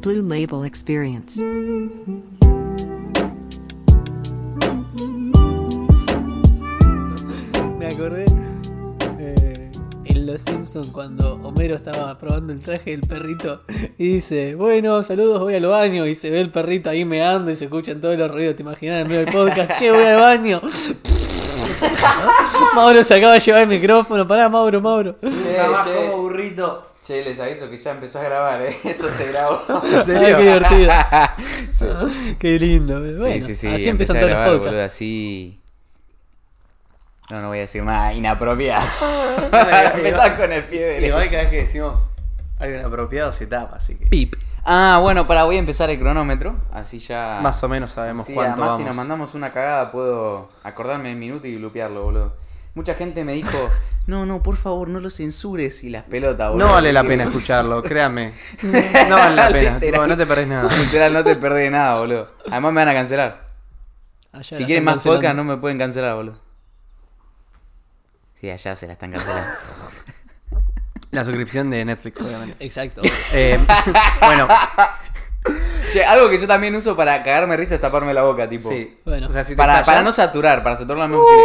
[0.00, 1.42] Blue Label Experience.
[10.92, 13.62] Cuando Homero estaba probando el traje del perrito
[13.98, 17.56] y dice, bueno, saludos, voy al baño y se ve el perrito ahí meando y
[17.56, 20.60] se escuchan todos los ruidos, te imaginas en medio del podcast, che, voy al baño.
[22.74, 25.16] Mauro se acaba de llevar el micrófono, pará Mauro, Mauro.
[25.20, 25.94] Che, Nada más che.
[25.94, 26.86] como burrito.
[27.02, 28.76] Che, les aviso que ya empezó a grabar, ¿eh?
[28.84, 29.62] Eso se grabó.
[30.06, 30.92] Qué divertido.
[31.72, 31.86] Sí.
[32.38, 33.00] Qué lindo.
[33.00, 33.66] Bueno, sí, sí, sí.
[33.68, 34.66] así empecé empiezan a todos los podcasts.
[34.66, 35.60] boludo, así.
[37.30, 38.84] No, no voy a decir nada inapropiado.
[39.94, 41.06] Empezar con el pie derecho.
[41.06, 42.08] Igual cada vez que decimos
[42.58, 44.06] algo inapropiado se tapa, así que.
[44.06, 44.36] Pip.
[44.64, 46.56] Ah, bueno, para, voy a empezar el cronómetro.
[46.72, 47.38] Así ya.
[47.42, 48.78] Más o menos sabemos Sí, cuánto además vamos.
[48.80, 52.36] si nos mandamos una cagada puedo acordarme el minuto y lupearlo, boludo.
[52.74, 53.56] Mucha gente me dijo,
[54.06, 55.84] no, no, por favor, no lo censures.
[55.84, 56.66] Y las pelotas, boludo.
[56.66, 58.32] No vale la pena escucharlo, créame.
[59.08, 59.78] No vale la pena.
[59.78, 60.08] Literal.
[60.08, 60.68] no te perdés nada.
[60.76, 62.28] Literal, no te perdés nada, boludo.
[62.50, 63.46] Además me van a cancelar.
[64.32, 66.45] Allá Si quieren más podcast, no me pueden cancelar, boludo.
[68.38, 69.48] Sí, allá se la están cancelando.
[71.12, 72.56] La suscripción de Netflix, obviamente.
[72.64, 73.00] Exacto.
[73.32, 73.58] Eh,
[74.20, 74.48] bueno,
[75.90, 78.68] che, algo que yo también uso para cagarme risa es taparme la boca, tipo.
[78.68, 79.00] sí.
[79.04, 79.28] Bueno.
[79.28, 81.36] o sea, si te Para, callas- para no saturar, para saturar la música.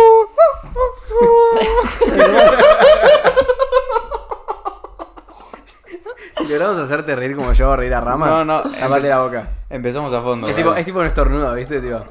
[6.38, 9.48] si logramos hacerte reír como yo reír a Rama, No, no, tapate la boca.
[9.70, 10.48] Empezamos a fondo.
[10.48, 11.80] Es tipo, es tipo un estornudo, ¿viste?
[11.82, 12.04] Tipo.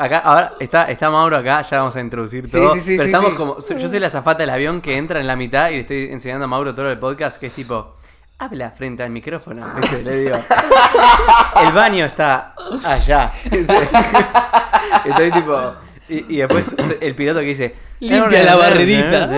[0.00, 2.72] Acá, ahora está, está Mauro acá, ya vamos a introducir todo.
[2.74, 3.36] sí, sí, pero sí, estamos sí.
[3.36, 3.58] como.
[3.58, 6.44] Yo soy la azafata del avión que entra en la mitad y le estoy enseñando
[6.44, 7.96] a Mauro todo el podcast, que es tipo.
[8.38, 9.66] Habla frente al micrófono.
[9.80, 10.04] ¿viste?
[10.04, 10.36] Le digo.
[11.60, 12.54] El baño está
[12.84, 13.32] allá.
[15.04, 15.74] Estoy tipo.
[16.08, 17.74] Y, y después el piloto que dice.
[18.00, 19.28] Limpia la barridita.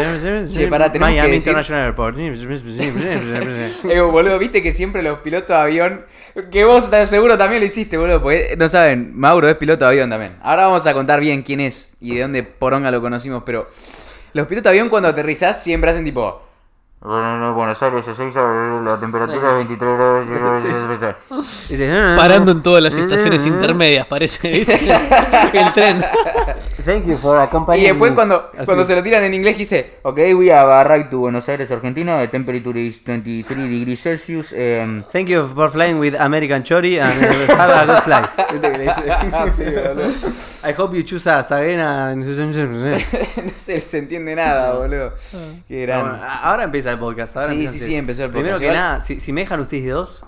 [0.52, 2.16] Che, pará, tenemos Miami que decir- International Airport.
[3.90, 6.04] Eh, boludo, viste que siempre los pilotos de avión.
[6.52, 8.22] Que vos estás seguro también lo hiciste, boludo.
[8.22, 10.36] Porque no saben, Mauro es piloto de avión también.
[10.42, 13.68] Ahora vamos a contar bien quién es y de dónde poronga lo conocimos, pero.
[14.32, 16.42] Los pilotos de avión cuando aterrizás siempre hacen tipo.
[17.02, 21.16] Bueno, no, Buenos Aires, la temperatura es 23 grados.
[21.70, 24.74] Dice, Parando en todas las estaciones intermedias, parece, ¿viste?
[25.54, 26.04] El tren.
[26.84, 28.64] Thank you for accompanying Y después cuando, Así.
[28.66, 32.18] cuando se lo tiran en inglés dice, ok, we have arrived to Buenos Aires, Argentina,
[32.20, 34.52] the temperature is 23 degrees Celsius.
[34.52, 38.30] em, Thank you for flying with American Chori and uh, have a good flight.
[38.52, 39.02] ¿Viste que le dice?
[39.52, 40.12] Sí, boludo.
[40.68, 42.14] I hope you choose a Sagena.
[42.16, 42.24] no
[43.56, 45.14] se, se entiende nada, boludo.
[45.68, 46.18] Qué Bueno, grande.
[46.42, 47.36] ahora empieza el podcast.
[47.36, 48.60] Ahora Sí, sí, el- sí, empezó el Primero podcast.
[48.60, 50.24] que Igual- nada, si, si me dejan ustedes dos,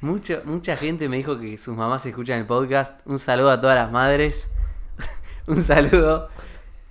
[0.00, 3.00] mucha, mucha gente me dijo que sus mamás escuchan el podcast.
[3.06, 4.50] Un saludo a todas las madres.
[5.46, 6.28] Un saludo.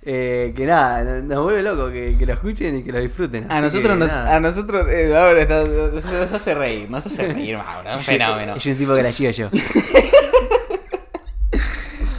[0.06, 3.50] Eh, que nada, nos vuelve loco que, que lo escuchen y que lo disfruten.
[3.50, 4.34] A nosotros, que nos, nada.
[4.36, 8.54] a nosotros, eh, ahora está- nos, nos hace reír, nos hace reír, Mauro, un fenómeno.
[8.54, 9.48] Yo soy un tipo que la llevo yo.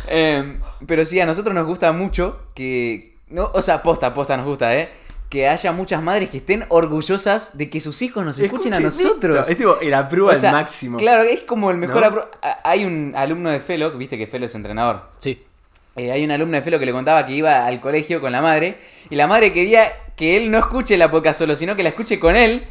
[0.08, 4.46] Eh, pero sí, a nosotros nos gusta mucho que, no, o sea, posta, posta nos
[4.46, 4.90] gusta, ¿eh?
[5.30, 9.38] Que haya muchas madres que estén orgullosas de que sus hijos nos escuchen a nosotros.
[9.40, 9.52] esto.
[9.52, 10.98] Es tipo el aprueba O sea, al máximo.
[10.98, 12.26] Claro, es como el mejor ¿No?
[12.64, 15.10] Hay un alumno de Felo, viste que Felo es entrenador.
[15.18, 15.44] Sí.
[15.96, 18.42] Eh, hay un alumno de Felo que le contaba que iba al colegio con la
[18.42, 18.78] madre
[19.10, 22.20] y la madre quería que él no escuche la podcast solo, sino que la escuche
[22.20, 22.64] con él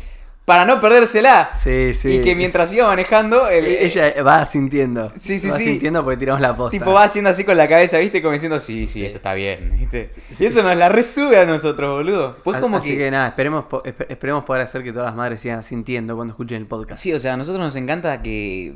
[0.44, 1.52] para no perdérsela.
[1.56, 2.16] Sí, sí.
[2.16, 5.10] Y que mientras iba manejando, el- Eh, Ella va sintiendo.
[5.16, 5.64] Sí, sí, va sí.
[5.64, 6.70] sintiendo porque tiramos la posta.
[6.78, 8.20] tipo va haciendo así con la cabeza, ¿viste?
[8.20, 10.10] Como diciendo, sí, sí, esto está bien, ¿viste?
[10.38, 12.36] Y eso nos la resube a nosotros, boludo.
[12.44, 12.98] Pues como Así que...
[12.98, 13.10] que...
[13.10, 13.64] nada, esperemos,
[14.10, 17.00] esperemos poder hacer que todas las madres sigan sintiendo cuando escuchen el podcast.
[17.00, 18.74] Sí, o sea, a nosotros nos encanta que-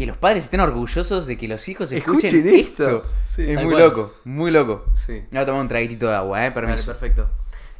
[0.00, 2.84] Que los padres estén orgullosos de que los hijos escuchen, Escuchen esto.
[2.84, 3.04] esto.
[3.28, 3.82] Sí, es muy cual.
[3.82, 4.86] loco, muy loco.
[4.94, 5.22] Sí.
[5.36, 6.86] A tomar un traguitito de agua, eh, Vale, permiso.
[6.86, 7.28] perfecto.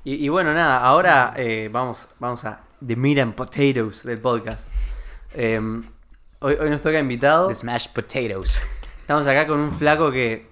[0.05, 4.69] Y, y bueno, nada, ahora eh, vamos, vamos a The Meat and Potatoes del podcast.
[5.32, 5.58] Eh,
[6.40, 7.49] hoy, hoy nos toca invitado.
[7.49, 8.61] The smashed potatoes.
[9.00, 10.49] Estamos acá con un flaco que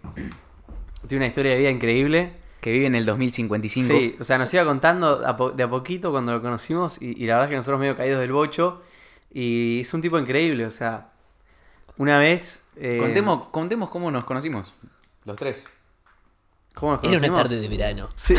[1.07, 2.33] tiene una historia de vida increíble.
[2.63, 3.89] Que vive en el 2055.
[3.93, 5.19] Sí, o sea, nos iba contando
[5.53, 8.21] de a poquito cuando lo conocimos y, y la verdad es que nosotros medio caídos
[8.21, 8.81] del bocho
[9.31, 11.11] y es un tipo increíble, o sea,
[11.99, 12.63] una vez...
[12.77, 14.73] eh, Contemos, contemos cómo nos conocimos.
[15.25, 15.65] Los tres.
[16.75, 17.43] ¿Cómo nos Era una conocimos?
[17.43, 18.09] tarde de verano.
[18.17, 18.35] Sí,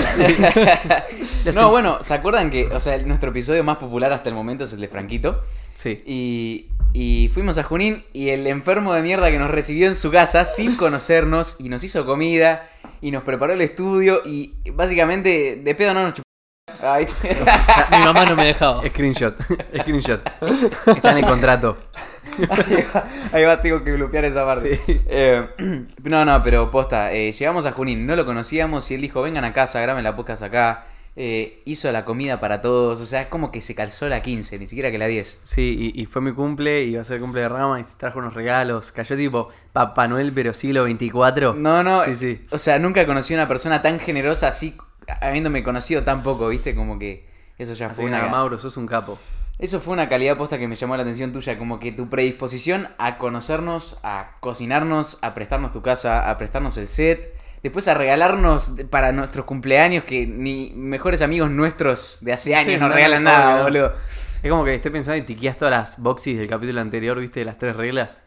[1.55, 4.73] No, bueno, ¿se acuerdan que, o sea, nuestro episodio más popular hasta el momento es
[4.73, 5.41] el de Franquito?
[5.73, 6.01] Sí.
[6.05, 10.09] Y, y fuimos a Junín y el enfermo de mierda que nos recibió en su
[10.11, 12.69] casa sin conocernos y nos hizo comida
[13.01, 16.23] y nos preparó el estudio y básicamente de pedo no nos chupó.
[16.81, 17.87] Ahí está.
[17.91, 18.87] Mi mamá no me dejaba.
[18.87, 19.35] Screenshot.
[19.81, 20.21] Screenshot.
[20.87, 21.77] Está en el contrato.
[22.49, 24.79] Ahí va, ahí va, tengo que bloquear esa parte.
[24.85, 25.01] Sí.
[25.07, 25.45] Eh,
[26.03, 29.45] no, no, pero posta, eh, llegamos a Junín, no lo conocíamos y él dijo, vengan
[29.45, 30.85] a casa, graben la podcast acá.
[31.15, 34.57] Eh, hizo la comida para todos, o sea, es como que se calzó la 15,
[34.57, 35.41] ni siquiera que la 10.
[35.43, 37.95] Sí, y, y fue mi cumple, iba a ser el cumple de Rama y se
[37.97, 38.93] trajo unos regalos.
[38.93, 41.55] Cayó tipo Papá Noel, pero siglo 24.
[41.55, 42.41] No, no, Sí, sí.
[42.51, 44.77] o sea, nunca conocí a una persona tan generosa así,
[45.19, 46.73] habiéndome conocido tan poco, ¿viste?
[46.73, 47.27] Como que
[47.57, 48.27] eso ya Así fue una...
[48.29, 49.19] Mauro, sos un capo.
[49.59, 52.87] Eso fue una calidad posta que me llamó la atención tuya, como que tu predisposición
[52.97, 58.75] a conocernos, a cocinarnos, a prestarnos tu casa, a prestarnos el set, después a regalarnos
[58.89, 63.25] para nuestros cumpleaños que ni mejores amigos nuestros de hace años Sí, nos no, regalan
[63.25, 63.95] nada, boludo.
[64.41, 67.41] Es como que estoy pensando y tiqueas todas las boxes del capítulo anterior, ¿viste?
[67.41, 68.23] De las tres reglas.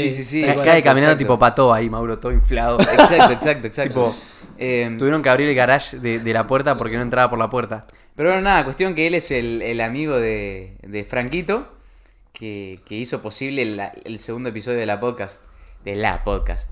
[0.00, 0.42] Sí, sí, sí.
[0.42, 1.18] Cae exacto, caminando exacto.
[1.18, 2.78] tipo pato ahí, Mauro, todo inflado.
[2.80, 3.88] Exacto, exacto, exacto.
[4.12, 4.16] Tipo,
[4.58, 7.50] Eh, Tuvieron que abrir el garage de, de la puerta porque no entraba por la
[7.50, 7.86] puerta.
[8.14, 11.68] Pero bueno, nada, cuestión que él es el, el amigo de, de Franquito,
[12.32, 13.62] que, que hizo posible
[14.04, 15.42] el segundo episodio de la podcast,
[15.84, 16.70] de la podcast.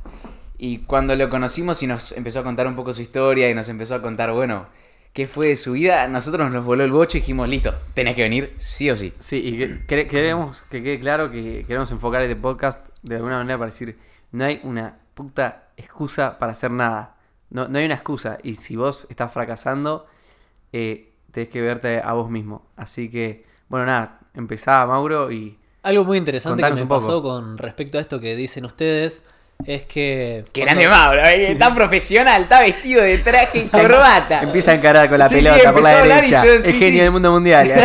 [0.57, 3.69] Y cuando lo conocimos y nos empezó a contar un poco su historia y nos
[3.69, 4.67] empezó a contar, bueno,
[5.13, 8.23] qué fue de su vida, nosotros nos voló el bocho y dijimos, listo, tenés que
[8.23, 9.13] venir sí o sí.
[9.21, 13.37] Sí, y que- quere- queremos que quede claro que queremos enfocar este podcast de alguna
[13.39, 13.97] manera para decir,
[14.33, 17.15] no hay una puta excusa para hacer nada.
[17.51, 18.39] No, no hay una excusa.
[18.43, 20.07] Y si vos estás fracasando,
[20.73, 22.67] eh, tenés que verte a vos mismo.
[22.77, 25.57] Así que, bueno, nada, empezá, Mauro, y...
[25.83, 29.23] Algo muy interesante que me pasó con respecto a esto que dicen ustedes
[29.67, 30.45] es que.
[30.53, 31.21] ¡Qué grande Mauro!
[31.27, 34.43] eh, Está profesional, está vestido de traje y corbata.
[34.43, 36.45] Empieza a encarar con la Sí, sí, pelota por la derecha.
[36.45, 37.01] yo- es sí, genio sí.
[37.01, 37.71] del mundo mundial.
[37.71, 37.85] ¿eh?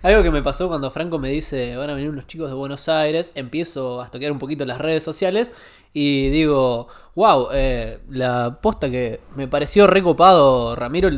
[0.06, 2.88] Algo que me pasó cuando Franco me dice van a venir unos chicos de Buenos
[2.90, 5.52] Aires, empiezo a toquear un poquito las redes sociales
[5.94, 7.48] y digo, wow,
[8.10, 11.10] la posta que me pareció recopado, Ramiro,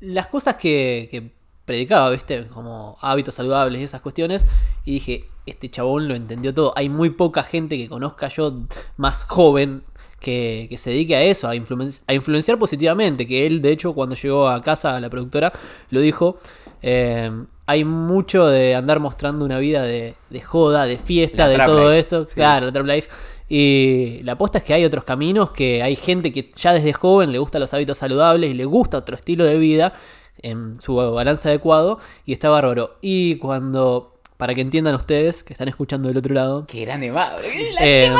[0.00, 1.30] las cosas que, que
[1.64, 4.46] predicaba, viste, como hábitos saludables y esas cuestiones,
[4.84, 8.62] y dije, este chabón lo entendió todo, hay muy poca gente que conozca yo
[8.96, 9.84] más joven
[10.18, 14.16] que, que se dedique a eso, a, a influenciar positivamente, que él de hecho cuando
[14.16, 15.52] llegó a casa, a la productora,
[15.90, 16.38] lo dijo,
[16.86, 17.30] eh,
[17.64, 21.88] hay mucho de andar mostrando una vida de, de joda, de fiesta, La de todo
[21.88, 23.08] life, esto, claro, la trap life.
[23.48, 27.32] Y la aposta es que hay otros caminos, que hay gente que ya desde joven
[27.32, 29.94] le gustan los hábitos saludables y le gusta otro estilo de vida
[30.42, 32.98] en su balance adecuado y está bárbaro.
[33.00, 37.38] Y cuando, para que entiendan ustedes que están escuchando del otro lado, ¡Qué grande Mauro!
[37.80, 38.12] eh,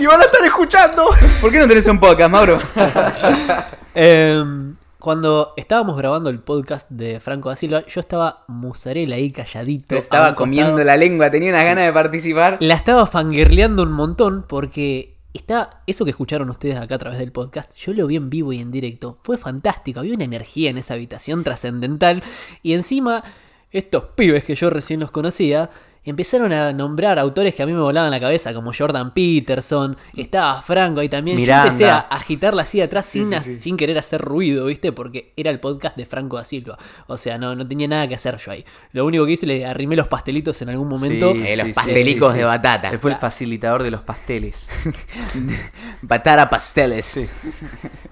[0.00, 1.08] y van a estar escuchando.
[1.40, 2.58] ¿Por qué no tenés un podcast, Mauro?
[3.94, 9.86] Em, cuando estábamos grabando el podcast de Franco da Silva, yo estaba mozzarella ahí calladito.
[9.88, 12.56] Pero estaba comiendo la lengua, tenía unas ganas de participar.
[12.60, 17.30] La estaba fangirleando un montón porque está eso que escucharon ustedes acá a través del
[17.30, 17.74] podcast.
[17.76, 19.18] Yo lo vi en vivo y en directo.
[19.22, 20.00] Fue fantástico.
[20.00, 22.22] Había una energía en esa habitación trascendental.
[22.64, 23.22] Y encima,
[23.70, 25.70] estos pibes que yo recién los conocía.
[26.08, 30.60] Empezaron a nombrar autores que a mí me volaban la cabeza, como Jordan Peterson, estaba
[30.62, 31.36] Franco ahí también.
[31.36, 31.64] Miranda.
[31.64, 33.54] Yo empecé a agitarla así atrás Sí, sin, sí, a- sí.
[33.60, 34.92] sin querer hacer ruido, ¿viste?
[34.92, 36.78] Porque era el podcast de Franco da Silva.
[37.06, 38.64] O sea, no, no tenía nada que hacer yo ahí.
[38.92, 41.32] Lo único que hice, le arrimé los pastelitos en algún momento.
[41.32, 42.38] Sí, Eh, los sí, pastelicos sí, sí.
[42.40, 42.90] de batata.
[42.90, 44.68] Él fue el facilitador de los pasteles.
[46.02, 47.30] Batata pasteles.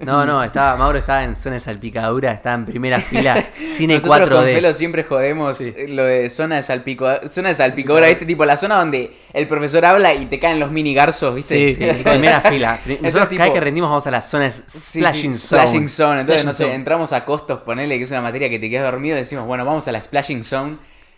[0.00, 4.28] No, no, estaba, Mauro estaba en zona de salpicadura, estaba en primera fila, cine Nosotros
[4.30, 4.72] con Felo 4D.
[4.72, 5.72] siempre jodemos Sí.
[5.88, 8.26] lo de zona de salpicadura, zona de salpicadura, ¿viste?
[8.26, 11.74] Tipo la zona donde el profesor habla y te caen los mini garzos, ¿viste?
[11.74, 12.80] Sí, Sí, primera fila.
[12.86, 15.62] Nosotros cada tipo- vez que rendimos vamos a las zonas Sí, sí, splashing zone.
[15.62, 16.20] Splashing zone.
[16.20, 16.74] Entonces, Splashing no sé, zone.
[16.74, 19.86] entramos a costos, ponele que es una materia que te quedas dormido, decimos, bueno, vamos
[19.88, 20.76] a la splashing zone.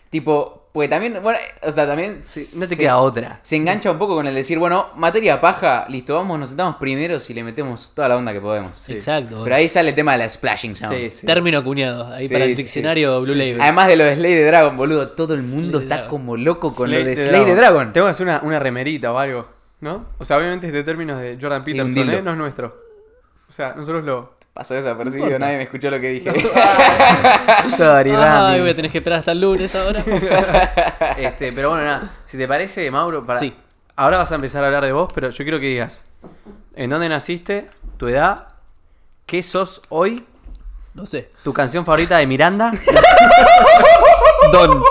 [0.09, 3.39] Tipo, pues también, bueno, o sea, también No te se- queda otra.
[3.41, 7.27] Se engancha un poco con el decir, bueno, materia paja, listo, vamos, nos sentamos primeros
[7.29, 8.75] y le metemos toda la onda que podemos.
[8.75, 8.93] Sí.
[8.93, 9.41] Exacto.
[9.43, 11.09] Pero ahí sale el tema de la splashing zone.
[11.09, 11.25] Sí, sí.
[11.25, 13.25] Término acuñado, ahí Sí, para el diccionario sí.
[13.25, 13.61] Blue Label.
[13.61, 16.09] Además de lo de Slay the Dragon, boludo, todo el mundo Slay está Dragon.
[16.11, 17.91] como loco con Slay lo de Slay the Dragon.
[17.91, 19.47] Tengo que hacer una, una remerita o algo,
[19.81, 20.05] ¿no?
[20.19, 22.09] O sea, obviamente este término es de Jordan Sí, un Peterson.
[22.13, 22.21] ¿eh?
[22.21, 22.77] No es nuestro.
[23.47, 24.37] O sea, nosotros lo...
[24.53, 26.31] Pasó desapercibido, nadie me escuchó lo que dije.
[27.77, 30.03] Sorry, Ay, voy a tener que esperar hasta el lunes ahora.
[31.17, 32.11] Este, pero bueno, nada.
[32.25, 33.39] Si te parece, Mauro, para...
[33.39, 33.53] Sí.
[33.95, 36.03] ahora vas a empezar a hablar de vos, pero yo quiero que digas
[36.75, 38.47] en dónde naciste, tu edad,
[39.25, 40.25] qué sos hoy,
[40.93, 41.29] No sé.
[41.43, 42.71] tu canción favorita de Miranda.
[44.51, 44.81] Don.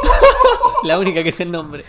[0.85, 1.85] La única que es el nombre.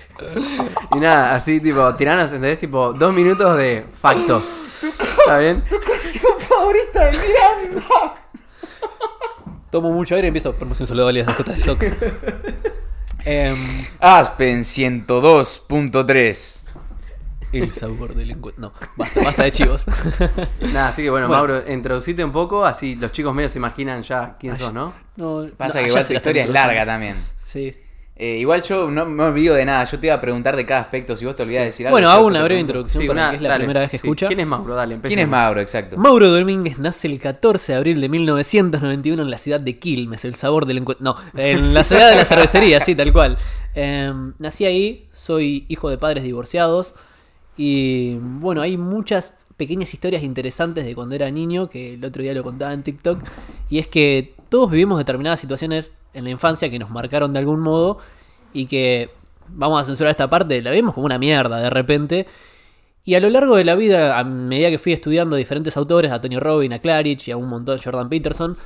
[0.95, 2.59] Y nada, así tipo, tiranos, ¿entendés?
[2.59, 4.55] Tipo, dos minutos de factos.
[5.29, 5.63] ¿Está bien?
[5.85, 8.15] canción favorita de Miranda.
[9.69, 10.55] Tomo mucho aire y empiezo.
[10.55, 11.83] Promoción solo alias de J Shock.
[13.25, 16.61] Em, Aspen 102.3.
[17.51, 18.59] el sabor del encuentro.
[18.59, 19.83] No, basta, basta de chivos.
[20.61, 21.43] Nada, así que bueno, Bueno.
[21.43, 24.95] Mauro, introducite un poco, así los chicos medios se imaginan ya quién sos, ¿no?
[25.15, 27.17] No, Pasa no, que igual se tu la historia es están larga también.
[27.37, 27.77] Sí.
[28.21, 29.85] Eh, igual yo no me olvido de nada.
[29.85, 31.15] Yo te iba a preguntar de cada aspecto.
[31.15, 31.93] Si vos te olvidás de decir algo.
[31.95, 32.71] Bueno, hago una breve pregunto.
[32.71, 34.05] introducción Sí, para una- que es la dale, primera vez que sí.
[34.07, 34.27] escucha.
[34.27, 34.75] ¿Quién es Mauro?
[34.75, 35.09] Dale, empecemos.
[35.15, 35.61] ¿Quién es Mauro?
[35.61, 35.95] Exacto.
[35.97, 40.35] Mauro Domínguez nace el 14 de abril de 1991 en la ciudad de Quilmes, el
[40.35, 41.01] sabor del encuentro.
[41.33, 43.37] No, en la ciudad de la cervecería, sí, tal cual.
[43.73, 46.95] Eh, nací ahí, soy hijo de padres divorciados
[47.55, 52.33] y bueno, hay muchas pequeñas historias interesantes de cuando era niño que el otro día
[52.33, 53.19] lo contaba en TikTok
[53.69, 57.59] y es que todos vivimos determinadas situaciones en la infancia que nos marcaron de algún
[57.59, 57.99] modo
[58.53, 59.11] y que
[59.47, 62.27] vamos a censurar esta parte, la vimos como una mierda de repente.
[63.05, 66.21] Y a lo largo de la vida, a medida que fui estudiando diferentes autores, a
[66.21, 68.57] Tony Robbins, a Claridge y a un montón, Jordan Peterson,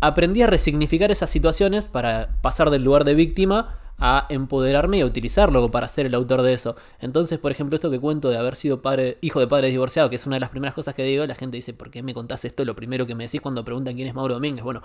[0.00, 5.06] aprendí a resignificar esas situaciones para pasar del lugar de víctima a empoderarme y a
[5.06, 6.76] utilizarlo para ser el autor de eso.
[7.00, 10.16] Entonces, por ejemplo, esto que cuento de haber sido padre, hijo de padres divorciados, que
[10.16, 12.44] es una de las primeras cosas que digo, la gente dice, ¿por qué me contás
[12.44, 12.64] esto?
[12.64, 14.62] Lo primero que me decís cuando preguntan quién es Mauro Domínguez.
[14.64, 14.82] Bueno,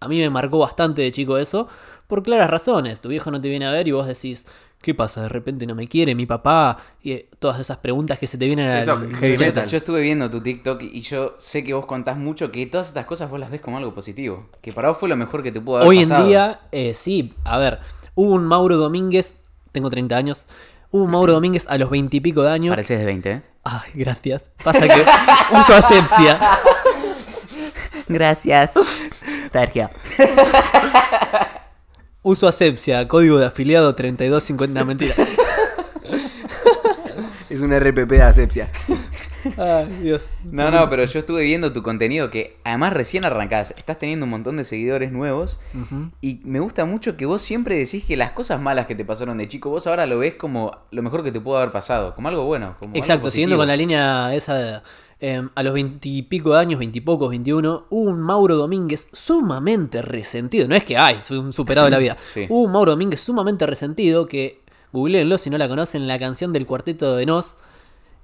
[0.00, 1.68] a mí me marcó bastante de chico eso,
[2.06, 3.00] por claras razones.
[3.00, 4.46] Tu viejo no te viene a ver y vos decís,
[4.82, 5.22] ¿qué pasa?
[5.22, 6.76] De repente no me quiere mi papá.
[7.02, 8.96] Y eh, todas esas preguntas que se te vienen Sí, a eso,
[9.54, 12.88] la Yo- estuve viendo tu TikTok y yo sé que vos contás mucho que todas
[12.88, 14.46] estas cosas vos las ves como algo positivo.
[14.60, 16.22] Que para vos fue lo mejor que te pudo haber Hoy pasado.
[16.22, 17.78] en día, eh, sí, a ver,
[18.14, 19.36] hubo un Mauro Domínguez,
[19.72, 20.46] tengo 30 años,
[20.90, 22.72] hubo un Mauro Domínguez a los 20 y pico de años.
[22.72, 23.42] Pareces de 20, ¿eh?
[23.64, 24.42] Ay, gracias.
[24.62, 25.04] Pasa que
[25.58, 26.38] uso asepsia.
[28.08, 28.72] Gracias.
[29.52, 29.90] Sergio.
[32.22, 34.80] Uso asepsia, código de afiliado 3250.
[34.80, 35.14] No, mentira.
[37.50, 38.70] Es un RPP de asepsia.
[39.56, 40.28] Ay, Dios.
[40.44, 43.74] No, no, pero yo estuve viendo tu contenido que además recién arrancás.
[43.76, 45.60] Estás teniendo un montón de seguidores nuevos.
[46.20, 49.38] Y me gusta mucho que vos siempre decís que las cosas malas que te pasaron
[49.38, 52.14] de chico, vos ahora lo ves como lo mejor que te pudo haber pasado.
[52.14, 52.76] Como algo bueno.
[52.78, 54.80] Como Exacto, algo siguiendo con la línea esa de,
[55.20, 60.68] eh, a los veintipico de años, veintipocos, veintiuno, hubo un Mauro Domínguez sumamente resentido.
[60.68, 62.16] No es que, ay, soy un superado de la vida.
[62.34, 62.46] Sí.
[62.48, 64.60] Hubo un Mauro Domínguez sumamente resentido que,
[64.92, 67.54] googleenlo si no la conocen, la canción del cuarteto de Nos,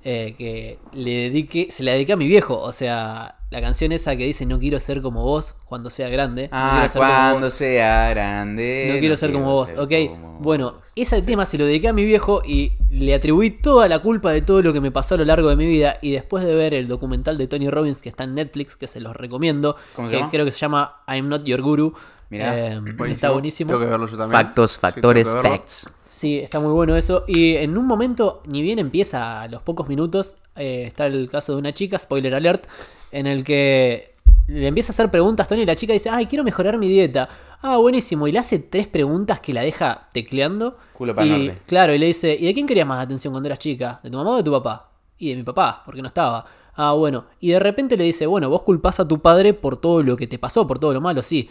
[0.04, 2.58] eh, que le dediqué, se la dediqué a mi viejo.
[2.60, 6.44] O sea, la canción esa que dice no quiero ser como vos cuando sea grande.
[6.44, 7.54] no Ah, como cuando vos".
[7.54, 8.90] sea grande.
[8.94, 9.92] No quiero ser como vos, ¿ok?
[10.08, 10.92] como Bueno, vos.
[10.96, 14.40] ese tema se lo dediqué a mi viejo y le atribuí toda la culpa de
[14.42, 15.98] todo lo que me pasó a lo largo de mi vida.
[16.00, 19.00] Y después de ver el documental de Tony Robbins que está en Netflix, que se
[19.00, 20.30] los recomiendo, ¿Cómo se que llama?
[20.30, 21.92] creo que se llama I'm Not Your Guru.
[22.30, 23.68] Mirá, eh, está buenísimo.
[23.68, 24.40] Tengo que verlo yo también.
[24.40, 25.86] Factos, factores, facts.
[26.08, 27.24] Sí, está muy bueno eso.
[27.26, 31.52] Y en un momento, ni bien empieza a los pocos minutos, eh, está el caso
[31.52, 32.66] de una chica, spoiler alert,
[33.10, 34.14] en el que
[34.46, 37.28] le empieza a hacer preguntas Tony y la chica dice, ay, quiero mejorar mi dieta.
[37.62, 38.26] Ah, buenísimo.
[38.28, 40.76] Y le hace tres preguntas que la deja tecleando.
[40.92, 41.62] Culo pa'l y, norte.
[41.66, 44.00] Claro, y le dice, ¿y de quién querías más atención cuando eras chica?
[44.02, 44.90] ¿De tu mamá o de tu papá?
[45.18, 46.46] Y de mi papá, porque no estaba.
[46.74, 47.26] Ah, bueno.
[47.40, 50.26] Y de repente le dice, bueno, vos culpás a tu padre por todo lo que
[50.26, 51.48] te pasó, por todo lo malo, sí.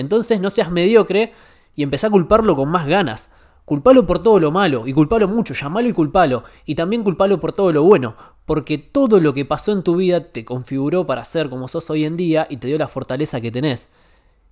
[0.00, 1.32] Entonces no seas mediocre
[1.76, 3.30] y empezá a culparlo con más ganas.
[3.64, 6.42] Culpalo por todo lo malo y culpalo mucho, llamalo y culpalo.
[6.66, 10.32] Y también culpalo por todo lo bueno, porque todo lo que pasó en tu vida
[10.32, 13.52] te configuró para ser como sos hoy en día y te dio la fortaleza que
[13.52, 13.88] tenés.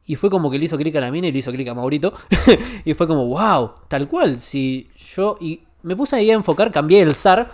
[0.07, 1.75] Y fue como que le hizo clic a la mina y le hizo clic a
[1.75, 2.15] Maurito.
[2.85, 4.41] y fue como, wow, tal cual.
[4.41, 5.37] Si yo.
[5.39, 7.51] Y me puse ahí a enfocar, cambié el SAR,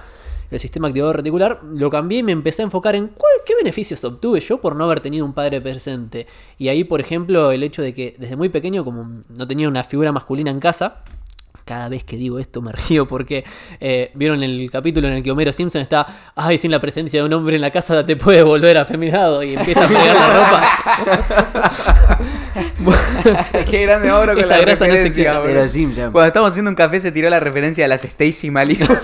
[0.50, 4.04] el sistema activador reticular, lo cambié y me empecé a enfocar en cuál, qué beneficios
[4.04, 6.26] obtuve yo por no haber tenido un padre presente.
[6.58, 9.84] Y ahí, por ejemplo, el hecho de que desde muy pequeño, como no tenía una
[9.84, 11.02] figura masculina en casa,
[11.64, 13.44] cada vez que digo esto me río porque
[13.80, 17.26] eh, vieron el capítulo en el que Homero Simpson está, ay, sin la presencia de
[17.26, 22.20] un hombre en la casa te puede volver afeminado y empieza a pegar la ropa.
[23.70, 25.52] Qué grande ahora con Esta la no referencia, boludo.
[25.52, 26.12] Era Jim Jam.
[26.12, 28.86] Cuando estábamos haciendo un café se tiró la referencia a las Stacy Malibu.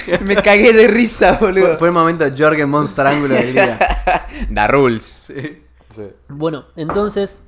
[0.26, 1.68] Me cagué de risa, boludo.
[1.68, 3.78] Fue, fue el momento Jorgen Monster Ángulo del día.
[4.48, 5.32] Da rules.
[6.28, 7.42] Bueno, entonces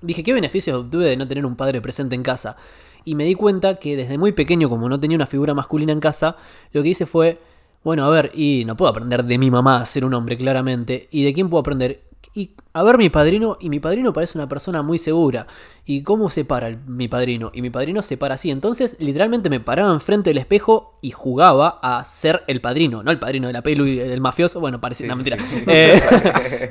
[0.00, 2.56] dije, ¿qué beneficios obtuve de no tener un padre presente en casa?
[3.04, 6.00] Y me di cuenta que desde muy pequeño, como no tenía una figura masculina en
[6.00, 6.36] casa,
[6.72, 7.40] lo que hice fue,
[7.82, 11.08] bueno, a ver, y no puedo aprender de mi mamá a ser un hombre, claramente.
[11.10, 12.02] ¿Y de quién puedo aprender?
[12.34, 15.46] Y a ver mi padrino, y mi padrino parece una persona muy segura.
[15.84, 17.50] ¿Y cómo se para el- mi padrino?
[17.52, 18.50] Y mi padrino se para así.
[18.50, 23.02] Entonces, literalmente me paraba enfrente del espejo y jugaba a ser el padrino.
[23.02, 25.36] No el padrino de la pelu y el mafioso, bueno, parece una mentira.
[25.66, 26.00] Eh,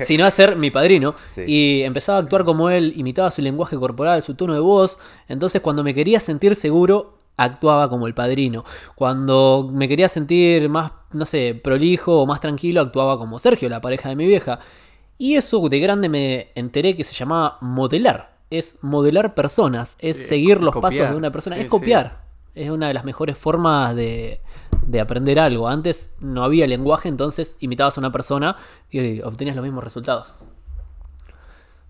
[0.04, 1.14] sino a ser mi padrino.
[1.46, 4.98] Y empezaba a actuar como él, imitaba su lenguaje corporal, su tono de voz.
[5.28, 8.64] Entonces, cuando me quería sentir seguro, actuaba como el padrino.
[8.96, 13.80] Cuando me quería sentir más, no sé, prolijo o más tranquilo, actuaba como Sergio, la
[13.80, 14.58] pareja de mi vieja.
[15.22, 18.34] Y eso de grande me enteré que se llamaba modelar.
[18.50, 20.92] Es modelar personas, es Sí, seguir los copiar.
[20.92, 22.22] pasos de una persona, Sí, es copiar.
[22.56, 24.40] Es una de las mejores formas de,
[24.84, 25.68] de aprender algo.
[25.68, 28.56] Antes no había lenguaje, entonces imitabas a una persona
[28.90, 30.34] y obtenías los mismos resultados.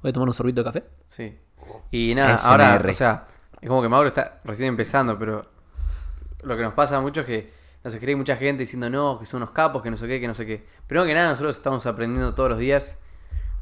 [0.03, 0.85] Voy a tomar un sorbito de café.
[1.07, 1.35] Sí.
[1.91, 2.51] Y nada, SMR.
[2.51, 3.27] ahora, o sea,
[3.63, 5.47] es como que Mauro está recién empezando, pero
[6.43, 9.39] lo que nos pasa mucho es que nos escribe mucha gente diciendo no, que son
[9.43, 10.67] unos capos, que no sé qué, que no sé qué.
[10.87, 12.99] Primero que nada, nosotros estamos aprendiendo todos los días.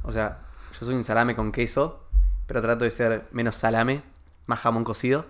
[0.02, 0.38] O sea,
[0.78, 2.00] yo soy un salame con queso,
[2.46, 4.02] pero trato de ser menos salame,
[4.46, 5.26] más jamón cocido.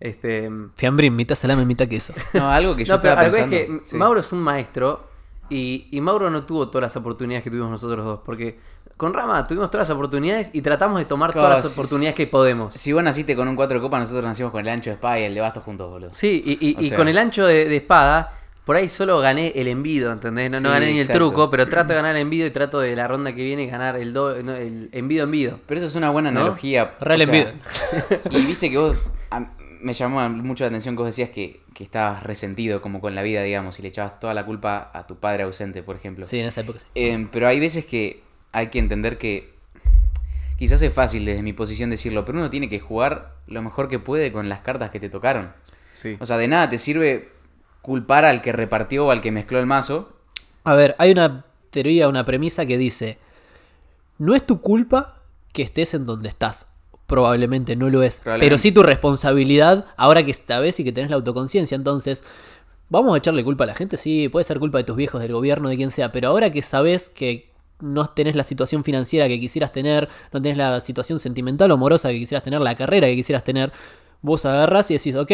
[0.00, 2.12] Este, Fiambrín, mitad salame, mitad queso.
[2.34, 3.56] No, algo que yo no, pero estaba es pensando.
[3.80, 3.96] que sí.
[3.96, 5.08] Mauro es un maestro
[5.48, 8.20] y, y Mauro no tuvo todas las oportunidades que tuvimos nosotros dos.
[8.24, 8.58] Porque
[8.96, 12.26] con Rama tuvimos todas las oportunidades y tratamos de tomar Claro, todas las oportunidades que
[12.26, 12.74] podemos.
[12.74, 15.20] Si vos naciste con un 4 de copa, nosotros nacimos con el ancho de espada
[15.20, 16.12] y el de bastos juntos, boludo.
[16.14, 18.32] Sí, y, y- O y sea- con el ancho de, de espada,
[18.64, 20.50] por ahí solo gané el envido, ¿entendés?
[20.52, 21.18] No, no gané ni el exacto.
[21.18, 23.96] truco, pero trato de ganar el envido y trato de la ronda que viene ganar
[23.96, 25.58] el, do, no, el envido envido.
[25.66, 26.40] Pero eso es una buena ¿No?
[26.40, 26.94] analogía.
[27.00, 27.54] Real o sea.
[28.30, 28.98] Y viste que vos.
[29.30, 29.50] a-
[29.80, 33.22] me llamó mucho la atención que vos decías que, que estabas resentido como con la
[33.22, 36.24] vida, digamos, y le echabas toda la culpa a tu padre ausente, por ejemplo.
[36.24, 36.86] Sí, en esa época sí.
[36.94, 39.50] Eh, pero hay veces que hay que entender que
[40.56, 43.98] quizás es fácil desde mi posición decirlo, pero uno tiene que jugar lo mejor que
[43.98, 45.52] puede con las cartas que te tocaron.
[45.92, 46.16] Sí.
[46.20, 47.30] O sea, de nada te sirve
[47.82, 50.12] culpar al que repartió o al que mezcló el mazo.
[50.64, 53.18] A ver, hay una teoría, una premisa que dice,
[54.18, 55.20] no es tu culpa
[55.52, 56.66] que estés en donde estás.
[57.06, 58.22] Probablemente no lo es.
[58.24, 61.74] Pero sí tu responsabilidad ahora que sabes y que tenés la autoconciencia.
[61.74, 62.24] Entonces,
[62.88, 63.96] vamos a echarle culpa a la gente.
[63.96, 66.12] Sí, puede ser culpa de tus viejos, del gobierno, de quien sea.
[66.12, 70.56] Pero ahora que sabes que no tenés la situación financiera que quisieras tener, no tenés
[70.56, 73.72] la situación sentimental o amorosa que quisieras tener, la carrera que quisieras tener,
[74.22, 75.32] vos agarrás y decís, ok,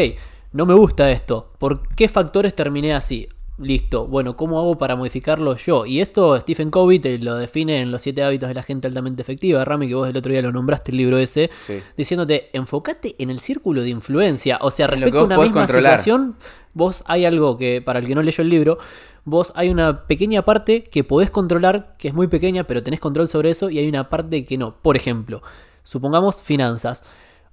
[0.53, 1.53] no me gusta esto.
[1.59, 3.29] ¿Por qué factores terminé así?
[3.61, 4.07] Listo.
[4.07, 5.85] Bueno, ¿cómo hago para modificarlo yo?
[5.85, 9.21] Y esto Stephen Covey te lo define en Los siete hábitos de la gente altamente
[9.21, 11.81] efectiva, Rami, que vos el otro día lo nombraste el libro ese, Sí.
[11.97, 14.59] diciéndote, enfócate en el círculo de influencia.
[14.63, 15.99] O sea, respecto a una misma controlar.
[15.99, 16.37] situación,
[16.73, 18.79] vos hay algo que, para el que no leyó el libro,
[19.25, 23.27] vos hay una pequeña parte que podés controlar, que es muy pequeña, pero tenés control
[23.29, 24.77] sobre eso, y hay una parte que no.
[24.81, 25.43] Por ejemplo,
[25.83, 27.03] supongamos finanzas.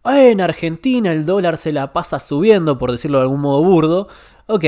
[0.05, 4.07] En Argentina el dólar se la pasa subiendo, por decirlo de algún modo burdo.
[4.47, 4.63] Ok,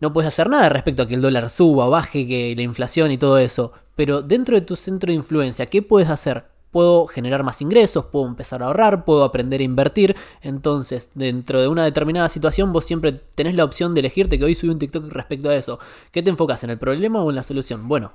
[0.00, 3.18] no puedes hacer nada respecto a que el dólar suba, baje, que la inflación y
[3.18, 3.72] todo eso.
[3.96, 6.44] Pero dentro de tu centro de influencia, ¿qué puedes hacer?
[6.70, 10.14] Puedo generar más ingresos, puedo empezar a ahorrar, puedo aprender a invertir.
[10.42, 14.54] Entonces, dentro de una determinada situación, vos siempre tenés la opción de elegirte que hoy
[14.54, 15.78] subí un TikTok respecto a eso.
[16.12, 16.62] ¿Qué te enfocas?
[16.64, 17.88] ¿En el problema o en la solución?
[17.88, 18.12] Bueno,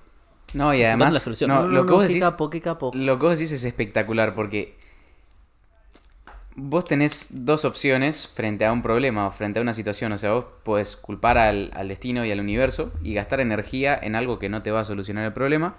[0.54, 1.20] No, y además.
[1.22, 1.50] solución.
[1.50, 2.24] no, No, lo que vos qué decís.
[2.24, 2.92] capo, qué capo.
[2.94, 4.78] Lo que vos decís es espectacular porque
[6.56, 10.12] vos tenés dos opciones frente a un problema o frente a una situación.
[10.12, 14.16] O sea, vos podés culpar al, al destino y al universo y gastar energía en
[14.16, 15.76] algo que no te va a solucionar el problema.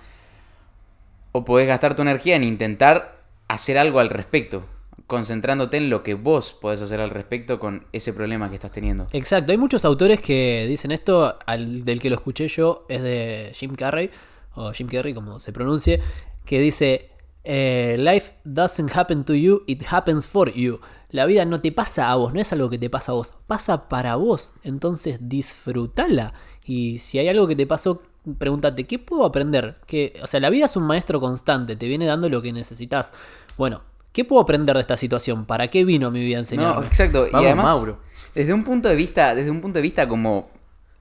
[1.32, 4.64] O podés gastar tu energía en intentar hacer algo al respecto,
[5.06, 9.06] concentrándote en lo que vos podés hacer al respecto con ese problema que estás teniendo.
[9.12, 13.52] Exacto, hay muchos autores que dicen esto, al, del que lo escuché yo es de
[13.54, 14.10] Jim Carrey,
[14.54, 16.00] o Jim Carrey como se pronuncie,
[16.46, 17.10] que dice,
[17.44, 20.80] eh, Life doesn't happen to you, it happens for you.
[21.10, 23.34] La vida no te pasa a vos, no es algo que te pasa a vos,
[23.46, 26.34] pasa para vos, entonces disfrútala.
[26.64, 28.02] Y si hay algo que te pasó,
[28.38, 29.76] pregúntate, ¿qué puedo aprender?
[29.86, 33.12] Que, o sea, la vida es un maestro constante, te viene dando lo que necesitas.
[33.58, 35.44] Bueno, ¿qué puedo aprender de esta situación?
[35.44, 36.80] ¿Para qué vino mi vida a enseñarme?
[36.80, 37.26] No, exacto.
[37.30, 38.00] Vamos, y además, Mauro.
[38.34, 40.42] desde un punto de vista, desde un punto de vista como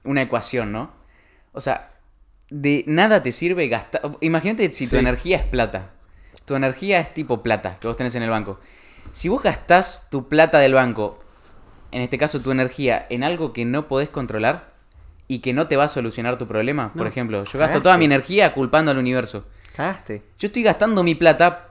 [0.04, 0.92] una ecuación, ¿no?
[1.52, 1.92] O sea,
[2.50, 4.02] de nada te sirve gastar.
[4.20, 4.96] Imagínate si tu Sí.
[4.98, 5.90] energía es plata.
[6.44, 8.58] Tu energía es tipo plata que vos tenés en el banco.
[9.12, 11.22] Si vos gastás tu plata del banco,
[11.92, 14.72] en este caso tu energía, en algo que no podés controlar
[15.28, 17.80] y que no te va a solucionar tu problema, por ejemplo, yo gasto cagaste.
[17.80, 19.46] toda mi energía culpando al universo.
[19.74, 20.22] Cagaste.
[20.38, 21.70] Yo estoy gastando mi plata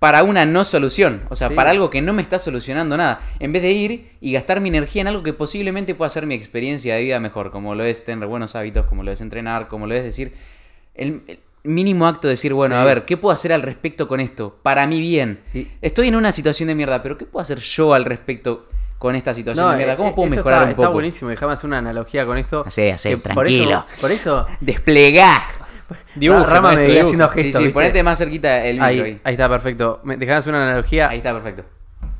[0.00, 1.54] para una no solución, o sea, Sí.
[1.54, 4.68] para algo que no me está solucionando nada, en vez de ir y gastar mi
[4.68, 8.04] energía en algo que posiblemente pueda hacer mi experiencia de vida mejor, como lo es
[8.04, 10.34] tener buenos hábitos, como lo es entrenar, como lo es decir,
[10.94, 12.80] el, el mínimo acto de decir, bueno, Sí.
[12.80, 14.56] a ver, ¿qué puedo hacer al respecto con esto?
[14.62, 15.40] Para mi bien.
[15.82, 18.66] Estoy en una situación de mierda, pero ¿qué puedo hacer yo al respecto
[18.98, 19.96] con esta situación de mierda?
[19.96, 20.92] ¿Cómo eh, puedo mejorar está, un está poco?
[20.92, 22.64] buenísimo, déjame hacer una analogía con esto.
[22.66, 23.86] Hacé, que por tranquilo.
[23.90, 25.42] eso- Por eso, Desplegá.
[26.14, 27.60] Dibuje, Rama me veía haciendo Sí, gestos.
[27.60, 27.72] sí, ¿viste?
[27.74, 29.20] ponete más cerquita el micro ahí, ahí.
[29.24, 30.00] ahí está, perfecto.
[30.04, 31.08] Me- Dejame hacer una analogía.
[31.08, 31.64] Ahí está perfecto.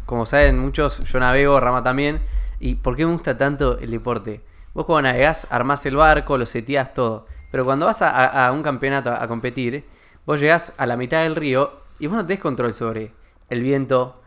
[0.06, 2.20] Como saben muchos, yo navego, Rama también.
[2.60, 4.42] ¿Y por qué me gusta tanto el deporte?
[4.74, 7.26] Vos cuando navegás, armás el barco, lo seteás todo.
[7.54, 9.84] Pero cuando vas a, un campeonato a, a competir,
[10.26, 13.12] vos llegás a la mitad del río y vos no tenés control sobre
[13.48, 14.20] el viento,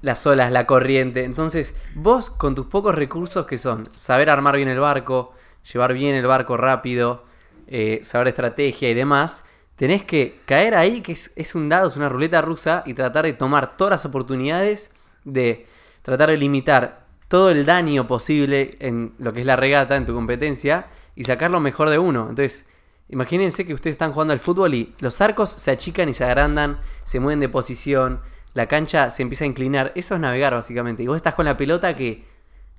[0.00, 1.24] las olas, la corriente.
[1.24, 5.34] Entonces, vos con tus pocos recursos que son saber armar bien el barco,
[5.72, 7.24] llevar bien el barco rápido,
[7.66, 9.44] eh, saber estrategia y demás,
[9.74, 13.24] tenés que caer ahí, que es, es un dado, es una ruleta rusa, y tratar
[13.24, 14.94] de tomar todas las oportunidades
[15.24, 15.66] de
[16.02, 20.14] tratar de limitar todo el daño posible en lo que es la regata, en tu
[20.14, 22.28] competencia, y sacar lo mejor de uno.
[22.28, 22.66] Entonces,
[23.08, 26.78] imagínense que ustedes están jugando al fútbol y los arcos se achican y se agrandan,
[27.04, 28.20] se mueven de posición,
[28.54, 29.92] la cancha se empieza a inclinar.
[29.94, 31.02] Eso es navegar, básicamente.
[31.02, 32.24] Y vos estás con la pelota que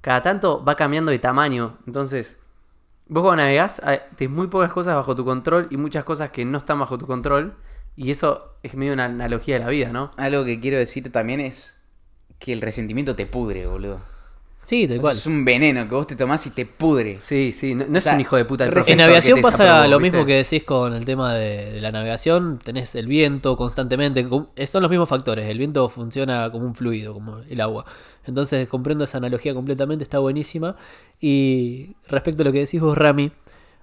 [0.01, 1.77] cada tanto va cambiando de tamaño.
[1.87, 2.39] Entonces,
[3.07, 3.81] vos cuando navegás,
[4.15, 7.07] tenés muy pocas cosas bajo tu control y muchas cosas que no están bajo tu
[7.07, 7.55] control.
[7.95, 10.11] Y eso es medio una analogía de la vida, ¿no?
[10.17, 11.85] Algo que quiero decir también es
[12.39, 14.01] que el resentimiento te pudre, boludo.
[14.63, 15.17] Sí, tal cual.
[15.17, 17.17] es un veneno que vos te tomás y te pudre.
[17.21, 18.97] Sí, sí, no, no O es sea, un hijo de puta el en profesor En
[18.97, 20.11] que navegación pasa lo ¿viste?
[20.11, 22.59] mismo que decís con el tema de, de la navegación.
[22.63, 24.25] Tenés el viento constantemente.
[24.55, 25.49] eh, Son los mismos factores.
[25.49, 27.85] El viento funciona como un fluido, como el agua.
[28.25, 30.03] Entonces comprendo esa analogía completamente.
[30.03, 30.77] Está buenísima.
[31.19, 33.31] Y respecto a lo que decís vos, Rami,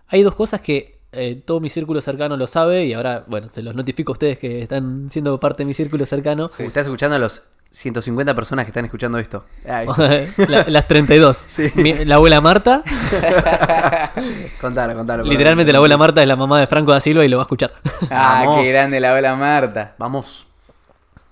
[0.09, 2.85] hay dos cosas que eh, todo mi círculo cercano lo sabe.
[2.87, 6.07] Y ahora, bueno, se los notifico a ustedes que están siendo parte de mi círculo
[6.07, 6.49] cercano.
[6.49, 7.43] Sí, Estás escuchando a los
[7.73, 9.45] 150 personas que están escuchando esto.
[9.69, 9.87] Ay,
[10.49, 11.45] La- las 32.
[11.77, 12.83] Mi- la abuela Marta.
[14.61, 15.25] contalo, contalo.
[15.25, 17.45] Literalmente la abuela Marta es la mamá de Franco da Silva y lo va a
[17.45, 17.73] escuchar.
[18.11, 18.63] Ah, Vamos.
[18.63, 19.95] qué grande la abuela Marta.
[19.99, 20.47] Vamos.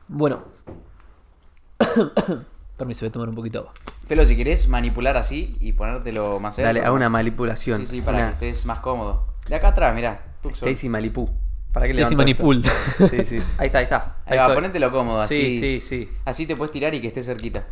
[0.07, 0.43] Bueno.
[2.77, 3.75] Permiso, voy a tomar un poquito de agua.
[4.07, 6.69] Felo, si querés manipular así y ponértelo más cerca.
[6.69, 7.81] Dale, a una manipulación.
[7.81, 9.27] Sí, sí, para Una que estés más cómodo.
[9.49, 10.37] De acá atrás, mirá.
[10.43, 10.67] Tuxo.
[10.67, 11.29] Stacy Malipú.
[11.73, 12.17] ¿Para qué Stacy?
[12.17, 12.63] Manipul.
[13.11, 13.39] Sí, sí.
[13.59, 14.17] Ahí está, ahí está.
[14.27, 14.55] Ahí va, estoy.
[14.57, 15.59] ponételo cómodo, así.
[15.59, 16.09] Sí, sí, sí.
[16.25, 17.67] Así te puedes tirar y que esté cerquita.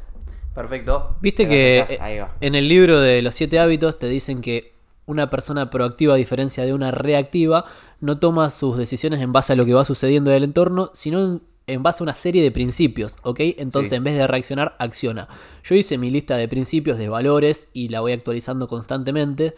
[0.55, 1.17] Perfecto.
[1.21, 2.35] Viste Te que ahí va.
[2.41, 6.65] en el libro de los siete hábitos te dicen que una persona proactiva, a diferencia
[6.65, 7.65] de una reactiva,
[8.01, 11.43] no toma sus decisiones en base a lo que va sucediendo del entorno, sino en,
[11.67, 13.41] en base a una serie de principios, ¿ok?
[13.59, 13.97] Entonces, Sí.
[13.97, 15.29] en vez de reaccionar, acciona.
[15.63, 19.55] Yo hice mi lista de principios, de valores, y la voy actualizando constantemente.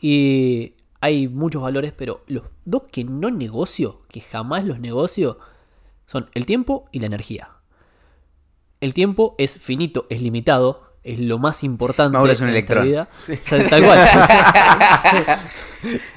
[0.00, 5.38] Y hay muchos valores, pero los dos que no negocio, que jamás los negocio,
[6.06, 7.50] son el tiempo y la energía.
[8.80, 12.84] El tiempo es finito, es limitado, es lo más importante Mauro es un en electrón.
[12.86, 13.08] vida.
[13.18, 13.98] O sea, Tal cual.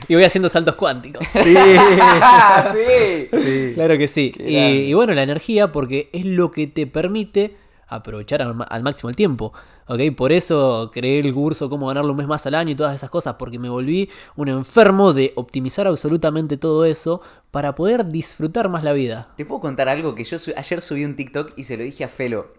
[0.07, 1.25] y voy haciendo saltos cuánticos.
[1.33, 1.55] Sí.
[2.73, 3.27] sí.
[3.31, 3.71] sí.
[3.73, 4.33] Claro que sí.
[4.39, 7.55] Y, bueno, la energía, porque es lo que te permite
[7.87, 9.53] aprovechar al, ma- al máximo el tiempo.
[9.87, 9.99] ¿Ok?
[10.15, 13.09] Por eso creé el curso Cómo ganarlo un mes más al año y todas esas
[13.09, 17.21] cosas, porque me volví un enfermo de optimizar absolutamente todo eso
[17.51, 19.29] para poder disfrutar más la vida.
[19.37, 20.15] ¿Te puedo contar algo?
[20.15, 22.53] Que yo su- ayer subí un TikTok y se lo dije a Felo.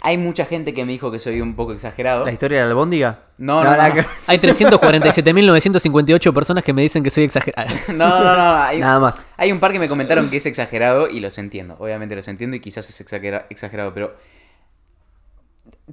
[0.00, 2.24] Hay mucha gente que me dijo que soy un poco exagerado.
[2.24, 3.18] ¿La historia de la albóndiga?
[3.36, 3.94] No, no, no.
[3.94, 7.68] que- Hay 347.958 personas que me dicen que soy exagerado.
[7.88, 8.56] No, no, no.
[8.62, 9.26] Hay, Nada más.
[9.36, 11.76] hay un par que me comentaron que es exagerado y los entiendo.
[11.78, 14.14] Obviamente los entiendo y quizás es exagera- exagerado, pero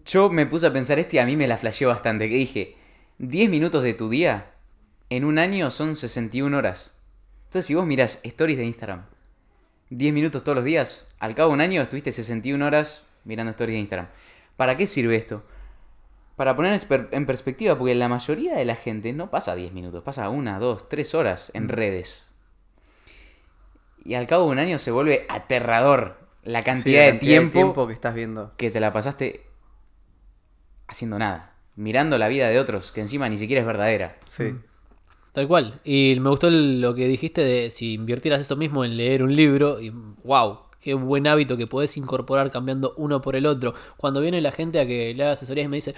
[0.05, 2.29] yo me puse a pensar esto y a mí me la flasheó bastante.
[2.29, 2.75] Que dije,
[3.19, 4.51] 10 minutos de tu día
[5.09, 6.91] en un año son 61 horas.
[7.45, 9.05] Entonces, si vos mirás stories de Instagram,
[9.89, 13.75] 10 minutos todos los días, al cabo de un año estuviste 61 horas mirando stories
[13.75, 14.07] de Instagram.
[14.57, 15.43] ¿Para qué sirve esto?
[16.35, 19.71] Para poner en per- en perspectiva, porque la mayoría de la gente no pasa 10
[19.71, 22.31] minutos, pasa una, dos, tres horas en redes.
[24.03, 27.87] Y al cabo de un año se vuelve aterrador la Sí, cantidad, de, cantidad tiempo
[27.87, 28.51] que estás viendo.
[28.57, 29.45] que te la pasaste
[30.87, 31.53] haciendo nada.
[31.75, 34.17] Mirando la vida de otros, que encima ni siquiera es verdadera.
[34.25, 34.55] Sí.
[35.33, 35.81] Tal cual.
[35.83, 39.81] Y me gustó lo que dijiste de si invirtieras eso mismo en leer un libro.
[39.81, 39.89] Y
[40.23, 43.73] wow, qué buen hábito que podés incorporar cambiando uno por el otro.
[43.97, 45.93] Cuando viene la gente a que le haga asesorías y me dice,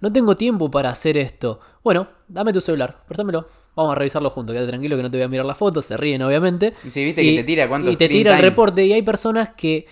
[0.00, 1.60] no tengo tiempo para hacer esto.
[1.82, 3.46] Bueno, dame tu celular, préstamelo.
[3.74, 5.96] Vamos a revisarlo juntos, quédate tranquilo que no te voy a mirar las fotos, se
[5.96, 6.74] ríen obviamente.
[6.90, 9.86] Sí, viste que te tira cuánto Y te tira el reporte y hay personas que,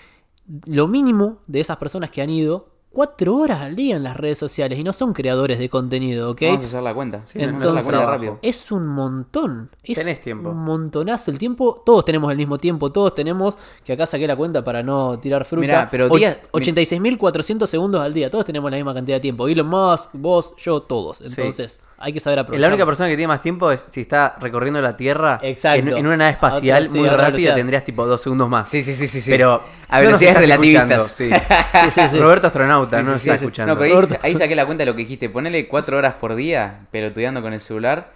[0.66, 4.38] lo mínimo de esas personas que han ido, cuatro horas al día en las redes
[4.38, 6.42] sociales y no son creadores de contenido, ¿ok?
[6.48, 7.24] Vamos a hacer la cuenta.
[7.24, 8.10] Sí, la Entonces, cuenta trabajo.
[8.12, 8.38] rápido.
[8.42, 9.70] es un montón.
[9.84, 10.50] Es Tenés tiempo.
[10.50, 11.30] Un montonazo.
[11.30, 12.90] El tiempo, todos tenemos el mismo tiempo.
[12.90, 15.60] Todos tenemos, que acá saqué la cuenta para no tirar fruta.
[15.66, 18.30] Mirá, pero och- día- 86.400 segundos al día.
[18.30, 19.46] Todos tenemos la misma cantidad de tiempo.
[19.48, 21.20] Elon Musk, vos, yo, todos.
[21.20, 22.62] Entonces, hay que saber aprovechar.
[22.62, 25.90] La única persona que tiene más tiempo es si está recorriendo la Tierra Exacto.
[25.90, 27.54] en, en una nave espacial otra- sí, muy a otra rápido, velocidad.
[27.56, 28.68] tendrías tipo dos segundos más.
[28.70, 29.30] Sí, sí, sí, sí, sí.
[29.30, 31.20] Pero a no nos velocidades estás relativistas.
[31.20, 31.90] escuchando, sí.
[31.94, 32.18] Sí, sí, sí.
[32.18, 33.44] Roberto astronauta, Sí, no sí, nos sí, está sí.
[33.44, 33.74] escuchando.
[33.74, 34.26] No, pero ahí, Roberto.
[34.26, 35.28] ahí saqué la cuenta de lo que dijiste.
[35.28, 38.12] Ponele cuatro horas por día, pelotudeando con el celular.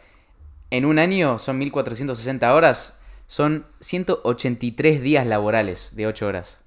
[0.71, 6.59] en un año son 1460 horas, son 183 días laborales de 8 horas.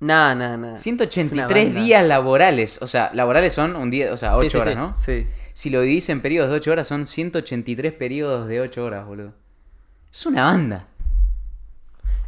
[0.00, 0.76] No, no, no.
[0.76, 1.80] 183 banda.
[1.80, 2.82] días laborales.
[2.82, 4.78] O sea, laborales son un día, o sea, 8 Sí, sí, horas, sí.
[4.78, 4.96] ¿no?
[4.96, 5.26] Sí.
[5.54, 9.32] Si lo dividís en periodos de 8 horas, son 183 periodos de 8 horas, boludo.
[10.12, 10.88] Es una banda.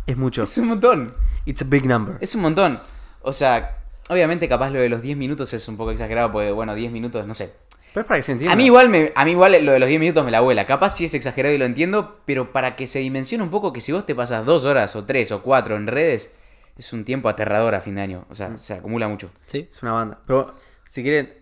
[0.07, 0.45] Es mucho.
[0.45, 1.13] Es un montón.
[1.45, 2.17] It's a big number.
[2.21, 2.79] Es un montón.
[3.23, 6.77] O sea, obviamente capaz lo de los 10 minutos es un poco exagerado, porque bueno,
[6.77, 7.53] 10 minutos, no sé.
[7.93, 8.53] Pero es para que se entienda.
[8.53, 10.65] A mí igual me, a mí igual lo de los 10 minutos me la vuela.
[10.65, 13.81] Capaz sí es exagerado y lo entiendo, pero para que se dimensione un poco que
[13.81, 16.31] si vos te pasas 2 horas o 3 o 4 en redes,
[16.79, 18.25] es un tiempo aterrador a fin de año.
[18.31, 19.31] O sea, se acumula mucho.
[19.47, 19.67] Sí.
[19.69, 20.21] Es una banda.
[20.27, 20.55] Pero
[20.89, 21.33] si quieren,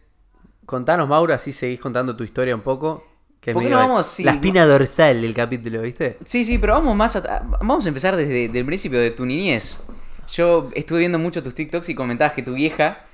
[0.66, 3.04] contanos, Mauro, así seguís contando tu historia un poco.
[3.40, 6.16] Que es ¿Por qué no la- vamos, sí, la espina dorsal del capítulo, ¿viste?
[6.24, 9.80] Sí, sí, pero vamos más a, vamos a empezar desde el principio de tu niñez.
[10.32, 13.04] Yo estuve viendo mucho tus TikToks y comentabas que tu vieja,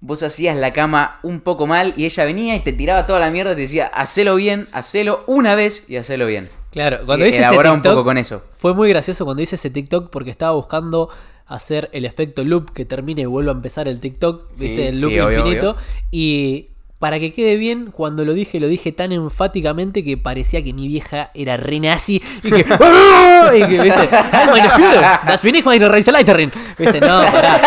[0.00, 3.30] vos hacías la cama un poco mal y ella venía y te tiraba toda la
[3.30, 6.50] mierda y te decía, hacelo bien, hacelo una vez y hacelo bien.
[6.70, 8.44] Claro, cuando hice ese elabora un TikTok, poco con eso.
[8.58, 11.08] fue muy gracioso cuando hice ese TikTok porque estaba buscando
[11.46, 14.88] hacer el efecto loop que termine y vuelva a empezar el TikTok, Sí, ¿viste?
[14.88, 15.70] El loop sí, obvio, infinito.
[15.70, 15.82] obvio.
[16.10, 16.68] Y
[17.04, 20.88] para que quede bien, cuando lo dije, lo dije tan enfáticamente que parecía que mi
[20.88, 22.64] vieja era re nazi y que.
[22.80, 23.50] ¡Ah!
[23.54, 24.08] y que, ¿viste?
[24.32, 26.50] "Ay, meine Führer, das meine Reiseleiterin".
[26.78, 27.00] ¿Viste?
[27.02, 27.60] No, pará.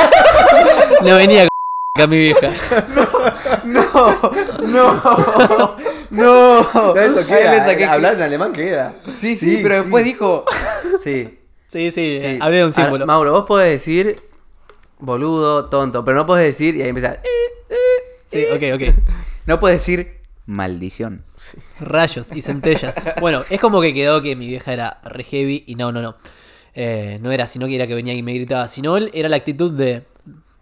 [1.04, 1.48] No venía
[1.94, 2.52] con a mi vieja.
[3.64, 3.84] No,
[6.96, 7.30] Eso queda,
[7.64, 7.74] queda.
[7.74, 8.96] eh, Hablar en alemán queda.
[9.14, 10.46] Sí, sí, pero después dijo,
[11.04, 11.38] Sí.
[11.68, 12.40] Sí, sí, sí.
[12.42, 13.06] hablé de un Ahora, símbolo.
[13.06, 14.20] Mauro, vos podés decir
[14.98, 17.22] boludo, tonto, pero no podés decir y ahí empezar.
[17.24, 17.78] "Eh".
[18.28, 18.96] Sí, ok, ok.
[19.46, 21.24] no puedes decir maldición.
[21.80, 22.96] Rayos y centellas.
[23.20, 26.16] Bueno, es como que quedó que mi vieja era re heavy y no, no, no.
[26.74, 29.38] Eh, no era sino que era que venía y me gritaba, sino él era la
[29.38, 30.04] actitud de.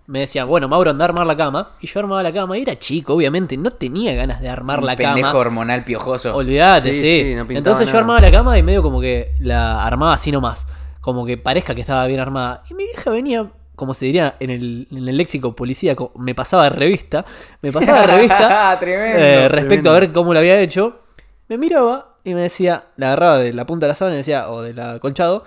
[0.08, 1.76] Me decían, bueno, Mauro, anda a armar la cama.
[1.82, 2.56] Y yo armaba la cama.
[2.58, 3.58] Y era chico, obviamente.
[3.58, 5.40] No tenía ganas de armar Un la pendejo cama.
[5.40, 6.36] hormonal piojoso.
[6.36, 7.22] Olvídate, Sí, sí.
[7.30, 10.68] sí, no Entonces yo armaba la cama y medio como que la armaba así nomás.
[11.02, 12.62] Como que parezca que estaba bien armada.
[12.70, 16.64] Y mi vieja venía, como se diría en el, en el léxico policíaco, me pasaba
[16.66, 17.26] de revista.
[17.62, 18.78] Me pasaba de revista.
[18.80, 19.18] Tremendo.
[19.20, 19.90] eh, respecto tremendo.
[19.92, 21.00] a ver cómo lo había hecho.
[21.48, 24.50] Me miraba y me decía, la agarraba de la punta de la sábana y decía,
[24.50, 25.44] o del acolchado,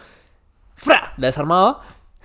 [0.76, 1.12] ¡fra!
[1.16, 1.80] La desarmaba.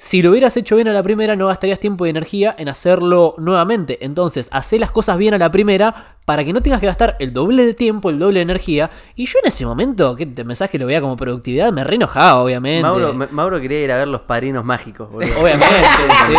[0.06, 3.36] Si lo hubieras hecho bien a la primera, no gastarías tiempo y energía en hacerlo
[3.38, 4.00] nuevamente.
[4.04, 7.32] Entonces, hacé las cosas bien a la primera para que no tengas que gastar el
[7.32, 8.90] doble de tiempo, el doble de energía.
[9.16, 11.96] Y yo en ese momento, que te pensás que lo veía como productividad, me re
[11.96, 12.82] enojaba, obviamente.
[12.82, 15.32] Mauro, Ma- Mauro quería ir a ver los padrinos mágicos, boludo.
[15.42, 15.68] Obviamente,
[16.28, 16.34] sí.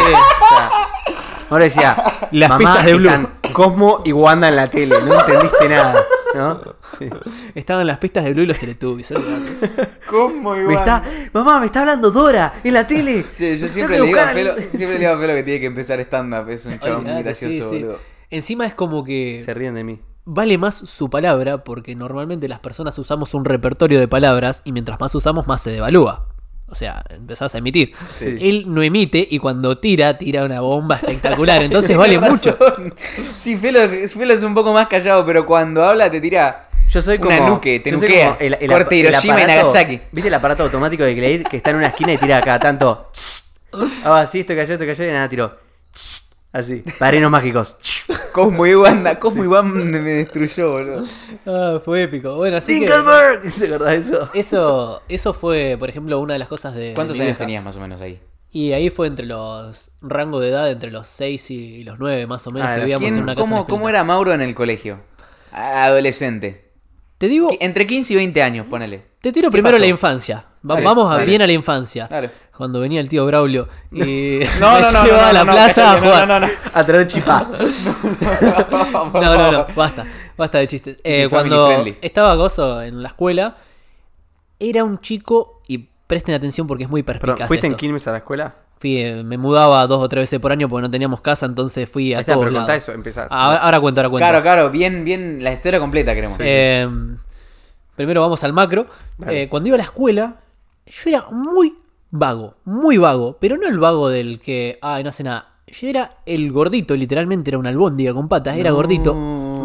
[1.48, 1.96] Mauro decía,
[2.32, 3.28] Las "Mamá, pistas de Blue".
[3.54, 5.94] Cosmo y Wanda en la tele, no entendiste nada,
[6.34, 6.60] ¿no?
[6.98, 7.08] Sí.
[7.54, 9.10] Estaban las pistas de Blue y los Teletubbies.
[9.12, 9.90] olvidate.
[10.08, 13.24] ¿Cómo Me está, mamá, me está hablando Dora en la tele.
[13.32, 15.66] Sí, yo siempre le digo a Felo, siempre le digo a Felo que tiene que
[15.66, 16.48] empezar stand-up.
[16.50, 17.82] Es un chabón muy gracioso, sí.
[17.82, 17.98] boludo.
[18.30, 20.00] Encima es como que Se ríen de mí.
[20.24, 24.98] vale más su palabra porque normalmente las personas usamos un repertorio de palabras y mientras
[25.00, 26.26] más usamos más se devalúa.
[26.66, 27.92] O sea, empezás a emitir.
[28.16, 28.38] Sí.
[28.40, 31.62] Él no emite y cuando tira, tira una bomba espectacular.
[31.62, 32.56] Entonces vale mucho.
[33.36, 36.68] Sí, Felo, Felo es un poco más callado, pero cuando habla te tira.
[36.88, 37.36] Yo soy como.
[37.36, 38.26] Una nuque, te yo soy nuquea.
[38.30, 40.00] como el, el Corte Hiroshima y Nagasaki.
[40.10, 43.10] ¿Viste el aparato automático de Glade que está en una esquina y tira cada tanto?
[44.04, 45.63] Ah, sí, estoy callado, estoy callado y nada, tiro.
[46.54, 46.84] Así.
[46.98, 47.76] Padrinos mágicos.
[48.32, 49.18] Cosmo y Wanda.
[49.18, 51.04] Cosmo y Wanda me destruyó, boludo.
[51.46, 52.36] Ah, fue épico.
[52.36, 53.52] Bueno, así que Tinkelberg.
[53.58, 54.30] ¿Te acordás de eso?
[54.34, 56.94] eso, eso fue, por ejemplo, una de las cosas de.
[56.94, 58.20] ¿Cuántos años tenías más o menos ahí?
[58.52, 62.46] Y ahí fue entre los rango de edad, entre los 6 y los 9 más
[62.46, 63.44] o menos, Ah, que los vivíamos ¿Quién- en una casa.
[63.44, 63.98] en cómo, ¿Cómo Espeleta.
[63.98, 65.00] era Mauro en el colegio?
[65.50, 66.70] Adolescente.
[67.18, 69.04] Te digo, Entre 15 y 20 años, ponele.
[69.20, 69.80] te tiro ¿Qué primero pasó?
[69.80, 70.46] la infancia.
[70.68, 71.26] Va- Sí, vamos a dale.
[71.26, 72.06] bien a la infancia.
[72.10, 72.30] Dale.
[72.56, 75.52] Cuando venía el tío Braulio y No, me no, no, llevaba no, a la no,
[75.52, 76.28] plaza a jugar.
[76.28, 76.52] No, no, no.
[76.72, 77.50] A traer chipá.
[79.12, 80.96] No, no, no, basta, basta de chistes.
[81.02, 81.98] Eh, cuando friendly.
[82.00, 83.56] estaba Gozo en la escuela,
[84.58, 87.34] era un chico, y presten atención porque es muy perspicaz.
[87.34, 87.74] Perdón, ¿fuiste en.
[87.74, 88.54] Quilmes a la escuela?
[88.78, 91.88] Fui, eh, me mudaba dos o tres veces por año porque no teníamos casa, entonces
[91.88, 92.70] fui a está, todos pero lados.
[92.74, 93.28] eso, empezar.
[93.30, 94.28] Ahora, ahora cuento, ahora cuento.
[94.28, 96.36] Claro, claro, bien, bien, la historia completa queremos.
[96.40, 96.88] Eh,
[97.96, 98.86] primero vamos al macro.
[99.28, 100.36] Eh, cuando iba a la escuela,
[100.86, 101.74] yo era muy
[102.16, 105.50] vago, muy vago, pero no el vago del que, ay, no hace nada.
[105.66, 108.76] Yo era el gordito, literalmente era una albóndiga con patas, era No.
[108.76, 109.14] gordito.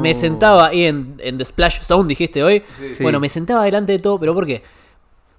[0.02, 2.64] Me sentaba ahí en, en The Splash Zone, dijiste hoy.
[2.78, 3.04] Sí.
[3.04, 4.64] Bueno, me sentaba delante de todo, pero ¿por qué?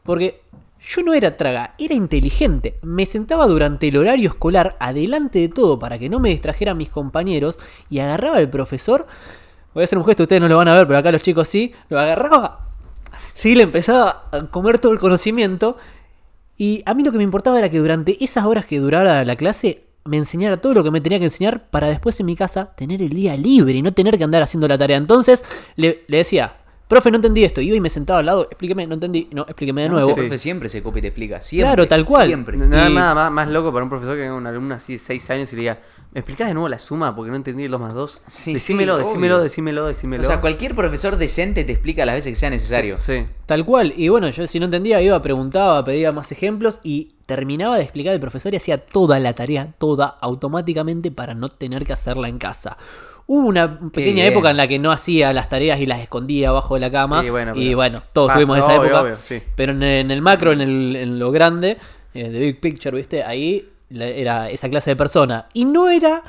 [0.04, 0.42] Porque
[0.80, 2.78] yo no era traga, era inteligente.
[2.82, 6.90] Me sentaba durante el horario escolar adelante de todo para que no me distrajeran mis
[6.90, 9.06] compañeros y agarraba al profesor.
[9.74, 11.48] Voy a hacer un gesto, ustedes no lo van a ver, pero acá los chicos
[11.48, 11.72] sí.
[11.88, 12.68] Lo agarraba.
[13.34, 15.76] Sí, le empezaba a comer todo el conocimiento.
[16.60, 19.34] Y a mí lo que me importaba era que durante esas horas que durara la
[19.34, 22.74] clase me enseñara todo lo que me tenía que enseñar para después en mi casa
[22.76, 24.98] tener el día libre y no tener que andar haciendo la tarea.
[24.98, 25.42] Entonces
[25.76, 26.58] le, decía,
[26.90, 27.60] profe, no entendí esto.
[27.62, 30.10] Iba y me sentaba al lado, explíqueme, no entendí, no, explíqueme de No, nuevo.
[30.10, 31.40] ese profe siempre se copia y te explica.
[31.40, 32.26] Siempre, Claro, tal cual.
[32.26, 32.56] Siempre.
[32.58, 34.94] No hay Y- nada más, más loco para un profesor que venga un alumno así
[34.94, 35.78] de 6 años y le diga,
[36.12, 38.20] ¿me explicás de nuevo la suma porque no entendí 2 más 2?
[38.26, 40.22] Sí, decímelo, sí, decímelo, decímelo, decímelo.
[40.22, 43.00] O sea, cualquier profesor decente te explica las veces que sea necesario.
[43.00, 43.24] Sí.
[43.46, 43.94] Tal cual.
[43.96, 48.12] Y bueno, yo si no entendía, iba, preguntaba, pedía más ejemplos y terminaba de explicar
[48.12, 52.38] el profesor y hacía toda la tarea, toda automáticamente para no tener que hacerla en
[52.38, 52.76] casa.
[53.32, 54.26] Hubo una pequeña bien.
[54.32, 57.22] época en la que no hacía las tareas y las escondía abajo de la cama.
[57.22, 59.02] Sí, bueno, y bueno, todos pasa, tuvimos esa obvio, época.
[59.02, 59.40] obvio, sí.
[59.54, 61.78] Pero en, en el macro, en, el, en lo grande,
[62.12, 63.22] eh, de Big Picture, ¿viste?
[63.22, 65.46] Ahí era esa clase de persona.
[65.54, 66.22] Y no era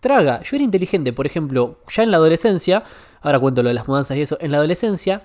[0.00, 1.12] traga, yo era inteligente.
[1.12, 2.82] Por ejemplo, ya en la adolescencia,
[3.20, 5.22] ahora cuento lo de las mudanzas y eso, en la adolescencia,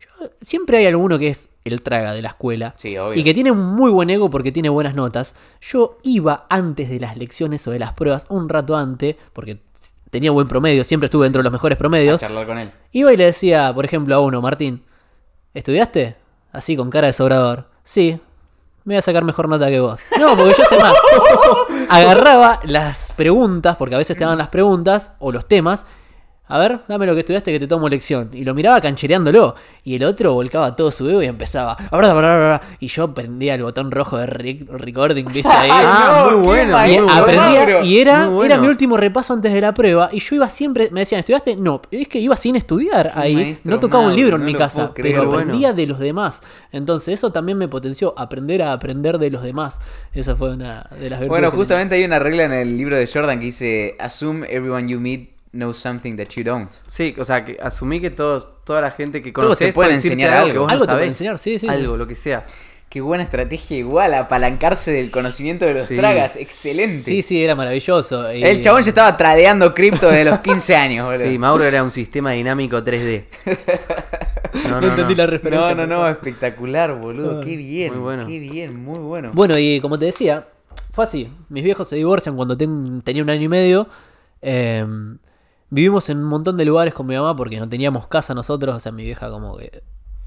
[0.00, 2.74] yo- siempre hay alguno que es el traga de la escuela.
[2.78, 3.20] Sí, obvio.
[3.20, 5.34] Y que tiene un muy buen ego porque tiene buenas notas.
[5.60, 9.58] Yo iba antes de las lecciones o de las pruebas, un rato antes, porque
[10.12, 12.20] tenía buen promedio, siempre estuve dentro de los mejores A promedios.
[12.20, 12.70] charlar con él.
[12.92, 14.84] Iba y le decía, por ejemplo, a uno, Martín,
[15.54, 16.16] ¿estudiaste?
[16.52, 17.70] Así con cara de sobrador.
[17.82, 18.20] Sí,
[18.84, 19.98] me voy a sacar mejor nota que vos.
[20.20, 20.94] No, porque yo sé más.
[21.88, 25.86] Agarraba las preguntas, porque a veces te daban las preguntas o los temas.
[26.54, 28.28] A ver, dame lo que estudiaste que te tomo lección.
[28.32, 29.54] Y lo miraba canchereándolo.
[29.84, 31.76] Y el otro volcaba todo su ego y empezaba.
[32.78, 35.48] Y yo prendía el botón rojo de rec- recording, ¿viste?
[35.48, 35.70] Ahí.
[35.72, 37.42] Ah, no, muy bueno, Y muy maestro, bueno.
[37.42, 40.10] aprendía, y era, Muy era mi último repaso antes de la prueba.
[40.12, 41.56] Y yo iba siempre, me decían, ¿estudiaste?
[41.56, 43.34] No, es que iba sin estudiar ahí.
[43.34, 45.16] maestro, no tocaba un libro en no mi casa, creer.
[45.16, 45.40] pero Bueno.
[45.40, 46.42] aprendía de los demás.
[46.70, 49.80] Entonces, eso también me potenció, aprender a aprender de los demás.
[50.12, 53.06] Esa fue una de las virtudes Bueno, justamente hay una regla en el libro de
[53.06, 56.70] Jordan que dice: Assume everyone you meet knows something that you don't.
[56.88, 59.92] Sí, o sea, que asumí que todos, toda la gente que Todos te conoces pueden
[59.96, 60.52] enseñar algo, algo.
[60.52, 61.14] que vos Algo no te pueden sabés.
[61.20, 61.68] enseñar, sí, sí, sí.
[61.68, 62.44] Algo, lo que sea.
[62.88, 65.96] Qué buena estrategia igual, apalancarse del conocimiento de los Sí.
[65.96, 66.36] tragas.
[66.36, 67.02] Excelente.
[67.04, 68.30] Sí, sí, era maravilloso.
[68.34, 71.26] Y- El chabón ya estaba tradeando cripto desde los 15 años, boludo.
[71.30, 73.24] Sí, Mauro era un sistema dinámico 3D.
[74.68, 75.74] No, No entendí la referencia.
[75.74, 77.40] No, no, no, espectacular, boludo.
[77.40, 77.92] Qué bien.
[77.94, 78.26] Muy bueno.
[78.26, 79.30] Qué bien, muy bueno.
[79.32, 80.46] Bueno, y como te decía,
[80.92, 81.32] fue así.
[81.48, 83.88] Mis viejos se divorcian cuando ten- tenía un año y medio.
[84.42, 84.84] Eh,
[85.72, 88.76] vivimos en un montón de lugares con mi mamá porque no teníamos casa nosotros.
[88.76, 89.82] O sea, mi vieja como que...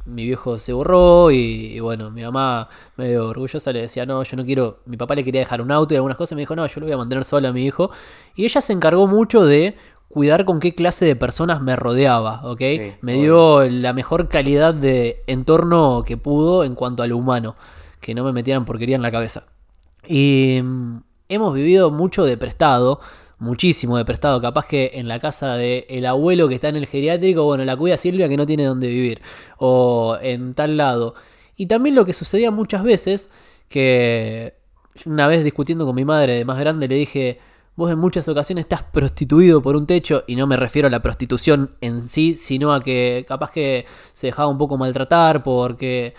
[0.05, 4.37] Mi viejo se borró y, y bueno, mi mamá medio orgullosa le decía, no, yo
[4.37, 4.79] no quiero...
[4.85, 6.31] Mi papá le quería dejar un auto y algunas cosas.
[6.33, 7.91] y Me dijo, no, yo lo voy a mantener sola a mi hijo.
[8.35, 9.75] Y ella se encargó mucho de
[10.09, 12.59] cuidar con qué clase de personas me rodeaba, ¿ok?
[12.59, 17.55] Sí, me dio la mejor calidad de entorno que pudo en cuanto a lo humano.
[17.99, 19.45] Que no me metieran porquería en la cabeza.
[20.07, 20.97] Y mm,
[21.29, 22.99] hemos vivido mucho de prestado,
[23.39, 24.41] muchísimo de prestado.
[24.41, 27.75] Capaz que en la casa del el abuelo que está en el geriátrico, bueno, la
[27.77, 29.21] cuida Silvia que no tiene dónde vivir.
[29.57, 31.15] O en tal lado.
[31.55, 33.29] Y también lo que sucedía muchas veces,
[33.69, 34.55] que
[35.05, 37.39] una vez discutiendo con mi madre de más grande le dije,
[37.75, 41.01] vos en muchas ocasiones estás prostituido por un techo, y no me refiero a la
[41.01, 46.13] prostitución en sí, sino a que capaz que se dejaba un poco maltratar porque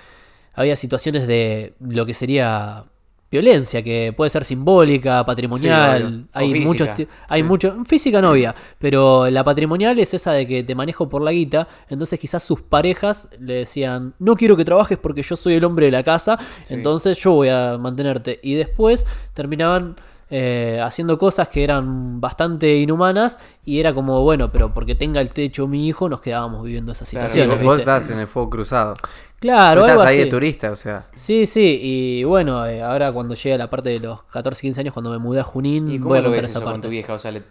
[0.55, 2.87] había situaciones de lo que sería
[3.31, 9.43] violencia, que puede ser simbólica, patrimonial, hay física, muchos hay mucho física novia, pero la
[9.43, 13.55] patrimonial es esa de que te manejo por la guita, entonces quizás sus parejas le
[13.55, 17.33] decían, "No quiero que trabajes porque yo soy el hombre de la casa, entonces yo
[17.33, 19.97] voy a mantenerte." Y después terminaban
[20.29, 25.31] eh, haciendo cosas que eran bastante inhumanas y era como, bueno, pero porque tenga el
[25.31, 27.65] techo mi hijo nos quedábamos viviendo esas Claro, Sí, situaciones.
[27.65, 28.95] vos estás en el fuego cruzado.
[29.39, 30.25] Claro, algo estás ahí así.
[30.25, 31.07] de turista, o sea.
[31.15, 34.81] Sí, sí, y bueno, eh, ahora cuando llegue a la parte de los 14, 15
[34.81, 36.81] años, cuando me mudé a Junín, ¿Y voy cómo a lo ves esa eso con
[36.81, 37.13] tu vieja?
[37.13, 37.43] O sea, ¿le,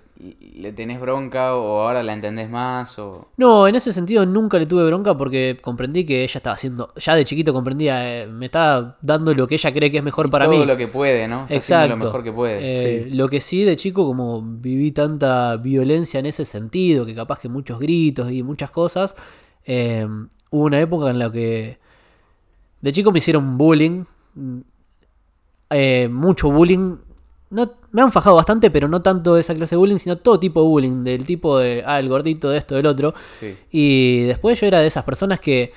[0.56, 2.98] le tenés bronca o ahora la entendés más?
[2.98, 3.30] O...
[3.38, 7.14] No, en ese sentido nunca le tuve bronca porque comprendí que ella estaba haciendo, ya
[7.16, 10.46] de chiquito comprendía, eh, me estaba dando lo que ella cree que es mejor para
[10.46, 10.66] Todo mí.
[10.66, 11.44] lo que puede, ¿no?
[11.44, 11.76] Está Exacto.
[11.84, 12.60] haciendo lo mejor que puede.
[12.62, 17.38] Eh, Lo que sí de chico, como viví tanta violencia en ese sentido, que capaz
[17.40, 19.16] que muchos gritos y muchas cosas,
[19.66, 20.08] eh,
[20.56, 21.78] hubo una época en la que
[22.82, 24.06] de chico me hicieron bullying,
[25.70, 26.98] eh, mucho bullying.
[27.50, 30.40] No, me han fajado bastante, pero no tanto de esa clase de bullying, sino todo
[30.40, 33.14] tipo de bullying, del tipo de, ah, el gordito, de esto, del otro.
[33.40, 33.56] Sí.
[33.72, 35.72] Y después yo era de esas personas que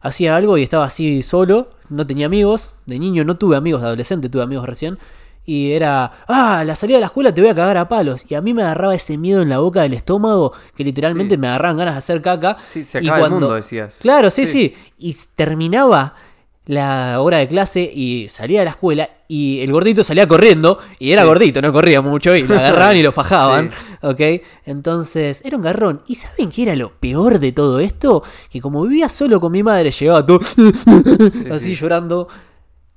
[0.00, 3.88] hacía algo y estaba así solo, no tenía amigos, de niño no tuve amigos, de
[3.88, 4.98] adolescente tuve amigos recién.
[5.46, 8.26] Y era, ah, la salida de la escuela te voy a cagar a palos.
[8.28, 11.38] Y a mí me agarraba ese miedo en la boca del estómago que literalmente Sí.
[11.40, 12.56] me agarraban ganas de hacer caca.
[12.66, 13.98] Sí, se Y acaba el mundo, decías.
[14.02, 14.74] Claro, sí, Sí.
[14.76, 16.14] sí, Y terminaba
[16.66, 21.12] la hora de clase y salía de la escuela y el gordito salía corriendo y
[21.12, 23.70] era gordito, no corría mucho y lo agarraban y lo fajaban,
[24.02, 24.20] ¿ok?
[24.64, 26.02] Entonces era un garrón.
[26.08, 28.24] ¿Y saben qué era lo peor de todo esto?
[28.50, 30.40] Que como vivía solo con mi madre, llegaba todo
[31.52, 31.76] así sí.
[31.76, 32.26] llorando.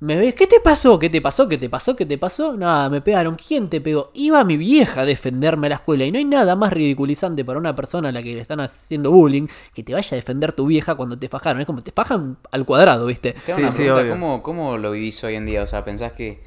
[0.00, 0.98] Me ves, ¿qué te pasó?
[0.98, 1.46] ¿Qué te pasó?
[1.46, 1.94] ¿Qué te pasó?
[1.94, 2.56] ¿Qué te pasó?
[2.56, 3.34] Nada, me pegaron.
[3.34, 4.10] ¿Quién te pegó?
[4.14, 6.06] Iba mi vieja a defenderme a la escuela.
[6.06, 9.10] Y no hay nada más ridiculizante para una persona a la que le están haciendo
[9.10, 11.60] bullying que te vaya a defender tu vieja cuando te fajaron.
[11.60, 13.34] Es como te fajan al cuadrado, ¿viste?
[13.44, 14.12] Sí, una sí, pregunta, obvio.
[14.12, 15.62] ¿cómo, ¿cómo lo vivís hoy en día?
[15.62, 16.40] O sea, ¿pensás que,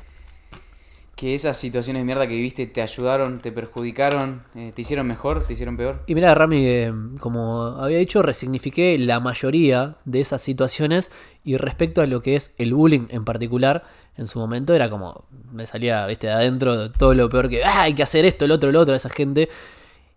[1.16, 5.46] que esas situaciones de mierda que viviste te ayudaron, te perjudicaron, eh, te hicieron mejor,
[5.46, 6.04] te hicieron peor?
[6.08, 11.12] Y mira, Rami, eh, como había dicho, resignifiqué la mayoría de esas situaciones
[11.44, 13.84] y respecto a lo que es el bullying en particular,
[14.18, 17.84] en su momento era como, me salía, viste, de adentro todo lo peor que, ah,
[17.84, 19.50] hay que hacer esto, el otro, el otro, esa gente.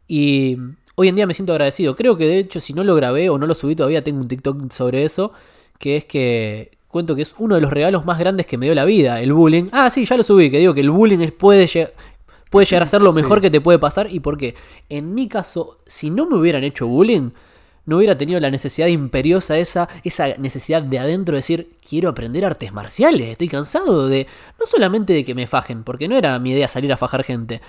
[0.09, 0.57] Y
[0.95, 1.95] hoy en día me siento agradecido.
[1.95, 4.29] Creo que de hecho si no lo grabé o no lo subí todavía, tengo un
[4.29, 5.33] TikTok sobre eso,
[5.79, 8.75] que es que cuento que es uno de los regalos más grandes que me dio
[8.75, 9.69] la vida, el bullying.
[9.73, 11.93] Ah, sí, ya lo subí, que digo que el bullying puede llegar...
[12.49, 14.55] Puede llegar a ser lo mejor que te puede pasar y por qué.
[14.89, 17.31] En mi caso, si no me hubieran hecho bullying,
[17.87, 22.45] no hubiera tenido la necesidad imperiosa esa, esa necesidad de adentro de decir, quiero aprender
[22.45, 24.27] artes marciales, estoy cansado de,
[24.61, 27.61] no solamente de que me fajen, porque no era mi idea salir a fajar gente,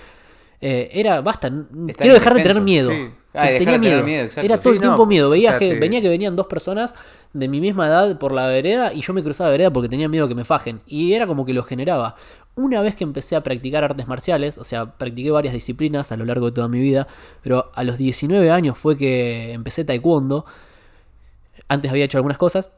[0.60, 1.52] Eh, era, basta,
[1.96, 2.90] quiero dejar de tener miedo.
[2.90, 3.10] sí.
[3.34, 4.28] O sea, Ah, tenía miedo.
[4.42, 5.28] Era todo Sí, el tiempo miedo.
[5.28, 6.94] o Veía sea, que, te- venía que venían dos personas
[7.32, 10.28] de mi misma edad por la vereda y yo me cruzaba vereda porque tenía miedo
[10.28, 10.80] que me fajen.
[10.86, 12.14] Y era como que lo generaba.
[12.54, 16.24] Una vez que empecé a practicar artes marciales, o sea, practiqué varias disciplinas a lo
[16.24, 17.06] largo de toda mi vida,
[17.42, 20.44] pero a los 19 años fue que empecé taekwondo.
[21.68, 22.70] Antes había hecho algunas cosas.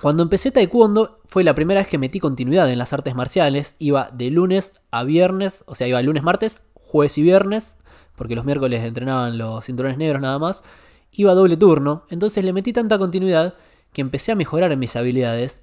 [0.00, 3.76] Cuando empecé taekwondo fue la primera vez que metí continuidad en las artes marciales.
[3.78, 7.76] Iba de lunes a viernes, o sea, iba lunes, martes, jueves y viernes,
[8.16, 10.64] porque los miércoles entrenaban los cinturones negros nada más.
[11.12, 13.54] Iba doble turno, entonces le metí tanta continuidad
[13.92, 15.62] que empecé a mejorar mis habilidades.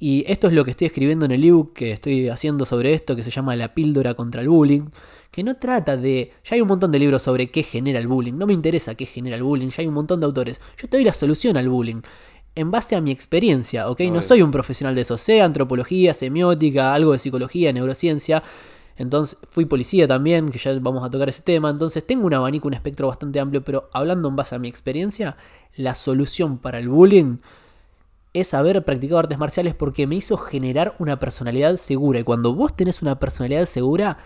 [0.00, 3.16] Y esto es lo que estoy escribiendo en el ebook que estoy haciendo sobre esto,
[3.16, 4.90] que se llama La píldora contra el bullying,
[5.32, 6.32] que no trata de...
[6.44, 9.06] Ya hay un montón de libros sobre qué genera el bullying, no me interesa qué
[9.06, 10.60] genera el bullying, ya hay un montón de autores.
[10.80, 12.00] Yo te doy la solución al bullying,
[12.54, 14.00] en base a mi experiencia, ¿ok?
[14.12, 18.42] No soy un profesional de eso, sé antropología, semiótica, algo de psicología, neurociencia.
[18.98, 21.70] Entonces, fui policía también, que ya vamos a tocar ese tema.
[21.70, 25.36] Entonces, tengo un abanico, un espectro bastante amplio, pero hablando en base a mi experiencia,
[25.76, 27.36] la solución para el bullying
[28.34, 32.18] es haber practicado artes marciales porque me hizo generar una personalidad segura.
[32.20, 34.18] Y cuando vos tenés una personalidad segura,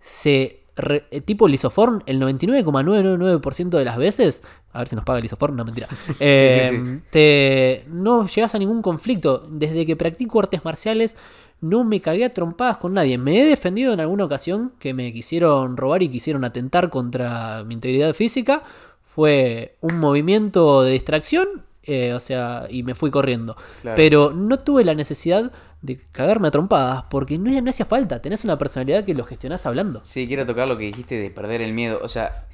[0.00, 0.64] se.
[0.76, 4.42] re- eh, tipo Lisoform, el 99,999% de las veces.
[4.72, 5.88] A ver si nos paga Lisoform, no mentira.
[6.20, 7.02] eh, sí.
[7.10, 9.46] Te, no llegas a ningún conflicto.
[9.50, 11.16] Desde que practico artes marciales,
[11.60, 13.18] no me cagué a trompadas con nadie.
[13.18, 17.74] Me he defendido en alguna ocasión que me quisieron robar y quisieron atentar contra mi
[17.74, 18.62] integridad física.
[19.04, 23.56] Fue un movimiento de distracción, eh, o sea, y me fui corriendo.
[23.82, 23.96] Claro.
[23.96, 25.50] Pero no tuve la necesidad
[25.82, 28.22] de cagarme a trompadas porque no, no hacía falta.
[28.22, 30.00] Tenés una personalidad que lo gestionás hablando.
[30.04, 31.98] Sí, quiero tocar lo que dijiste de perder el miedo.
[32.02, 32.46] O sea,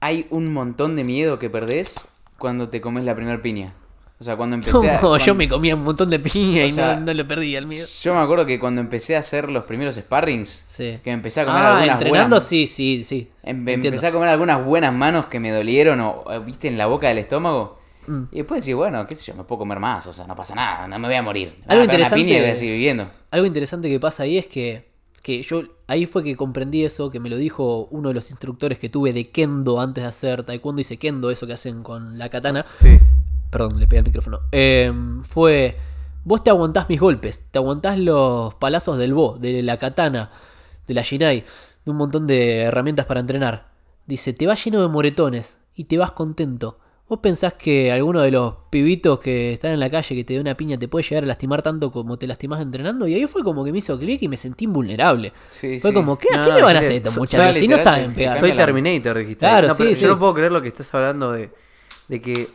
[0.00, 2.08] hay un montón de miedo que perdés
[2.38, 3.74] cuando te comes la primera piña.
[4.18, 4.94] O sea, cuando empecé a...
[4.94, 7.28] No, cuando- yo me comía un montón de piña O y sea, no, no lo
[7.28, 7.86] perdí el miedo.
[8.02, 10.98] Yo me acuerdo que cuando empecé a hacer los primeros sparrings, Sí.
[11.04, 12.46] que empecé a comer Ah, algunas entrenando, buenas...
[12.48, 13.28] sí, sí, sí.
[13.42, 13.88] em- Entiendo.
[13.88, 17.08] empecé a comer algunas buenas manos que me dolieron o, o, viste, en la boca
[17.08, 17.78] del estómago.
[18.06, 18.22] Mm.
[18.32, 20.54] Y después decís, bueno, qué sé yo, me puedo comer más, o sea, no pasa
[20.54, 21.54] nada, no me voy a morir.
[21.66, 23.10] Me Algo voy a pegar una interesante- piña y voy a seguir viviendo.
[23.32, 24.88] Algo interesante que pasa ahí es que,
[25.22, 28.78] que yo ahí fue que comprendí eso, que me lo dijo uno de los instructores
[28.78, 32.28] que tuve de kendo antes de hacer taekwondo, dice kendo, eso que hacen con la
[32.30, 32.64] katana.
[32.76, 32.98] Sí.
[33.50, 34.40] Perdón, le pegué al micrófono.
[34.52, 34.92] Eh,
[35.22, 35.76] fue,
[36.24, 40.30] vos te aguantás mis golpes, te aguantás los palazos del bo, de la katana,
[40.86, 41.44] de la shinai,
[41.84, 43.68] de un montón de herramientas para entrenar.
[44.06, 46.78] Dice, te vas lleno de moretones y te vas contento.
[47.08, 50.40] ¿Vos pensás que alguno de los pibitos que están en la calle que te dé
[50.40, 53.06] una piña te puede llegar a lastimar tanto como te lastimás entrenando?
[53.06, 55.32] Y ahí fue como que me hizo clic y me sentí invulnerable.
[55.50, 55.94] Sí, fue sí.
[55.94, 57.56] como, ¿qué, ¿a No, qué no, me van a hacer estos muchachos?
[57.58, 58.40] Si no saben pegar.
[58.40, 59.38] Soy Terminator, dijiste.
[59.38, 60.02] Claro, No, sí, pero sí.
[60.02, 61.50] Yo no puedo creer lo que estás hablando de,
[62.08, 62.48] de que.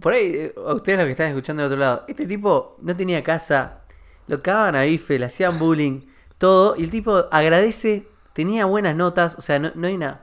[0.00, 2.96] Por ahí, eh, a ustedes los que están escuchando del otro lado, este tipo no
[2.96, 3.78] tenía casa,
[4.26, 6.00] lo cagaban a bife, le hacían bullying,
[6.38, 10.20] todo, y el tipo agradece, tenía buenas notas, o sea, no, no hay una.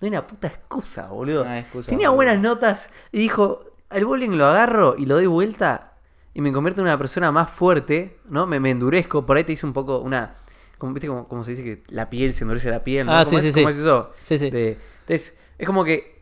[0.00, 1.44] No hay una puta excusa, boludo.
[1.44, 2.16] No hay excusa, tenía boludo.
[2.16, 5.92] buenas notas y dijo: el bullying lo agarro y lo doy vuelta
[6.34, 8.44] y me convierto en una persona más fuerte, ¿no?
[8.46, 10.34] Me, me endurezco, por ahí te hice un poco una.
[10.76, 13.06] Como, ¿Viste como, como se dice que la piel se endurece la piel?
[13.06, 13.12] ¿no?
[13.12, 13.78] Ah, ¿Cómo sí, es, sí, cómo sí.
[13.78, 14.10] es eso?
[14.22, 14.50] Sí, sí.
[14.50, 16.13] De- entonces, es como que,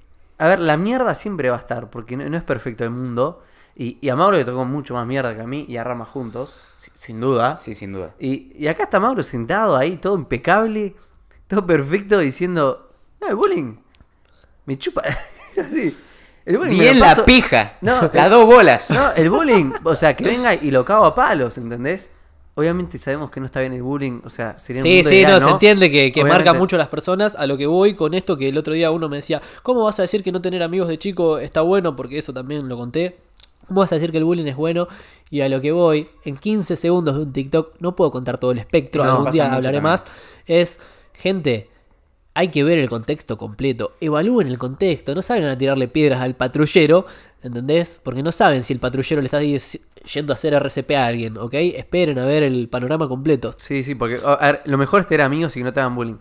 [0.44, 3.42] a ver, la mierda siempre va a estar, porque no, no es perfecto el mundo.
[3.74, 6.04] Y, y a Mauro le tocó mucho más mierda que a mí y a Rama
[6.04, 7.58] juntos, si- sin duda.
[7.60, 8.14] Sí, sin duda.
[8.18, 10.94] Y, y acá está Mauro sentado ahí, todo impecable,
[11.46, 12.90] todo perfecto, diciendo,
[13.20, 13.76] no, el bullying,
[14.66, 15.02] me chupa.
[15.58, 15.96] Así.
[16.44, 17.74] El bullying Bien la pija.
[17.80, 18.90] No, las dos bolas.
[18.90, 22.12] No, el bullying, o sea, que venga y lo cago a palos, ¿entendés?
[22.54, 25.14] Obviamente sabemos que no está bien el bullying, o sea, sería un Sí, mundo sí,
[25.16, 27.34] ideal, no, se entiende que, que marca mucho a las personas.
[27.34, 29.98] A lo que voy con esto, que el otro día uno me decía, ¿cómo vas
[29.98, 31.96] a decir que no tener amigos de chico está bueno?
[31.96, 33.16] Porque eso también lo conté.
[33.66, 34.86] ¿Cómo vas a decir que el bullying es bueno?
[35.30, 38.50] Y a lo que voy, en 15 segundos de un TikTok, no puedo contar todo
[38.50, 40.04] el espectro, No, algún día hablaré más.
[40.46, 40.78] Es,
[41.14, 41.70] gente,
[42.34, 43.92] hay que ver el contexto completo.
[44.00, 47.06] Evalúen el contexto, no salgan a tirarle piedras al patrullero,
[47.42, 47.98] ¿entendés?
[48.02, 49.80] Porque no saben si el patrullero le está dic-
[50.12, 51.54] yendo a hacer RCP a alguien, ¿ok?
[51.54, 53.54] Esperen a ver el panorama completo.
[53.58, 55.94] Sí, sí, porque a ver, lo mejor es tener amigos y que no te hagan
[55.94, 56.16] bullying.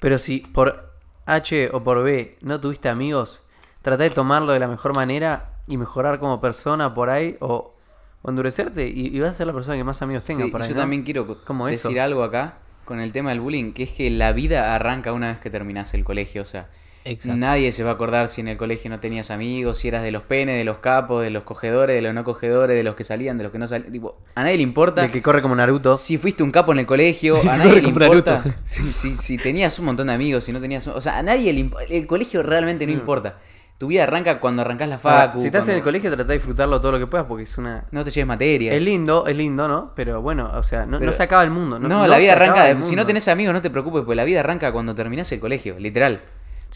[0.00, 0.92] Pero si por
[1.26, 3.42] H o por B no tuviste amigos,
[3.82, 7.74] trata de tomarlo de la mejor manera y mejorar como persona por ahí o,
[8.22, 10.62] o endurecerte y, y vas a ser la persona que más amigos tenga Sí, por
[10.62, 10.68] ahí.
[10.68, 10.80] yo ¿no?
[10.80, 11.26] también quiero
[11.68, 11.88] eso.
[11.88, 15.28] decir algo acá con el tema del bullying, que es que la vida arranca una
[15.28, 16.68] vez que terminas el colegio, o sea,
[17.04, 17.36] Exacto.
[17.36, 20.12] nadie se va a acordar si en el colegio no tenías amigos, si eras de
[20.12, 23.04] los penes, de los capos, de los cogedores, de los no cogedores, de los que
[23.04, 25.02] salían, de los que no salían, tipo, a nadie le importa.
[25.02, 25.96] De que corre como Naruto.
[25.96, 28.42] Si fuiste un capo en el colegio, a nadie le importa.
[28.64, 30.86] Si, si- si tenías un montón de amigos, si no tenías.
[30.86, 31.86] O sea, a nadie le importa.
[31.92, 33.38] El colegio realmente no importa.
[33.78, 35.40] Tu vida arranca cuando arrancas la facu.
[35.40, 37.84] si estás en el colegio, trata de disfrutarlo todo lo que puedas porque es una...
[37.90, 38.76] No te lleves materias.
[38.76, 39.92] Es lindo, es lindo, ¿no?
[39.96, 41.80] Pero bueno, o sea, no, Pero- no se acaba el mundo.
[41.80, 42.68] No, No, no la vida arranca.
[42.70, 45.32] el de- si no tenés amigos, no te preocupes, pues la vida arranca cuando terminás
[45.32, 46.20] el colegio, literal.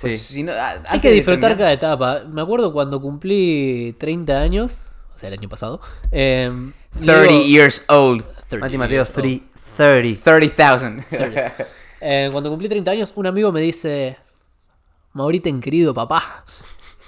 [0.00, 0.34] Pues Sí.
[0.34, 2.22] si no- a- Hay que disfrutar cada etapa.
[2.30, 4.78] Me acuerdo cuando cumplí 30 años,
[5.14, 5.80] o sea, el año pasado.
[6.12, 6.50] eh,
[6.92, 8.24] 30 digo- years old.
[8.48, 9.40] 30 Mati Mateo, years old.
[9.76, 10.22] 330.
[10.22, 11.04] 30,000.
[11.98, 14.18] Eh, cuando cumplí 30 años, un amigo me dice:
[15.14, 16.44] Mauriten, querido papá,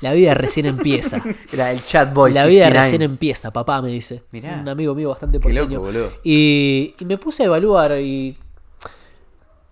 [0.01, 1.23] la vida recién empieza.
[1.53, 2.33] Era el chat boy.
[2.33, 2.83] la vida 69.
[2.85, 4.23] recién empieza, papá, me dice.
[4.33, 4.59] Mirá.
[4.63, 6.11] Un amigo mío bastante boludo.
[6.25, 8.39] Y, y me puse a evaluar y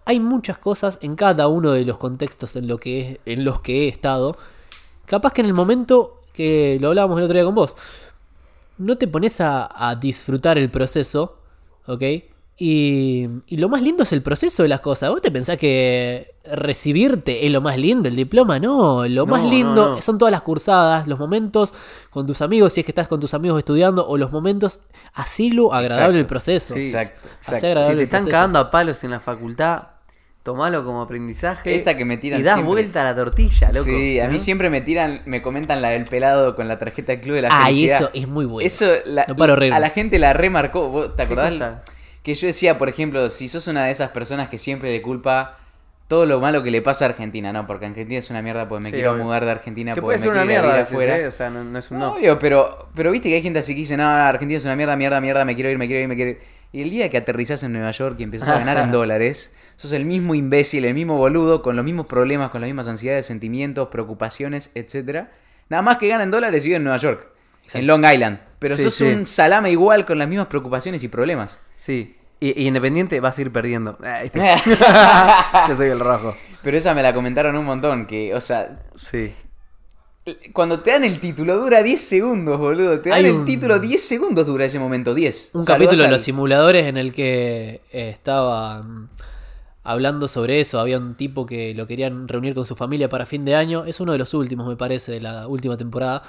[0.07, 3.61] hay muchas cosas en cada uno de los contextos en, lo que es- en los
[3.61, 4.36] que he estado.
[5.04, 7.76] Capaz que en el momento que lo hablábamos el otro día con vos,
[8.78, 11.38] no te pones a, a disfrutar el proceso,
[11.86, 12.02] ¿ok?
[12.59, 15.11] Y, y lo más lindo es el proceso de las cosas.
[15.11, 18.59] ¿Vos te pensás que recibirte es lo más lindo, el diploma?
[18.59, 20.02] No, lo No, más lindo no.
[20.02, 21.74] son todas las cursadas, los momentos
[22.11, 24.80] con tus amigos, si es que estás con tus amigos estudiando, o los momentos
[25.14, 26.18] asilo agradable Exacto.
[26.18, 26.74] el proceso.
[26.74, 26.80] Sí.
[26.80, 27.66] Exacto, Así exacto.
[27.66, 28.32] agradable Si te están proceso.
[28.36, 29.82] cagando a palos en la facultad,
[30.47, 31.74] tomalo como aprendizaje.
[31.74, 32.72] Esta que me tiran Y das siempre.
[32.72, 33.84] vuelta a la tortilla, loco.
[33.84, 34.38] Sí, a mí ¿no?
[34.38, 37.49] siempre me tiran, me comentan la del pelado con la tarjeta del club de la
[37.53, 38.66] Ah, y eso es muy bueno.
[38.66, 39.76] Eso la- No paro de reírme.
[39.76, 40.88] a la gente la remarcó.
[40.88, 41.53] ¿Vos ¿Te ¿Qué acordás?
[41.55, 41.82] cosa?
[42.22, 45.59] Que yo decía, por ejemplo, si sos una de esas personas que siempre le culpa
[46.09, 47.66] todo lo malo que le pasa a Argentina, ¿no?
[47.66, 49.24] Porque Argentina es una mierda, pues me Sí, quiero obvio.
[49.24, 51.18] mudar de Argentina, Que porque puede ser una quiero ir a mierda afuera.
[51.18, 51.26] ¿eh?
[51.26, 52.12] O sea, no, no es un no.
[52.12, 54.94] Obvio, pero, pero viste que hay gente así que dice, no, Argentina es una mierda,
[54.97, 56.38] mierda, mierda, me quiero ir, me quiero ir, me quiero ir.
[56.72, 59.93] Y el día que aterrizás en Nueva York y empezás a ganar en dólares, sos
[59.93, 63.89] el mismo imbécil, el mismo boludo, con los mismos problemas, con las mismas ansiedades, sentimientos,
[63.89, 65.31] preocupaciones, etcétera.
[65.68, 67.27] Nada más que gana en dólares y vive en Nueva York,
[67.74, 68.41] en Long Island.
[68.59, 69.05] Pero Sí, sos sí.
[69.05, 71.59] un salame igual con las mismas preocupaciones y problemas.
[71.77, 72.16] Sí.
[72.41, 73.99] Y, y Independiente vas a ir perdiendo.
[75.68, 76.35] Yo soy el rojo.
[76.62, 79.35] Pero esa me la comentaron un montón, que, o sea, Sí.
[80.53, 83.01] cuando te dan el título dura 10 segundos, boludo.
[83.01, 85.51] Te dan Hay el un- título 10 segundos dura ese momento, 10.
[85.55, 89.09] Un O sea, lo capítulo de los simuladores en el que eh, estaba mm,
[89.87, 90.80] hablando sobre eso.
[90.80, 93.84] Había un tipo que lo querían reunir con su familia para fin de año.
[93.84, 96.22] Es uno de los últimos, me parece, de la última temporada.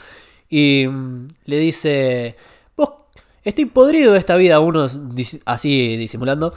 [0.49, 2.35] Y mm, le dice:
[2.77, 2.89] Vos,
[3.43, 4.59] estoy podrido de esta vida.
[4.59, 4.85] Uno
[5.45, 6.53] así disimulando.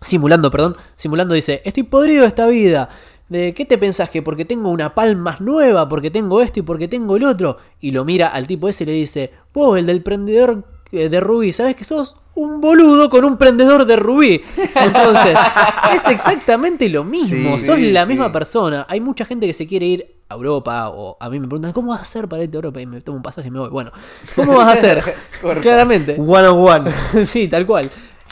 [0.00, 0.76] Simulando, perdón.
[0.96, 2.90] Simulando dice: Estoy podrido de esta vida.
[3.28, 6.88] ¿De qué te pensás que porque tengo una palma nueva, porque tengo esto y porque
[6.88, 7.58] tengo el otro?
[7.78, 11.52] Y lo mira al tipo ese y le dice: Vos, el del prendedor de rubí,
[11.52, 14.42] ¿sabes que sos un boludo con un prendedor de rubí?
[14.74, 15.36] Entonces,
[15.94, 17.56] es exactamente lo mismo.
[17.56, 18.08] Sí, sos la sí.
[18.10, 18.86] misma persona.
[18.88, 21.90] Hay mucha gente que se quiere ir a Europa o a mí me preguntan: ¿Cómo
[21.90, 22.80] vas a hacer para irte a Europa?
[22.80, 23.68] Y me tomo un pasaje y me voy.
[23.68, 23.92] Bueno,
[24.34, 25.02] ¿cómo vas a hacer?
[25.60, 26.16] Claramente.
[26.18, 26.92] One on one.
[27.26, 27.90] sí, tal cual.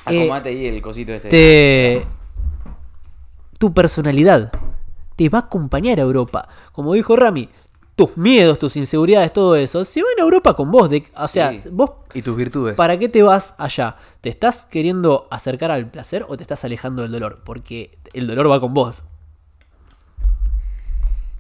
[0.08, 1.28] Eh, Acomate ahí el cosito este.
[1.28, 2.06] te...
[3.58, 4.52] Tu personalidad
[5.16, 6.48] te va a acompañar a Europa.
[6.72, 7.48] Como dijo Rami,
[7.96, 10.88] tus miedos, tus inseguridades, todo eso, se van a Europa con vos.
[10.90, 11.02] De...
[11.16, 11.62] O sea, Sí.
[11.70, 12.76] vos, Y tus virtudes.
[12.76, 13.96] ¿para qué te vas allá?
[14.20, 17.40] ¿Te estás queriendo acercar al placer o te estás alejando del dolor?
[17.44, 19.02] Porque el dolor va con vos.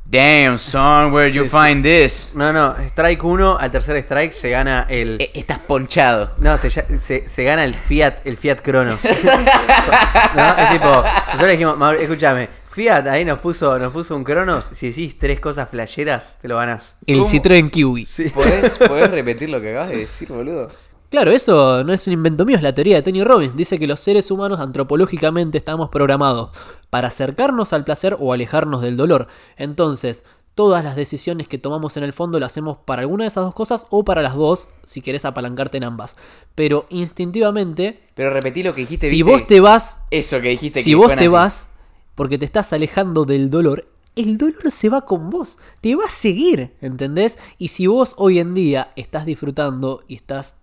[0.08, 1.56] Damn, son, where'd you Sí, sí.
[1.56, 2.32] find this?
[2.36, 5.20] No, no, strike 1, al tercer strike se gana el.
[5.20, 6.30] Eh, Estás ponchado.
[6.38, 9.00] No, se, se, se gana el Fiat, el Fiat Cronos.
[10.36, 10.86] no, es tipo,
[11.26, 15.40] nosotros dijimos, Mauro, escúchame, Fiat ahí nos puso, nos puso un Cronos, si decís tres
[15.40, 16.96] cosas flasheras, te lo ganás.
[17.06, 17.30] El ¿Cómo?
[17.30, 18.06] Citroën Kiwi.
[18.34, 20.66] ¿Podés, podés repetir lo que acabas de decir, boludo?
[21.08, 23.56] Claro, eso no es un invento mío, es la teoría de Tony Robbins.
[23.56, 26.50] Dice que los seres humanos antropológicamente estamos programados
[26.90, 29.26] para acercarnos al placer o alejarnos del dolor.
[29.56, 30.24] Entonces,
[30.54, 33.54] todas las decisiones que tomamos en el fondo las hacemos para alguna de esas dos
[33.54, 36.16] cosas o para las dos, si querés apalancarte en ambas.
[36.54, 39.08] Pero instintivamente, Pero repetí lo que dijiste.
[39.08, 39.30] si ¿viste?
[39.32, 41.28] vos te vas, Eso que dijiste si que vos te así.
[41.28, 41.68] vas,
[42.16, 43.86] porque te estás alejando del dolor,
[44.16, 47.38] el dolor se va con vos, te va a seguir, ¿entendés?
[47.58, 50.54] Y si vos hoy en día estás disfrutando y estás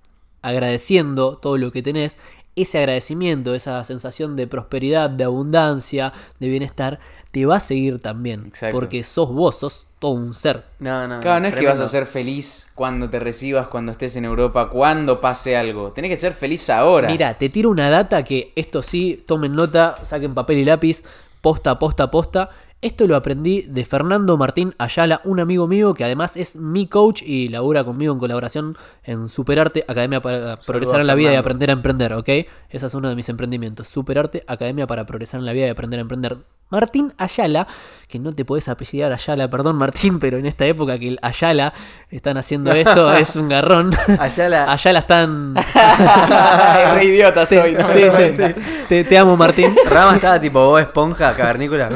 [0.41, 2.17] agradeciendo todo lo que tenés,
[2.55, 6.99] ese agradecimiento, esa sensación de prosperidad, de abundancia, de bienestar,
[7.31, 8.45] te va a seguir también.
[8.47, 8.75] Exacto.
[8.77, 10.63] Porque sos vos, sos todo un ser.
[10.79, 11.19] No, no.
[11.19, 14.69] Claro, no es que vas a ser feliz cuando te recibas, cuando estés en Europa,
[14.69, 15.93] cuando pase algo.
[15.93, 17.09] Tenés que ser feliz ahora.
[17.09, 21.03] Mira, te tiro una data que esto sí, tomen nota, saquen papel y lápiz,
[21.43, 22.49] posta, posta, posta.
[22.83, 27.21] Esto lo aprendí de Fernando Martín Ayala, un amigo mío que además es mi coach
[27.25, 31.37] y labura conmigo en colaboración en Superarte, Academia para Progresar en la Vida y.
[31.37, 32.27] Aprender a Emprender, ¿ok?
[32.27, 33.87] Ese es uno de mis emprendimientos.
[33.87, 36.37] Superarte, Academia para Progresar en la Vida y Aprender a Emprender.
[36.69, 37.67] Martín Ayala,
[38.09, 41.71] que no te puedes apellidar Ayala, perdón Martín, pero en esta época que el Ayala
[42.09, 43.91] están haciendo esto es un garrón.
[44.19, 44.69] Allá la.
[44.73, 45.53] Ayala están...
[45.55, 47.87] Ay, re idiota Sí, soy, ¿no?
[47.87, 48.43] sí, sí.
[48.89, 49.73] Te, te amo, Martín.
[49.89, 51.89] Rama estaba tipo Bob Esponja, cavernícola.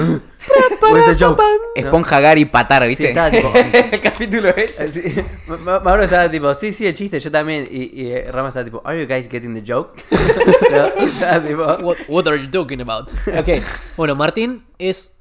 [0.91, 1.41] Where's the joke?
[1.75, 3.03] Esponja Gary Patar, ¿viste?
[3.03, 3.51] Sí, estaba tipo-
[3.91, 4.79] el capítulo es.
[4.79, 5.15] Eh, sí.
[5.47, 7.67] Ma- Ma- Mauro estaba tipo, sí, sí, el chiste, yo también.
[7.69, 9.99] Y, y eh, Rama estaba tipo, ¿Are you guys getting the joke?
[10.69, 13.09] Pero estaba tipo, What, what are you talking about?
[13.27, 13.63] Ok,
[13.97, 15.13] bueno, Martín es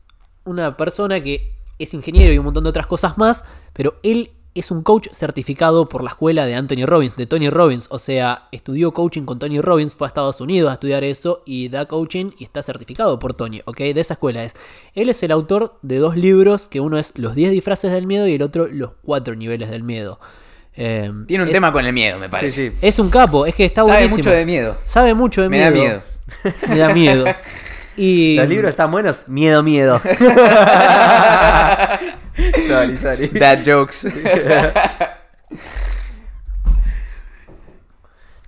[0.45, 4.71] una persona que es ingeniero y un montón de otras cosas más, pero él es
[4.71, 7.87] un coach certificado por la escuela de Anthony Robbins, de Tony Robbins.
[7.91, 11.69] O sea, estudió coaching con Tony Robbins, fue a Estados Unidos a estudiar eso y
[11.69, 13.79] da coaching y está certificado por Tony, ¿ok?
[13.79, 14.55] De esa escuela es.
[14.95, 18.27] Él es el autor de dos libros, que uno es Los 10 disfraces del miedo
[18.29, 20.19] y el otro Los 4 niveles del miedo.
[20.79, 22.71] Eh, Tiene un es- tema con el miedo, me sí, parece.
[22.71, 22.77] sí.
[22.83, 24.19] Es un capo, es que está Sabe buenísimo.
[24.19, 24.77] mucho de miedo.
[24.85, 25.71] Sabe mucho de Me miedo.
[25.71, 26.03] da miedo.
[26.69, 27.25] Me da miedo.
[27.97, 29.99] Y Los libros están buenos, miedo, miedo.
[32.69, 33.29] sorry, sorry.
[33.29, 34.07] Dad jokes.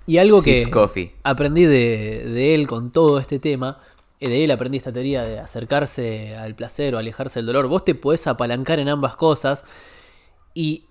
[0.07, 1.15] Y algo que Coffee.
[1.23, 3.79] aprendí de, de él con todo este tema,
[4.21, 7.69] eh, de él aprendí esta teoría de acercarse al placer o alejarse del dolor.
[7.69, 9.65] Vos te podés apalancar en ambas cosas
[10.55, 10.87] y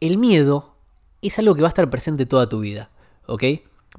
[0.00, 0.74] el miedo
[1.22, 2.90] es algo que va a estar presente toda tu vida,
[3.26, 3.44] ¿ok?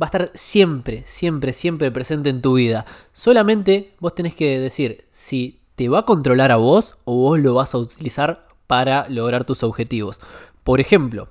[0.02, 2.86] Va a estar siempre, siempre, siempre presente en tu vida.
[3.12, 7.54] Solamente vos tenés que decir si te va a controlar a vos o vos lo
[7.54, 10.20] vas a utilizar para lograr tus objetivos.
[10.64, 11.28] Por ejemplo,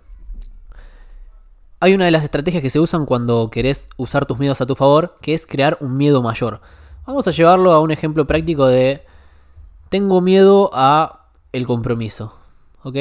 [1.80, 4.76] hay una de las estrategias que se usan cuando querés usar tus miedos a tu
[4.76, 6.60] favor, que es crear un miedo mayor.
[7.06, 9.04] Vamos a llevarlo a un ejemplo práctico de
[9.88, 12.36] tengo miedo a el compromiso,
[12.84, 12.96] ¿ok?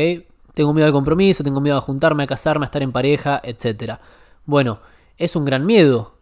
[0.56, 4.00] Tengo miedo al compromiso, tengo miedo a juntarme, a casarme, a estar en pareja, etc.
[4.46, 4.80] Bueno,
[5.22, 6.18] es un gran miedo.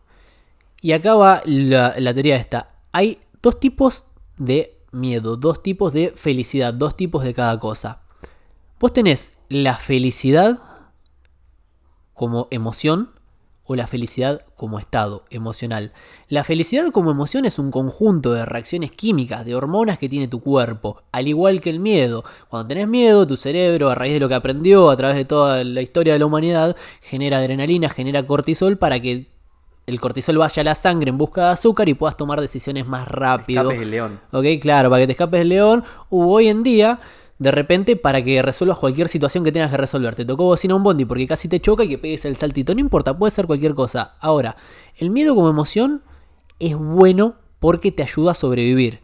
[0.82, 2.76] Y acá va la, la teoría esta.
[2.92, 4.06] Hay dos tipos
[4.38, 8.02] de miedo, dos tipos de felicidad, dos tipos de cada cosa.
[8.80, 10.60] Vos tenés la felicidad
[12.14, 13.12] como emoción
[13.70, 15.92] o la felicidad como estado emocional.
[16.28, 20.42] La felicidad como emoción es un conjunto de reacciones químicas, de hormonas que tiene tu
[20.42, 22.24] cuerpo, al igual que el miedo.
[22.48, 25.64] Cuando tenés miedo, tu cerebro, a raíz de lo que aprendió a través de toda
[25.64, 29.28] la historia de la humanidad, genera adrenalina, genera cortisol para que
[29.86, 33.08] el cortisol vaya a la sangre en busca de azúcar y puedas tomar decisiones más
[33.08, 33.62] rápido.
[33.62, 34.20] Escapes del león.
[34.32, 35.84] Ok, claro, para que te escapes del león.
[36.10, 37.00] Hoy en día,
[37.40, 40.14] de repente, para que resuelvas cualquier situación que tengas que resolver.
[40.16, 42.74] Te tocó bocina un bondi porque casi te choca y que pegues el saltito.
[42.76, 44.16] No importa, puede ser cualquier cosa.
[44.20, 44.56] Ahora,
[44.98, 46.04] el miedo como emoción
[46.60, 49.00] es bueno porque te ayuda a sobrevivir.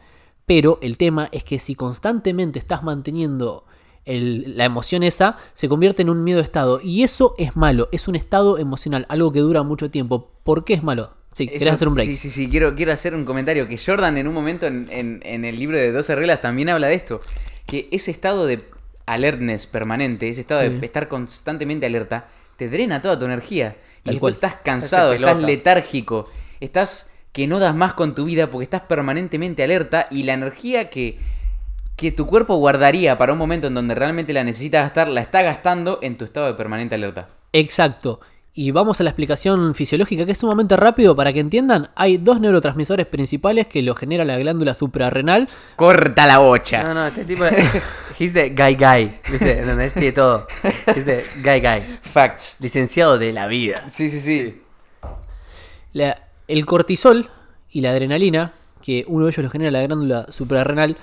[0.45, 3.65] Pero el tema es que si constantemente estás manteniendo
[4.03, 6.79] el- la emoción esa, se convierte en un miedo estado.
[6.83, 10.29] Y eso es malo, es un estado emocional, algo que dura mucho tiempo.
[10.43, 11.13] ¿Por qué es malo?
[11.33, 12.07] Sí, querés Eso- hacer un break.
[12.09, 13.67] Sí, sí, sí, quiero, quiero hacer un comentario.
[13.67, 16.87] Que Jordan en un momento en, en- en el libro de 12 reglas también habla
[16.87, 17.21] de esto.
[17.65, 18.63] Que ese estado de
[19.05, 20.69] alertness permanente, ese estado Sí.
[20.69, 23.75] de estar constantemente alerta, te drena toda tu energía.
[23.99, 24.51] Y Tal después cual.
[24.51, 29.61] estás cansado, estás letárgico, estás que no das más con tu vida porque estás permanentemente
[29.63, 31.19] alerta y la energía que,
[31.97, 35.41] que tu cuerpo guardaría para un momento en donde realmente la necesitas gastar, la está
[35.41, 37.27] gastando en tu estado de permanente alerta.
[37.51, 38.21] Exacto.
[38.57, 41.89] Y vamos a la explicación fisiológica que es sumamente rápido para que entiendan.
[41.93, 45.49] Hay dos neurotransmisores principales que lo genera la glándula suprarrenal.
[45.75, 46.83] Corta la bocha.
[46.83, 47.43] No, no, este tipo.
[48.17, 49.11] He's the guy guy.
[49.29, 49.59] ¿Viste?
[49.59, 49.93] ¿Entendés?
[49.93, 50.47] Tiene todo.
[50.87, 51.81] He's the guy guy.
[52.01, 52.55] Facts.
[52.61, 53.89] Licenciado de la vida.
[53.89, 54.61] Sí, sí, sí.
[55.91, 57.27] La- el cortisol
[57.71, 60.95] y la adrenalina, que uno de ellos lo genera la glándula suprarrenal.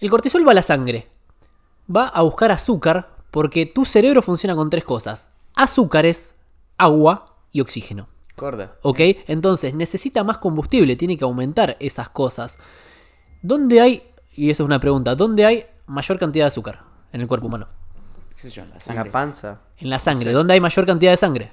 [0.00, 1.06] El cortisol va a la sangre.
[1.94, 5.30] Va a buscar azúcar porque tu cerebro funciona con tres cosas.
[5.54, 6.34] Azúcares,
[6.78, 8.08] agua y oxígeno.
[8.36, 8.76] Corta.
[8.82, 9.00] ¿Ok?
[9.26, 12.58] Entonces necesita más combustible, tiene que aumentar esas cosas.
[13.42, 14.02] ¿Dónde hay,
[14.34, 16.82] y eso es una pregunta, ¿dónde hay mayor cantidad de azúcar
[17.12, 17.68] en el cuerpo humano?
[18.36, 18.62] ¿Qué sé yo?
[18.62, 19.10] La En la sangre.
[19.10, 19.60] panza.
[19.78, 20.32] En la sangre.
[20.32, 21.52] ¿Dónde hay mayor cantidad de sangre?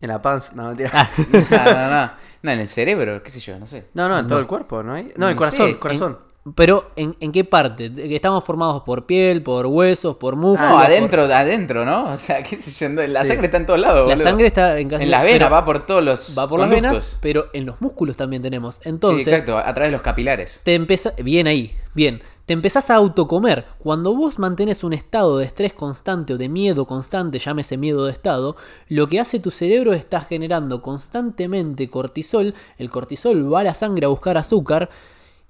[0.00, 0.52] En la panza.
[0.54, 0.90] No, mentira.
[0.92, 1.10] Ah,
[1.50, 2.12] no, no, no.
[2.42, 3.88] No, en el cerebro, qué sé yo, no sé.
[3.94, 5.12] No, no, en todo el cuerpo, ¿no hay?
[5.16, 6.18] No, el No corazón, sé, corazón.
[6.56, 7.92] Pero, ¿en, en qué parte?
[8.16, 10.70] Estamos formados por piel, por huesos, por músculos.
[10.72, 12.10] No, por- adentro, adentro, ¿no?
[12.12, 13.28] O sea, qué sé yo, la Sí.
[13.28, 14.24] sangre está en todos lados, La boludo.
[14.24, 16.90] sangre está en casi En las venas, va por todos los va por las conductos.
[16.90, 18.76] venas, pero en los músculos también tenemos.
[18.76, 20.60] Sí, Entonces, exacto, a través de los capilares.
[20.64, 22.20] te empieza bien ahí, bien.
[22.44, 23.64] Te empezás a autocomer.
[23.78, 28.10] Cuando vos mantenés un estado de estrés constante o de miedo constante, llámese miedo de
[28.10, 28.56] estado,
[28.88, 32.52] lo que hace tu cerebro está generando constantemente cortisol.
[32.78, 34.90] El cortisol va a la sangre a buscar azúcar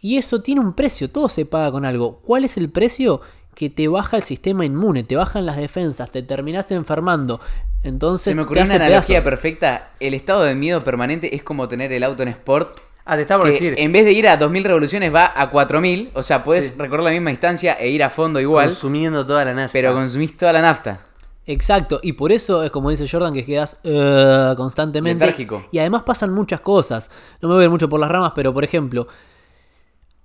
[0.02, 2.18] y eso tiene un precio, todo se paga con algo.
[2.20, 3.22] ¿Cuál es el precio?
[3.54, 7.40] Que te baja el sistema inmune, te bajan las defensas, te terminás enfermando.
[7.82, 9.24] Entonces, Se me ocurrió una analogía pedazos.
[9.24, 9.90] perfecta.
[10.00, 12.78] El estado de miedo permanente es como tener el auto en sport.
[13.04, 13.74] Ah, te estaba por Que decir.
[13.78, 16.10] en vez de ir a 2000 revoluciones va a 4000.
[16.14, 16.74] O sea, puedes Sí.
[16.78, 18.66] recorrer la misma distancia e ir a fondo igual.
[18.66, 19.72] Consumiendo toda la NASA.
[19.72, 21.00] pero consumís toda la nafta.
[21.44, 25.24] Exacto, y por eso es como dice Jordan que quedas eh, constantemente.
[25.26, 25.66] Letárgico.
[25.72, 27.10] Y además pasan muchas cosas.
[27.40, 29.08] No me voy a ir mucho por las ramas, pero por ejemplo,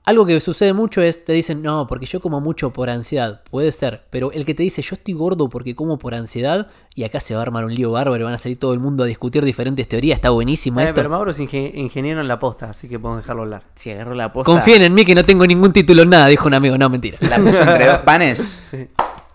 [0.07, 3.41] algo que sucede mucho es, te dicen, no, porque yo como mucho por ansiedad.
[3.51, 7.03] Puede ser, pero el que te dice, yo estoy gordo porque como por ansiedad, y
[7.03, 9.03] acá se va a armar un lío bárbaro y van a salir todo el mundo
[9.03, 10.95] a discutir diferentes teorías, está buenísimo Eh, esto.
[10.95, 13.63] pero Mauro es inge- ingeniero en la posta, así que podemos dejarlo hablar.
[13.75, 14.49] Si agarró la posta.
[14.51, 16.77] Confíen en mí que no tengo ningún título en nada, dijo un amigo.
[16.77, 17.17] No, mentira.
[17.21, 18.61] La puso entre dos panes.
[18.71, 18.87] Sí.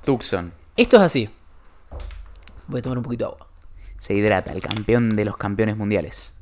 [0.04, 0.52] Tucson.
[0.76, 1.28] Esto es así.
[2.66, 3.46] Voy a tomar un poquito de agua.
[3.98, 6.34] Se hidrata, el campeón de los campeones mundiales.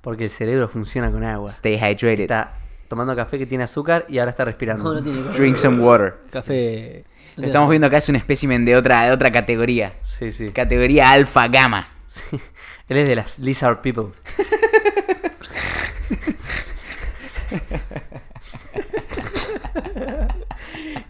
[0.00, 1.48] Porque el cerebro funciona con agua.
[1.48, 2.20] Stay hydrated.
[2.20, 2.52] Está
[2.92, 4.84] tomando café que tiene azúcar y ahora está respirando.
[4.84, 6.16] No, no tiene Drink some water.
[6.30, 7.06] café.
[7.36, 9.94] Lo estamos viendo acá, es un espécimen de otra, de otra categoría.
[10.02, 10.50] Sí, sí.
[10.50, 11.88] Categoría alfa gamma.
[12.06, 12.38] Sí.
[12.90, 14.08] Él es de las Lizard People.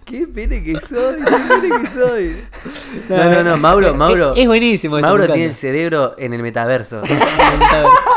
[0.05, 2.37] Qué pene que soy, qué pene que soy.
[3.09, 4.35] No, no, no, Mauro, Mauro.
[4.35, 5.01] Es, es buenísimo.
[5.01, 7.01] Mauro tiene el cerebro en el metaverso.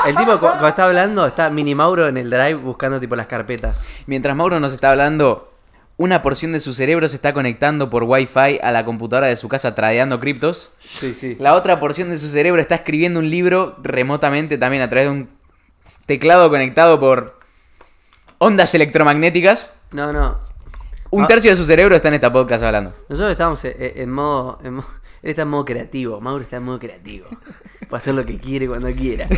[0.06, 3.28] El tipo cu- cuando está hablando está mini Mauro en el drive buscando tipo las
[3.28, 3.86] carpetas.
[4.06, 5.52] Mientras Mauro nos está hablando,
[5.98, 9.48] una porción de su cerebro se está conectando por Wi-Fi a la computadora de su
[9.50, 10.72] casa tradeando criptos.
[10.80, 11.38] Sí, sí.
[11.40, 15.12] La otra porción de su cerebro está escribiendo un libro remotamente también a través de
[15.12, 15.30] un
[16.06, 17.40] teclado conectado por
[18.38, 19.72] ondas electromagnéticas.
[19.92, 20.40] No, no.
[21.12, 21.28] Un Ah.
[21.28, 22.94] tercio de su cerebro está en esta podcast hablando.
[23.10, 24.86] Nosotros estamos en, en modo, en mo-
[25.26, 26.22] Él está en modo creativo.
[26.22, 27.26] Mauro está en modo creativo.
[27.90, 29.28] Puede hacer lo que quiere cuando quiera.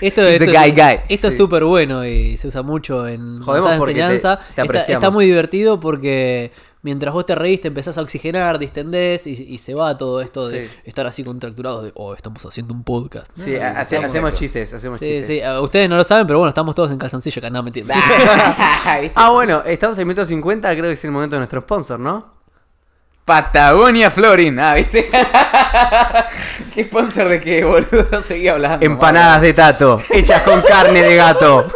[0.00, 1.00] Esto, He's esto the es- guy guy.
[1.08, 4.40] esto es súper bueno y se usa mucho en te- enseñanza.
[4.56, 6.50] te está, muy divertido porque
[6.82, 10.48] mientras vos te reís te empezás a oxigenar, distendés y, y se va todo esto
[10.48, 10.70] de Sí.
[10.84, 13.30] estar así contracturados de, oh, estamos haciendo un podcast.
[13.34, 15.26] Sí, No, hace- hacemos chistes, hacemos Sí, chistes.
[15.28, 17.94] sí, a- ustedes no lo saben, pero bueno, estamos todos en calzoncillo acá, no, mentira.
[19.14, 22.34] Ah, bueno, estamos en minuto 50, creo que es el momento de nuestro sponsor, ¿no?
[23.24, 24.58] Patagonia Florin.
[24.60, 25.08] Ah, ¿viste?
[26.74, 28.20] ¿Qué sponsor de qué, boludo?
[28.22, 28.84] Seguí hablando.
[28.84, 31.66] Empanadas de tato, hechas con carne de gato.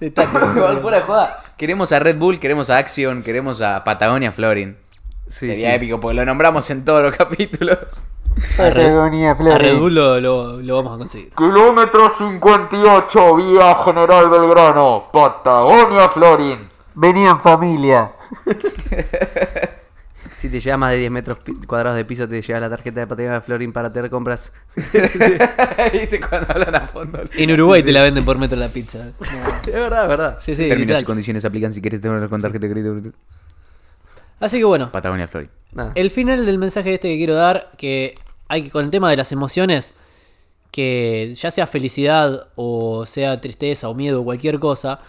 [0.00, 1.42] Igual fuera de joda.
[1.56, 4.76] Queremos a Red Bull, queremos a Action, queremos a Patagonia Florin.
[5.28, 5.76] Sí, Sería sí.
[5.76, 7.78] épico porque lo nombramos en todos los capítulos.
[8.58, 11.30] A Red, a Red Bull lo, lo- lo vamos a conseguir.
[11.36, 16.68] Kilómetro 58, vía General Belgrano, Patagonia Florin.
[16.94, 18.12] Vení en familia.
[20.44, 23.06] Si te llevas más de 10 metros cuadrados de piso, te llevas la tarjeta de
[23.06, 24.52] Patagonia Florin para tener compras.
[25.92, 27.20] ¿Viste cuando hablan a fondo?
[27.32, 29.10] En Uruguay te la venden por metro la pizza.
[29.66, 30.38] Es verdad, es verdad.
[30.42, 33.16] Sí, sí, Términos y condiciones aplican si quieres tener con tarjeta de crédito.
[34.38, 35.48] Así que bueno, Patagonia Florin.
[35.72, 35.92] Nada.
[35.94, 39.16] El final del mensaje este que quiero dar, que hay que con el tema de
[39.16, 39.94] las emociones,
[40.70, 45.00] que ya sea felicidad o sea tristeza o miedo o cualquier cosa,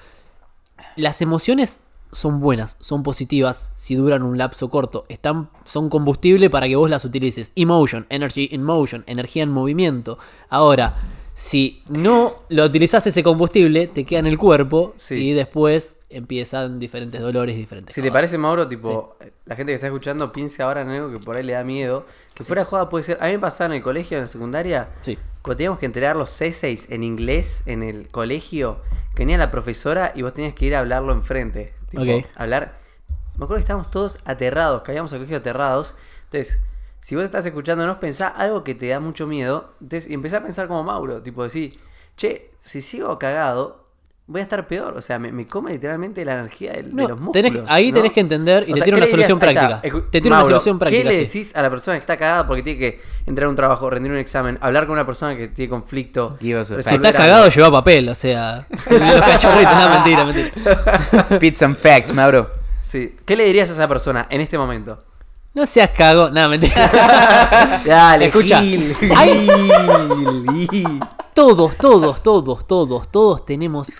[0.96, 1.80] las emociones
[2.12, 6.90] son buenas, son positivas si duran un lapso corto, están, son combustible para que vos
[6.90, 7.52] las utilices.
[7.56, 10.18] Emotion, energy in motion, energía en movimiento.
[10.50, 10.96] Ahora,
[11.34, 15.16] si no lo utilizás ese combustible, te queda en el cuerpo Sí.
[15.16, 18.18] y después empiezan diferentes dolores, diferentes Si te cosas.
[18.20, 21.44] parece, Mauro, tipo, la gente que está escuchando piense ahora en algo que por ahí
[21.44, 22.06] le da miedo.
[22.34, 23.18] Que fuera de joda puede ser.
[23.20, 25.18] A mí me pasaba en el colegio, en la secundaria, Sí.
[25.46, 28.82] Cuando teníamos que entregar los C6 en inglés en el colegio,
[29.14, 31.76] que venía la profesora y vos tenías que ir a hablarlo enfrente.
[31.92, 32.80] Tipo, hablar.
[33.38, 35.96] Me acuerdo que estábamos todos aterrados, caíamos al colegio aterrados.
[36.24, 36.64] Entonces,
[37.02, 39.76] si vos estás escuchándonos, pensá algo que te da mucho miedo.
[39.82, 41.76] Entonces, y empezá a pensar como Mauro, tipo decir,
[42.18, 43.85] che, si sigo cagado,
[44.28, 44.98] voy a estar peor.
[44.98, 47.52] O sea, me, me come literalmente la energía de, No, los músculos.
[47.54, 47.98] tenés- ahí ¿no?
[47.98, 49.54] tenés que entender y O te sea, tiene ¿qué una solución dirías?
[49.56, 49.88] Práctica.
[49.88, 50.02] está.
[50.12, 51.40] Te tiene una Mauro, solución práctica, ¿Qué le sí.
[51.40, 54.12] decís a la persona que está cagada porque tiene que entrar a un trabajo, rendir
[54.12, 56.38] un examen, hablar con una persona que tiene conflicto?
[56.40, 56.48] Si
[57.14, 57.18] algo?
[57.20, 58.66] cagado, lleva papel, o sea.
[58.90, 61.26] Los cachorritos, no, mentira, mentira.
[61.26, 62.50] Spit some facts, Mauro.
[62.82, 63.16] Sí.
[63.26, 65.04] ¿Qué le dirías a esa persona en este momento?
[65.56, 67.80] No seas cago, no, mentira.
[67.86, 71.00] Dale, Escucha, Gil, Gil.
[71.34, 73.92] todos, todos, todos, todos, todos tenemos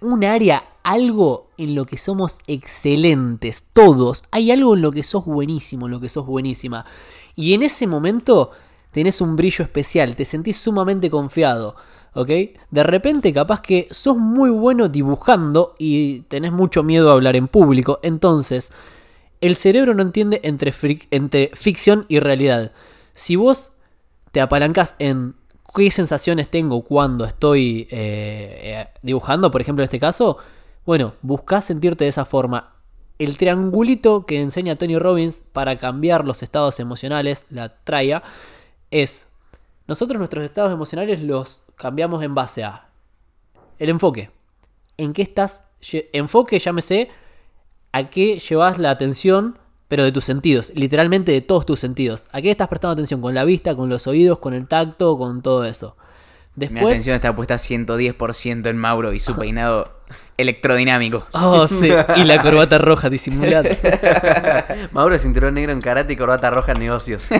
[0.00, 3.64] un área, algo en lo que somos excelentes.
[3.72, 4.24] Todos.
[4.30, 6.84] Hay algo en lo que sos buenísimo, en lo que sos buenísima.
[7.34, 8.52] Y en ese momento
[8.90, 11.76] tenés un brillo especial, te sentís sumamente confiado.
[12.14, 12.30] ¿Ok?
[12.70, 17.46] De repente, capaz que sos muy bueno dibujando y tenés mucho miedo a hablar en
[17.46, 18.00] público.
[18.02, 18.70] Entonces,
[19.42, 20.72] el cerebro no entiende entre,
[21.10, 22.72] entre ficción y realidad.
[23.12, 23.72] Si vos
[24.32, 25.35] te apalancás en
[25.74, 30.38] qué sensaciones tengo cuando estoy eh, eh, dibujando, por ejemplo, en este caso,
[30.84, 32.74] bueno, buscás sentirte de esa forma.
[33.18, 38.22] El triangulito que enseña Tony Robbins para cambiar los estados emocionales, la traya,
[38.90, 39.28] es
[39.86, 42.88] nosotros nuestros estados emocionales los cambiamos en base a
[43.78, 44.30] el enfoque.
[44.96, 45.62] ¿En qué estás?
[46.12, 47.10] Enfoque, llámese,
[47.92, 49.58] a qué llevas la atención,
[49.88, 52.26] pero de tus sentidos, literalmente de todos tus sentidos.
[52.32, 53.20] ¿A qué estás prestando atención?
[53.20, 55.96] Con la vista, con los oídos, con el tacto, con todo eso.
[56.56, 56.94] Mi Después.
[56.94, 59.92] atención está puesta 110% en Mauro y su peinado
[60.38, 61.26] electrodinámico.
[61.32, 61.90] Oh, sí.
[62.16, 63.68] Y la corbata roja disimulada.
[64.92, 67.26] Mauro cinturón negro en karate y corbata roja en negocios.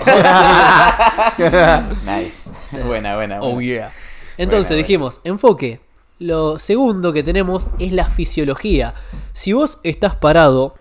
[2.04, 2.50] Nice.
[2.84, 3.40] Buena, buena.
[3.40, 3.62] Oh, buena.
[3.66, 3.92] yeah.
[4.38, 5.80] Entonces Buena, dijimos, enfoque.
[6.18, 8.94] Lo segundo que tenemos es la fisiología.
[9.32, 10.74] Si vos estás parado,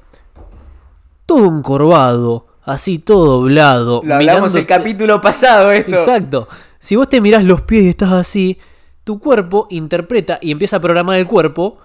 [1.25, 4.01] todo encorvado, así todo doblado.
[4.03, 5.95] Lo hablamos mirando- el capítulo pasado esto.
[5.95, 6.47] Exacto.
[6.79, 8.57] Si vos te mirás los pies y estás así,
[9.03, 11.77] tu cuerpo interpreta y empieza a programar el cuerpo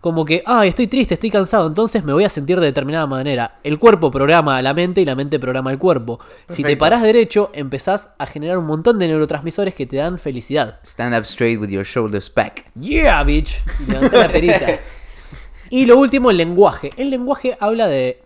[0.00, 3.58] como que, ah, estoy triste, estoy cansado, entonces me voy a sentir de determinada manera.
[3.64, 6.20] El cuerpo programa a la mente y la mente programa el cuerpo.
[6.48, 10.78] Si te parás derecho, empezás a generar un montón de neurotransmisores que te dan felicidad.
[10.84, 12.70] Stand up straight with your shoulders back.
[12.78, 13.56] Yeah, bitch.
[13.86, 14.66] Y levantá la perita.
[15.70, 16.92] Y lo último, el lenguaje.
[16.96, 18.22] El lenguaje habla de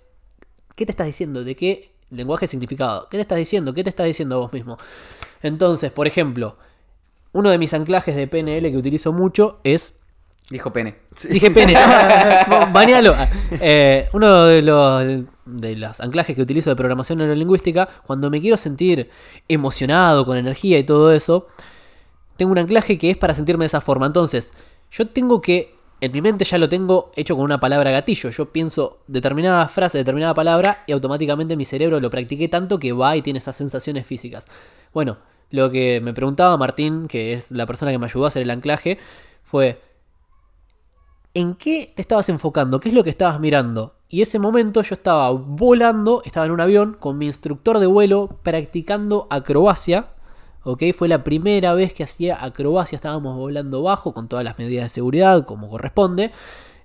[0.75, 3.09] qué te estás diciendo, de qué lenguaje significado.
[3.11, 3.75] ¿Qué te estás diciendo?
[3.75, 4.79] ¿Qué te estás diciendo a vos mismo?
[5.43, 6.57] Entonces, por ejemplo,
[7.33, 9.95] uno de mis anclajes de PNL que utilizo mucho es
[10.51, 10.97] Dijo pene.
[11.31, 11.75] Dije pene.
[12.73, 13.15] Banealo.
[13.53, 15.05] Eh, uno de los,
[15.47, 19.09] de los anclajes que utilizo de programación neurolingüística, cuando me quiero sentir
[19.47, 21.47] emocionado, con energía y todo eso,
[22.37, 24.07] tengo un anclaje que es para sentirme de esa forma.
[24.07, 24.53] Entonces,
[24.91, 25.77] yo tengo que.
[26.03, 28.31] En mi mente ya lo tengo hecho con una palabra gatillo.
[28.31, 33.17] Yo pienso determinada frase, determinada palabra y automáticamente mi cerebro lo practiqué tanto que va
[33.17, 34.47] y tiene esas sensaciones físicas.
[34.95, 35.19] Bueno,
[35.51, 38.51] lo que me preguntaba Martín, que es la persona que me ayudó a hacer el
[38.51, 38.99] anclaje,
[39.43, 39.83] fue
[41.35, 43.97] en qué te estabas enfocando, qué es lo que estabas mirando.
[44.09, 48.41] Y ese momento yo estaba volando, estaba en un avión con mi instructor de vuelo
[48.43, 50.15] practicando acrobacia.
[50.65, 50.83] ¿Ok?
[50.95, 54.89] Fue la primera vez que hacía acrobacia, estábamos volando bajo con todas las medidas de
[54.91, 56.31] seguridad como corresponde.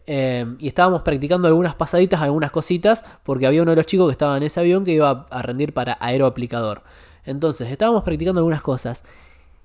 [0.07, 4.11] eh, y estábamos practicando algunas pasaditas, algunas cositas, porque había uno de los chicos que
[4.11, 6.84] estaba en ese avión que iba a rendir para aeroaplicador.
[7.26, 9.03] Entonces, estábamos practicando algunas cosas.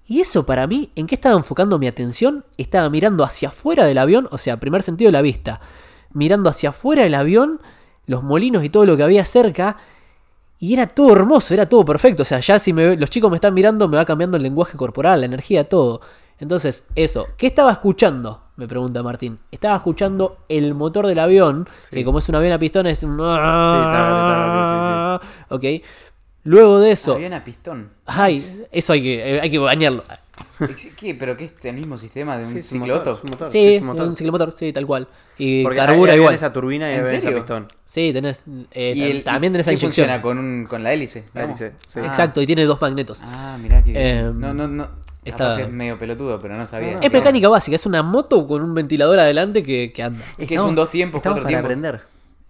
[0.06, 2.44] Y eso para mí, ¿en qué estaba enfocando mi atención?
[2.56, 5.61] Estaba mirando hacia afuera del avión, o sea, primer sentido de la vista.
[6.12, 7.61] Mirando hacia afuera del avión,
[8.06, 9.76] los molinos y todo lo que había cerca.
[10.62, 12.22] Y era todo hermoso, era todo perfecto.
[12.22, 14.42] O sea, ya si me, ve- los chicos me están mirando, me va cambiando el
[14.42, 16.00] lenguaje corporal, la energía, todo.
[16.38, 17.28] Entonces, eso.
[17.36, 18.44] ¿Qué estaba escuchando?
[18.56, 19.38] Me pregunta Martín.
[19.50, 23.16] Estaba escuchando el motor del avión, que como es un avión a pistón es un...
[23.16, 25.64] taca, Ok.
[26.44, 27.14] Luego de eso...
[27.14, 27.90] Avión a pistón.
[28.06, 28.42] Ay,
[28.72, 30.02] eso hay que, eh, hay que bañarlo.
[30.97, 31.14] ¿Qué?
[31.14, 32.99] ¿Pero qué es el mismo sistema de un Sí, cicloauto?
[32.99, 34.09] motor, es un motor, Sí, es un motor.
[34.09, 35.09] un ciclomotor, sí, tal cual.
[35.38, 36.28] Y Porque carbura igual.
[36.28, 37.34] aviones a turbina y ¿En serio?
[37.36, 37.66] pistón.
[37.86, 38.43] Sí, tenés.
[38.72, 39.91] eh, ¿Y el- también tenés la inyección.
[39.91, 41.24] funciona con, un, con la hélice?
[41.34, 41.61] La digamos?
[41.61, 42.01] hélice, sí.
[42.03, 42.07] Ah.
[42.07, 43.22] Exacto, y tiene dos magnetos.
[43.24, 43.93] Ah, mirá que.
[43.95, 44.88] Eh, no, no, no.
[45.24, 46.99] está- es medio pelotudo, pero no sabía.
[47.01, 50.22] es mecánica básica, es una moto con un ventilador adelante que, que anda.
[50.36, 51.64] Es que es un dos tiempos, cuatro para tiempos.
[51.66, 52.01] aprender.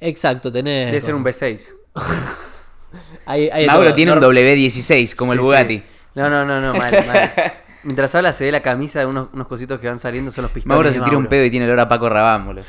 [0.00, 0.86] Exacto, tenés.
[0.86, 1.42] Debe ser un cosas.
[1.42, 1.74] V6.
[3.26, 3.94] Hay- hay de Mauro todo.
[3.94, 5.82] tiene un No- W16, como el Bugatti.
[6.16, 7.30] No, no, no, no, mal, mal.
[7.82, 10.50] Mientras habla se ve la camisa de unos, unos cositos que van saliendo, son los
[10.52, 10.74] pistones.
[10.74, 12.64] Mauro se tira un pedo y tiene olor a Paco Rabán, boludo.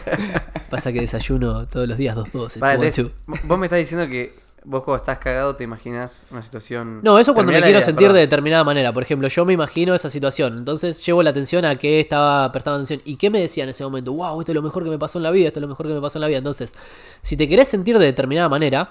[0.70, 2.58] Pasa que desayuno todos los días dos dos.
[2.58, 3.34] Vale, two, entonces, two.
[3.44, 7.00] vos me estás diciendo que vos cuando estás cagado te imaginas una situación...
[7.02, 8.14] No, eso cuando me quiero idea, sentir perdón.
[8.14, 8.92] de determinada manera.
[8.92, 10.58] Por ejemplo, yo me imagino esa situación.
[10.58, 13.00] Entonces llevo la atención a qué estaba prestando atención.
[13.04, 14.12] ¿Y qué me decía en ese momento?
[14.12, 15.86] Wow, esto es lo mejor que me pasó en la vida, esto es lo mejor
[15.86, 16.38] que me pasó en la vida.
[16.38, 16.74] Entonces,
[17.22, 18.90] si te querés sentir de determinada manera,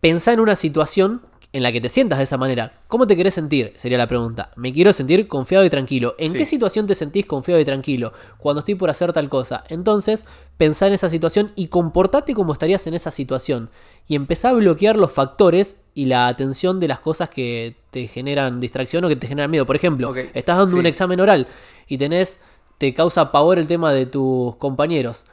[0.00, 1.22] pensá en una situación
[1.54, 2.72] en la que te sientas de esa manera.
[2.88, 3.74] ¿Cómo te querés sentir?
[3.76, 4.52] Sería la pregunta.
[4.56, 6.14] Me quiero sentir confiado y tranquilo.
[6.18, 6.38] ¿En Sí.
[6.38, 8.12] qué situación te sentís confiado y tranquilo?
[8.38, 9.62] Cuando estoy por hacer tal cosa.
[9.68, 10.24] Entonces,
[10.56, 13.68] pensá en esa situación y comportate como estarías en esa situación.
[14.08, 18.58] Y empezá a bloquear los factores y la atención de las cosas que te generan
[18.58, 19.66] distracción o que te generan miedo.
[19.66, 20.78] Por ejemplo, estás dando sí.
[20.78, 21.46] un examen oral
[21.86, 22.40] y tenés,
[22.78, 25.26] te causa pavor el tema de tus compañeros.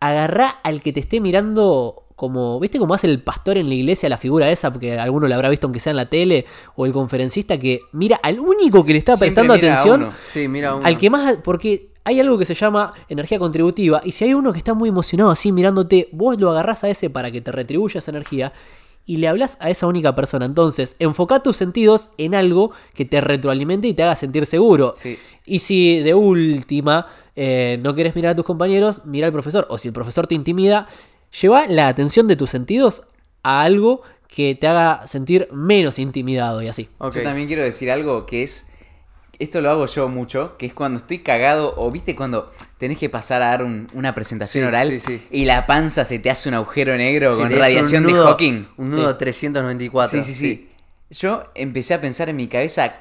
[0.00, 4.08] Agarrá al que te esté mirando como, ¿viste cómo hace el pastor en la iglesia
[4.08, 4.72] la figura esa?
[4.72, 8.18] Porque alguno la habrá visto aunque sea en la tele, o el conferencista que mira
[8.22, 10.12] al único que le está Siempre prestando mira a atención, uno.
[10.32, 10.86] Sí, mira uno.
[10.86, 14.52] al que más, porque hay algo que se llama energía contributiva, y si hay uno
[14.52, 17.98] que está muy emocionado así mirándote, vos lo agarrás a ese para que te retribuya
[17.98, 18.52] esa energía.
[19.08, 20.46] Y le hablas a esa única persona.
[20.46, 24.94] Entonces, enfoca tus sentidos en algo que te retroalimente y te haga sentir seguro.
[24.96, 25.16] Sí.
[25.44, 27.06] Y si de última
[27.36, 29.64] eh, no quieres mirar a tus compañeros, mira al profesor.
[29.70, 30.88] O si el profesor te intimida,
[31.40, 33.02] lleva la atención de tus sentidos
[33.42, 36.88] a algo que te haga sentir menos intimidado y así.
[37.00, 38.70] Yo también quiero decir algo que es.
[39.38, 43.10] Esto lo hago yo mucho, que es cuando estoy cagado, o viste cuando tenés que
[43.10, 45.22] pasar a dar un- una presentación Sí, oral sí, sí.
[45.30, 48.66] y la panza se te hace un agujero negro Sí, con radiación de Hawking.
[48.78, 49.18] Un nudo Sí.
[49.18, 50.22] 394.
[50.22, 50.70] Sí, sí, sí.
[51.10, 52.94] Yo empecé a pensar en mi cabeza,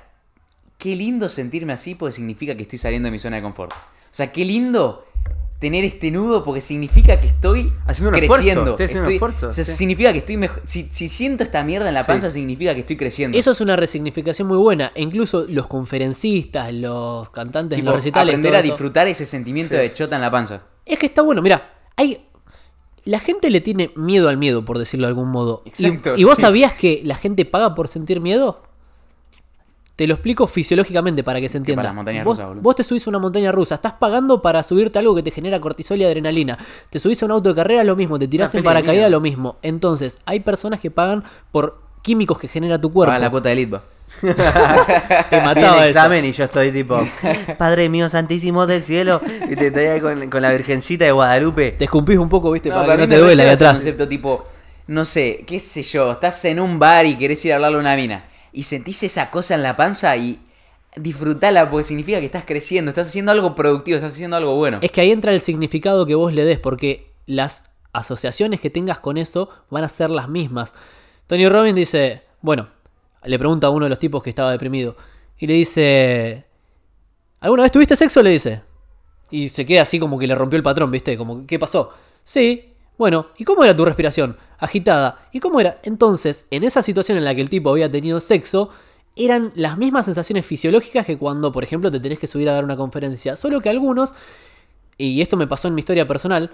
[0.77, 3.71] qué lindo sentirme así porque significa que estoy saliendo de mi zona de confort.
[3.71, 3.77] O
[4.11, 5.04] sea, qué lindo
[5.59, 8.71] tener este nudo porque significa que estoy Haciendo un esfuerzo, creciendo.
[8.71, 9.71] estoy haciendo un esfuerzo, O sea, sí.
[9.71, 10.61] significa que estoy mejor.
[10.67, 12.07] Si, si siento esta mierda en la Sí.
[12.07, 13.37] panza, significa que estoy creciendo.
[13.37, 14.91] Eso es una resignificación muy buena.
[14.95, 18.33] E incluso los conferencistas, los cantantes en Tipo, los recitales.
[18.33, 18.69] aprender todo a eso.
[18.69, 19.81] disfrutar ese sentimiento Sí.
[19.81, 20.63] de chota en la panza.
[20.85, 22.27] Es que está bueno, mira, hay.
[23.05, 25.61] La gente le tiene miedo al miedo, por decirlo de algún modo.
[25.65, 26.41] Y- Exacto, ¿Y, vos sí.
[26.41, 28.63] sabías que la gente paga por sentir miedo?
[29.95, 31.81] Te lo explico fisiológicamente para que se entienda.
[31.81, 32.61] para las montañas vos, rusas, boludo.
[32.63, 35.31] vos te subís a una montaña rusa, estás pagando para subirte a algo que te
[35.31, 36.57] genera cortisol y adrenalina.
[36.89, 38.19] Te subís a un auto de carrera, lo mismo.
[38.19, 39.57] Te tirás Una en de paracaídas, lo mismo.
[39.61, 43.09] Entonces, hay personas que pagan por químicos que genera tu cuerpo.
[43.09, 43.83] Pagan la cuota de Litva.
[44.21, 45.85] Te mataba el eso.
[45.85, 47.01] examen y yo estoy tipo,
[47.57, 49.21] Padre mío santísimo del cielo.
[49.49, 51.71] Y te ahí con, con la virgencita de Guadalupe.
[51.71, 53.75] Te escumpís un poco, viste, No, para que no te duela ese atrás.
[53.77, 54.45] concepto tipo,
[54.87, 57.79] no sé, qué sé yo, estás en un bar y querés ir a hablarle a
[57.79, 58.25] una mina
[58.55, 60.39] y sentís esa cosa en la panza y
[60.95, 64.79] disfrutala porque significa que estás creciendo, estás haciendo algo productivo, estás haciendo algo bueno.
[64.81, 68.99] Es que ahí entra el significado que vos le des, porque las asociaciones que tengas
[68.99, 70.73] con eso van a ser las mismas.
[71.27, 72.69] Tony Robbins dice, bueno,
[73.23, 74.95] le pregunta a uno de los tipos que estaba deprimido,
[75.37, 76.45] y le dice,
[77.41, 78.23] ¿alguna vez tuviste sexo?
[78.23, 78.61] Le dice.
[79.31, 81.17] Y se queda así como que le rompió el patrón, ¿viste?
[81.17, 81.91] Como, ¿qué pasó?
[82.23, 82.74] Sí.
[82.97, 84.37] Bueno, ¿y cómo era tu respiración?
[84.57, 85.27] Agitada.
[85.31, 85.79] ¿Y cómo era?
[85.83, 88.69] Entonces, en esa situación en la que el tipo había tenido sexo,
[89.15, 92.63] eran las mismas sensaciones fisiológicas que cuando, por ejemplo, te tenés que subir a dar
[92.63, 93.35] una conferencia.
[93.35, 94.13] Solo que algunos
[94.97, 96.51] y esto me pasó en mi historia personal,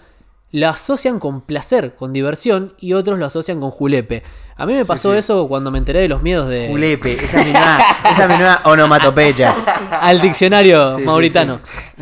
[0.52, 4.24] la asocian con placer, con diversión, y otros lo asocian con julepe.
[4.58, 5.20] A mí me pasó sí.
[5.20, 6.68] eso cuando me enteré de los miedos de...
[6.70, 7.78] Julepe, esa es mi nueva,
[8.12, 9.56] esa es mi nueva onomatopeya.
[10.02, 11.60] Al diccionario Sí, sí, mauritano.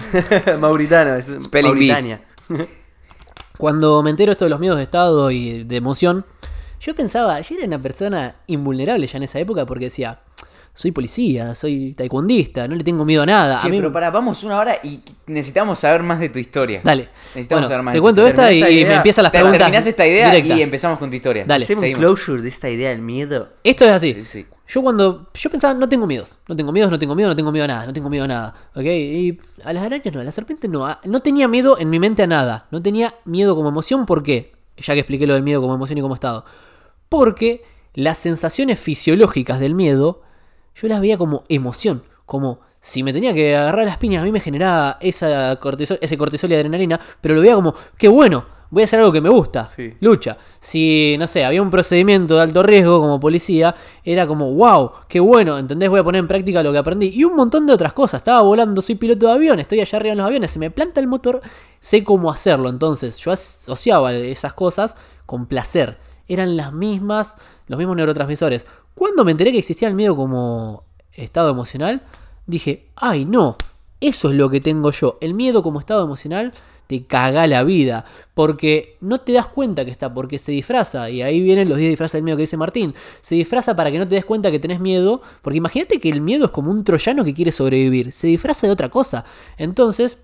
[0.59, 1.91] Mauritano, es Spelling bee.
[1.91, 2.21] Mauritania.
[3.59, 6.23] Cuando me entero esto de los miedos de estado y de emoción,
[6.79, 10.21] yo pensaba, yo era una persona invulnerable ya en esa época porque decía,
[10.79, 13.57] soy policía, soy taekwondista, no le tengo miedo a nada.
[13.59, 16.79] Che, a mí pero para, vamos una hora y necesitamos saber más de tu historia.
[16.83, 17.09] Dale.
[17.35, 18.49] Necesitamos Bueno, saber más te de tu cuento historia.
[18.49, 18.97] esta y, Termina esta y me idea.
[18.97, 19.59] empiezan las Te- preguntas.
[19.59, 21.43] Terminás esta idea y empezamos con tu historia.
[21.45, 21.65] Dale.
[21.65, 23.49] Hacemos un closure de esta idea del miedo.
[23.63, 24.13] Esto es así.
[24.13, 24.45] Sí, sí.
[24.69, 25.29] Yo cuando.
[25.33, 26.37] Yo pensaba, no tengo miedos.
[26.47, 27.85] No tengo miedos, no tengo miedo, no tengo miedo a nada.
[27.85, 28.53] No tengo miedo a nada.
[28.75, 28.85] ¿Ok?
[28.85, 30.85] Y a las arañas no, a las serpientes no.
[30.87, 32.67] a- No tenía miedo en mi mente a nada.
[32.71, 34.05] No tenía miedo como emoción.
[34.05, 34.53] ¿Por qué?
[34.77, 36.45] Ya que expliqué lo del miedo como emoción y como estado.
[37.09, 37.63] Porque
[37.95, 40.21] las sensaciones fisiológicas del miedo,
[40.75, 42.03] yo las veía como emoción.
[42.25, 46.17] Como si me tenía que agarrar las piñas, a mí me generaba esa cortisol, ese
[46.17, 46.99] cortisol y adrenalina.
[47.21, 48.59] Pero lo veía como, qué bueno.
[48.71, 49.65] Voy a hacer algo que me gusta.
[49.65, 49.95] Sí.
[49.99, 50.37] Lucha.
[50.59, 55.19] Si, no sé, había un procedimiento de alto riesgo como policía, era como, wow, qué
[55.19, 55.89] bueno, ¿entendés?
[55.89, 57.07] Voy a poner en práctica lo que aprendí.
[57.07, 58.19] Y un montón de otras cosas.
[58.19, 60.99] Estaba volando, soy piloto de avión, estoy allá arriba en los aviones, se me planta
[60.99, 61.41] el motor,
[61.79, 62.69] sé cómo hacerlo.
[62.69, 64.95] Entonces, yo asociaba esas cosas
[65.25, 65.97] con placer.
[66.27, 68.67] Eran las mismas, los mismos neurotransmisores.
[68.99, 70.83] Cuando me enteré que existía el miedo como
[71.13, 72.01] estado emocional,
[72.47, 73.55] dije, ay no,
[74.01, 75.17] eso es lo que tengo yo.
[75.21, 76.51] El miedo como estado emocional
[76.85, 78.03] te caga la vida.
[78.33, 81.09] Porque no te das cuenta que está, porque se disfraza.
[81.09, 82.93] Y ahí vienen los 10 disfraces del miedo que dice Martín.
[83.21, 85.21] Se disfraza para que no te des cuenta que tenés miedo.
[85.43, 88.11] Porque imagínate que el miedo es como un troyano que quiere sobrevivir.
[88.11, 89.23] Se disfraza de otra cosa.
[89.57, 90.17] Entonces,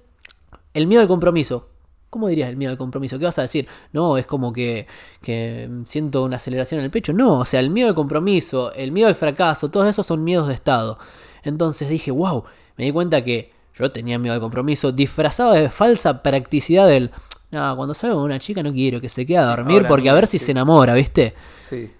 [0.74, 1.70] el miedo al compromiso.
[2.16, 3.20] ¿Cómo dirías el miedo al compromiso?
[3.20, 3.68] ¿Qué vas a decir?
[3.92, 4.88] No, es como que,
[5.22, 7.12] que siento una aceleración en el pecho.
[7.12, 10.48] No, o sea, el miedo al compromiso, el miedo al fracaso, todos esos son miedos
[10.48, 10.98] de estado.
[11.44, 12.46] Entonces dije, wow,
[12.78, 17.12] me di cuenta que yo tenía miedo al compromiso, disfrazado de falsa practicidad del...
[17.52, 20.14] No, cuando salgo con una chica no quiero que se quede a dormir porque a
[20.14, 20.46] ver si sí.
[20.46, 21.34] se enamora, ¿viste?
[21.68, 21.92] Sí.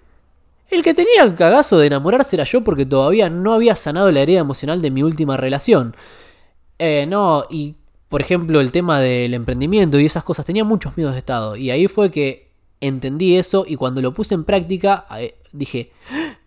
[0.70, 4.20] El que tenía el cagazo de enamorarse era yo porque todavía no había sanado la
[4.20, 5.94] herida emocional de mi última relación.
[6.78, 7.76] Eh, no, y
[8.08, 11.56] por ejemplo el tema del emprendimiento y esas cosas, tenía muchos miedos de estado.
[11.56, 16.38] Y ahí fue que entendí eso y cuando lo puse en práctica eh, dije, "¡Ah!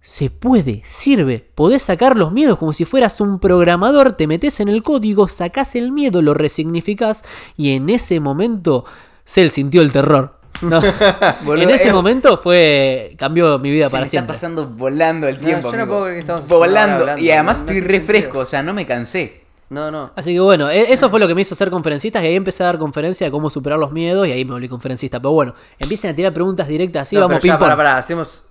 [0.00, 4.68] se puede, sirve, podés sacar los miedos como si fueras un programador, te metes en
[4.68, 7.24] el código, sacás el miedo, lo resignificás
[7.56, 8.84] y en ese momento
[9.24, 10.38] Cell sintió el terror.
[10.62, 10.80] No.
[11.44, 13.14] Boludo, en ese eh, momento fue.
[13.18, 14.34] cambió mi vida Se para me está siempre.
[14.34, 15.70] pasando volando el No, tiempo.
[15.72, 17.00] yo no puedo creer que estamos volando.
[17.00, 18.42] hablando, y además estoy tiene re fresco, sentido.
[18.42, 19.44] o sea, no me cansé.
[19.68, 20.12] No, no.
[20.14, 22.62] Así que bueno, e- eso fue lo que me hizo ser conferencista y ahí empecé
[22.62, 25.18] a dar conferencia de cómo superar los miedos y ahí me volví conferencista.
[25.20, 28.44] Pero bueno, empiecen a tirar preguntas directas así, No, vamos ping pará, pará, hacemos.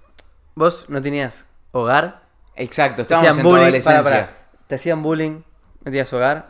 [0.56, 2.24] Vos no tenías hogar.
[2.56, 3.64] Exacto, estábamos en tu bullying.
[3.64, 4.04] adolescencia.
[4.04, 4.38] pará, pará.
[4.68, 5.32] Te hacían bullying.
[5.32, 6.48] No tenías hogar.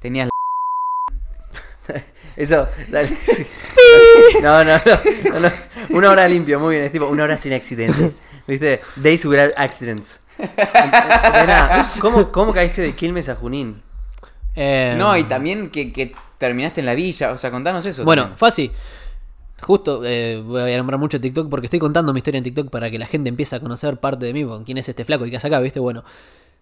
[0.00, 0.28] Tenías
[2.36, 3.08] Eso, dale.
[3.26, 3.46] sí.
[4.42, 5.00] No, no, no,
[5.32, 5.50] no, no.
[5.90, 6.86] Una hora limpio, muy bien.
[6.86, 8.20] Es tipo una hora sin accidentes.
[8.46, 8.80] ¿Viste?
[8.96, 10.20] Days without accidents.
[12.00, 13.82] ¿cómo, ¿Cómo caíste de Quilmes a Junín?
[14.54, 18.04] Eh, No, y también que, que terminaste en la villa, o sea, contanos eso.
[18.04, 18.38] Bueno, también.
[18.38, 18.70] fue así.
[19.60, 22.90] Justo, eh, voy a nombrar mucho TikTok porque estoy contando mi historia en TikTok para
[22.90, 25.30] que la gente empiece a conocer parte de mí, con quién es este flaco y
[25.30, 25.78] qué hace acá, ¿viste?
[25.78, 26.02] Bueno,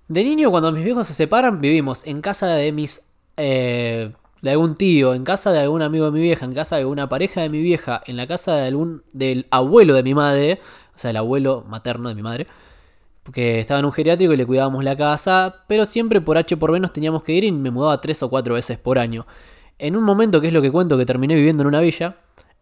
[0.09, 3.03] de niño cuando mis viejos se separan vivimos en casa de mis...
[3.39, 4.13] eh,
[4.43, 7.09] de algún tío, en casa de algún amigo de mi vieja, en casa de una
[7.09, 10.61] pareja de mi vieja, en la casa de algún del abuelo de mi madre,
[10.95, 12.47] o sea, el abuelo materno de mi madre,
[13.31, 16.73] porque estaba en un geriátrico y le cuidábamos la casa, pero siempre por H por
[16.73, 19.25] B nos teníamos que ir y me mudaba tres o cuatro veces por año.
[19.79, 22.17] En un momento, que es lo que cuento, que terminé viviendo en una villa,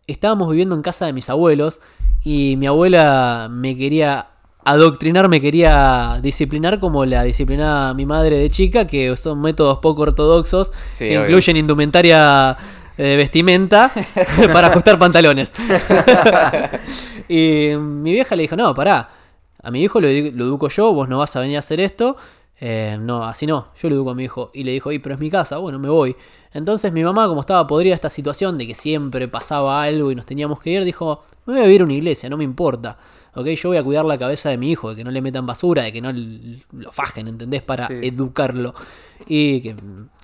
[0.07, 1.81] estábamos viviendo en casa de mis abuelos
[2.23, 4.27] y mi abuela me quería
[4.63, 10.03] adoctrinar, me quería disciplinar como la disciplinaba mi madre de chica, que son métodos poco
[10.03, 11.29] ortodoxos Sí, que obvio.
[11.29, 12.59] incluyen indumentaria
[12.99, 13.91] de vestimenta
[14.53, 15.51] para ajustar pantalones.
[17.27, 19.09] y mi vieja le dijo, no, pará,
[19.63, 21.81] a mi hijo lo, edu- lo educo yo, vos no vas a venir a hacer
[21.81, 22.17] esto.
[22.61, 24.51] Eh, no, así no, yo lo educo a mi hijo.
[24.53, 26.17] Y le dijo, y pero es mi casa, bueno, me voy.
[26.53, 30.27] Entonces mi mamá, como estaba podrida esta situación de que siempre pasaba algo y nos
[30.27, 32.99] teníamos que ir, dijo, me voy a vivir a una iglesia, no me importa.
[33.35, 35.47] Ok, yo voy a cuidar la cabeza de mi hijo, de que no le metan
[35.47, 37.63] basura, de que no lo fajen, ¿entendés?
[37.63, 37.95] Para Sí.
[38.03, 38.75] educarlo.
[39.29, 39.77] Y que,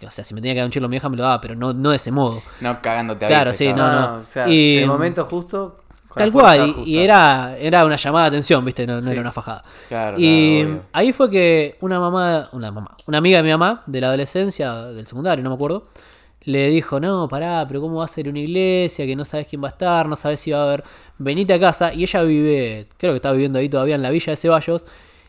[0.05, 1.55] o sea, si me tenía que dar un chilo mi vieja me lo daba, pero
[1.55, 2.43] no, no de ese modo.
[2.61, 3.93] No cagándote a Claro, bife, sí, cabrón.
[3.93, 4.23] no, no.
[4.23, 5.77] O sea, Y- en el momento justo.
[6.15, 8.87] Tal cual, y, y era, era una llamada de atención, ¿viste?
[8.87, 9.11] No, no Sí.
[9.11, 9.65] era una fajada.
[9.89, 13.83] Claro, y claro, ahí fue que una mamá, una mamá, una amiga de mi mamá,
[13.87, 15.87] de la adolescencia, del secundario, no me acuerdo,
[16.43, 19.07] le dijo, no, pará, pero ¿cómo va a ser una iglesia?
[19.07, 20.85] Que no sabes quién va a estar, no sabes si va a haber,
[21.19, 21.93] venite a casa.
[21.95, 24.85] Y ella vive, creo que está viviendo ahí todavía en la villa de Ceballos.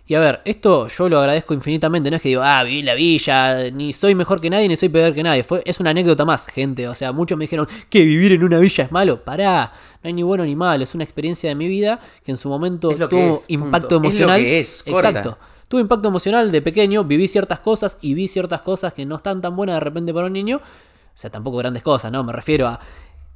[0.07, 2.85] Y a ver, esto yo lo agradezco infinitamente, no es que digo, ah, viví en
[2.85, 5.43] la villa, ni soy mejor que nadie, ni soy peor que nadie.
[5.43, 6.87] Fue, es una anécdota más, gente.
[6.87, 9.23] O sea, muchos me dijeron que vivir en una villa es malo.
[9.23, 12.37] Pará, no hay ni bueno ni malo, es una experiencia de mi vida que en
[12.37, 13.43] su momento tuvo es, punto.
[13.47, 14.41] impacto Es lo emocional.
[14.41, 15.09] que es, corta.
[15.09, 15.37] Exacto.
[15.67, 19.41] Tuve impacto emocional de pequeño, viví ciertas cosas y vi ciertas cosas que no están
[19.41, 20.57] tan buenas de repente para un niño.
[20.57, 22.23] O sea, tampoco grandes cosas, ¿no?
[22.23, 22.79] Me refiero a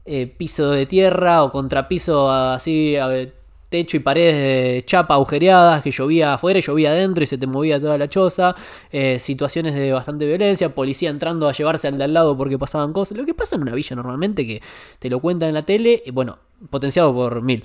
[0.06, 3.08] eh, piso de tierra o contrapiso así, a
[3.70, 7.48] techo y paredes de chapa agujereadas, que llovía afuera y llovía adentro y se te
[7.48, 8.56] movía toda la choza.
[8.92, 12.92] eh, situaciones de bastante violencia, policía entrando a llevarse al de al lado porque pasaban
[12.94, 13.18] cosas.
[13.18, 14.62] Lo que pasa en una villa normalmente, que
[15.00, 16.40] te lo cuentan en la tele, y bueno,
[16.70, 17.64] potenciado por mil.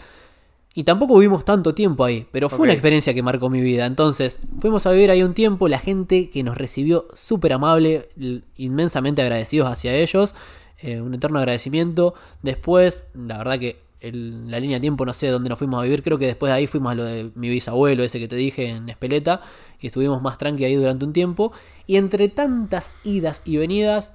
[0.76, 2.74] Y tampoco vivimos tanto tiempo ahí, pero fue una Ok.
[2.78, 3.86] experiencia que marcó mi vida.
[3.86, 8.08] Entonces, fuimos a vivir ahí un tiempo, la gente que nos recibió súper amable,
[8.56, 10.34] inmensamente agradecidos hacia ellos,
[10.80, 12.14] eh, un eterno agradecimiento.
[12.42, 15.82] Después, la verdad que el- la línea de tiempo no sé dónde nos fuimos a
[15.84, 18.36] vivir, creo que después de ahí fuimos a lo de mi bisabuelo, ese que te
[18.36, 19.40] dije en Espeleta,
[19.80, 21.52] y estuvimos más tranqui ahí durante un tiempo.
[21.86, 24.12] Y entre tantas idas y venidas,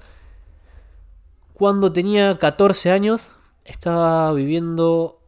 [1.53, 3.35] cuando tenía 14 años,
[3.65, 5.19] estaba viviendo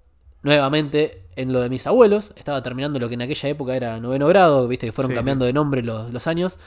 [0.44, 2.34] nuevamente en lo de mis abuelos.
[2.36, 5.46] Estaba terminando lo que en aquella época era noveno grado, viste que fueron Sí, cambiando
[5.46, 6.58] de nombre los, los años.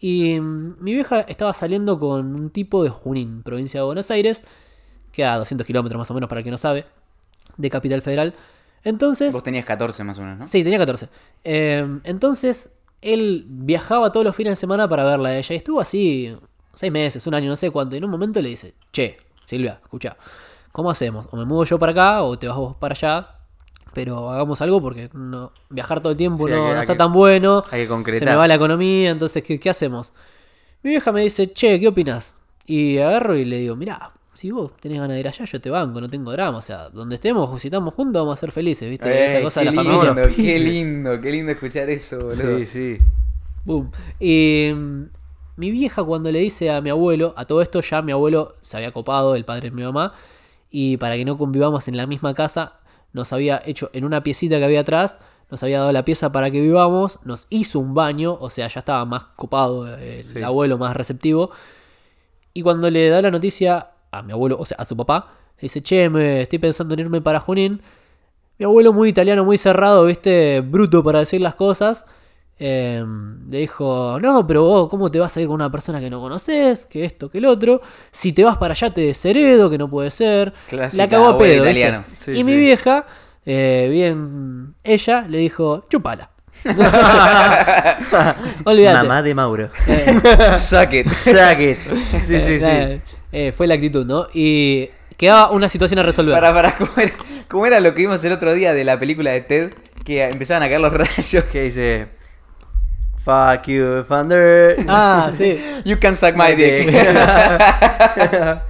[0.00, 4.44] Y mm, mi vieja estaba saliendo con un tipo de Junín, provincia de Buenos Aires,
[5.12, 6.86] que a 200 kilómetros más o menos para el que no sabe,
[7.56, 8.34] de Capital Federal.
[8.84, 10.44] Entonces, Vos tenías 14 más o menos, ¿no?
[10.46, 11.08] Sí, tenía 14.
[11.44, 15.54] Eh, entonces, él viajaba todos los fines de semana para verla a ella.
[15.54, 16.36] Y estuvo así
[16.74, 17.94] seis meses, un año, no sé cuánto.
[17.94, 20.16] Y en un momento le dice, che, Silvia, escucha,
[20.72, 21.28] ¿cómo hacemos?
[21.30, 23.28] O me mudo yo para acá o te vas vos para allá.
[23.94, 27.12] Pero hagamos algo porque no, viajar todo el tiempo Sí, no, que- está que- tan
[27.12, 27.62] bueno.
[27.70, 28.28] Hay que Se concretar.
[28.30, 30.12] me va la economía, entonces, ¿qué, qué hacemos?
[30.82, 32.34] Mi vieja me dice, che, ¿qué opinas?
[32.66, 34.12] Y agarro y le digo, mirá,
[34.42, 36.58] si vos tenés ganas de ir allá, yo te banco, no tengo drama.
[36.58, 39.08] O sea, donde estemos, si estamos juntos, vamos a ser felices, ¿viste?
[39.08, 40.34] Eh, Esa cosa de la lindo, familia.
[40.34, 42.58] qué lindo, qué lindo escuchar eso, boludo.
[42.58, 42.98] Sí, sí.
[43.64, 43.92] Boom.
[44.18, 45.02] Y mm,
[45.58, 48.76] mi vieja cuando le dice a mi abuelo, a todo esto ya mi abuelo se
[48.76, 50.12] había copado, el padre de mi mamá,
[50.70, 52.80] y para que no convivamos en la misma casa,
[53.12, 55.20] nos había hecho en una piecita que había atrás,
[55.52, 58.80] nos había dado la pieza para que vivamos, nos hizo un baño, o sea, ya
[58.80, 60.42] estaba más copado el Sí.
[60.42, 61.50] abuelo, más receptivo.
[62.54, 65.62] Y cuando le da la noticia a mi abuelo, o sea, a su papá, le
[65.62, 67.80] dice, che, me estoy pensando en irme para Junín.
[68.58, 72.04] Mi abuelo muy italiano, muy cerrado, viste, bruto para decir las cosas.
[72.58, 73.02] eh,
[73.50, 76.20] le dijo, no, pero vos, ¿cómo te vas a ir con una persona que no
[76.20, 76.86] conoces?
[76.86, 77.80] Que esto, que el otro.
[78.12, 80.52] Si te vas para allá te desheredo, que no puede ser.
[80.68, 81.64] Clásica la cagó a pedo.
[81.64, 81.70] ¿viste?
[81.80, 82.04] italiano.
[82.14, 82.44] Sí, y sí.
[82.44, 83.06] mi vieja,
[83.46, 86.30] eh, bien ella, le dijo, chupala.
[88.64, 88.98] Olvídate.
[88.98, 89.70] Mamá de Mauro.
[89.88, 90.20] Eh,
[90.56, 91.08] Suck it.
[91.08, 91.78] Suck it.
[92.26, 93.00] Sí, sí, sí.
[93.32, 94.28] Eh, fue la actitud, ¿no?
[94.32, 96.34] Y quedaba una situación a resolver.
[96.34, 97.12] Para, para, ¿cómo era,
[97.48, 99.72] cómo era lo que vimos el otro día de la película de Ted?
[100.04, 101.44] Que empezaban a caer los rayos.
[101.44, 102.08] Que dice.
[103.24, 104.76] Fuck you, Thunder.
[104.88, 105.56] Ah, sí.
[105.84, 106.88] You can suck my dick.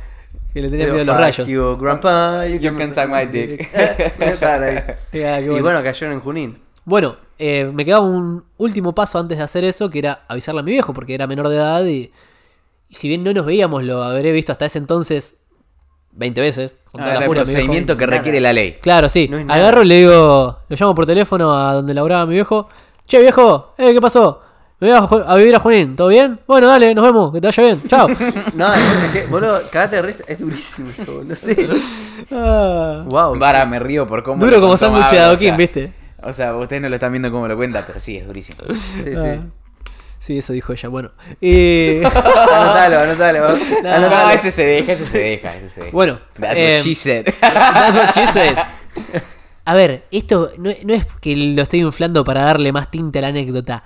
[0.52, 1.48] Que le tenía miedo a los fuck rayos.
[1.48, 2.47] you, grandpa.
[2.47, 3.66] You, You can suck my dick.
[5.12, 5.82] Y bueno.
[5.82, 6.59] cayeron en Junín.
[6.84, 10.62] Bueno, eh, me quedaba un último paso antes de hacer eso, que era avisarle a
[10.62, 12.12] mi viejo, porque era menor de edad y
[12.93, 15.35] si bien no nos veíamos, lo habré visto hasta ese entonces
[16.12, 16.77] 20 veces.
[16.90, 18.19] Con toda Ah, la el furia, procedimiento que nada.
[18.19, 18.78] requiere la ley.
[18.82, 19.28] Claro, sí.
[19.28, 19.39] No.
[19.52, 22.69] Agarro y le digo, lo llamo por teléfono a donde laburaba mi viejo.
[23.06, 24.40] Che, viejo, eh, ¿qué pasó?
[24.78, 26.40] Me voy a, vivir a Junín, ¿todo bien?
[26.47, 27.82] Bueno, dale, nos vemos, que te vaya bien.
[27.86, 28.09] Chao.
[28.55, 30.24] No, es que, boludo, cagate de risa.
[30.27, 31.36] Es durísimo eso, boludo.
[31.36, 31.56] Sí.
[32.32, 33.39] Ah, Wow.
[33.39, 34.44] Para, me río por cómo.
[34.44, 35.93] duro como sándwich de adoquín, o sea, ¿viste?
[36.23, 38.59] O sea, ustedes no lo están viendo cómo lo cuenta, pero sí, es durísimo.
[38.74, 39.12] Sí, sí.
[39.16, 39.40] Ah.
[40.23, 40.89] Sí, eso dijo ella.
[40.89, 41.11] Bueno.
[41.40, 41.97] Y...
[42.05, 43.49] Anotalo, anotalo.
[43.82, 44.09] No, anotalo.
[44.09, 45.93] No, ese se deja, ese se deja, ese se deja.
[45.93, 47.24] Bueno, That's eh, what she said.
[47.40, 48.57] That's what she said.
[49.65, 53.23] A ver, esto no, no es que lo estoy inflando para darle más tinte a
[53.23, 53.82] la anécdota.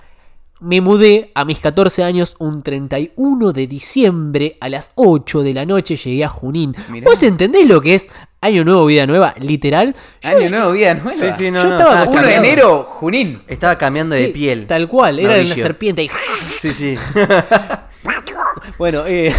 [0.58, 5.66] Me mudé a mis 14 años un 31 de diciembre a las 8 de la
[5.66, 6.74] noche llegué a Junín.
[6.88, 7.04] Mirá.
[7.04, 8.08] ¿Vos entendés lo que es
[8.40, 9.34] Año Nuevo, Vida Nueva?
[9.38, 9.94] Literal.
[10.22, 11.12] Yo- Año nuevo, vida nueva.
[11.14, 11.76] Sí, sí, no, Yo no.
[11.78, 13.42] estaba estaba 1 de enero, Junín.
[13.46, 14.66] Estaba cambiando de piel.
[14.66, 16.04] Tal cual, era una serpiente.
[16.04, 16.10] y-
[16.58, 16.94] Sí, sí.
[18.78, 19.32] Bueno, eh,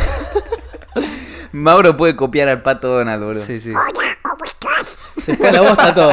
[1.52, 3.44] Mauro puede copiar al pato Donald, boludo.
[3.45, 3.72] Sí, sí.
[5.27, 6.11] Se fue a la bosta todo.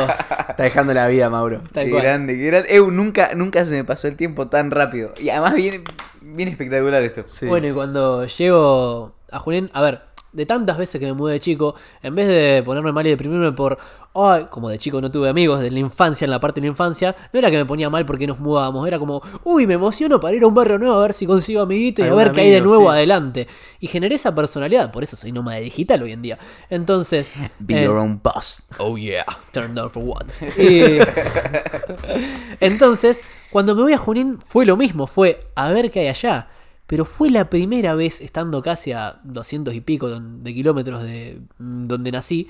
[0.49, 1.63] Está dejando la vida, Mauro.
[1.73, 2.03] Tal qué cual.
[2.03, 2.75] grande, qué grande.
[2.75, 5.15] Eu, nunca, nunca se me pasó el tiempo tan rápido.
[5.21, 5.85] Y además viene
[6.21, 7.23] bien espectacular esto.
[7.27, 7.47] Sí.
[7.47, 10.01] Bueno, y cuando llego a Junín, a ver,
[10.35, 13.53] de tantas veces que me mudé de chico, en vez de ponerme mal y deprimirme
[13.53, 13.79] por,
[14.15, 16.71] ay, como de chico no tuve amigos de la infancia, en la parte de la
[16.73, 20.21] infancia, no era que me ponía mal porque nos mudábamos, era como, uy, me emociono
[20.21, 22.43] para ir a un barrio nuevo a ver si consigo amiguito y a ver qué
[22.43, 22.97] hay de nuevo sí.
[22.97, 23.47] adelante.
[23.81, 26.39] Y generé esa personalidad, por eso soy nómada digital hoy en día.
[26.69, 28.65] Entonces, Be eh, your own boss.
[28.79, 30.27] Oh yeah, turned down for what?
[30.59, 30.99] Y-
[32.61, 33.21] Entonces,
[33.51, 36.49] cuando me voy a Junín fue lo mismo, fue a ver qué hay allá.
[36.87, 41.85] Pero fue la primera vez, estando casi a 200 y pico de kilómetros de mm,
[41.85, 42.49] donde nací,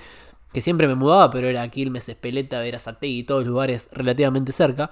[0.53, 4.91] que siempre me mudaba, pero era Quilmes, Espeleta, Verazategui, todos lugares relativamente cerca.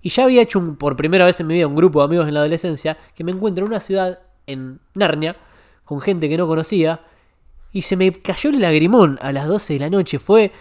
[0.00, 2.26] Y ya había hecho un- por primera vez en mi vida un grupo de amigos
[2.28, 5.36] en la adolescencia que me encuentro en una ciudad, en Narnia,
[5.84, 7.00] con gente que no conocía.
[7.72, 10.18] Y se me cayó el lagrimón a las 12 de la noche.
[10.18, 10.52] Fue,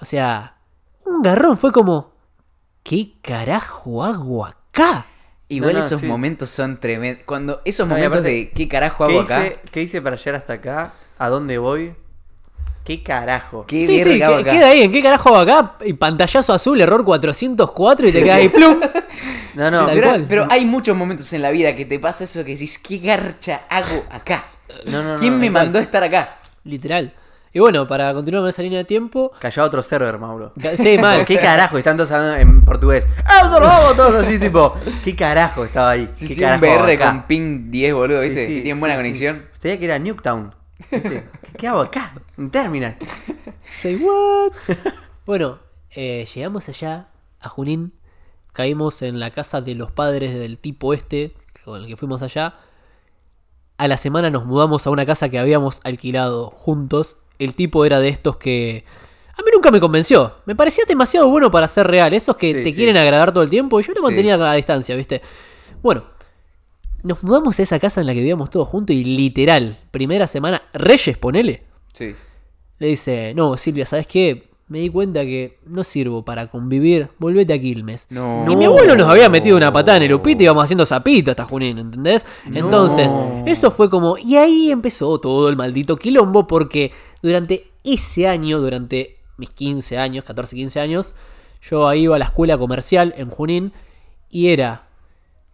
[0.00, 0.58] o sea,
[1.06, 1.56] un garrón.
[1.56, 2.12] Fue como,
[2.82, 5.06] ¿qué carajo hago acá?
[5.50, 6.06] Igual No, no, esos sí.
[6.06, 7.22] momentos son tremendos.
[7.24, 9.52] Cuando esos No, momentos aparte, de qué carajo ¿Qué hago acá.
[9.70, 10.92] ¿Qué hice para llegar hasta acá?
[11.18, 11.94] ¿A dónde voy?
[12.84, 13.66] ¿Qué carajo?
[13.66, 14.50] ¿Qué sí, sí, verga hago que- acá?
[14.52, 14.82] queda ahí.
[14.82, 15.76] ¿En qué carajo hago acá?
[15.84, 18.80] Y pantallazo azul, error 404 y te queda ahí, plum.
[19.54, 19.86] No, no.
[19.86, 22.98] Pero, pero hay muchos momentos en la vida que te pasa eso que decís, ¿qué
[22.98, 24.46] garcha hago acá?
[24.84, 26.36] No, no, no, ¿Quién me mandó a estar acá?
[26.64, 27.12] Literal.
[27.52, 29.32] Y bueno, para continuar con esa línea de tiempo.
[29.38, 30.52] Cayó a otro server, Mauro.
[30.76, 31.24] Sí, mal.
[31.24, 31.78] ¿Qué carajo?
[31.78, 33.08] Están todos hablando en portugués.
[33.24, 34.74] ¡Ah, eso lo vamos todos así, tipo!
[35.04, 36.10] ¿Qué carajo estaba ahí?
[36.14, 37.10] Sí, ¿Qué sí, un carajo hago VR acá?
[37.10, 38.46] con ping 10, boludo, ¿viste?
[38.46, 38.98] sí, tienen buena sí.
[38.98, 39.44] conexión.
[39.60, 40.54] Tenía que ir a Nuketown.
[40.90, 41.28] ¿Viste?
[41.42, 42.14] ¿Qué, qué hago acá?
[42.36, 42.96] En Terminal.
[43.64, 44.52] Say what?
[45.26, 45.58] bueno,
[45.90, 47.08] eh, llegamos allá
[47.40, 47.92] a Junín.
[48.52, 51.34] Caímos en la casa de los padres del tipo este
[51.64, 52.54] con el que fuimos allá.
[53.76, 57.18] A la semana nos mudamos a una casa que habíamos alquilado juntos.
[57.38, 58.84] El tipo era de estos que
[59.36, 60.36] a mí nunca me convenció.
[60.46, 62.12] Me parecía demasiado bueno para ser real.
[62.14, 62.74] Esos que Sí, te sí.
[62.76, 63.78] quieren agradar todo el tiempo.
[63.78, 65.22] Y yo lo mantenía a distancia, ¿viste?
[65.82, 66.04] Bueno,
[67.04, 70.62] nos mudamos a esa casa en la que vivíamos todos juntos y literal, primera semana,
[70.72, 71.62] Reyes, ponele.
[71.92, 72.14] Sí.
[72.80, 74.50] Le dice, no, Silvia, ¿sabes qué?
[74.68, 78.06] Me di cuenta que no sirvo para convivir, volvete a Quilmes.
[78.10, 78.44] No.
[78.46, 81.30] Y mi abuelo nos había metido una patada en el upito y íbamos haciendo zapito
[81.30, 82.26] hasta Junín, ¿entendés?
[82.52, 83.10] Entonces,
[83.46, 84.18] eso fue como...
[84.18, 86.92] Y ahí empezó todo el maldito quilombo porque
[87.22, 91.14] durante ese año, durante mis 15 años, 14, 15 años,
[91.62, 93.72] yo ahí iba a la escuela comercial en Junín
[94.28, 94.88] y era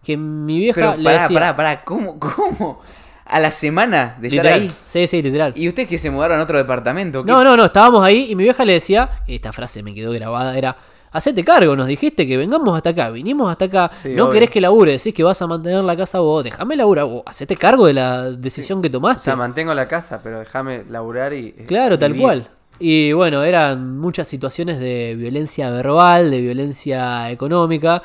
[0.03, 1.35] que mi vieja Pero le pará, decía...
[1.35, 2.81] pará, pará, ¿cómo, cómo?
[3.27, 4.61] A la semana de estar literal.
[4.63, 4.69] ahí.
[4.87, 5.53] Sí, sí, literal.
[5.57, 7.25] ¿Y ustedes que se mudaron a otro departamento?
[7.25, 7.31] ¿qué?
[7.33, 10.57] No, no, no, estábamos ahí y mi vieja le decía, esta frase me quedó grabada,
[10.59, 10.77] era,
[11.11, 14.33] hacete cargo, nos dijiste que vengamos hasta acá, vinimos hasta acá, Sí, no obvio.
[14.35, 17.57] querés que labure, decís que vas a mantener la casa vos, déjame laburar, vos, hacete
[17.57, 19.25] cargo de la decisión que O tomaste.
[19.25, 21.55] sea, mantengo la casa, pero déjame laburar y.
[21.57, 22.47] eh, Claro, tal cual.
[22.79, 28.03] Y bueno, eran muchas situaciones de violencia verbal, de violencia económica.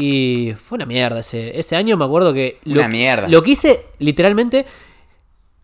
[0.00, 1.96] Y fue una mierda ese, ese año.
[1.96, 2.60] Me acuerdo que.
[2.62, 3.26] Lo, Una mierda.
[3.26, 4.64] Lo quise, literalmente.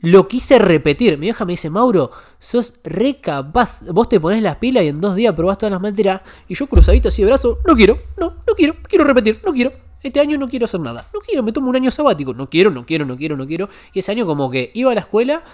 [0.00, 1.16] Lo quise repetir.
[1.18, 3.82] Mi vieja me dice, Mauro, sos re capaz.
[3.92, 6.20] Vos te pones las pilas y en dos días probás todas las materias.
[6.48, 9.72] Y yo cruzadito así de brazo, no quiero, no, no quiero, quiero repetir, no quiero.
[10.02, 11.06] Este año no quiero hacer nada.
[11.14, 12.34] No quiero, me tomo un año sabático.
[12.34, 13.68] No quiero, no quiero, no quiero, no quiero.
[13.92, 15.44] Y ese año como que iba a la escuela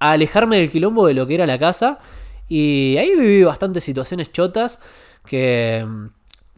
[0.00, 2.00] a alejarme del quilombo de lo que era la casa.
[2.48, 4.80] Y ahí viví bastantes situaciones chotas
[5.24, 5.86] que...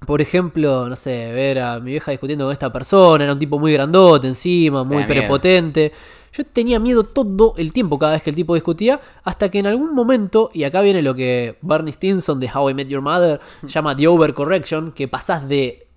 [0.06, 3.58] Por ejemplo, no sé, ver a mi vieja discutiendo con esta persona, era un tipo
[3.58, 5.08] muy grandote encima, muy miedo.
[5.08, 5.92] prepotente.
[6.32, 9.66] Yo tenía miedo todo el tiempo cada vez que el tipo discutía, hasta que en
[9.66, 13.40] algún momento, y acá viene lo que Barney Stinson de How I Met Your Mother
[13.66, 15.88] llama The Overcorrection, que pasás de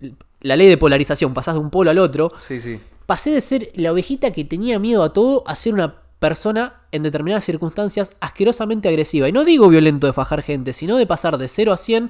[0.41, 2.79] la ley de polarización, pasás de un polo al otro, Sí, sí.
[3.05, 7.03] pasé de ser la ovejita que tenía miedo a todo a ser una persona en
[7.03, 9.27] determinadas circunstancias asquerosamente agresiva.
[9.29, 12.09] Y no digo violento de fajar gente, sino de pasar de 0 a 100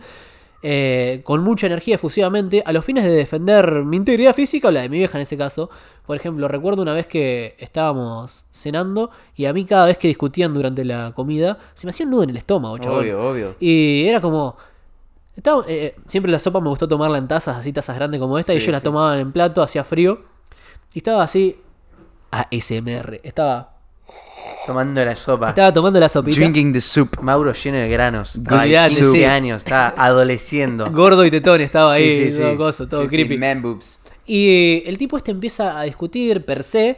[0.63, 4.81] eh, con mucha energía efusivamente a los fines de defender mi integridad física o la
[4.81, 5.69] de mi vieja en ese caso.
[6.05, 10.53] Por ejemplo, recuerdo una vez que estábamos cenando y a mí cada vez que discutían
[10.53, 12.99] durante la comida se me hacía un nudo en el estómago, chabón.
[12.99, 13.55] Obvio, obvio.
[13.59, 14.55] Y era como.
[15.35, 18.53] estaba- eh, siempre la sopa me gustó tomarla en tazas, así tazas grandes como esta,
[18.53, 20.21] y Sí, yo la tomaba en plato, hacía frío.
[20.93, 21.57] Y estaba así.
[22.31, 23.19] ASMR.
[23.23, 23.70] Estaba,
[24.65, 25.49] Tomando la sopa.
[25.49, 26.39] estaba tomando la sopita.
[26.39, 27.17] Drinking the soup.
[27.21, 28.35] Mauro lleno de granos.
[28.35, 29.23] Estaba Olvidate, 15 sí.
[29.23, 30.89] años, estaba adoleciendo.
[30.91, 32.57] Gordo y tetón estaba ahí, Sí, sí, todo, sí.
[32.57, 33.37] coso, todo Sí, sí, creepy.
[33.37, 33.99] man boobs.
[34.25, 36.97] Y el tipo este empieza a discutir per se.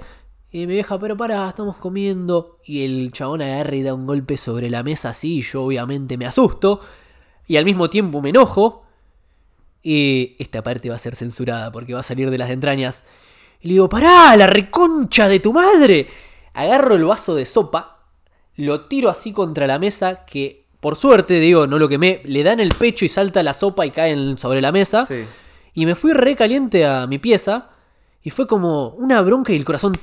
[0.51, 2.59] Y me deja, pero para, estamos comiendo.
[2.65, 5.37] Y el chabón agarra y da un golpe sobre la mesa así.
[5.37, 6.79] Y yo obviamente me asusto.
[7.47, 8.83] Y al mismo tiempo me enojo.
[9.81, 13.03] Y esta parte va a ser censurada porque va a salir de las entrañas.
[13.61, 16.07] Y le digo, pará, la reconcha de tu madre.
[16.53, 17.99] Agarro el vaso de sopa.
[18.55, 20.25] Lo tiro así contra la mesa.
[20.25, 22.21] Que por suerte, digo, no lo quemé.
[22.25, 25.05] Le dan el pecho y salta la sopa y cae en- sobre la mesa.
[25.05, 25.23] Sí.
[25.73, 27.69] Y me fui re caliente a mi pieza.
[28.21, 29.93] Y fue como una bronca y el corazón.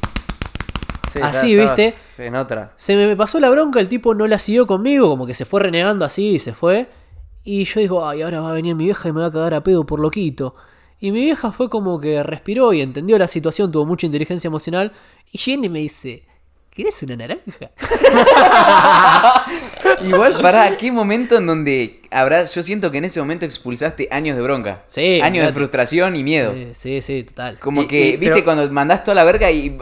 [1.13, 1.93] Sí, Así, ¿viste?
[2.19, 2.73] En otra.
[2.77, 5.61] Se me pasó la bronca, el tipo no la siguió conmigo, como que se fue
[5.61, 6.89] renegando así y se fue.
[7.43, 9.55] Y yo digo, ay, ahora va a venir mi vieja y me va a cagar
[9.55, 10.55] a pedo por loquito.
[11.01, 14.93] Y mi vieja fue como que respiró y entendió la situación, tuvo mucha inteligencia emocional.
[15.33, 16.27] Y viene y me dice,
[16.81, 17.71] ¿querés una naranja?
[20.07, 22.45] Igual, pará, ¿qué momento en donde habrá.
[22.45, 24.83] Yo siento que en ese momento expulsaste años de bronca.
[24.87, 26.53] Sí, Años de frustración y miedo.
[26.55, 27.59] Sí, sí, sí, total.
[27.59, 29.77] Como Y- que, y- viste, pero- cuando mandás toda la verga y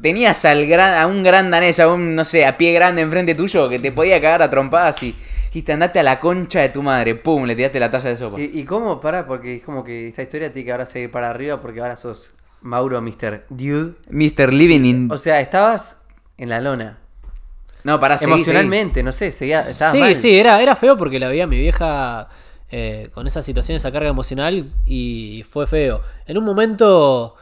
[0.00, 3.34] tenías al gran, a un gran danés, a un, no sé, a pie grande enfrente
[3.34, 5.14] tuyo que te podía cagar a trompadas y
[5.46, 8.40] dijiste, andate a la concha de tu madre, pum, le tiraste la taza de sopa.
[8.40, 9.00] ¿Y, y cómo?
[9.00, 11.96] Para, porque es como que esta historia tiene que ahora seguir para arriba porque ahora
[11.96, 13.44] sos Mauro Mr.
[13.50, 13.94] Dude.
[14.08, 14.52] Mr.
[14.52, 15.10] Living in...
[15.12, 15.98] O sea, estabas
[16.38, 16.98] en la lona.
[17.82, 20.16] No, pará, seguí, Emocionalmente, no sé, seguía, sí, mal.
[20.16, 22.28] sí, era, era feo porque la veía a mi vieja
[22.70, 26.00] eh, con esa situación, esa carga emocional y fue feo.
[26.26, 27.36] En un momento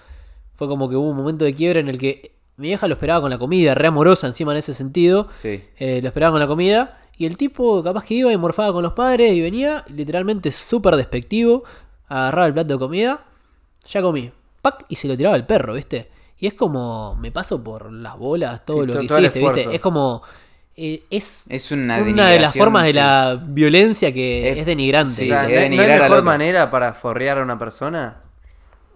[0.56, 3.20] fue como que hubo un momento de quiebre en el que mi vieja lo esperaba
[3.20, 5.28] con la comida, re amorosa encima en ese sentido.
[5.36, 5.62] Sí.
[5.78, 8.82] Eh, lo esperaba con la comida y el tipo capaz que iba y morfaba con
[8.82, 11.62] los padres y venía literalmente súper despectivo,
[12.09, 13.24] agarraba el plato de comida,
[13.89, 14.85] ya comí, ¡pac!
[14.89, 16.10] y se lo tiraba al perro, ¿viste?
[16.43, 19.74] Y es como, me paso por las bolas todo Sí, lo que todo hiciste, ¿viste?
[19.77, 20.23] Es como...
[20.77, 25.12] eh, es Es una una de las formas de la violencia que Es- es, denigrante.
[25.12, 28.23] sí, O sea, es ¿no, no denigrar hay mejor manera para forrear a una persona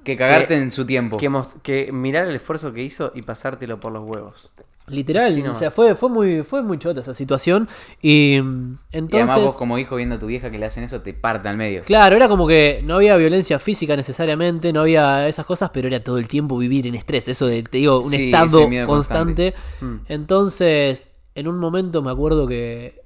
[0.03, 1.17] Que cagarte Que- en su tiempo.
[1.19, 1.31] que,
[1.63, 4.51] que mirar el esfuerzo que hizo y pasártelo por los huevos.
[4.89, 7.69] Literal, Sí, o sea, fue, fue muy, fue muy chota esa situación.
[8.01, 9.31] Y mm, y entonces.
[9.31, 11.57] además vos como hijo viendo a tu vieja que le hacen eso, te parte al
[11.57, 11.83] medio.
[11.83, 16.01] Claro, era como que no había violencia física necesariamente, no había esas cosas, pero era
[16.01, 17.29] todo el tiempo vivir en estrés.
[17.29, 19.55] Eso de, te digo, un Sí, estado constante.
[19.81, 19.97] Mm.
[20.09, 23.03] Entonces, en un momento me acuerdo que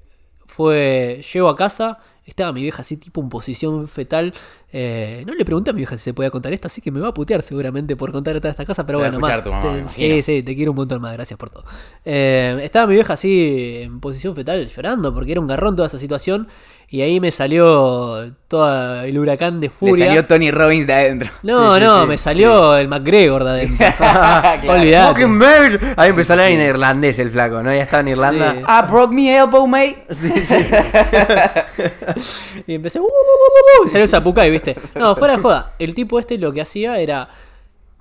[0.47, 1.20] fue.
[1.32, 4.32] Llego a casa, estaba mi vieja así, tipo en posición fetal.
[4.72, 7.01] Eh, no le pregunté a mi vieja si se podía contar esto, así que me
[7.01, 9.62] va a putear seguramente por contar toda esta casa, pero a bueno, ma, tu mamá,
[9.62, 11.64] te- sí, sí, te quiero un montón más, gracias por todo.
[12.05, 15.98] Eh, estaba mi vieja así en posición fetal llorando porque era un garrón toda esa
[15.98, 16.47] situación.
[16.92, 20.06] Y ahí me salió todo el huracán de furia.
[20.06, 21.30] salió Tony Robbins de adentro.
[21.44, 23.86] No, Sí, sí, no, sí, me salió el McGregor de adentro.
[23.96, 24.72] Claro.
[24.72, 25.08] Olvidate.
[25.22, 25.94] Fucking bird.
[25.96, 26.64] Ahí empezó a hablar sí, en sí.
[26.64, 27.72] irlandés el flaco, ¿no?
[27.72, 28.52] Ya estaba en Irlanda.
[28.54, 28.58] Sí.
[28.66, 30.04] I broke me elbow, mate.
[32.66, 32.98] Y empecé.
[32.98, 34.76] "Uh, uh, uh, uh", uh", y salió Zapucay, ¿viste?
[34.96, 35.74] No, fuera de joda.
[35.78, 37.28] El tipo este lo que hacía era.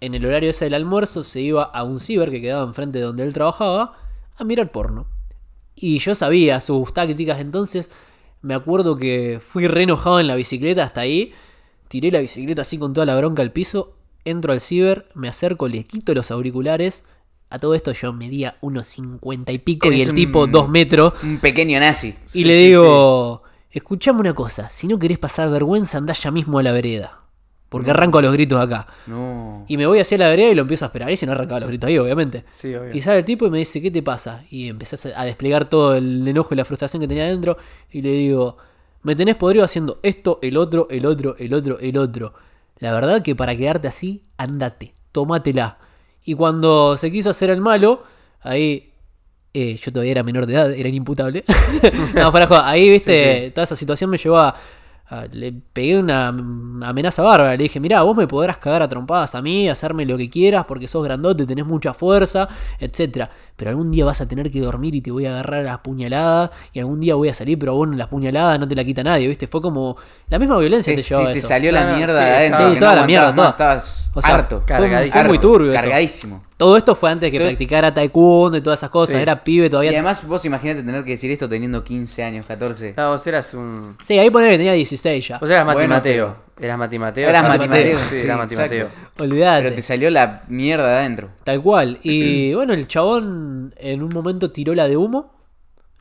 [0.02, 3.04] En el horario ese del almuerzo se iba a un ciber que quedaba enfrente de
[3.06, 3.94] donde él trabajaba
[4.38, 5.06] a mirar porno.
[5.76, 7.90] Y yo sabía sus tácticas, entonces
[8.42, 11.34] me acuerdo que fui re enojado en la bicicleta hasta ahí.
[11.88, 13.94] Tiré la bicicleta así con toda la bronca al piso.
[14.26, 17.04] Entro al ciber, me acerco, le quito los auriculares.
[17.50, 21.14] A todo esto yo medía unos 50 y pico y el un- tipo dos metros.
[21.24, 22.14] Un pequeño nazi.
[22.34, 23.42] Y le digo,
[23.72, 27.22] escuchame una cosa, si no querés pasar vergüenza, andá ya mismo a la vereda.
[27.70, 28.88] Porque arranco a los gritos acá.
[29.08, 29.64] No.
[29.68, 31.10] Y me voy hacia la vereda y lo empiezo a esperar.
[31.12, 32.44] Y si no arrancaba los gritos ahí, obviamente.
[32.52, 32.94] Sí, obvio.
[32.96, 34.44] Y sale el tipo y me dice, ¿qué te pasa?
[34.50, 37.58] Y empecé a desplegar todo el enojo y la frustración que tenía adentro.
[37.92, 38.58] Y le digo,
[39.04, 42.34] me tenés podrido haciendo esto, el otro, el otro, el otro, el otro.
[42.80, 45.78] La verdad que para quedarte así, andate, tómatela.
[46.26, 48.04] Y cuando se quiso hacer el malo,
[48.42, 48.94] ahí
[49.54, 51.44] eh, yo todavía era menor de edad, era inimputable.
[52.16, 54.56] no, para joder, ahí, viste, toda esa situación me llevó a-
[55.32, 57.52] Le pegué una amenaza bárbara.
[57.58, 60.66] Le dije, mirá, vos me podrás cagar a trompadas a mí, hacerme lo que quieras
[60.68, 62.48] porque sos grandote, tenés mucha fuerza,
[62.80, 65.64] etcétera Pero algún día vas a tener que dormir y te voy a agarrar a
[65.64, 66.52] las puñaladas.
[66.74, 69.28] Y algún día voy a salir, pero bueno, las puñaladas no te la quita nadie,
[69.28, 69.48] viste.
[69.48, 69.98] Fue como.
[70.30, 71.48] La misma violencia Te, te llevaba te eso.
[71.48, 72.68] salió la mierda sí, de adentro.
[72.68, 74.58] sí, que toda no la mierda, más, Estabas O sea, harto.
[74.60, 75.12] fue, Cargadísimo.
[75.22, 76.49] fue muy turbio eso.
[76.60, 79.16] Todo esto fue antes de que practicara taekwondo y todas esas cosas.
[79.16, 79.22] Sí.
[79.22, 79.92] Era pibe Y todavía.
[79.92, 82.96] además vos imagínate tener que decir esto teniendo 15 años, 14.
[82.98, 83.96] No, vos eras un.
[84.04, 85.38] Sí, ahí ponele que tenía 16 ya.
[85.40, 86.36] Vos eras Mati Bueno, Mateo.
[86.60, 87.30] Eras Mati Mateo.
[87.30, 88.76] Eras Mati Mateo, Sí, sí, eras Mati exacto.
[88.76, 88.90] Mateo.
[89.20, 89.64] Olvidate.
[89.64, 91.30] Pero te salió la mierda de adentro.
[91.46, 91.98] Tal cual.
[92.04, 95.34] Y bueno, el chabón en un momento tiró la de humo.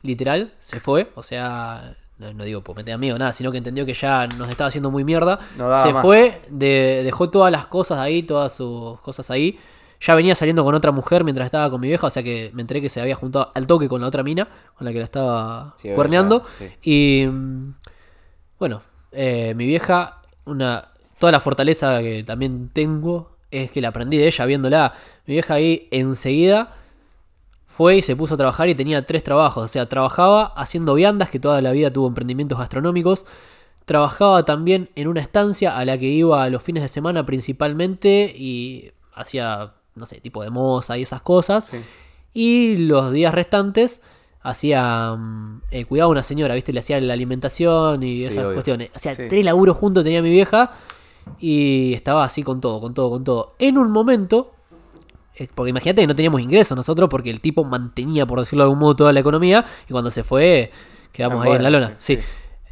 [0.01, 1.09] Literal, se fue.
[1.15, 4.49] O sea, no, no digo por meter amigo, nada, sino que entendió que ya nos
[4.49, 5.39] estaba haciendo muy mierda.
[5.57, 6.01] No daba se más.
[6.01, 9.57] fue, de- dejó todas las cosas ahí, todas sus cosas ahí.
[10.01, 12.61] Ya venía saliendo con otra mujer mientras estaba con mi vieja, o sea que me
[12.61, 15.03] enteré que se había juntado al toque con la otra mina, con la que la
[15.03, 16.43] estaba Sí, cuerneando.
[16.57, 16.67] sí.
[16.83, 17.73] Y mm,
[18.59, 18.81] bueno,
[19.11, 24.27] eh, mi vieja, una toda la fortaleza que también tengo es que la aprendí de
[24.27, 24.93] ella viéndola.
[25.25, 26.75] Mi vieja ahí enseguida
[27.67, 29.63] fue y se puso a trabajar y tenía tres trabajos.
[29.63, 33.25] O sea, trabajaba haciendo viandas, que toda la vida tuvo emprendimientos gastronómicos.
[33.85, 38.91] Trabajaba también en una estancia a la que iba los fines de semana principalmente y
[39.13, 41.65] hacía, no sé, tipo de moza y esas cosas.
[41.65, 41.77] Sí.
[42.33, 44.01] Y los días restantes
[44.41, 46.71] hacía, mm, eh, cuidaba a una señora, ¿viste?
[46.73, 48.89] Le hacía la alimentación y esas cuestiones.
[48.95, 49.23] O sea, Sí.
[49.29, 50.71] tres laburos juntos tenía mi vieja
[51.39, 53.55] y estaba así con todo, con todo, con todo.
[53.59, 54.53] En un momento,
[55.35, 58.67] eh, porque imagínate que no teníamos ingresos nosotros porque el tipo mantenía, por decirlo de
[58.67, 60.71] algún modo, toda la economía y cuando se fue
[61.11, 61.95] quedamos ahí en la lona.
[61.99, 62.17] Sí.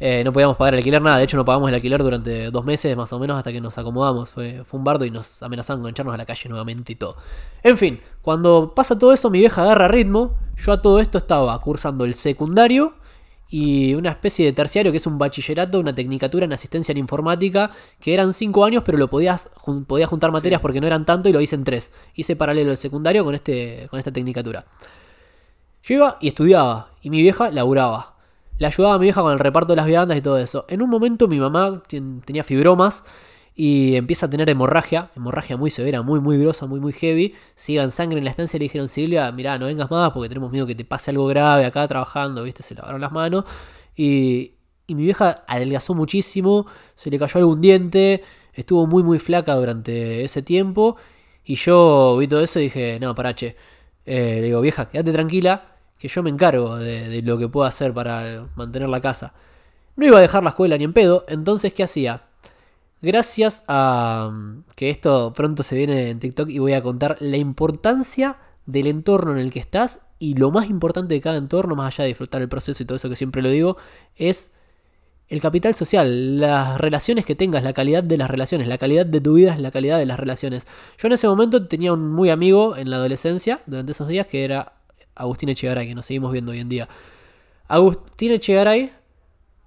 [0.00, 1.18] Eh, no podíamos pagar el alquiler, nada.
[1.18, 3.76] De hecho, no pagamos el alquiler durante dos meses más o menos hasta que nos
[3.78, 4.28] acomodamos.
[4.30, 7.16] Fue, fue un bardo y nos amenazaban con echarnos a la calle nuevamente y todo.
[7.62, 10.36] En fin, cuando pasa todo eso, mi vieja agarra ritmo.
[10.56, 12.94] Yo a todo esto estaba cursando el secundario
[13.50, 17.70] y una especie de terciario que es un bachillerato, una tecnicatura en asistencia en informática,
[17.98, 21.28] que eran cinco años, pero lo podías, jun- podías juntar materias porque no eran tanto
[21.28, 21.92] y lo hice en tres.
[22.14, 24.66] Hice paralelo el secundario con, este, con esta tecnicatura.
[25.82, 28.17] Yo iba y estudiaba, y mi vieja laburaba.
[28.58, 30.64] Le ayudaba a mi vieja con el reparto de las viandas y todo eso.
[30.68, 33.04] En un momento mi mamá tenía fibromas
[33.54, 37.34] y empieza a tener hemorragia, hemorragia muy severa, muy, muy grosa, muy, muy heavy.
[37.54, 40.28] Se iban sangre en la estancia y le dijeron, Silvia, mirá, no vengas más porque
[40.28, 42.62] tenemos miedo que te pase algo grave acá trabajando, ¿viste?
[42.62, 43.44] Se lavaron las manos.
[43.96, 44.54] Y,
[44.86, 48.22] y mi vieja adelgazó muchísimo, se le cayó algún diente,
[48.54, 50.96] estuvo muy, muy flaca durante ese tiempo.
[51.44, 53.56] Y yo vi todo eso y dije, no, parache.
[54.04, 58.46] le digo, vieja, quédate tranquila, que yo me encargo de, lo que puedo hacer para
[58.54, 59.34] mantener la casa.
[59.96, 62.22] No iba a dejar la escuela ni en pedo, entonces, ¿qué hacía?
[63.02, 67.36] Gracias a mm, que esto pronto se viene en TikTok y voy a contar la
[67.36, 71.94] importancia del entorno en el que estás y lo más importante de cada entorno, más
[71.94, 73.76] allá de disfrutar el proceso y todo eso que siempre lo digo,
[74.16, 74.50] es
[75.28, 79.20] el capital social, las relaciones que tengas, la calidad de las relaciones, la calidad de
[79.20, 80.66] tu vida es la calidad de las relaciones.
[80.98, 84.44] Yo en ese momento tenía un muy amigo en la adolescencia, durante esos días, que
[84.44, 84.77] era
[85.18, 86.88] Agustín Echegaray, que nos seguimos viendo hoy en día.
[87.66, 88.92] Agustín Echegaray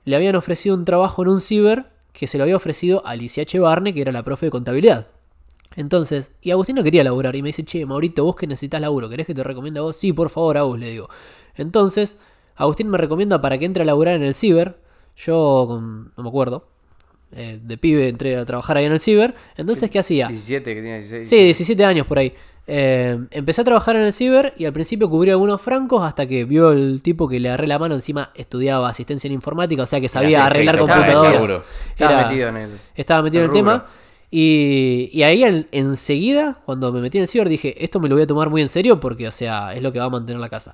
[0.05, 3.43] le habían ofrecido un trabajo en un ciber que se lo había ofrecido a Alicia
[3.43, 5.07] Echevarne, que era la profe de contabilidad.
[5.75, 9.07] Entonces, y Agustín no quería laburar y me dice, che, Maurito, vos que necesitas laburo,
[9.07, 9.95] ¿querés que te recomiende a vos?
[9.95, 11.09] Sí, por favor, Agus, le digo.
[11.55, 12.17] Entonces,
[12.55, 14.77] Agustín me recomienda para que entre a laburar en el ciber.
[15.15, 15.79] Yo,
[16.17, 16.67] no me acuerdo,
[17.33, 19.33] eh, de pibe entré a trabajar ahí en el ciber.
[19.55, 20.27] Entonces, ¿qué hacía?
[20.27, 21.29] 17, que tiene 16.
[21.29, 22.33] Sí, 17 años por ahí.
[22.67, 26.45] Eh, empecé a trabajar en el ciber y al principio cubría algunos francos hasta que
[26.45, 27.95] vio el tipo que le agarré la mano.
[27.95, 31.63] Encima estudiaba asistencia en informática, o sea que sabía Era arreglar computadoras.
[31.89, 32.69] Estaba Era- metido en el.
[32.95, 33.77] estaba metido en el el rubro.
[33.79, 33.85] tema.
[34.33, 38.15] Y, y ahí en- enseguida, cuando me metí en el ciber, dije, esto me lo
[38.15, 40.39] voy a tomar muy en serio porque, o sea, es lo que va a mantener
[40.39, 40.73] la casa.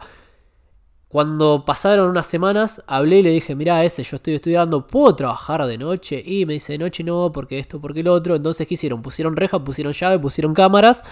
[1.09, 5.65] Cuando pasaron unas semanas, hablé y le dije, mira, ese, yo estoy estudiando, ¿puedo trabajar
[5.65, 6.21] de noche?
[6.25, 8.35] Y me dice, de noche no, porque esto, porque el otro.
[8.35, 9.01] Entonces, ¿qué hicieron?
[9.01, 11.03] Pusieron reja, pusieron llave, pusieron cámaras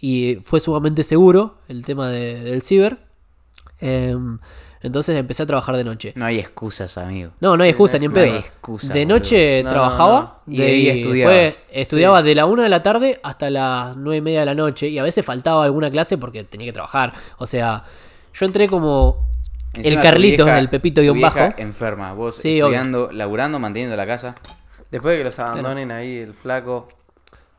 [0.00, 2.98] y fue sumamente seguro el tema de- del ciber.
[3.80, 4.38] Em,
[4.82, 6.12] entonces empecé a trabajar de noche.
[6.16, 7.30] No hay excusas, amigo.
[7.40, 8.38] No, no hay excusa, ni en no hay pedo.
[8.40, 10.52] excusa, de noche No, trabajaba no, no.
[10.54, 11.34] Y de- ahí estudiabas.
[11.36, 14.54] después estudiaba de la 1 de la tarde hasta las 9 y media de la
[14.54, 14.88] noche.
[14.88, 17.12] Y a veces faltaba alguna clase porque tenía que trabajar.
[17.38, 17.84] O sea,
[18.32, 19.32] yo entré como
[19.76, 21.54] Encima el Carlitos, vieja- el Pepito guion bajo.
[21.56, 22.12] enferma.
[22.14, 24.34] Vos Sí, estudiando, laburando, manteniendo la casa.
[24.90, 26.88] Después de que los abandonen ahí, el flaco.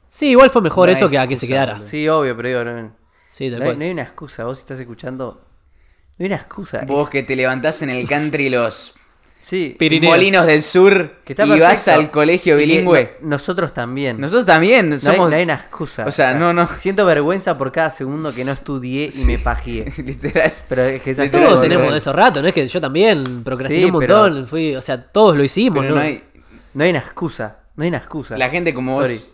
[0.08, 1.82] Sí, igual fue mejor No eso que a que se quedara.
[1.82, 2.92] Sí, obvio, pero digo, no,
[3.30, 3.80] Sí, tal no hay, cual.
[3.80, 4.46] no hay una excusa.
[4.46, 5.42] Vos si estás escuchando,
[6.18, 6.84] no hay una excusa.
[6.88, 8.96] Vos Es- que te levantás en el country los
[9.48, 10.16] sí, Pirineos.
[10.16, 13.18] molinos del sur que está y vas al colegio bilingüe.
[13.22, 14.20] no- nosotros también.
[14.20, 16.06] Nosotros también No hay- somos no hay, una excusa.
[16.08, 16.68] O sea, no, no.
[16.80, 19.86] Siento vergüenza por cada segundo que no estudié y me pajeé.
[20.06, 20.54] literal.
[20.68, 21.98] Pero es que Literal, Todos tenemos bueno.
[21.98, 25.02] esos ratos, no es que yo también procrastiné Sí, un pero- montón, fui, o sea,
[25.02, 26.02] todos lo hicimos, Pero ¿no?
[26.02, 26.24] no hay
[26.74, 27.60] No hay una excusa.
[27.76, 28.38] No hay una excusa.
[28.38, 29.28] la gente como vos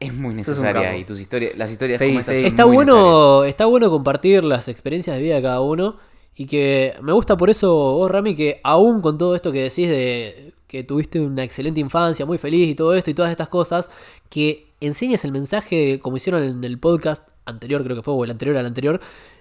[0.00, 3.04] es muy necesaria y tus historias, las historias Sí, como estas son Está muy necesarias.
[3.04, 5.96] bueno, está bueno compartir las experiencias de vida de cada uno
[6.36, 9.88] y que me gusta por eso vos, Rami, que aún con todo esto que decís
[9.88, 13.88] de que tuviste una excelente infancia, muy feliz y todo esto y todas estas cosas,
[14.28, 18.30] que enseñes el mensaje como hicieron en el podcast anterior, creo que fue, o el
[18.30, 19.00] anterior al anterior,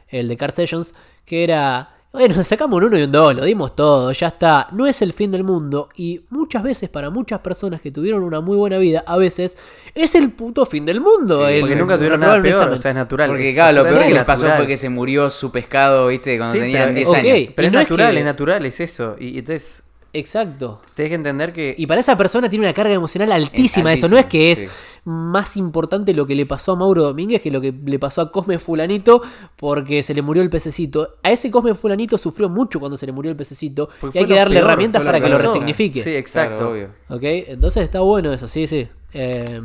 [0.10, 0.94] el de Car Sessions,
[1.26, 4.85] que era, bueno, sacamos un uno y un dos, lo dimos todo, ya está, no
[4.85, 8.56] es el fin del mundo y muchas veces para muchas personas que tuvieron una muy
[8.56, 9.57] buena vida, a veces
[9.95, 11.48] es el puto fin del mundo.
[11.48, 12.73] Sí, el- Porque nunca tuvieron nada peor, examen.
[12.76, 13.30] o sea, es natural.
[13.30, 16.38] Porque es claro, lo peor que les pasó fue que se murió su pescado, viste,
[16.38, 17.15] cuando Sí, tenían pero- 10 ok.
[17.15, 17.26] años.
[17.56, 19.15] Pero Y es no es natural, que- es natural, es eso.
[19.19, 19.84] Y, y entonces,
[20.14, 20.80] Exacto.
[20.94, 21.73] tenés que entender que.
[21.77, 23.91] Y para esa persona tiene una carga emocional altísima.
[23.91, 24.68] Eso no es que es
[25.06, 28.31] más importante lo que le pasó a Mauro Domínguez que lo que le pasó a
[28.31, 29.22] Cosme Fulanito
[29.57, 31.15] porque se le murió el pececito.
[31.23, 34.27] A ese Cosme Fulanito sufrió mucho cuando se le murió el pececito porque y hay
[34.27, 36.03] que darle peor, herramientas para que lo resignifique.
[36.03, 36.57] Sí, exacto.
[36.57, 36.90] Claro, obvio.
[37.10, 37.23] ¿Ok?
[37.23, 38.88] Entonces está bueno eso, sí, sí.
[39.14, 39.61] Eh,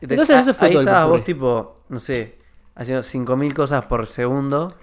[0.00, 2.36] Entonces, entonces eso fue ahí todo el estabas vos, tipo, no sé,
[2.74, 4.74] haciendo 5000 cosas por segundo.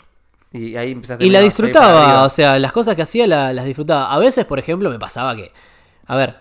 [0.54, 4.14] Y ahí empezaste Y la disfrutaba, o sea, las cosas que hacía la- las disfrutaba.
[4.14, 5.52] A veces, por ejemplo, me pasaba que,
[6.06, 6.36] a ver,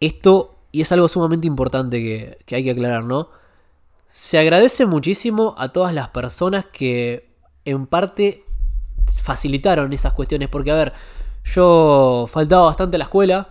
[0.00, 3.28] esto, y es algo sumamente importante que, que hay que aclarar, ¿no?
[4.12, 7.28] Se agradece muchísimo a todas las personas que
[7.66, 8.44] en parte
[9.22, 10.92] facilitaron esas cuestiones, porque, a ver,
[11.44, 13.48] yo faltaba bastante a la escuela,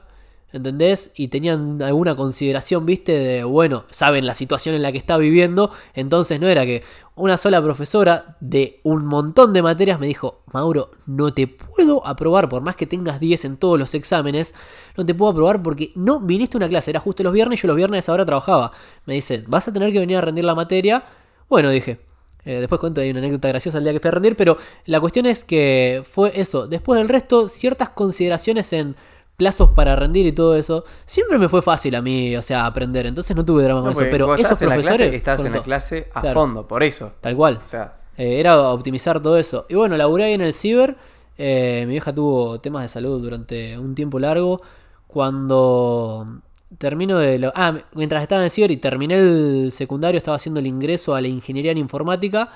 [0.51, 1.11] ¿entendés?
[1.15, 5.71] Y tenían alguna consideración, viste, de, bueno, saben la situación en la que está viviendo,
[5.93, 6.83] entonces no era que
[7.15, 12.47] una sola profesora de un montón de materias me dijo, Mauro, no te puedo aprobar,
[12.47, 14.53] por más que tengas 10 en todos los exámenes,
[14.95, 17.67] no te puedo aprobar porque no viniste a una clase, era justo los viernes, yo
[17.67, 18.71] los viernes a esa hora trabajaba.
[19.05, 21.03] Me dice, vas a tener que venir a rendir la materia.
[21.49, 21.99] Bueno, dije,
[22.45, 25.01] eh, después cuento ahí una anécdota graciosa el día que fui a rendir, pero la
[25.01, 26.67] cuestión es que fue eso.
[26.67, 28.95] Después del resto, ciertas consideraciones en
[29.37, 33.05] plazos para rendir y todo eso, siempre me fue fácil a mí, o sea, aprender.
[33.05, 34.01] Entonces no tuve drama No, con eso.
[34.09, 34.97] Pero esos estás en la profesores.
[35.09, 36.39] clase, estás en la clase a Claro.
[36.41, 37.13] fondo, por eso.
[37.21, 37.59] Tal cual.
[37.63, 39.67] O sea, Eh, era optimizar todo eso.
[39.69, 40.95] Y bueno, laburé ahí en el ciber.
[41.37, 44.59] Eh, mi vieja tuvo temas de salud durante un tiempo largo.
[45.05, 46.39] Cuando
[46.79, 47.37] termino de...
[47.37, 47.51] Lo...
[47.55, 51.21] Ah, mientras estaba en el ciber y terminé el secundario, estaba haciendo el ingreso a
[51.21, 52.49] la ingeniería en informática.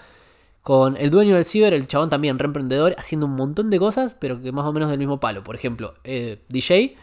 [0.62, 4.40] Con el dueño del ciber, el chabón también reemprendedor, haciendo un montón de cosas, pero
[4.40, 5.44] que más o menos del mismo palo.
[5.44, 6.96] Por ejemplo, eh, DJ.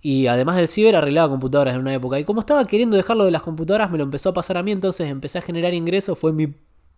[0.00, 2.18] Y además del ciber arreglaba computadoras en una época.
[2.18, 4.72] Y como estaba queriendo dejarlo de las computadoras, me lo empezó a pasar a mí.
[4.72, 6.18] Entonces empecé a generar ingresos.
[6.18, 6.54] Fue mi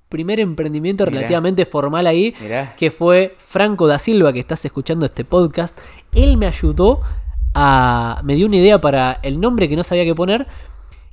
[0.08, 1.16] primer emprendimiento Mirá.
[1.16, 2.34] relativamente formal ahí.
[2.40, 2.74] Mirá.
[2.76, 5.76] Que fue Franco da Silva, que estás escuchando este podcast.
[6.14, 7.00] Él me ayudó
[7.54, 8.20] a...
[8.24, 10.46] Me dio una idea para el nombre que no sabía qué poner.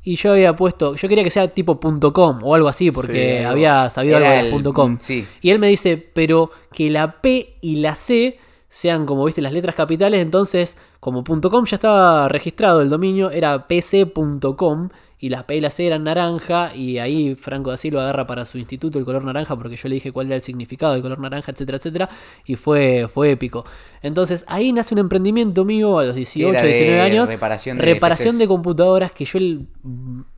[0.03, 3.45] Y yo había puesto, yo quería que sea tipo .com o algo así, porque Sí,
[3.45, 4.97] había sabido algo de las .com.
[4.99, 5.25] sí.
[5.41, 9.53] Y él me dice, pero que la P y la C sean como viste las
[9.53, 14.89] letras capitales, entonces como .com ya estaba registrado el dominio, era pc.com
[15.23, 18.43] y las P y la C eran naranja y ahí Franco da Silva agarra para
[18.43, 21.17] su instituto el color naranja porque yo le dije cuál era el significado del color
[21.19, 22.09] naranja, etcétera, etcétera,
[22.43, 23.63] y fue, fue épico.
[24.01, 27.85] Entonces ahí nace un emprendimiento mío a los 18, era de 19 años, reparación de
[27.85, 28.39] reparación PCs.
[28.39, 29.67] de computadoras que yo el,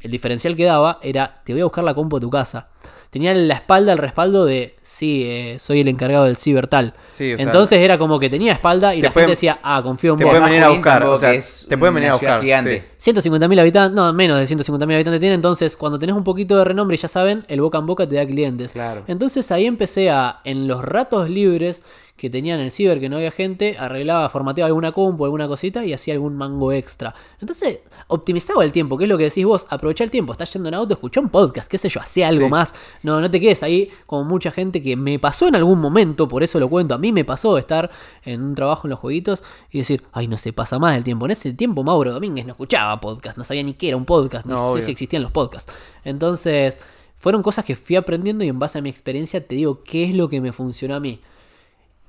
[0.02, 2.70] el diferencial que daba era te voy a buscar la compu a tu casa.
[3.10, 6.94] Tenía en la espalda el respaldo de sí, eh, soy el encargado del ciber tal.
[7.12, 9.60] Sí, o sea, Entonces era como que tenía espalda y te la pueden- gente decía,
[9.62, 10.32] ah, confío en te vos.
[10.32, 12.84] pueden venir a buscar, o sea, es te pueden venir a una ciudad buscar, gigante.
[12.98, 13.12] sí.
[13.12, 16.98] 150.000 habitantes, no, menos de 150.000 habitantes tiene, entonces cuando tenés un poquito de renombre,
[16.98, 18.72] ya saben, el boca en boca te da clientes.
[18.72, 19.04] Claro.
[19.08, 21.84] Entonces ahí empecé a, en los ratos libres
[22.18, 25.84] que tenía en el ciber, que no había gente, arreglaba, formateaba alguna compu, alguna cosita
[25.86, 27.14] y hacía algún mango extra.
[27.42, 30.70] Entonces optimizaba el tiempo, que es lo que decís vos, aprovecha el tiempo, estás yendo
[30.70, 32.50] en auto, escuchá un podcast, qué sé yo, hacé algo Sí.
[32.52, 32.74] más.
[33.04, 36.44] No, no te quedes ahí como mucha gente que me pasó en algún momento, por
[36.44, 37.90] eso lo cuento, a mí me pasó estar
[38.24, 41.26] en un trabajo en los jueguitos y decir, ay, no se pasa más el tiempo.
[41.26, 44.46] En ese tiempo Mauro Domínguez no escuchaba podcast, no sabía ni qué era un podcast,
[44.46, 44.86] no, No, sé obvio.
[44.86, 45.72] si existían los podcasts.
[46.04, 46.80] Entonces,
[47.16, 50.14] fueron cosas que fui aprendiendo y en base a mi experiencia te digo qué es
[50.14, 51.22] lo que me funcionó a mí.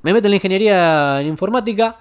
[0.03, 1.99] Me meto en la ingeniería en informática.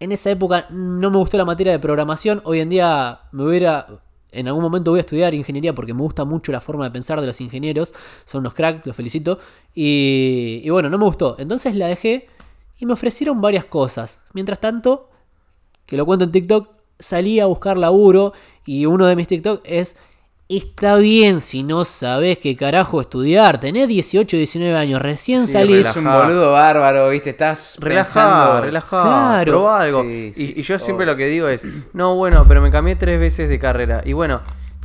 [0.00, 2.40] En esa época no me gustó la materia de programación.
[2.44, 3.86] Hoy en día me hubiera.
[4.30, 7.20] En algún momento voy a estudiar ingeniería porque me gusta mucho la forma de pensar
[7.20, 7.94] de los ingenieros.
[8.24, 9.38] Son unos cracks, los felicito.
[9.74, 11.36] Y, y bueno, no me gustó.
[11.38, 12.28] Entonces la dejé
[12.78, 14.20] y me ofrecieron varias cosas.
[14.34, 15.08] Mientras tanto,
[15.86, 16.68] que lo cuento en TikTok,
[16.98, 18.32] salí a buscar laburo
[18.64, 19.96] y uno de mis TikTok es,
[20.48, 25.86] está bien si no sabes qué carajo estudiar, tenés 18, 19 años, recién Sí, salís.
[25.86, 27.30] Sos un boludo bárbaro, ¿viste?
[27.30, 29.52] Estás Relajá, pensando- relajá, Claro.
[29.52, 30.02] probá algo.
[30.02, 31.12] Sí, y, sí, y yo siempre obvio.
[31.12, 31.62] lo que digo es,
[31.92, 34.00] no, bueno, pero me cambié tres veces de carrera.
[34.06, 34.40] Y bueno,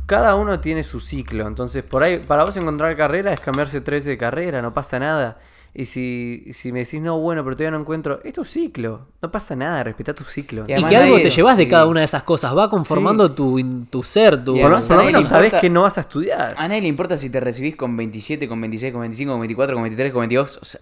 [0.06, 1.46] cada uno tiene su ciclo.
[1.46, 5.38] Entonces, por ahí, para vos encontrar carrera es cambiarse tres de carrera, no pasa nada.
[5.76, 9.32] Y si, si me decís, no, bueno, pero todavía no encuentro, es tu ciclo, no
[9.32, 10.64] pasa nada, respetá tu ciclo.
[10.68, 11.68] Y Y que algo te llevas de sí.
[11.70, 14.52] cada una de esas cosas, va conformando tu, in- tu ser, tu...
[14.52, 16.54] Por, lo- menos le sabés importa- que no vas a estudiar.
[16.56, 19.74] A nadie le importa si te recibís con 27, con 26, con 25, con 24,
[19.74, 20.58] con 23, con 22.
[20.62, 20.80] O sea,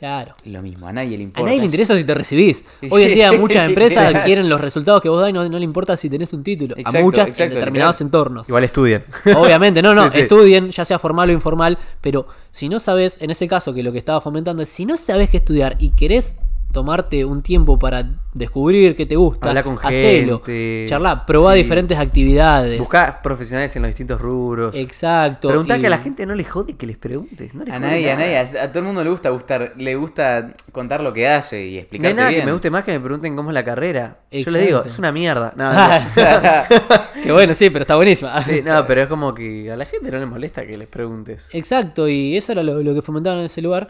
[0.00, 0.34] Claro.
[0.46, 1.42] lo mismo, a nadie le A importa.
[1.44, 2.64] nadie le Es- interesa si te recibís.
[2.90, 4.24] Hoy en día muchas empresas Claro.
[4.24, 6.74] quieren los resultados que vos das y no, no le importa si tenés un título.
[6.74, 8.48] a Exacto, muchas en determinados entornos.
[8.48, 9.04] Igual estudien.
[9.36, 10.20] Obviamente, no, no, Sí, sí.
[10.22, 13.92] estudien, ya sea formal o informal, pero si no sabes, en ese caso que lo
[13.92, 16.36] que estaba fomentando es, si no sabes qué estudiar y querés
[16.72, 21.58] tomarte un tiempo para descubrir qué te gusta, Habla con hacelo, gente, charla, probá sí.
[21.62, 22.78] diferentes actividades.
[22.78, 24.74] Buscá profesionales en los distintos rubros.
[24.76, 25.48] Exacto.
[25.48, 27.52] Preguntá y- que a la gente no le jode que les preguntes.
[27.54, 29.96] No les A nadie, a nadie, a, a todo el mundo le gusta gustar, le
[29.96, 32.40] gusta contar lo que hace y No nada bien.
[32.40, 34.18] que me guste más que me pregunten cómo es la carrera.
[34.30, 34.66] Yo les Exacto.
[34.66, 35.52] digo, es una mierda.
[35.56, 37.22] No, no.
[37.22, 38.40] que bueno, sí, pero está buenísima.
[38.42, 41.48] Sí, no, pero es como que a la gente no le molesta que les preguntes.
[41.52, 43.88] Exacto, y eso era lo, lo que fomentaban en ese lugar.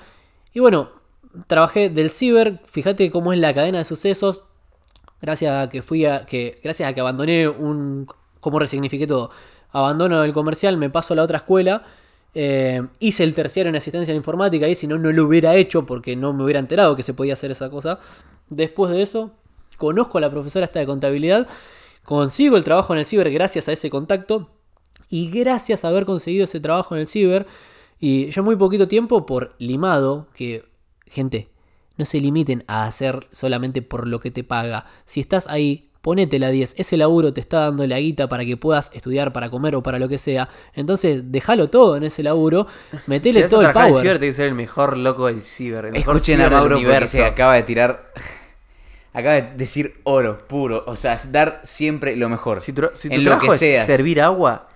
[0.53, 0.91] Y bueno,
[1.47, 4.43] trabajé del ciber, fíjate cómo es la cadena de sucesos.
[5.23, 6.27] Gracias a que fui a.
[6.27, 6.61] que.
[6.63, 8.07] Gracias a que abandoné un.
[8.41, 9.31] cómo resignifiqué todo.
[9.73, 11.85] Abandono el comercial, me paso a la otra escuela.
[12.35, 15.85] eh, hice el terciario en asistencia en informática y si no, no lo hubiera hecho
[15.87, 17.99] porque no me hubiera enterado que se podía hacer esa cosa.
[18.49, 19.33] Después de eso,
[19.77, 21.47] conozco a la profesora esta de contabilidad.
[22.05, 24.51] Consigo el trabajo en el ciber gracias a ese contacto.
[25.09, 27.47] Y gracias a haber conseguido ese trabajo en el ciber,
[27.99, 30.65] y yo muy poquito tiempo por limado, que
[31.11, 31.49] gente,
[31.97, 34.87] no se limiten a hacer solamente por lo que te paga.
[35.05, 36.77] Si estás ahí, ponete la 10.
[36.79, 39.99] Ese laburo te está dando la guita para que puedas estudiar, para comer o para
[39.99, 40.49] lo que sea.
[40.75, 42.67] Entonces, déjalo todo en ese laburo,
[43.07, 43.95] metele Si todo el power.
[44.03, 45.87] ciber, tenés que ser el mejor loco del ciber.
[45.87, 48.13] El mejor Escuchen ciber a del Mauro porque se acaba de tirar.
[49.13, 50.85] Acaba de decir oro puro.
[50.87, 52.61] O sea, es dar siempre lo mejor.
[52.61, 53.85] Si tu, si tu en lo que trabajo es seas.
[53.85, 54.69] servir agua,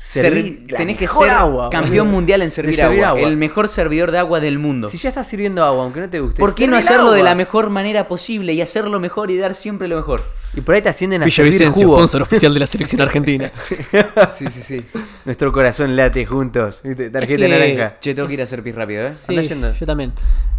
[0.00, 2.12] Ser- servir la tenés que ser agua, campeón boludo.
[2.14, 3.28] mundial en De servir, servir agua, agua.
[3.28, 4.88] El mejor servidor de agua del mundo.
[4.90, 7.30] Si ya estás sirviendo agua, aunque no te guste, ¿Por qué no hacerlo de agua.
[7.30, 10.22] la mejor manera posible y hacerlo mejor y dar siempre lo mejor?
[10.54, 11.96] Y por ahí te ascienden a Villa servir Vicencio, jugo.
[11.98, 13.50] sponsor oficial de la selección argentina.
[14.32, 14.84] Sí, sí, sí.
[15.24, 16.80] Nuestro corazón late juntos.
[16.82, 17.98] Tarjeta Es que- naranja.
[18.00, 19.12] Che, tengo que ir a hacer pis rápido, ¿eh?
[19.12, 19.72] Sí, yendo.
[19.72, 20.12] yo también.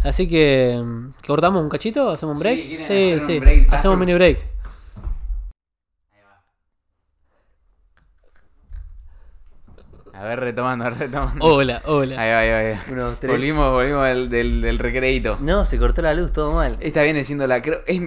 [0.04, 2.10] Así que, mm, ¿cortamos un cachito?
[2.10, 2.56] ¿Hacemos un break?
[2.58, 3.38] Sí, ¿quieren Sí, hacer un sí.
[3.38, 3.66] break?
[3.70, 4.38] Ah, Hacemos un pero- mini break.
[10.20, 11.44] A ver, retomando, a ver, retomando.
[11.44, 12.20] Hola, hola.
[12.20, 12.92] Ahí va, ahí va, ahí va.
[12.92, 13.32] Uno, tres.
[13.32, 15.38] Volvimos, volvimos del, del, del recreíto.
[15.40, 16.76] No, se cortó la luz, todo mal.
[16.80, 17.62] Esta viene siendo la.
[17.62, 18.00] creo- es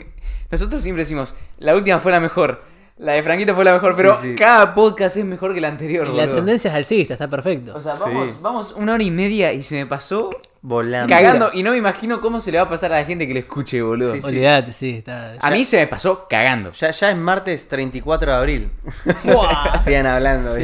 [0.51, 2.61] nosotros siempre decimos, la última fue la mejor.
[2.99, 4.35] La de Franquito fue la mejor, Sí, pero sí.
[4.35, 6.35] cada podcast es mejor que la anterior, Y la boludo.
[6.35, 7.73] tendencia es alcista, está perfecto.
[7.75, 8.03] O sea, Sí.
[8.05, 10.29] vamos, vamos una hora y media y se me pasó
[10.65, 11.13] Volando.
[11.13, 11.49] cagando.
[11.53, 13.41] Y no me imagino cómo se le va a pasar a la gente que le
[13.41, 14.13] escuche, boludo.
[14.13, 14.27] Sí, sí.
[14.27, 15.33] Olvídate, sí, está.
[15.41, 16.71] A mí se me pasó cagando.
[16.71, 18.71] Ya, ya es martes 34 de abril.
[19.83, 20.55] Sigan hablando.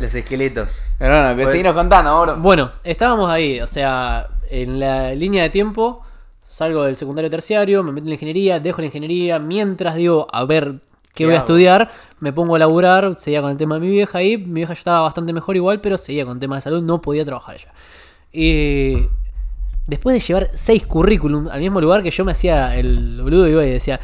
[0.00, 0.82] Los esqueletos.
[0.98, 1.50] Pero bueno, que Bueno.
[1.50, 2.36] seguimos contando, boludo.
[2.38, 6.02] Bueno, estábamos ahí, o sea, en la línea de tiempo,
[6.44, 10.44] salgo del secundario terciario, me meto en la ingeniería, dejo la ingeniería, mientras digo, a
[10.44, 10.74] ver
[11.04, 11.46] qué, ¿Qué voy a hago?
[11.46, 14.74] estudiar, me pongo a laburar, seguía con el tema de mi vieja ahí, mi vieja
[14.74, 17.54] ya estaba bastante mejor igual, pero seguía con el tema de salud, no podía trabajar
[17.54, 17.72] ella.
[18.38, 19.08] Y
[19.86, 23.64] después de llevar seis currículum al mismo lugar que yo me hacía el boludo iba
[23.64, 23.98] y decía,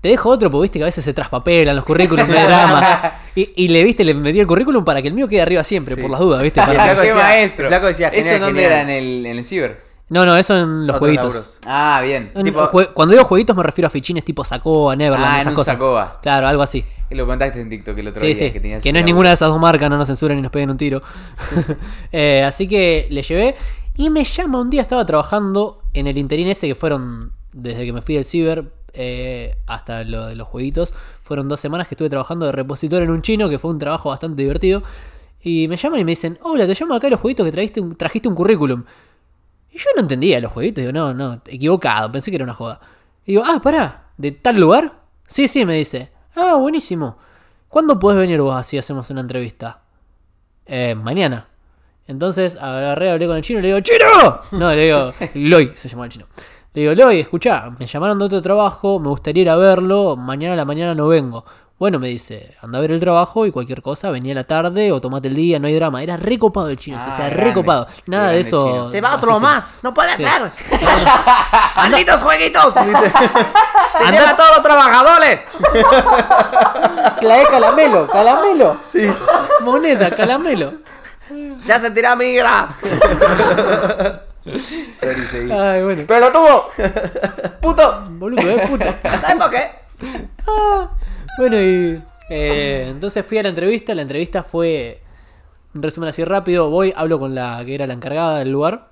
[0.00, 3.12] te dejo otro porque viste que a veces se traspapelan los currículums de drama.
[3.36, 5.94] Y, y le viste, le metí el currículum para que el mío quede arriba siempre,
[5.94, 6.00] Sí.
[6.00, 6.58] por las dudas, viste.
[6.58, 7.64] El Para- flaco ¡Qué decía- maestro!
[7.64, 8.72] el flaco decía, ¿Eso dónde genial.
[8.72, 8.82] era?
[8.82, 9.80] ¿En el, en el ciber?
[10.08, 11.34] No, no, eso en los Otros jueguitos.
[11.36, 11.58] laburos.
[11.64, 12.32] Ah, bien.
[12.34, 15.40] En- Tipo, jue- Cuando digo jueguitos me refiero a fichines tipo Sacoa, Neverland, Ah, en
[15.42, 15.74] esas un cosas.
[15.74, 16.18] Sacoa.
[16.20, 16.84] Claro, algo así.
[17.10, 18.34] Que lo contaste en TikTok el otro Sí, día.
[18.36, 18.50] sí.
[18.52, 20.52] Que, tenías Que no es ninguna de esas dos marcas, no nos censuran y nos
[20.52, 21.02] peguen un tiro.
[22.12, 23.56] Eh, así que le llevé.
[23.96, 27.92] Y me llama un día, estaba trabajando en el interín ese que fueron desde que
[27.92, 30.94] me fui del ciber eh, hasta lo de los jueguitos.
[31.22, 34.08] Fueron dos semanas que estuve trabajando de repositor en un chino, que fue un trabajo
[34.10, 34.82] bastante divertido.
[35.42, 37.80] Y me llaman y me dicen, hola, te llamo acá a los jueguitos que trajiste
[37.80, 38.84] un, trajiste un currículum.
[39.72, 42.80] Y yo no entendía los jueguitos, digo, no, no, equivocado, pensé que era una joda.
[43.26, 45.00] Y digo, ah, pará, ¿de tal lugar?
[45.26, 46.10] Sí, sí, me dice.
[46.34, 47.16] Ah, buenísimo.
[47.68, 49.82] ¿Cuándo podés venir vos así hacemos una entrevista?
[50.66, 51.46] Eh, mañana.
[52.06, 54.40] Entonces agarré, hablé con el chino y le digo, ¡Chino!
[54.52, 56.26] No, le digo, Loy se llama el chino.
[56.74, 60.54] Le digo, Loy, escuchá, me llamaron de otro trabajo, me gustaría ir a verlo, mañana
[60.54, 61.44] a la mañana no vengo.
[61.80, 64.92] Bueno, me dice, anda a ver el trabajo y cualquier cosa, venía a la tarde
[64.92, 66.02] o tomate el día, no hay drama.
[66.02, 67.42] Era recopado el chino, Ah, o sea, grande.
[67.44, 67.86] recopado.
[68.04, 68.66] Nada Grande de eso.
[68.68, 68.90] chino.
[68.90, 69.78] Se va otro se- más.
[69.82, 70.22] No puede Sí.
[70.24, 70.42] ser.
[71.76, 72.74] ¡Malditos jueguitos!
[72.74, 72.84] ¡Se
[74.12, 75.40] lleva a todos los trabajadores!
[77.22, 78.76] Trae calamelo, calamelo.
[78.82, 79.10] Sí.
[79.62, 80.74] Moneda, calamelo.
[81.64, 82.76] ¡Ya se tira migra!
[84.44, 85.50] Sorry, seguí.
[85.50, 86.02] Ay, bueno.
[86.06, 86.68] ¡Pelotudo!
[87.62, 88.04] ¡Puto!
[88.10, 88.98] Boludo, eh, puta.
[89.18, 89.80] ¿Sabes por qué?
[91.38, 93.94] Bueno, y eh, entonces fui a la entrevista.
[93.94, 95.02] La entrevista fue
[95.74, 96.70] un resumen así rápido.
[96.70, 98.90] Voy, hablo con la que era la encargada del lugar.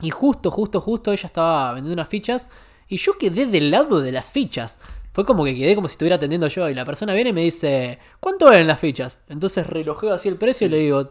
[0.00, 2.48] Y justo, justo, justo ella estaba vendiendo unas fichas.
[2.88, 4.78] Y yo quedé del lado de las fichas.
[5.12, 6.68] Fue como que quedé como si estuviera atendiendo yo.
[6.68, 9.18] Y la persona viene y me dice, ¿cuánto eran las fichas?
[9.28, 11.08] Entonces relojeo así el precio y le digo,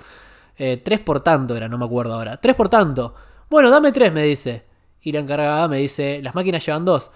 [0.58, 2.38] eh, tres por tanto era, no me acuerdo ahora.
[2.40, 3.16] Tres por tanto.
[3.50, 4.64] Bueno, dame tres, me dice.
[5.02, 7.12] Y la encargada me dice, las máquinas llevan dos.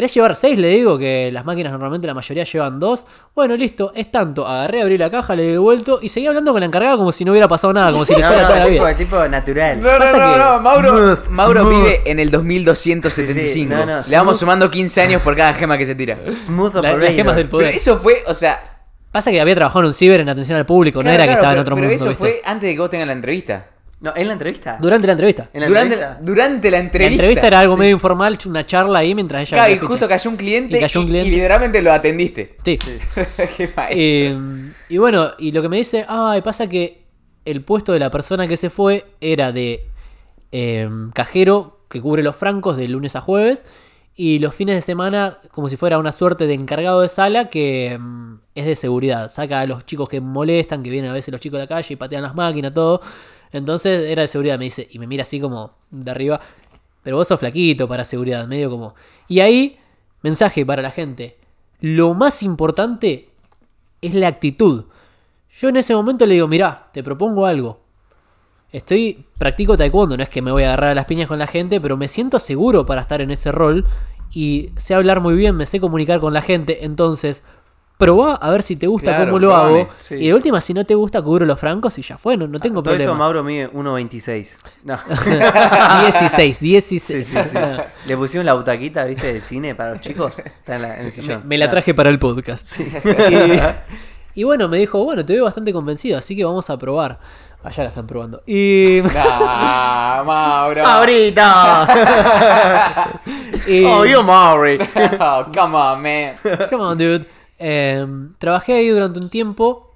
[0.00, 0.58] ¿Querés llevar seis?
[0.58, 3.04] Le digo que las máquinas normalmente la mayoría llevan dos.
[3.34, 4.48] Bueno, listo, es tanto.
[4.48, 7.12] Agarré, abrí la caja, le di el vuelto y seguí hablando con la encargada como
[7.12, 8.96] si no hubiera pasado nada, como si le No, hiciera no, toda la tipo, vida.
[8.96, 9.82] tipo natural.
[9.82, 11.74] No, no, Pasa no, que- no, Mauro, Smooth, Mauro smooth.
[11.84, 13.46] vive en el 2275.
[13.46, 16.16] Sí, sí, no, no, Le vamos sumando 15 años por cada gema que se tira.
[16.30, 17.74] Smooth La- las gemas del Pero poder.
[17.74, 18.58] eso fue, o sea.
[19.12, 21.32] Pasa que había trabajado en un ciber en atención al público, no claro, era que
[21.32, 21.94] estaba en pero- otro Pero mundo.
[22.02, 22.18] eso ¿viste?
[22.24, 23.66] fue antes de que vos tengas la entrevista.
[24.00, 24.78] No, en la entrevista.
[24.80, 25.50] Durante la entrevista.
[25.52, 26.18] En la durante, entrevista.
[26.22, 27.46] durante la La entrevista.
[27.46, 29.58] era algo medio informal, una charla ahí mientras ella.
[29.58, 31.28] Claro, y justo cayó un cliente Y cayó un cliente.
[31.28, 32.56] y literalmente lo atendiste.
[32.64, 32.78] Sí.
[33.56, 33.86] Qué maestro.
[33.90, 34.38] Eh,
[34.88, 37.02] y bueno, y lo que me dice, ay, pasa que
[37.44, 39.86] el puesto de la persona que se fue era de
[40.52, 43.66] eh, cajero que cubre los francos de lunes a jueves
[44.16, 47.96] y los fines de semana como si fuera una suerte de encargado de sala que
[47.98, 49.30] mm, es de seguridad.
[49.30, 51.94] Saca a los chicos que molestan, que vienen a veces los chicos de la calle
[51.94, 53.00] y patean las máquinas, todo.
[53.52, 56.40] Entonces era de seguridad, me dice, y me mira así como de arriba.
[57.02, 58.94] Pero vos sos flaquito para seguridad, medio como...
[59.26, 59.78] Y ahí,
[60.22, 61.38] mensaje para la gente.
[61.80, 63.30] Lo más importante
[64.02, 64.84] es la actitud.
[65.50, 67.79] Yo en ese momento le digo, mirá, te propongo algo.
[68.72, 71.46] Estoy, practico taekwondo, no es que me voy a agarrar a las piñas con la
[71.46, 73.84] gente, pero me siento seguro para estar en ese rol
[74.32, 77.42] y sé hablar muy bien, me sé comunicar con la gente, entonces
[77.98, 79.88] probá a ver si te gusta Claro, cómo lo hago.
[79.98, 80.14] sí.
[80.14, 82.58] Y de última, si no te gusta, cubro los francos y ya fue, no, no
[82.60, 83.18] tengo Todo esto problema.
[83.24, 84.56] Mauro mide 1.26.
[84.84, 84.96] No.
[86.02, 87.26] 16, 16.
[87.26, 87.58] Sí, sí, sí.
[88.06, 89.32] Le pusieron la butaquita, ¿viste?
[89.34, 90.38] Del cine para los chicos.
[90.38, 91.42] Está en, la- en el Me, sillón.
[91.44, 92.78] me la traje para el podcast.
[94.34, 97.18] Y, y bueno, me dijo, bueno, te veo bastante convencido, así que vamos a probar.
[97.62, 98.42] Allá la están probando.
[98.46, 99.00] Y.
[99.14, 100.84] Nah, Mauro.
[100.86, 101.86] ¡Ahorita!
[103.66, 104.78] y- ¡Oh, you Mauri!
[105.20, 106.36] Oh, come on, man.
[106.70, 107.24] Come on, dude.
[107.58, 108.06] Eh,
[108.38, 109.86] trabajé ahí durante un tiempo.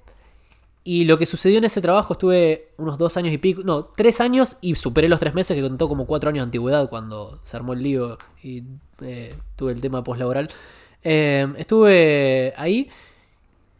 [0.87, 3.61] Y lo que sucedió en ese trabajo estuve unos dos años y pico.
[3.65, 6.87] No, tres años y superé los tres meses que contó como cuatro años de antigüedad
[6.89, 8.61] cuando se armó el lío y
[9.01, 10.47] eh, tuve el tema postlaboral.
[11.03, 12.91] Eh, estuve ahí.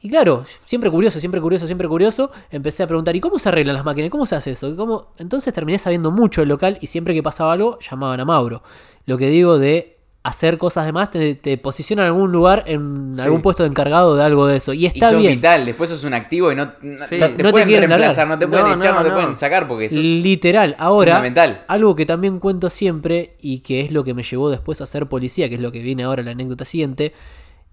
[0.05, 2.29] Y claro, siempre curioso, siempre curioso, siempre curioso.
[2.51, 4.11] Empecé a preguntar, ¿y cómo se arreglan las máquinas?
[4.11, 4.75] ¿Cómo se hace eso?
[4.75, 5.07] ¿Cómo?
[5.17, 8.61] Entonces terminé sabiendo mucho del local y siempre que pasaba algo llamaban a Mauro.
[9.07, 13.13] Lo que digo de hacer cosas de más, te, te posicionan en algún lugar, en
[13.15, 13.21] Sí.
[13.21, 14.73] algún puesto de encargado de algo de eso.
[14.73, 15.35] Y Y está sos bien.
[15.35, 17.17] vital, después sos un activo y no, no- Sí.
[17.17, 19.37] no No te, te pueden quieren reemplazar, no te pueden No, echar, no, te pueden
[19.37, 20.75] sacar porque sos Literal.
[20.77, 21.63] Ahora, fundamental.
[21.67, 25.07] algo que también cuento siempre y que es lo que me llevó después a ser
[25.07, 27.11] policía, que es lo que viene ahora la anécdota siguiente,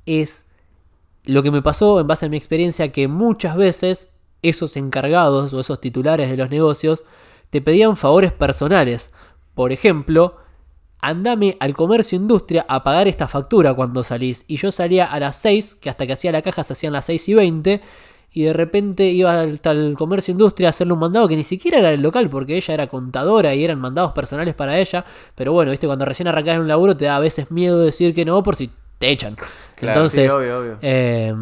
[0.07, 0.47] es
[1.25, 4.09] lo que me pasó en base a mi experiencia que muchas veces
[4.43, 7.05] esos encargados o esos titulares de los negocios
[7.51, 9.11] te pedían favores personales.
[9.55, 10.37] Por ejemplo,
[11.01, 14.45] andame al comercio industria a pagar esta factura cuando salís.
[14.49, 17.07] Y yo salía a las 6, que hasta que hacía la caja se hacían las
[17.07, 17.81] 6 y 20.
[18.35, 21.79] Y de repente iba al tal comercio industria a hacerle un mandado que ni siquiera
[21.79, 25.05] era del local, porque ella era contadora y eran mandados personales para ella.
[25.35, 28.15] Pero bueno, viste, cuando recién arrancás en un laburo te da a veces miedo decir
[28.15, 28.71] que no por si
[29.03, 29.37] te echan.
[29.75, 30.79] Claro, Entonces, sí, obvio, obvio.
[30.81, 31.35] eh,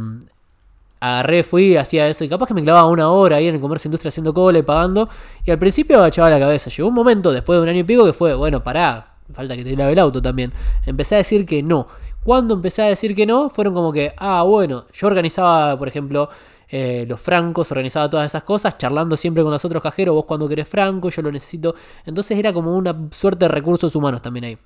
[0.99, 3.89] agarré, fui, hacía eso y capaz que me clavaba una hora ahí en el comercio
[3.89, 5.11] industria haciendo cola y pagando.
[5.45, 6.71] Y al principio agachaba la cabeza.
[6.71, 9.63] Llegó un momento, después de un año y pico, que fue, bueno, pará, falta que
[9.63, 10.53] te lave el auto también.
[10.87, 11.87] Empecé a decir que no.
[12.25, 16.31] Cuando empecé a decir que no, fueron como que, ah, bueno, yo organizaba, por ejemplo,
[16.71, 20.49] eh, los francos, organizaba todas esas cosas, charlando siempre con los otros cajeros, vos cuando
[20.49, 21.75] querés franco, yo lo necesito.
[22.07, 24.59] Entonces era como una suerte de recursos humanos también ahí.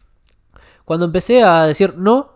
[0.84, 2.33] Cuando empecé a decir no,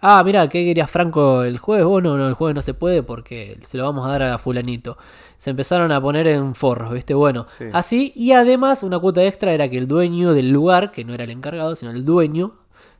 [0.00, 1.84] ah, mira, ¿qué querías Franco el jueves?
[1.86, 4.38] Vos no, no, el jueves no se puede porque se lo vamos a dar a
[4.38, 4.96] fulanito.
[5.36, 7.14] Se empezaron a poner en forros, ¿viste?
[7.14, 7.64] Bueno, Sí.
[7.72, 8.12] así.
[8.14, 11.30] Y además una cuota extra era que el dueño del lugar, que no era el
[11.30, 12.54] encargado, sino el dueño,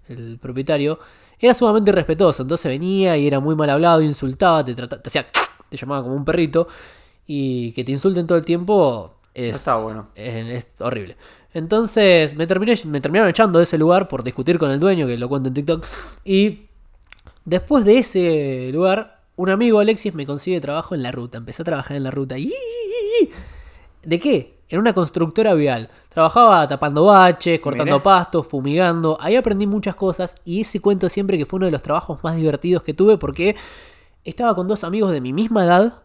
[0.09, 0.99] el propietario,
[1.41, 2.43] era sumamente respetuoso.
[2.43, 5.27] Entonces venía y era muy mal hablado, insultaba, te, trataba, te hacía,
[5.69, 6.69] te llamaba como un perrito.
[7.27, 10.09] Y que te insulten todo el tiempo es, No está bueno.
[10.15, 11.16] es, es horrible.
[11.53, 15.16] Entonces me, terminé, me terminaron echando de ese lugar por discutir con el dueño, que
[15.19, 15.85] lo cuento en TikTok.
[16.25, 16.68] Y
[17.49, 21.39] Después de ese lugar, un amigo Alexis me consigue trabajo en la ruta.
[21.39, 22.35] Empecé a trabajar en la ruta.
[24.03, 24.59] ¿De qué?
[24.69, 25.89] En una constructora vial.
[26.11, 29.16] Trabajaba tapando baches, cortando pastos, fumigando.
[29.19, 32.37] Ahí aprendí muchas cosas y ese cuento siempre que fue uno de los trabajos más
[32.37, 33.57] divertidos que tuve porque
[34.25, 36.03] estaba con dos amigos de mi misma edad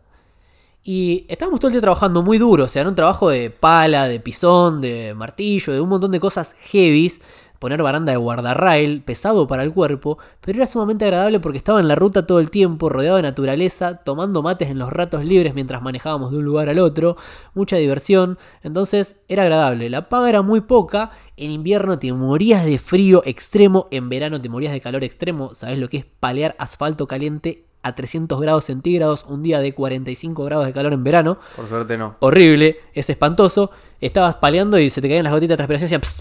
[0.82, 2.64] y estábamos todo el día trabajando muy duro.
[2.64, 6.22] O sea, era un trabajo de pala, de pisón, de martillo, de un montón de
[6.22, 7.20] cosas heavies
[7.64, 11.88] poner baranda de guardarrail, pesado para el cuerpo, pero era sumamente agradable porque estaba en
[11.88, 15.82] la ruta todo el tiempo, rodeado de naturaleza, tomando mates en los ratos libres mientras
[15.82, 17.16] manejábamos de un lugar al otro,
[17.54, 19.90] mucha diversión, entonces era agradable.
[19.90, 24.50] La paga era muy poca, en invierno te morías de frío extremo, en verano te
[24.50, 29.26] morías de calor extremo, ¿sabes lo que es palear asfalto caliente a 300 grados centígrados,
[29.28, 31.38] un día de 45 grados de calor en verano.
[31.56, 32.16] Por suerte no.
[32.20, 33.72] Horrible, es espantoso.
[34.00, 36.16] Estabas paleando y se te caían las gotitas de transpiración hacia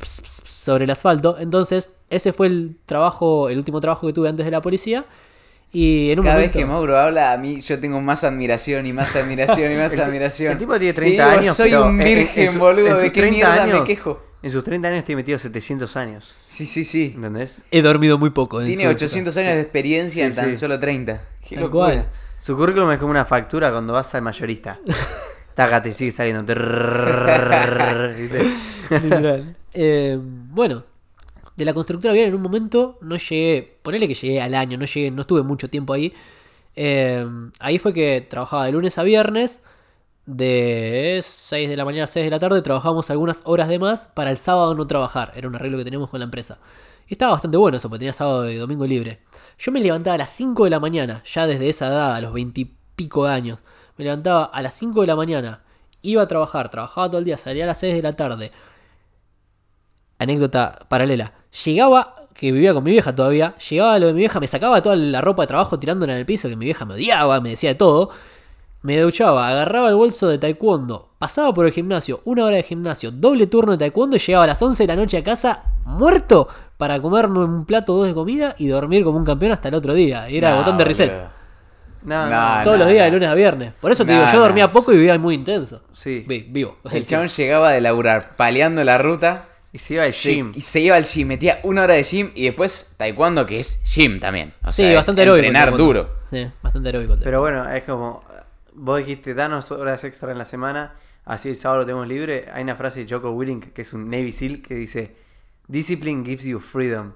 [0.45, 1.37] sobre el asfalto.
[1.39, 5.05] Entonces, ese fue el trabajo, el último trabajo que tuve antes de la policía.
[5.73, 6.59] Y en un Cada momento...
[6.59, 9.97] vez que Mauro habla, a mí yo tengo más admiración y más admiración y más
[9.99, 10.53] admiración.
[10.53, 11.57] El tipo tiene 30 años.
[11.57, 14.32] Soy un virgen, boludo, de qué mierda años, me quejo.
[14.43, 16.35] En sus 30 años estoy metido 700 años.
[16.47, 17.13] Sí, sí, sí.
[17.15, 17.63] ¿Entendés?
[17.71, 18.63] He dormido muy poco.
[18.65, 21.23] Tiene 800 años de experiencia en tan solo 30.
[21.49, 22.09] Qué Tal cual.
[22.41, 24.81] Su currículum es como una factura cuando vas al mayorista.
[25.55, 26.43] Taca, te sigue saliendo.
[28.93, 29.57] Literal.
[29.75, 30.85] Eh, bueno,
[31.57, 34.87] de la constructora vial en un momento no llegué, ponele que llegué al año, no
[34.87, 36.13] llegué, no estuve mucho tiempo ahí.
[36.75, 37.25] Eh,
[37.61, 39.61] ahí fue que trabajaba de lunes a viernes
[40.27, 44.09] de 6 de la mañana a 6 de la tarde, trabajábamos algunas horas de más
[44.15, 46.59] para el sábado no trabajar, era un arreglo que teníamos con la empresa.
[47.09, 49.21] Y estaba bastante bueno eso, porque tenía sábado y domingo libre.
[49.59, 52.33] Yo me levantaba a las 5 de la mañana, ya desde esa edad, a los
[52.33, 53.59] 20 y pico de años.
[53.97, 55.63] Me levantaba a las 5 de la mañana,
[56.03, 58.53] iba a trabajar, trabajaba todo el día, salía a las 6 de la tarde.
[60.19, 61.35] Anécdota paralela.
[61.65, 64.97] Llegaba, que vivía con mi vieja todavía, llegaba lo de mi vieja, me sacaba toda
[64.97, 67.71] la ropa de trabajo tirándola en el piso, que mi vieja me odiaba, me decía
[67.71, 68.11] de todo.
[68.83, 73.13] Me duchaba, agarraba el bolso de taekwondo, pasaba por el gimnasio, una hora de gimnasio,
[73.13, 76.49] doble turno de taekwondo y llegaba a las 11 de la noche a casa muerto
[76.77, 79.75] para comerme un plato o dos de comida y dormir como un campeón hasta el
[79.77, 80.29] otro día.
[80.29, 81.13] Y era No, botón de reset.
[82.03, 82.57] No, no.
[82.59, 83.73] No, Todos los días de lunes a viernes.
[83.81, 85.83] Por eso te digo, yo dormía poco y vivía muy intenso.
[85.93, 86.25] Sí.
[86.27, 86.79] Vi- vivo.
[86.91, 89.47] El chabón llegaba de laburar paleando la ruta.
[89.73, 90.53] Y se iba al se- gym.
[90.57, 93.81] Y se iba al gym, metía una hora de gym y después taekwondo, que es
[93.85, 94.53] gym también.
[94.65, 95.47] O Sí, sea, bastante heroico.
[95.47, 96.09] Entrenar duro.
[96.29, 97.17] Sí, bastante heroico.
[97.23, 98.25] Pero bueno, es como.
[98.75, 100.95] Vos dijiste, danos horas extra en la semana.
[101.25, 102.47] Así el sábado lo tenemos libre.
[102.53, 105.15] Hay una frase de Joko Willink, que es un Navy SEAL, que dice:
[105.69, 107.13] Discipline gives you freedom.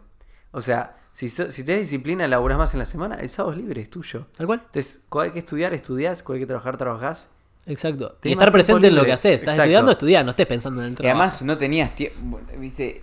[0.52, 3.58] O sea, si, so- si tenés disciplina, laburás más en la semana, el sábado es
[3.62, 4.26] libre, es tuyo.
[4.36, 4.62] Tal cual.
[4.66, 6.22] Entonces, cuando hay que estudiar, estudias.
[6.22, 7.28] Cuando hay que trabajar, trabajás.
[7.66, 8.16] Exacto.
[8.22, 9.32] Y estar presente en lo que haces.
[9.32, 9.62] Estás Exacto.
[9.62, 11.18] estudiando, estudiar, no estés pensando en el Y trabajo.
[11.18, 12.40] además no tenías tiempo.
[12.58, 13.02] Viste,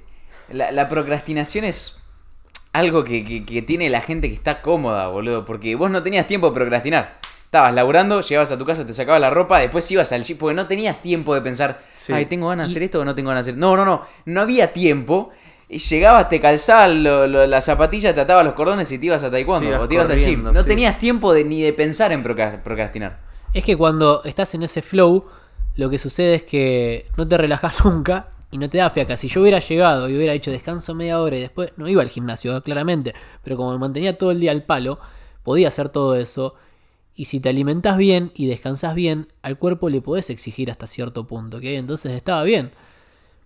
[0.53, 1.99] la, la procrastinación es
[2.71, 5.43] algo que, que- que tiene la gente que está cómoda, boludo.
[5.45, 7.19] Porque vos no tenías tiempo de procrastinar.
[7.53, 10.55] Estabas laburando, llegabas a tu casa, te sacabas la ropa, después ibas al gym, porque
[10.55, 12.11] no tenías tiempo de pensar, Sí.
[12.11, 13.59] ay, tengo ganas de hacer esto o no tengo ganas de hacer.
[13.59, 15.29] No, no, no, no había tiempo.
[15.69, 19.23] Y llegabas, te calzabas lo- lo- las zapatillas, te atabas los cordones y te ibas
[19.23, 20.41] a taekwondo Sí, o te ibas al gym.
[20.51, 20.67] No sí.
[20.67, 23.19] tenías tiempo de, ni de pensar en procra- procrastinar.
[23.53, 25.25] Es que cuando estás en ese flow,
[25.75, 29.15] lo que sucede es que no te relajas nunca y no te da fiaca.
[29.15, 32.09] Si yo hubiera llegado y hubiera hecho descanso media hora y después no iba al
[32.09, 33.13] gimnasio, claramente,
[33.43, 34.97] pero como me mantenía todo el día al palo,
[35.43, 36.55] podía hacer todo eso.
[37.15, 41.27] Y si te alimentas bien y descansas bien, al cuerpo le podés exigir hasta cierto
[41.27, 41.63] punto, ¿ok?
[41.65, 42.71] Entonces estaba bien.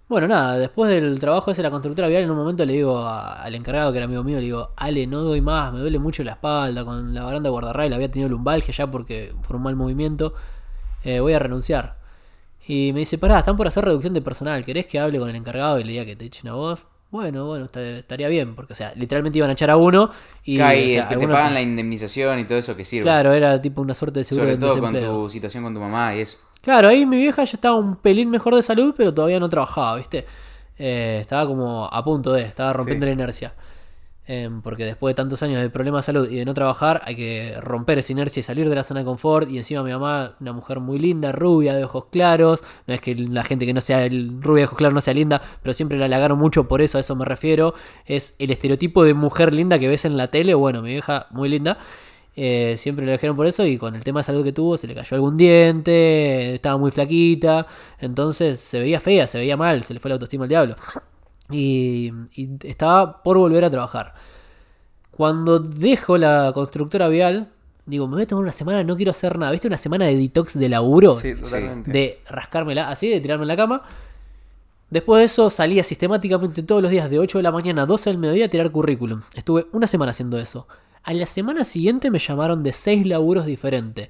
[0.09, 3.05] Bueno, nada, después del trabajo ese de la constructora vial, en un momento le digo
[3.05, 6.23] al encargado, que era amigo mío, le digo, Ale, no doy más, me duele mucho
[6.23, 10.33] la espalda, con la baranda guardarrail había tenido lumbalgia ya porque por un mal movimiento,
[11.03, 11.97] eh, voy a renunciar.
[12.65, 15.35] Y me dice, pará, están por hacer reducción de personal, ¿querés que hable con el
[15.35, 16.87] encargado y le diga que te echen a vos?
[17.09, 20.09] Bueno, bueno, estaría bien, porque, o sea, literalmente iban a echar a uno
[20.43, 20.57] y...
[20.57, 23.03] Claro, y o sea, que te pagan la indemnización y todo eso que sirve.
[23.03, 25.79] Claro, era tipo una suerte de seguro Sobre de todo con tu situación con tu
[25.79, 26.37] mamá y eso.
[26.61, 29.95] Claro, ahí mi vieja ya estaba un pelín mejor de salud, pero todavía no trabajaba,
[29.95, 30.25] ¿viste?
[30.77, 33.07] Eh, estaba como a punto de, estaba rompiendo Sí.
[33.09, 33.53] la inercia.
[34.29, 37.15] Em, porque después de tantos años de problemas de salud y de no trabajar, hay
[37.15, 39.49] que romper esa inercia y salir de la zona de confort.
[39.49, 42.61] Y encima mi mamá, una mujer muy linda, rubia, de ojos claros.
[42.87, 45.13] No es que la gente que no sea el rubia de ojos claros no sea
[45.13, 47.73] linda, pero siempre la halagaron mucho, por eso a eso me refiero.
[48.05, 50.53] Es el estereotipo de mujer linda que ves en la tele.
[50.55, 51.77] Bueno, mi vieja muy linda.
[52.35, 54.85] Eh, siempre la elegieron por eso y con el tema de salud que tuvo se
[54.85, 57.65] le cayó algún diente, estaba muy flaquita,
[57.97, 60.75] entonces se veía fea, se veía mal, se le fue la autoestima al diablo.
[61.51, 64.13] Y, y estaba por volver a trabajar.
[65.11, 67.49] Cuando dejo la constructora vial,
[67.85, 69.51] digo, me voy a tomar una semana, no quiero hacer nada.
[69.51, 69.67] ¿Viste?
[69.67, 71.91] Una semana de detox de laburo, Sí, totalmente.
[71.91, 73.81] de rascármela así, de tirarme en la cama.
[74.89, 78.09] Después de eso salía sistemáticamente todos los días de 8 de la mañana a 12
[78.09, 79.21] del mediodía a tirar currículum.
[79.33, 80.67] Estuve una semana haciendo eso.
[81.03, 84.09] A la semana siguiente me llamaron de seis laburos diferentes.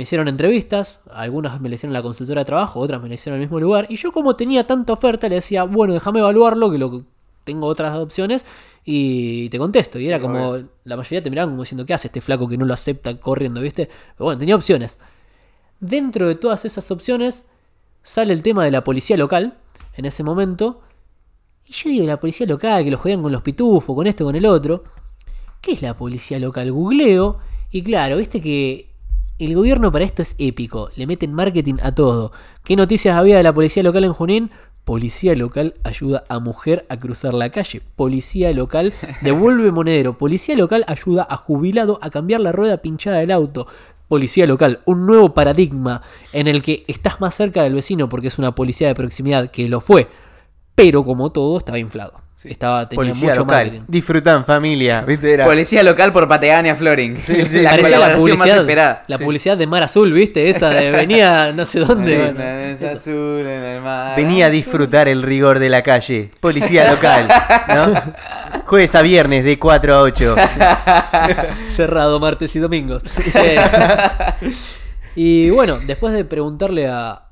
[0.00, 3.36] Me hicieron entrevistas, algunas me le hicieron la consultora de trabajo, otras me le hicieron
[3.36, 3.84] en el mismo lugar.
[3.90, 7.04] Y yo como tenía tanta oferta le decía, bueno, déjame evaluarlo, que lo
[7.44, 8.46] tengo otras opciones
[8.82, 9.98] y te contesto.
[9.98, 12.56] Y era Sí, como, la mayoría te miraban como diciendo, ¿qué hace este flaco que
[12.56, 13.90] no lo acepta corriendo, viste?
[14.16, 14.98] Pero bueno, tenía opciones.
[15.80, 17.44] Dentro de todas esas opciones
[18.02, 19.58] sale el tema de la policía local
[19.96, 20.80] en ese momento.
[21.66, 24.34] Y yo digo, la policía local, que lo jodían con los pitufos, con este, con
[24.34, 24.82] el otro.
[25.60, 26.72] ¿Qué es la policía local?
[26.72, 27.36] Googleo.
[27.70, 28.89] Y claro, viste que
[29.40, 30.90] el gobierno para esto es épico.
[30.96, 32.32] Le meten marketing a todo.
[32.62, 34.50] ¿Qué noticias había de la policía local en Junín?
[34.84, 37.82] Policía local ayuda a mujer a cruzar la calle.
[37.96, 38.92] Policía local
[39.22, 40.18] devuelve monedero.
[40.18, 43.66] Policía local ayuda a jubilado a cambiar la rueda pinchada del auto.
[44.08, 46.02] Policía local, un nuevo paradigma
[46.32, 49.68] en el que estás más cerca del vecino porque es una policía de proximidad que
[49.68, 50.08] lo fue.
[50.74, 52.29] Pero como todo estaba inflado.
[52.44, 53.56] Estaba, tenía Policía mucho local.
[53.66, 53.84] marketing.
[53.88, 55.02] Disfrutan familia.
[55.02, 55.32] ¿Viste?
[55.34, 57.14] Era- Policía local por Patagonia Floring.
[57.52, 59.02] la Parecía la publicidad, esperada.
[59.08, 60.48] la publicidad de Mar Azul, ¿viste?
[60.48, 62.06] Esa de venía no sé dónde.
[62.06, 64.16] Sí, bueno, es azul en el mar.
[64.16, 66.30] Venía a disfrutar el rigor de la calle.
[66.40, 67.28] Policía local.
[67.68, 68.62] ¿no?
[68.66, 70.36] Jueves a viernes de 4 a 8.
[71.74, 73.02] Cerrado martes y domingos.
[73.34, 73.58] Eh,
[75.14, 77.22] y bueno, después de preguntarle a.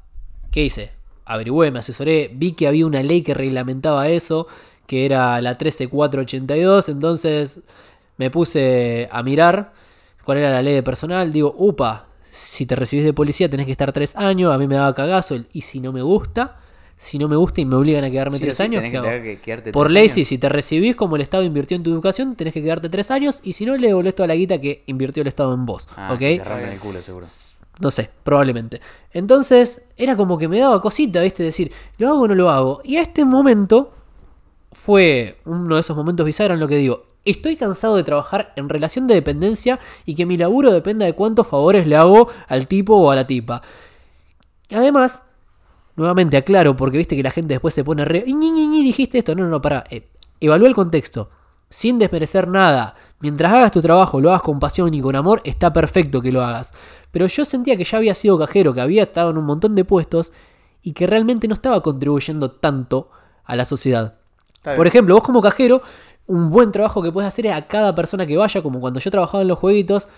[0.51, 0.93] ¿Qué hice?
[1.25, 4.47] Averigüé, me asesoré, vi que había una ley que reglamentaba eso,
[4.89, 7.61] que era la 13482, entonces
[8.17, 9.73] me puse a mirar
[10.25, 11.31] cuál era la ley de personal.
[11.31, 14.77] Digo, upa, si te recibís de policía tenés que estar tres años, a mí me
[14.77, 16.57] daba cagazo, el, y si no me gusta,
[16.97, 18.93] si no me gusta y me obligan a quedarme Sí tres sí, años, tenés
[19.23, 19.73] ¿qué que hago?
[19.73, 22.63] Por ley, sí, si te recibís como el Estado invirtió en tu educación, tenés que
[22.63, 25.53] quedarte tres años y si no, le devolvés toda la guita que invirtió el Estado
[25.53, 25.87] en vos.
[25.97, 26.19] Ah, ¿Ok?
[26.21, 27.27] Te el culo, seguro.
[27.79, 28.81] No sé, probablemente.
[29.13, 31.43] Entonces, era como que me daba cosita, ¿viste?
[31.43, 32.81] Decir, ¿lo hago o no lo hago?
[32.85, 33.93] Y a este momento
[34.79, 38.69] fue uno de esos momentos bizarros en lo que digo, estoy cansado de trabajar en
[38.69, 42.97] relación de dependencia y que mi laburo dependa de cuántos favores le hago al tipo
[42.97, 43.61] o a la tipa.
[44.71, 45.23] Además,
[45.97, 48.25] nuevamente aclaro, porque viste que la gente después se pone re...
[48.27, 49.35] "Ñi, ñi, ñi, dijiste esto.
[49.35, 49.85] No, no, no, pará.
[49.91, 50.09] Eh,
[50.41, 51.29] evalúa el contexto.
[51.69, 52.95] Sin desmerecer nada.
[53.21, 56.43] Mientras hagas tu trabajo, lo hagas con pasión y con amor, está perfecto que lo
[56.43, 56.73] hagas.
[57.11, 59.85] Pero yo sentía que ya había sido cajero, que había estado en un montón de
[59.85, 60.33] puestos
[60.83, 63.11] y que realmente no estaba contribuyendo tanto
[63.45, 64.19] a la sociedad.
[64.59, 64.77] Está bien.
[64.77, 65.83] Por ejemplo, vos como cajero,
[66.27, 69.11] un buen trabajo que puedes hacer es a cada persona que vaya, como cuando yo
[69.11, 70.09] trabajaba en los jueguitos,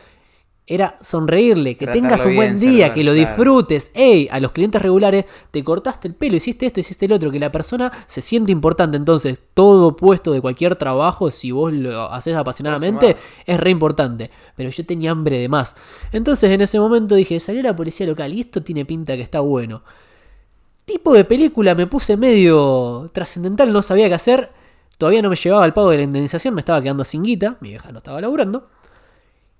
[0.67, 3.29] era sonreírle, que Tratarlo tengas un buen día, que lo claro.
[3.29, 3.91] disfrutes.
[3.93, 7.41] Ey, a los clientes regulares, te cortaste el pelo, hiciste esto, hiciste el otro, que
[7.41, 8.97] la persona se siente importante.
[8.97, 14.31] Entonces, todo puesto de cualquier trabajo, si vos lo haces apasionadamente, es re importante.
[14.55, 15.75] Pero yo tenía hambre de más.
[16.13, 19.41] Entonces, en ese momento dije, salió la policía local y esto tiene pinta que está
[19.41, 19.83] bueno
[20.91, 24.51] tipo de película me puse medio trascendental, no sabía qué hacer.
[24.99, 27.71] Todavía no me llevaba el pago de la indemnización, me estaba quedando sin guita, mi
[27.71, 28.69] vieja no estaba laburando.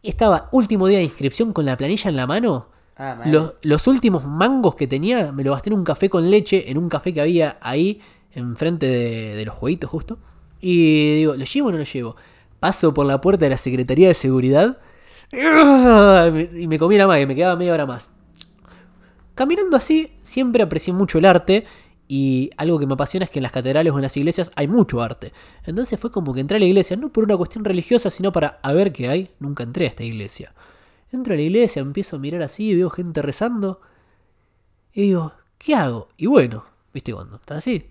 [0.03, 2.69] Estaba último día de inscripción con la planilla en la mano.
[2.97, 3.17] Ah,
[3.63, 6.89] los últimos mangos que tenía me lo gasté en un café con leche, en un
[6.89, 8.01] café que había ahí,
[8.33, 10.19] enfrente de, de los jueguitos justo.
[10.61, 12.17] Y digo, ¿lo llevo o no lo llevo?
[12.59, 14.79] Paso por la puerta de la Secretaría de Seguridad
[15.33, 18.11] y me comí la magia, me quedaba media hora más.
[19.35, 21.65] Caminando así, siempre aprecié mucho el arte
[22.09, 24.67] y algo que me apasiona es que en las catedrales o en las iglesias hay
[24.67, 25.33] mucho arte.
[25.65, 28.59] Entonces fue como que entré a la iglesia, no por una cuestión religiosa, sino para
[28.63, 29.31] a ver qué hay.
[29.39, 30.53] Nunca entré a esta iglesia.
[31.13, 33.81] Entro a la iglesia, empiezo a mirar así, veo gente rezando
[34.93, 36.09] y digo, ¿qué hago?
[36.17, 37.91] Y bueno, ¿viste cuando estás así?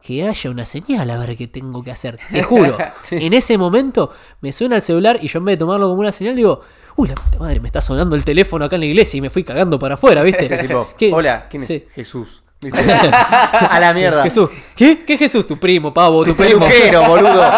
[0.00, 2.18] Que haya una señal a ver qué tengo que hacer.
[2.30, 2.76] Te juro,
[3.10, 4.10] en ese momento
[4.40, 6.60] me suena el celular y yo en vez de tomarlo como una señal digo,
[6.96, 9.30] uy, la puta madre, me está sonando el teléfono acá en la iglesia y me
[9.30, 10.48] fui cagando para afuera, ¿viste?
[10.58, 11.12] Tipo, ¿Qué?
[11.12, 11.68] hola, ¿quién es?
[11.68, 11.86] Sí.
[11.94, 12.42] Jesús.
[12.72, 14.22] A la mierda.
[14.22, 14.48] Jesús.
[14.74, 15.04] ¿Qué?
[15.04, 15.46] ¿Qué Jesús?
[15.46, 16.66] Tu primo, pavo, tu primo.
[16.66, 17.50] Peluquero, boludo.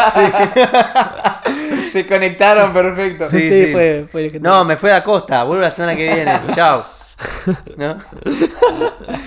[1.91, 3.27] Se conectaron perfecto.
[3.27, 3.73] Sí, Sí, sí.
[3.73, 5.45] fue, fue que- No, me fue a costa.
[5.45, 6.41] Vuelvo la semana que viene.
[6.55, 6.85] Chao.
[7.77, 7.95] ¿No?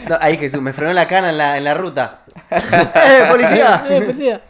[0.10, 2.22] No, ahí Jesús, me frenó la cana en la, en la ruta.
[2.52, 3.86] ¡Eh, policía!
[3.90, 4.42] Eh, policía.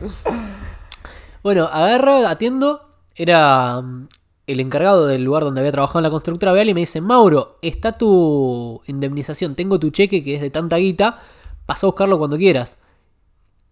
[1.43, 2.89] Bueno, agarro, atiendo.
[3.15, 4.07] Era mm,
[4.49, 7.59] el encargado del lugar donde había trabajado en la constructora Vial y me dice, Mauro,
[7.61, 11.19] está tu indemnización, tengo tu cheque que es de tanta guita,
[11.67, 12.77] pasa a buscarlo cuando quieras.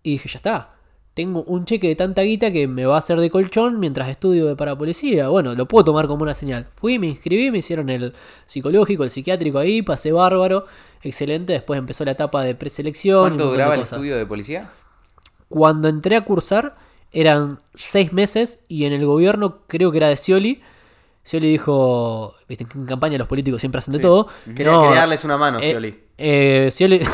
[0.04, 0.74] Y dije, ya está.
[1.16, 4.46] Tengo un cheque de tanta guita que me va a hacer de colchón mientras estudio
[4.46, 5.30] de para policía.
[5.30, 6.68] Bueno, lo puedo tomar como una señal.
[6.76, 8.14] Fui, me inscribí, me hicieron el
[8.46, 10.68] psicológico, el psiquiátrico ahí, pasé bárbaro.
[11.02, 11.54] Excelente.
[11.54, 13.22] Después empezó la etapa de preselección.
[13.22, 14.70] ¿Cuánto duraba el estudio de policía?
[15.50, 16.76] Cuando entré a cursar
[17.12, 20.62] eran seis meses y en el gobierno creo que era de Scioli.
[21.26, 24.28] Scioli dijo, viste, en campaña los políticos siempre hacen de todo.
[24.56, 26.04] Quería, No, quería darles una mano, eh, Scioli.
[26.18, 27.02] eh, Scioli...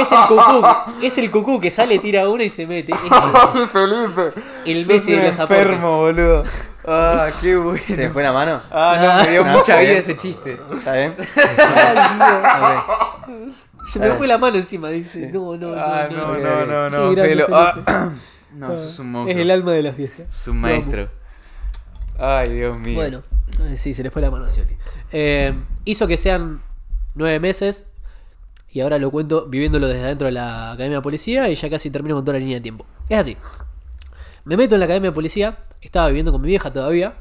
[0.00, 0.66] Es el cucú.
[1.02, 2.92] Es el cucú que sale, tira una y se mete.
[2.92, 2.98] Es
[3.72, 4.32] Felipe.
[4.64, 5.58] el Messi de los aportes.
[5.64, 6.44] enfermo, boludo.
[6.86, 7.82] Ah, qué bueno.
[7.86, 8.60] ¿Se me fue la mano?
[8.70, 10.00] Ah, no, me dio No, mucha vida bien.
[10.00, 10.58] ese chiste.
[10.76, 11.14] ¿Está bien?
[13.86, 15.30] Se me fue la mano encima, dice.
[15.32, 15.80] No, no, no.
[15.80, 17.14] Ah, no, no, no, no.
[17.14, 17.46] Felo.
[17.46, 17.52] Felipe.
[17.52, 18.12] Ah,
[18.54, 19.40] No, un Es monstruo.
[19.42, 20.26] el alma de las fiestas.
[20.34, 21.08] Sos un maestro.
[22.18, 22.94] Ay, Dios mío.
[22.96, 23.22] Bueno,
[23.70, 24.76] eh, sí, se le fue la mano a Scioli.
[25.12, 26.60] Eh, hizo que sean
[27.14, 27.84] nueve meses
[28.70, 31.90] y ahora lo cuento viviéndolo desde adentro de la Academia de Policía y ya casi
[31.90, 32.86] termino con toda la línea de tiempo.
[33.08, 33.36] Es así.
[34.44, 37.14] Me meto en la Academia de Policía, estaba viviendo con mi vieja todavía.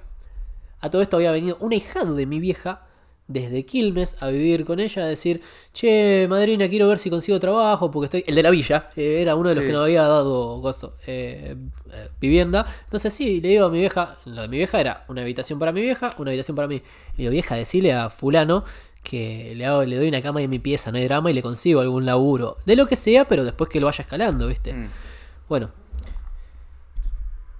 [0.79, 2.81] A todo esto había venido un ahijado de mi vieja
[3.27, 5.41] desde Quilmes a vivir con ella, a decir,
[5.73, 8.23] che, madrina, quiero ver si consigo trabajo, porque estoy...
[8.25, 9.67] El de la villa, eh, era uno de los Sí.
[9.67, 11.55] que nos había dado gozo, eh,
[11.91, 12.65] eh, vivienda.
[12.85, 15.71] Entonces sí, le digo a mi vieja, lo de mi vieja era una habitación para
[15.71, 16.75] mi vieja, una habitación para mí.
[16.75, 18.63] Le digo, vieja, decile a fulano
[19.03, 21.41] que le, hago, le doy una cama en mi pieza, no hay drama, y le
[21.41, 22.57] consigo algún laburo.
[22.65, 24.73] De lo que sea, pero después que lo vaya escalando, ¿viste?
[24.73, 24.89] Mm.
[25.49, 25.71] Bueno.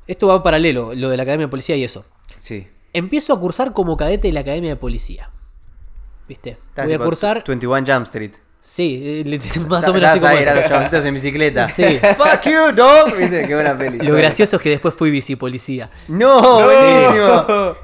[0.07, 2.05] Esto va paralelo, lo de la Academia de Policía y eso.
[2.37, 2.67] Sí.
[2.93, 5.29] Empiezo a cursar como cadete de la Academia de Policía.
[6.27, 6.57] ¿Viste?
[6.75, 7.43] Voy a cursar.
[7.45, 8.31] 21 Jump Street.
[8.59, 9.39] Sí, eh,
[9.69, 11.69] más o menos así como a los chaboncitos en bicicleta.
[11.73, 11.99] Sí.
[12.17, 13.15] Fuck you, dog.
[13.15, 13.47] ¿Viste?
[13.47, 13.99] Qué buena peli.
[13.99, 15.89] Lo gracioso es que después fui bicipolicía.
[16.09, 17.77] No, buenísimo.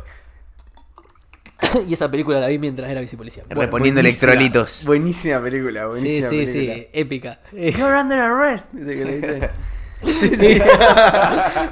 [1.87, 3.43] y esa película la vi mientras era bicipolicía.
[3.47, 4.33] Bueno, Reponiendo buenísima.
[4.33, 4.83] electrolitos.
[4.85, 6.75] Buenísima película, sí, buenísima sí, película.
[6.75, 7.39] sí, épica.
[7.53, 8.73] You're under arrest.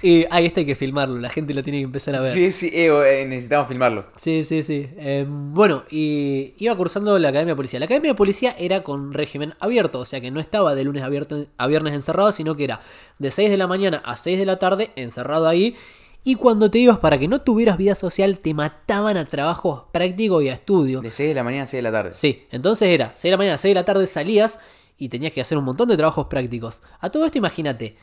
[0.00, 2.28] Y ahí está hay que filmarlo, la gente lo tiene que empezar a ver.
[2.30, 4.06] Sí, sí, eh, eh, necesitamos filmarlo.
[4.16, 4.88] Sí, sí, sí.
[4.96, 7.80] Eh, bueno, y iba cursando la Academia de Policía.
[7.80, 11.02] La Academia de Policía era con régimen abierto, o sea que no estaba de lunes
[11.02, 12.80] a vierte- a viernes encerrado, sino que era
[13.18, 15.74] de 6 de la mañana a 6 de la tarde encerrado ahí.
[16.22, 20.44] Y cuando te ibas para que no tuvieras vida social, te mataban a trabajos prácticos
[20.44, 21.02] y a estudios.
[21.02, 22.10] De 6 de la mañana a 6 de la tarde.
[22.14, 24.60] Sí, entonces era 6 de la mañana a 6 de la tarde salías
[24.98, 26.82] y tenías que hacer un montón de trabajos prácticos.
[27.00, 27.96] A todo esto imagínate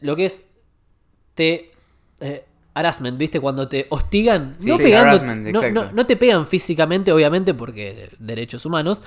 [0.00, 0.46] lo que es
[1.34, 1.72] te
[2.20, 2.44] eh,
[2.74, 3.40] harassment, ¿viste?
[3.40, 5.10] Cuando te hostigan, Sí, no sí, pegando,
[5.52, 9.00] no, no- no te pegan físicamente, obviamente, porque derechos humanos,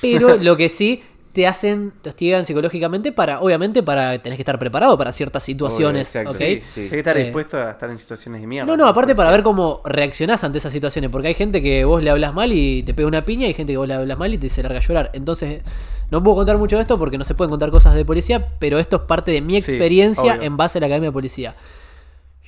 [0.00, 4.58] pero lo que sí te hacen, te hostigan psicológicamente para, obviamente, para tenés que estar
[4.58, 6.38] preparado para ciertas situaciones, exacto, ¿ok?
[6.38, 6.88] sí, sí.
[6.88, 8.66] Que estar Eh, dispuesto a estar en situaciones de mierda.
[8.66, 12.02] No, no, aparte para ver cómo reaccionás ante esas situaciones, porque hay gente que vos
[12.02, 14.18] le hablas mal y te pega una piña, y hay gente que vos le hablas
[14.18, 15.10] mal y te se larga a llorar.
[15.12, 15.62] Entonces,
[16.10, 18.80] no puedo contar mucho de esto porque no se pueden contar cosas de policía, pero
[18.80, 20.42] esto es parte de mi experiencia obvio.
[20.42, 21.54] en base a la academia de policía.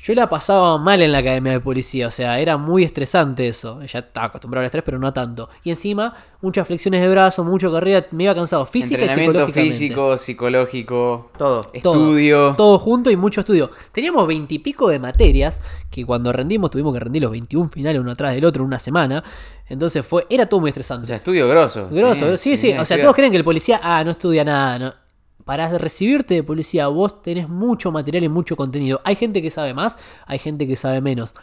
[0.02, 3.80] Yo la pasaba mal en la academia de policía, o sea, era muy estresante eso.
[3.84, 5.48] Ya estaba acostumbrado al estrés, pero no tanto.
[5.62, 9.52] Y encima, muchas flexiones de brazos, mucho carrera, me iba cansado física y psicológicamente.
[9.52, 11.62] físico, psicológico, Todo.
[11.72, 12.54] Estudio.
[12.56, 13.70] Todo junto y mucho estudio.
[13.92, 18.34] Teníamos veintipico de materias que cuando rendimos tuvimos que rendir los 21 finales uno atrás
[18.34, 19.22] del otro en una semana.
[19.68, 21.04] Entonces fue, era todo muy estresante.
[21.04, 21.88] O sea, estudio grosso.
[21.92, 22.72] Grosso, Tenía- sí, sí.
[22.72, 24.78] O sea, todos creen que el policía, ah, no estudia nada.
[24.80, 25.01] No.
[25.44, 29.01] Para recibirte de policía, vos tenés mucho material y mucho contenido.
[29.05, 31.35] Hay gente que sabe más, hay gente que sabe menos.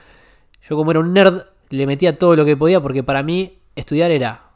[0.68, 4.12] Yo, como era un nerd, le metía todo lo que podía porque para mí estudiar
[4.12, 4.52] era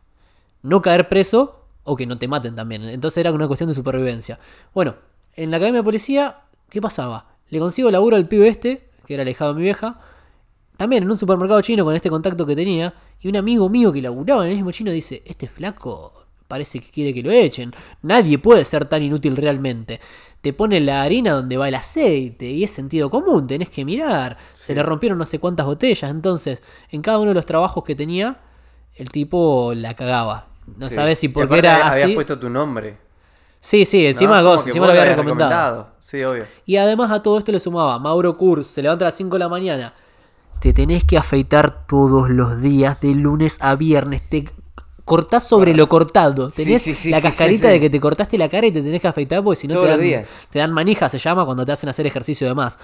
[0.62, 2.84] no caer preso o que no te maten también.
[2.84, 4.40] Entonces era una cuestión de supervivencia.
[4.74, 4.96] Bueno,
[5.36, 7.36] en la academia de policía, ¿qué pasaba?
[7.50, 10.00] Le consigo laburo al pibe este, que era alejado de mi vieja,
[10.78, 14.02] también en un supermercado chino con este contacto que tenía, y un amigo mío que
[14.02, 16.23] laburaba en el mismo chino dice, este flaco
[16.54, 17.74] parece que quiere que lo echen.
[18.04, 20.00] Nadie puede ser tan inútil realmente.
[20.40, 24.38] Te pone la harina donde va el aceite y es sentido común, tenés que mirar.
[24.54, 26.62] Se le rompieron no sé cuántas botellas, entonces
[26.92, 28.38] en cada uno de los trabajos que tenía,
[28.96, 30.48] el tipo la cagaba.
[30.78, 30.96] No Sí.
[30.96, 32.14] sabes si porque era habías así.
[32.14, 32.98] puesto tu nombre.
[33.60, 35.88] Sí, sí, encima encima lo había habías recomendado.
[36.02, 36.46] Sí, obvio.
[36.68, 39.40] Y además a todo esto le sumaba Mauro Kurz, se levanta a las 5 de
[39.40, 39.94] la mañana.
[40.60, 44.22] Te tenés que afeitar todos los días, de lunes a viernes.
[44.30, 44.46] Te
[45.06, 46.50] cortás sobre lo cortado.
[46.50, 49.08] Tenés sí, sí, la cascarita de que te cortaste la cara y te tenés que
[49.08, 52.08] afeitar porque si no te dan, te dan manija, se llama, cuando te hacen hacer
[52.08, 52.78] ejercicio de más.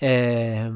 [0.00, 0.70] Eh,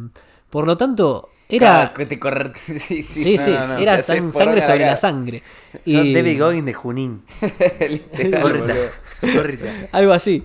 [0.51, 1.93] por lo tanto, era...
[1.94, 5.43] Que te corre- Sí, sí, Sí, no, no, era sangre sobre la sangre.
[5.85, 7.23] Y- David Goggins de Junín.
[8.43, 8.74] Boludo.
[9.35, 9.89] Gorrita.
[9.93, 10.43] Algo así.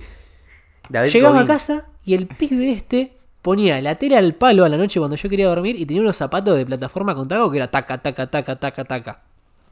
[0.90, 4.78] David Llegaba a casa y el pibe este ponía la tela al palo a la
[4.78, 7.68] noche cuando yo quería dormir y tenía unos zapatos de plataforma con taco que era
[7.68, 9.22] taca, taca, taca, taca, taca.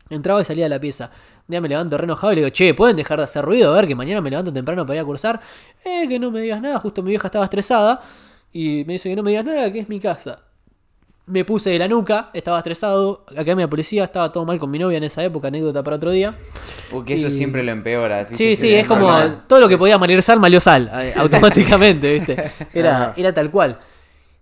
[0.09, 1.11] Entraba y salía de la pieza.
[1.47, 3.71] Un día me levanto re enojado y le digo, che, ¿pueden dejar de hacer ruido?
[3.71, 5.39] A ver, que mañana me levanto temprano para ir a cursar.
[5.85, 6.79] Eh, que no me digas nada.
[6.79, 7.99] Justo mi vieja estaba estresada.
[8.51, 10.43] Y me dice que no me digas nada, que es mi casa.
[11.27, 13.23] Me puse de la nuca, estaba estresado.
[13.37, 15.97] Acá me la policía, estaba todo mal con mi novia en esa época, anécdota para
[15.97, 16.35] otro día.
[16.89, 18.25] Porque eso Y- siempre lo empeora.
[18.31, 19.07] Sí, sí, es como
[19.47, 22.51] todo lo que podía malir sal, malió sal, eh, automáticamente, ¿viste?
[22.73, 23.77] Era, era tal cual.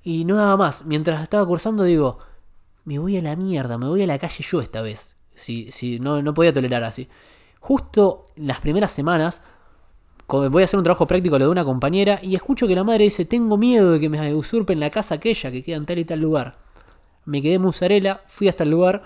[0.01, 0.85] Y no daba más.
[0.85, 2.19] Mientras estaba cursando, digo,
[2.85, 5.16] me voy a la mierda, me voy a la calle yo esta vez.
[5.37, 7.07] Si, si no, no podía tolerar así.
[7.59, 9.41] justo las primeras semanas
[10.27, 13.05] voy a hacer un trabajo práctico lo de una compañera y escucho que la madre
[13.05, 16.05] dice, tengo miedo de que me usurpen la casa aquella que queda en tal y
[16.05, 16.57] tal lugar.
[17.25, 19.03] Me quedé en musarela, fui hasta el lugar,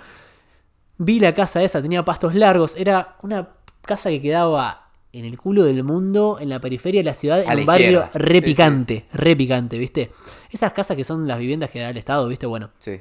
[0.97, 3.49] vi la casa esa, tenía pastos largos, era una
[3.83, 7.53] casa que quedaba en el culo del mundo, en la periferia de la ciudad, A
[7.53, 8.11] en un barrio izquierda.
[8.13, 8.41] re Sí, sí.
[8.41, 10.11] picante, re picante, ¿viste?
[10.51, 12.45] Esas casas que son las viviendas que da el Estado, ¿viste?
[12.45, 12.69] Bueno.
[12.79, 12.99] Sí.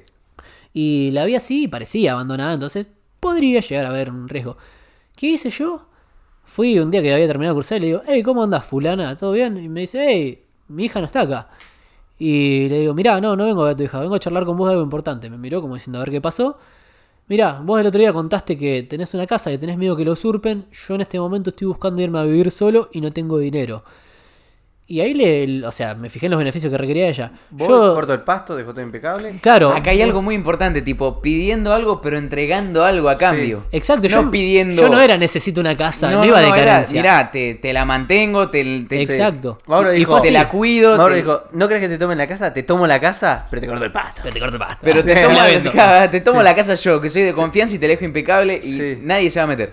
[0.72, 2.86] Y la vi así y parecía abandonada, entonces
[3.20, 4.56] podría llegar a haber un riesgo.
[5.16, 5.86] ¿Qué hice yo?
[6.44, 9.14] Fui un día que había terminado de cursar y le digo, hey, ¿cómo andas, fulana?
[9.14, 9.56] ¿Todo bien?
[9.58, 11.48] Y me dice, hey, mi hija no está acá.
[12.18, 14.44] Y le digo, mirá, no, no vengo a ver a tu hija, vengo a charlar
[14.44, 15.30] con vos de algo importante.
[15.30, 16.58] Me miró como diciendo, a ver qué pasó.
[17.28, 20.12] Mirá, vos el otro día contaste que tenés una casa, que tenés miedo que lo
[20.12, 20.66] usurpen.
[20.72, 23.84] Yo en este momento estoy buscando irme a vivir solo y no tengo dinero.
[24.90, 27.30] Y ahí le, o sea, me fijé en los beneficios que requería ella.
[27.50, 29.36] Vos Yo, corto el pasto, dejó todo impecable.
[29.40, 29.70] claro.
[29.72, 33.66] Acá hay algo muy importante, tipo, pidiendo algo, pero entregando algo a cambio.
[33.70, 34.82] Exacto, no yo, pidiendo.
[34.82, 37.00] yo no era necesito una casa, no, No, iba no, de no, era, carencia.
[37.00, 39.58] mirá, te, te la mantengo, te, te- Exacto.
[39.68, 40.96] Mauro Y- y dijo, te la cuido.
[40.96, 42.52] Mauro te- dijo, ¿no crees que te tomen la casa?
[42.52, 44.22] Te tomo la casa, pero te corto el pasto.
[44.28, 44.78] Te corto el pasto.
[44.82, 45.70] Pero te Te tomo, la vendo.
[46.10, 48.72] te tomo la casa yo, que soy de confianza y te la dejo impecable y
[48.72, 48.98] Sí.
[49.02, 49.72] nadie se va a meter.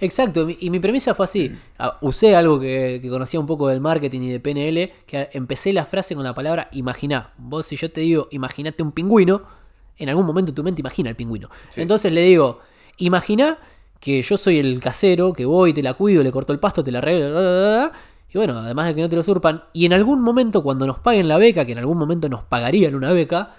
[0.00, 1.50] Exacto, y mi premisa fue así.
[1.78, 5.72] Ah, Usé algo que, que conocía un poco del marketing y de PNL, que empecé
[5.72, 7.32] la frase con la palabra imaginá.
[7.36, 9.42] Vos si yo te digo, imaginate un pingüino,
[9.96, 11.48] en algún momento tu mente imagina el pingüino.
[11.76, 12.60] Entonces le digo,
[12.98, 13.58] imaginá
[14.00, 16.92] que yo soy el casero, que voy, te la cuido, le corto el pasto, te
[16.92, 17.90] la arreglo,
[18.32, 20.98] y bueno, además de que no te lo usurpan, y en algún momento cuando nos
[20.98, 23.54] paguen la beca, que en algún momento nos pagarían una beca,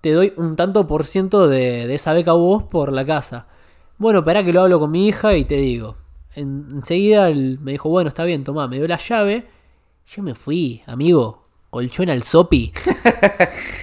[0.00, 3.46] te doy un tanto por ciento de, de esa beca vos por la casa.
[3.98, 5.96] Bueno, para que lo hablo con mi hija y te digo.
[6.34, 9.46] En- enseguida él me dijo, bueno, está bien, tomá, me dio la llave.
[10.14, 12.72] Yo me fui, amigo, colchón al sopi.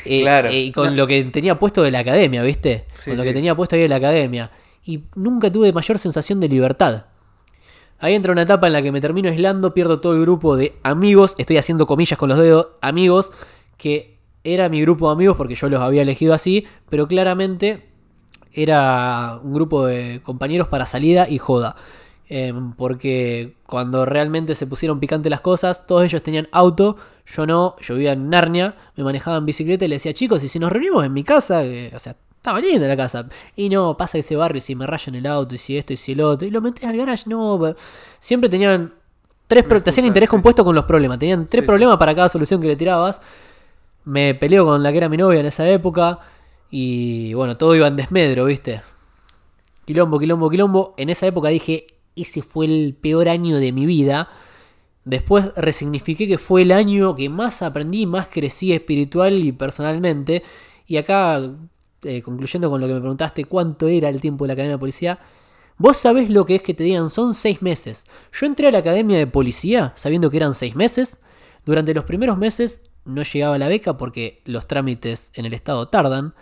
[0.08, 0.50] Eh, Claro.
[0.50, 2.86] eh, y con lo que tenía puesto de la academia, ¿viste?
[2.94, 4.52] Sí, con lo que tenía puesto ahí de la academia.
[4.86, 7.06] Y nunca tuve mayor sensación de libertad.
[7.98, 10.76] Ahí entra una etapa en la que me termino aislando, pierdo todo el grupo de
[10.84, 13.32] amigos, estoy haciendo comillas con los dedos, amigos,
[13.78, 17.90] que era mi grupo de amigos porque yo los había elegido así, pero claramente
[18.56, 21.76] era un grupo de compañeros para salida y joda.
[22.28, 26.96] Em, porque cuando realmente se pusieron picantes las cosas, todos ellos tenían auto,
[27.26, 30.48] yo no, yo vivía en Narnia, me manejaba en bicicleta y le decía, chicos, y
[30.48, 33.28] si nos reunimos en mi casa, que, o sea, estaba linda la casa.
[33.56, 35.98] Y no, pasa ese barrio, y si me rayan el auto, y si esto, y
[35.98, 37.60] si el otro, y lo metes al garage, no.
[38.20, 38.94] Siempre tenían
[39.48, 40.32] tres te hacían interés sí.
[40.32, 43.22] compuesto con los problemas, tenían tres Sí, problemas para cada solución que le tirabas.
[44.04, 46.20] Me peleo con la que era mi novia en esa época,
[46.78, 48.82] y bueno, todo iba en desmedro, ¿viste?
[49.86, 50.94] Quilombo, quilombo, quilombo.
[50.98, 51.88] En esa época dije,
[52.18, 54.28] ese fue el peor año de mi vida.
[55.06, 60.44] Después resignifiqué que fue el año que más aprendí, más crecí espiritual y personalmente.
[60.86, 61.50] Y acá,
[62.04, 64.80] eh, concluyendo con lo que me preguntaste, ¿cuánto era el tiempo de la Academia de
[64.80, 65.20] Policía?
[65.78, 68.06] Vos sabés lo que es que te digan, son seis meses.
[68.34, 71.22] Yo entré a la Academia de Policía sabiendo que eran seis meses.
[71.64, 76.34] Durante los primeros meses no llegaba la beca porque los trámites en el Estado tardan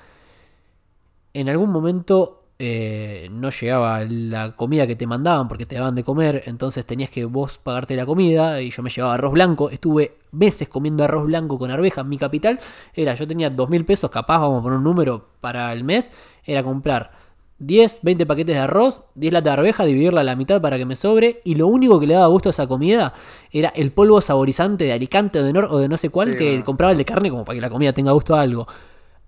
[1.34, 6.04] en algún momento eh, no llegaba la comida que te mandaban porque te daban de
[6.04, 10.18] comer, entonces tenías que vos pagarte la comida y yo me llevaba arroz blanco, estuve
[10.32, 12.60] meses comiendo arroz blanco con arvejas, mi capital
[12.94, 16.12] era, yo tenía dos mil pesos, capaz vamos a poner un número para el mes,
[16.46, 17.12] era comprar
[17.60, 20.86] 10, 20 paquetes de arroz, 10 latas de arveja, dividirla a la mitad para que
[20.86, 23.14] me sobre y lo único que le daba gusto a esa comida
[23.52, 26.38] era el polvo saborizante de Alicante o de Nor o de no sé cuál Sí,
[26.38, 26.66] que bueno.
[26.66, 28.68] compraba el de carne como para que la comida tenga gusto a algo.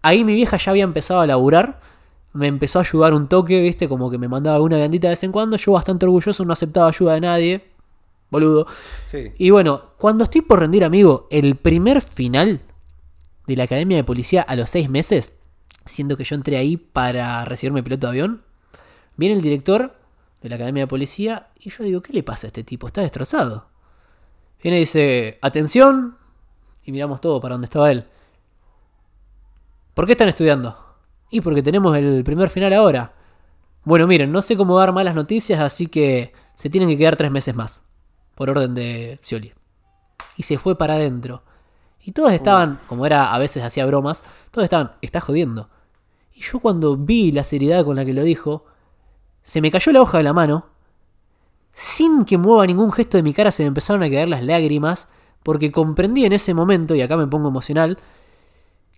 [0.01, 1.79] Ahí mi vieja ya había empezado a laburar.
[2.35, 5.23] Me empezó a ayudar un toque, viste, como que me mandaba alguna gandita de vez
[5.23, 5.55] en cuando.
[5.55, 7.65] Yo bastante orgulloso, no aceptaba ayuda de nadie.
[8.29, 8.67] Boludo.
[9.05, 9.31] Sí.
[9.37, 12.61] Y bueno, cuando estoy por rendir, amigo, el primer final
[13.47, 15.31] de la Academia de Policía a los seis meses,
[15.85, 18.43] siendo que yo entré ahí para recibirme piloto de avión,
[19.15, 19.95] viene el director
[20.41, 22.87] de la Academia de Policía y yo digo, ¿qué le pasa a este tipo?
[22.87, 23.69] Está destrozado.
[24.61, 26.17] Viene y dice, atención,
[26.83, 28.05] y miramos todo para donde estaba él.
[29.93, 30.84] ¿Por qué están estudiando?
[31.29, 33.13] Y porque tenemos el primer final ahora.
[33.83, 37.31] Bueno, miren, no sé cómo dar malas noticias, así que se tienen que quedar tres
[37.31, 37.81] meses más.
[38.35, 39.53] Por orden de Scioli.
[40.37, 41.43] Y se fue para adentro.
[42.01, 45.69] Y todos estaban, como era, a veces hacía bromas, todos estaban, está jodiendo.
[46.33, 48.65] Y yo cuando vi la seriedad con la que lo dijo,
[49.41, 50.67] se me cayó la hoja de la mano.
[51.73, 55.07] Sin que mueva ningún gesto de mi cara se me empezaron a caer las lágrimas,
[55.43, 57.97] porque comprendí en ese momento, y acá me pongo emocional,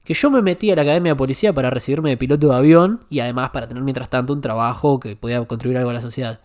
[0.08, 3.04] que yo me metí a la academia de policía para recibirme de piloto de avión
[3.10, 6.40] y además para tener mientras tanto un trabajo que podía contribuir algo a la sociedad.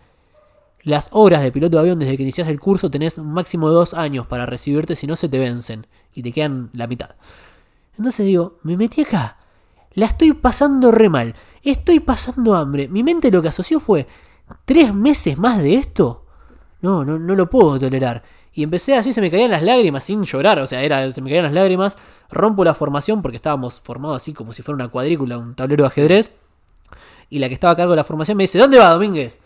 [0.82, 3.76] Las horas de piloto de avión desde que inicias el curso tenés un máximo de
[3.76, 7.10] dos años para recibirte si no se te vencen y te quedan la mitad.
[7.96, 9.36] Entonces digo, me metí acá,
[9.92, 12.88] la estoy pasando re mal, estoy pasando hambre.
[12.88, 14.08] Mi mente lo que asoció fue,
[14.64, 16.26] ¿tres meses más de esto?
[16.80, 18.24] no, no, no lo puedo tolerar.
[18.54, 21.30] Y empecé así, se me caían las lágrimas sin llorar, o sea, era, se me
[21.30, 21.96] caían las lágrimas.
[22.30, 25.88] Rompo la formación porque estábamos formados así como si fuera una cuadrícula, un tablero de
[25.88, 26.32] ajedrez.
[27.30, 29.40] Y la que estaba a cargo de la formación me dice, ¿dónde va Domínguez?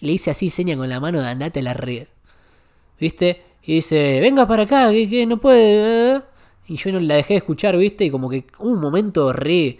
[0.00, 2.08] Le hice así seña con la mano de andate a la red.
[2.98, 3.44] ¿Viste?
[3.62, 6.16] Y dice, venga para acá, que, que no puede.
[6.16, 6.20] eh".
[6.66, 8.04] Y yo no la dejé de escuchar, ¿viste?
[8.04, 9.78] Y como que un momento re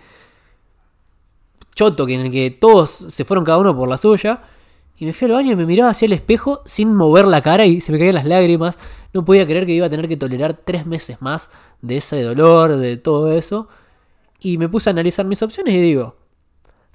[1.75, 4.41] choto que en el que todos se fueron cada uno por la suya.
[5.03, 7.67] Y me fui al baño y me miraba hacia el espejo sin mover la cara
[7.67, 8.79] y se me caían las lágrimas.
[9.13, 11.51] No podía creer que iba a tener que tolerar tres meses más
[11.81, 13.67] de ese dolor, de todo eso.
[14.39, 16.15] Y me puse a analizar mis opciones y digo,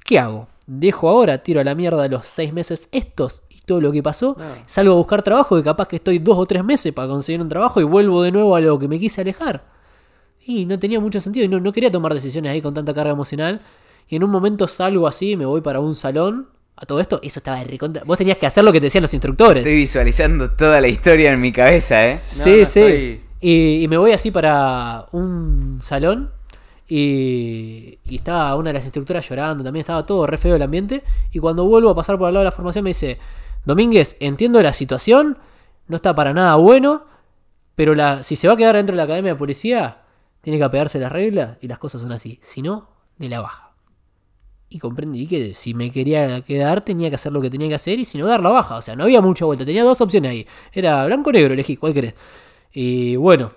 [0.06, 0.48] ¿qué hago?
[0.68, 4.38] ¿Dejo ahora, tiro a la mierda los seis meses estos y todo lo que pasó?
[4.68, 7.50] Salgo a buscar trabajo, que capaz que estoy dos o tres meses para conseguir un
[7.50, 9.66] trabajo y vuelvo de nuevo a lo que me quise alejar.
[10.46, 13.12] Y no tenía mucho sentido y no, no quería tomar decisiones ahí con tanta carga
[13.12, 13.60] emocional.
[14.08, 16.56] Y en un momento salgo así, me voy para un salón.
[16.80, 18.04] A todo esto, eso estaba de recontra.
[18.06, 19.66] Vos tenías que hacer lo que te decían los instructores.
[19.66, 22.14] Estoy visualizando toda la historia en mi cabeza, ¿eh?
[22.16, 22.80] No, sí, no, sí.
[22.80, 26.32] estoy- Y, y me voy así para un salón.
[26.88, 29.64] Y, y estaba una de las instructoras llorando.
[29.64, 31.04] También estaba todo re feo el ambiente.
[31.32, 33.18] Y cuando vuelvo a pasar por al lado de la formación, me dice:
[33.66, 35.38] Domínguez, entiendo la situación.
[35.88, 37.06] No está para nada bueno.
[37.76, 40.02] Pero la, si se va a quedar dentro de la academia de policía,
[40.42, 41.58] tiene que apegarse las reglas.
[41.62, 42.40] Y las cosas son así.
[42.42, 43.67] Si no, de la baja.
[44.70, 48.00] Y comprendí que si me quería quedar tenía que hacer lo que tenía que hacer
[48.00, 48.76] y si no dar la baja.
[48.78, 49.66] O sea, no había mucha vuelta.
[49.66, 50.48] Tenía dos opciones ahí.
[50.74, 52.14] Era blanco o negro, elegí, ¿cuál querés?
[52.74, 53.52] Y bueno,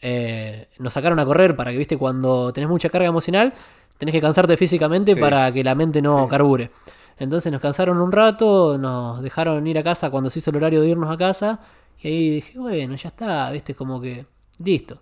[0.00, 3.52] eh, nos sacaron a correr para que, viste, cuando tenés mucha carga emocional,
[3.98, 5.20] tenés que cansarte físicamente Sí.
[5.20, 6.70] para que la mente no carbure.
[7.18, 10.80] Entonces nos cansaron un rato, nos dejaron ir a casa cuando se hizo el horario
[10.80, 11.60] de irnos a casa.
[12.02, 14.26] Y ahí dije, bueno, ya está, viste, como que,
[14.58, 15.00] listo.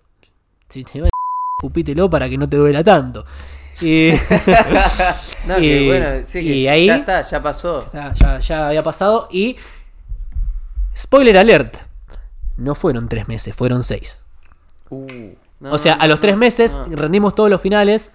[0.69, 1.09] Si te va
[1.59, 3.25] escupítelo para que no te duela tanto.
[3.81, 4.12] Y,
[5.47, 7.86] No, y- que bueno, sí, que y ya ahí está, ya pasó.
[7.93, 9.28] ya, ya- ya había pasado.
[9.31, 9.57] Y
[10.97, 11.77] spoiler alert,
[12.57, 14.24] no fueron tres meses, fueron seis.
[14.90, 16.97] No, o sea, no, a los tres meses no.
[16.97, 18.12] rendimos todos los finales,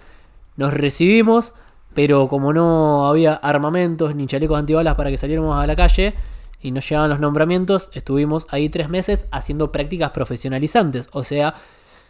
[0.56, 1.54] nos recibimos,
[1.94, 6.14] pero como no había armamentos ni chalecos antibalas para que saliéramos a la calle
[6.60, 11.08] y no llegaban los nombramientos, estuvimos ahí tres meses haciendo prácticas profesionalizantes.
[11.12, 11.54] O sea,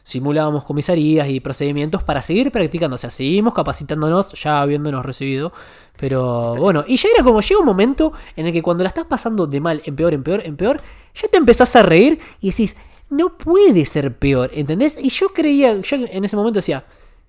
[0.02, 2.94] simulábamos comisarías y procedimientos para seguir practicando.
[2.94, 5.52] O sea, seguimos capacitándonos ya habiéndonos recibido.
[5.96, 9.04] Pero bueno, y ya era como llega un momento en el que cuando la estás
[9.04, 10.80] pasando de mal en peor, en peor, en peor,
[11.14, 12.76] ya te empezás a reír y decís,
[13.10, 14.96] no puede ser peor, ¿entendés?
[15.02, 16.84] Y yo creía, yo en ese momento decía,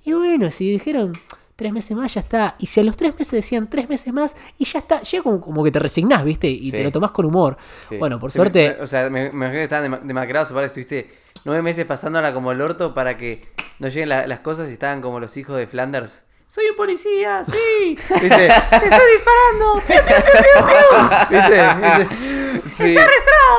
[0.06, 1.14] y bueno, si dijeron
[1.56, 2.56] tres meses más, ya está.
[2.60, 5.42] Y si a los tres meses decían tres meses más, y ya está, llega como,
[5.42, 6.48] como que te resignás, ¿viste?
[6.50, 6.78] Y Sí.
[6.78, 7.58] te lo tomás con humor.
[7.88, 7.98] Sí.
[7.98, 8.76] Bueno, por Sí, suerte.
[8.78, 10.52] me- o sea, me, imagino que estaban dema- demacrados.
[10.52, 11.10] Aparte, estuviste
[11.46, 13.48] nueve meses pasándola como el orto para que
[13.80, 16.24] no lleguen la- las cosas y estaban como los hijos de Flanders.
[16.48, 17.96] Soy un policía, sí.
[17.96, 18.20] ¿Viste?
[18.20, 19.74] Te estoy disparando.
[19.88, 21.38] Piu, piu, piu, piu, piu.
[21.38, 22.06] ¿Viste?
[22.06, 22.16] ¿Viste?
[22.70, 22.96] Sí.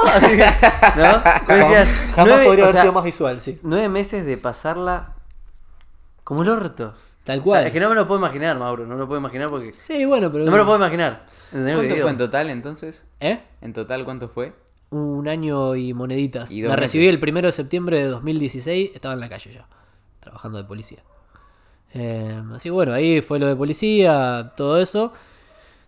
[0.06, 0.46] Así que,
[1.00, 1.22] ¿No?
[1.56, 3.58] Decías, Jamás nueve- podría o haber sea, sido más visual, sí.
[3.62, 5.14] Nueve meses de pasarla
[6.22, 6.94] como el orto.
[7.24, 7.66] Tal O sea, cual.
[7.66, 8.86] es que no me lo puedo imaginar, Mauro.
[8.86, 9.72] No me lo puedo imaginar porque.
[9.72, 10.44] Sí, bueno, pero.
[10.44, 11.26] No me lo puedo imaginar.
[11.46, 12.04] ¿Entendés lo que ¿Cuánto digo?
[12.04, 13.04] fue en total entonces?
[13.20, 13.42] ¿Eh?
[13.60, 14.52] ¿En total cuánto fue?
[14.90, 16.50] Un año y moneditas.
[16.50, 17.14] Y dos recibí meses.
[17.14, 19.66] el primero de septiembre de 2016, estaba en la calle ya,
[20.20, 20.98] trabajando de policía.
[21.94, 25.12] Eh, así que bueno, ahí fue lo de policía, todo eso.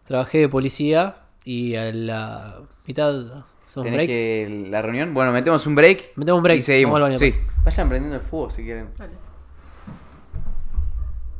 [0.04, 3.10] Trabajé de policía y a la mitad.
[3.18, 4.08] ¿hacemos un ¿Tenés break?
[4.08, 5.14] que la reunión?
[5.14, 6.12] Bueno, metemos un break.
[6.16, 7.00] Metemos un break, Y seguimos.
[7.00, 7.32] baño, sí.
[7.32, 7.64] pues.
[7.64, 8.88] Vayan prendiendo el fuego si quieren.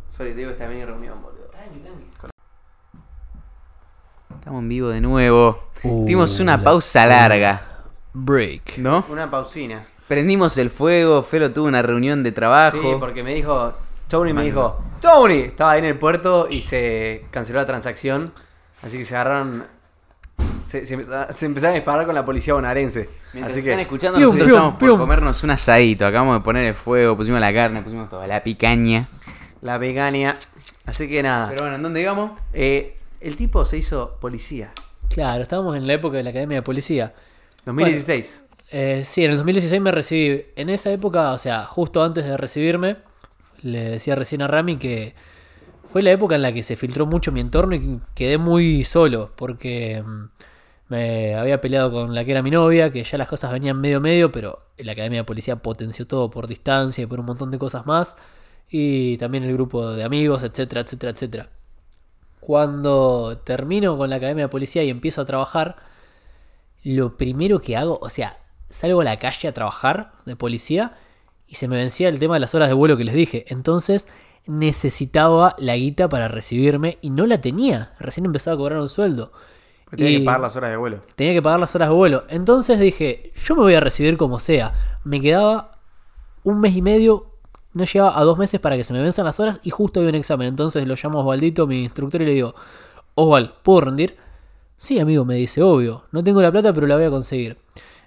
[0.08, 2.31] Sorry, te digo bien en reunión, boludo.
[4.42, 5.68] Estamos en vivo de nuevo.
[5.84, 7.62] Uh, Tuvimos una la- pausa larga,
[8.12, 8.78] Break.
[8.78, 9.04] ¿no?
[9.08, 9.84] Una pausina.
[10.08, 12.76] Prendimos el fuego, Felo tuvo una reunión de trabajo.
[12.82, 13.72] Sí, porque me dijo.
[14.08, 14.82] Tony me dijo.
[15.00, 15.42] Tony.
[15.42, 18.32] Estaba ahí en el puerto y se canceló la transacción.
[18.82, 19.64] Así que se agarraron.
[20.64, 20.94] Se, se
[21.46, 23.08] empezaron a disparar con la policía bonaerense.
[23.34, 23.82] Mientras así están que.
[23.82, 26.04] escuchando, Pium, nosotros pium, estamos por comernos un asadito.
[26.04, 29.06] Acabamos de poner el fuego, pusimos la carne, pusimos toda la picaña.
[29.60, 30.34] La vegania.
[30.84, 31.46] Así que nada.
[31.48, 32.32] Pero bueno, ¿en dónde íbamos?
[32.52, 34.72] Eh, el tipo se hizo policía.
[35.08, 37.14] Claro, estábamos en la época de la Academia de Policía.
[37.66, 38.44] 2016.
[38.70, 40.46] Eh, sí, en el 2016 me recibí.
[40.56, 42.96] En esa época, o sea, justo antes de recibirme,
[43.62, 45.14] le decía recién a Rami que
[45.86, 49.30] fue la época en la que se filtró mucho mi entorno y quedé muy solo
[49.36, 50.24] porque mm,
[50.88, 54.00] me había peleado con la que era mi novia, que ya las cosas venían medio
[54.00, 57.58] medio, pero la Academia de Policía potenció todo por distancia y por un montón de
[57.58, 58.16] cosas más.
[58.70, 61.50] Y también el grupo de amigos, etcétera, etcétera, etcétera.
[62.42, 65.76] Cuando termino con la Academia de Policía y empiezo a trabajar,
[66.82, 68.36] lo primero que hago, o sea,
[68.68, 70.96] salgo a la calle a trabajar de policía
[71.46, 73.44] y se me vencía el tema de las horas de vuelo que les dije.
[73.46, 74.08] Entonces
[74.44, 77.92] necesitaba la guita para recibirme y no la tenía.
[78.00, 79.30] Recién empezaba a cobrar un sueldo.
[79.92, 81.00] Y- que pagar las horas de vuelo.
[81.14, 82.24] tenía que pagar las horas de vuelo.
[82.28, 84.98] Entonces dije, yo me voy a recibir como sea.
[85.04, 85.78] Me quedaba
[86.42, 87.31] un mes y medio,
[87.74, 90.10] no llegaba a dos meses para que se me venzan las horas y justo había
[90.10, 90.48] un examen.
[90.48, 92.54] Entonces lo llamo a Osvaldito, mi instructor, y le digo,
[93.14, 94.16] Osval, ¿puedo rendir?
[94.76, 96.04] Sí, amigo, me dice, obvio.
[96.10, 97.58] No tengo la plata, pero la voy a conseguir.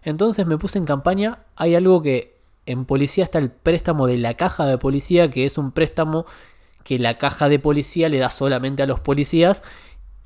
[0.04, 1.40] Entonces me puse en campaña.
[1.56, 5.58] Hay algo que en policía está el préstamo de la caja de policía, que es
[5.58, 6.26] un préstamo
[6.84, 9.64] que la caja de policía le da solamente a los policías.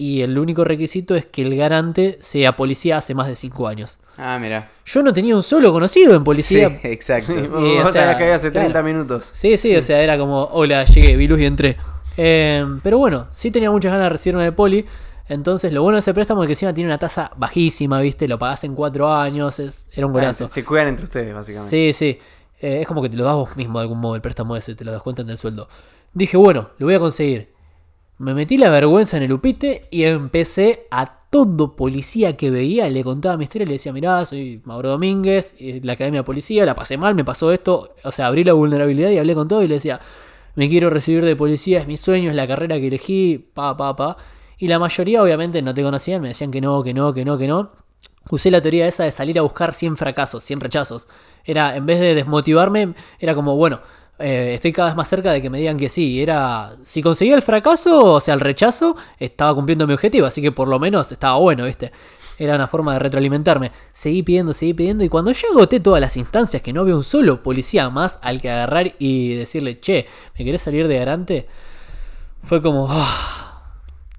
[0.01, 3.99] Y el único requisito es que el garante sea policía hace más de 5 años.
[4.17, 4.69] Ah, mira.
[4.85, 6.69] Yo no tenía un solo conocido en policía.
[6.69, 7.33] Sí, exacto.
[7.33, 8.67] Sí, Y, vos o sabés sea, que hace claro.
[8.71, 9.29] 30 minutos.
[9.33, 11.75] Sí, sí, o sea, era como, hola, llegué, vi luz y entré.
[12.15, 14.85] Eh, pero bueno, sí tenía muchas ganas de recibirme de poli.
[15.27, 18.25] Entonces, lo bueno de ese préstamo es que encima tiene una tasa bajísima, ¿viste?
[18.29, 20.47] Lo pagás en cuatro años, es, era un Ah, golazo.
[20.47, 21.69] se, se cuidan entre ustedes, básicamente.
[21.69, 22.17] Sí, sí.
[22.61, 24.75] Eh, es como que te lo das vos mismo de algún modo, el préstamo ese,
[24.75, 25.67] te lo descuentan del sueldo.
[26.13, 27.49] Dije, bueno, lo voy a conseguir.
[28.19, 33.01] Me metí la vergüenza en el upite y empecé a todo policía que veía, le
[33.01, 36.75] contaba mi historia le decía, mirá, soy Mauro Domínguez, y la academia de policía, la
[36.75, 37.95] pasé mal, me pasó esto.
[38.03, 40.01] O sea, abrí la vulnerabilidad y hablé con todo y le decía,
[40.55, 43.95] me quiero recibir de policía, es mi sueño, es la carrera que elegí, pa, pa,
[43.95, 44.17] pa.
[44.57, 47.37] Y la mayoría obviamente no te conocían, me decían que no, que no, que no,
[47.37, 47.71] que no.
[48.31, 51.07] Usé la teoría esa de salir a buscar 100 fracasos, 100 rechazos.
[51.45, 53.79] Era, en vez de desmotivarme, era como, bueno,
[54.19, 56.21] eh, estoy cada vez más cerca de que me digan que sí.
[56.21, 60.51] Era, si conseguía el fracaso, o sea, el rechazo, estaba cumpliendo mi objetivo, así que
[60.51, 61.91] por lo menos estaba bueno, ¿viste?
[62.37, 63.71] Era una forma de retroalimentarme.
[63.91, 67.03] Seguí pidiendo, seguí pidiendo, y cuando ya agoté todas las instancias, que no había un
[67.03, 70.05] solo policía más al que agarrar y decirle, che,
[70.37, 71.47] ¿me querés salir de garante?
[72.43, 73.73] Fue como, ah,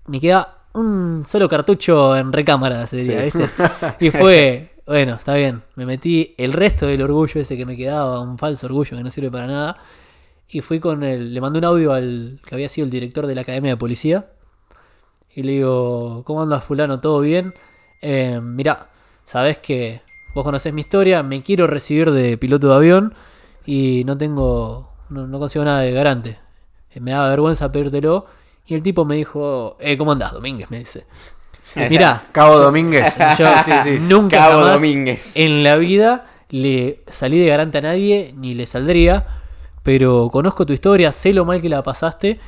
[0.06, 3.48] me queda un solo cartucho en recámara, sería, ¿viste?
[4.00, 5.62] Y fue, bueno, está bien.
[5.76, 9.10] Me metí el resto del orgullo ese que me quedaba, un falso orgullo que no
[9.10, 9.78] sirve para nada.
[10.48, 11.32] Y fui con el.
[11.32, 14.30] Le mandé un audio al que había sido el director de la academia de policía.
[15.32, 16.98] Y le digo, ¿cómo andas, Fulano?
[17.00, 17.54] ¿Todo bien?
[18.02, 18.90] Eh, mirá,
[19.24, 20.02] sabes que
[20.34, 23.14] vos conocés mi historia, me quiero recibir de piloto de avión
[23.64, 24.90] y no tengo.
[25.08, 26.40] No, consigo nada de garante.
[26.90, 28.26] Eh, Me da vergüenza pedírtelo.
[28.66, 30.68] Y el tipo me dijo, eh, ¿cómo andás, Domínguez?
[30.68, 31.06] Me dice.
[31.88, 33.14] Mirá, Cabo Domínguez.
[33.38, 33.98] yo sí, sí.
[34.00, 35.36] nunca Cabo jamás Domínguez.
[35.36, 39.26] en la vida le salí de garante a nadie ni le saldría,
[39.82, 42.40] pero conozco tu historia, sé lo mal que la pasaste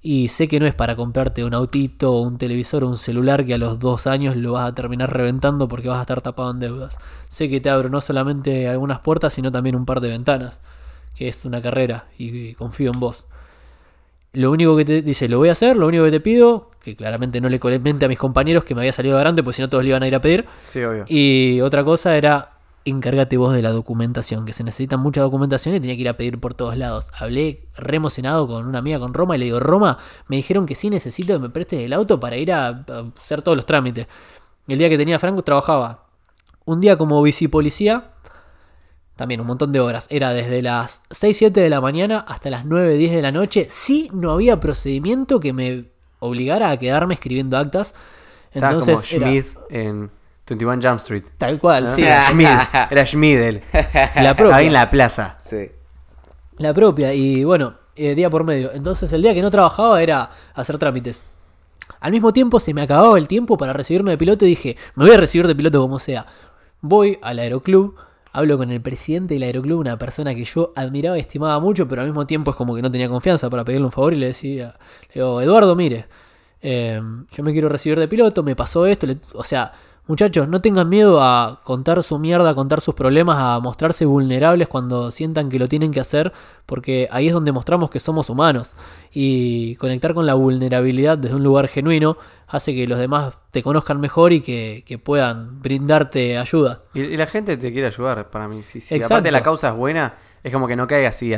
[0.00, 3.54] y sé que no es para comprarte un autito, un televisor o un celular que
[3.54, 6.60] a los dos años lo vas a terminar reventando porque vas a estar tapado en
[6.60, 6.98] deudas.
[7.28, 10.60] Sé que te abro no solamente algunas puertas, sino también un par de ventanas,
[11.16, 13.26] que es una carrera y confío en vos.
[14.32, 16.94] Lo único que te dice, lo voy a hacer, lo único que te pido, que
[16.94, 19.62] claramente no le comente a mis compañeros que me había salido de garante, porque si
[19.62, 21.04] no todos le iban a ir a pedir, Sí, obvio.
[21.08, 22.52] y otra cosa era,
[22.84, 26.16] encárgate vos de la documentación, que se necesita mucha documentación y tenía que ir a
[26.18, 27.10] pedir por todos lados.
[27.18, 29.96] Hablé re emocionado con una amiga con Roma y le digo, Roma,
[30.28, 33.40] me dijeron que sí necesito que me prestes el auto para ir a, a hacer
[33.42, 34.06] todos los trámites.
[34.66, 36.04] El día que tenía Franco trabajaba
[36.66, 38.10] un día como bicipolicía,
[39.18, 40.06] también un montón de horas.
[40.10, 43.66] Era desde las 6, 7 de la mañana hasta las 9, 10 de la noche.
[43.68, 45.86] Sí, no había procedimiento que me
[46.20, 47.94] obligara a quedarme escribiendo actas.
[48.52, 50.10] Estaba Entonces, como era- Schmid en
[50.48, 51.24] 21 Jump Street.
[51.36, 52.02] tal cual, sí.
[52.02, 52.46] Era Schmid.
[52.90, 53.60] Era Schmid él.
[54.14, 54.56] La propia.
[54.56, 55.36] Ahí en la plaza.
[55.40, 55.68] Sí.
[56.58, 58.70] La propia, y bueno, eh, día por medio.
[58.72, 61.22] Entonces el día que no trabajaba era hacer trámites.
[62.00, 65.04] Al mismo tiempo se me acababa el tiempo para recibirme de piloto y dije, me
[65.06, 66.24] voy a recibir de piloto como sea.
[66.80, 67.96] Voy al aeroclub,
[68.38, 72.02] hablo con el presidente del aeroclub, una persona que yo admiraba y estimaba mucho, pero
[72.02, 74.28] al mismo tiempo es como que no tenía confianza para pedirle un favor y le
[74.28, 74.76] decía,
[75.14, 76.06] le digo, Eduardo, mire,
[76.62, 77.00] eh,
[77.32, 79.72] yo me quiero recibir de piloto, me pasó esto, le- o sea,
[80.08, 84.66] muchachos, no tengan miedo a contar su mierda, a contar sus problemas, a mostrarse vulnerables
[84.66, 86.32] cuando sientan que lo tienen que hacer,
[86.66, 88.74] porque ahí es donde mostramos que somos humanos.
[89.12, 92.16] Y conectar con la vulnerabilidad desde un lugar genuino
[92.48, 96.82] hace que los demás te conozcan mejor y que, que puedan brindarte ayuda.
[96.94, 98.62] Y, y la gente te quiere ayudar para mí.
[98.62, 101.32] Si, si aparte la causa es buena, es como que no caigas así.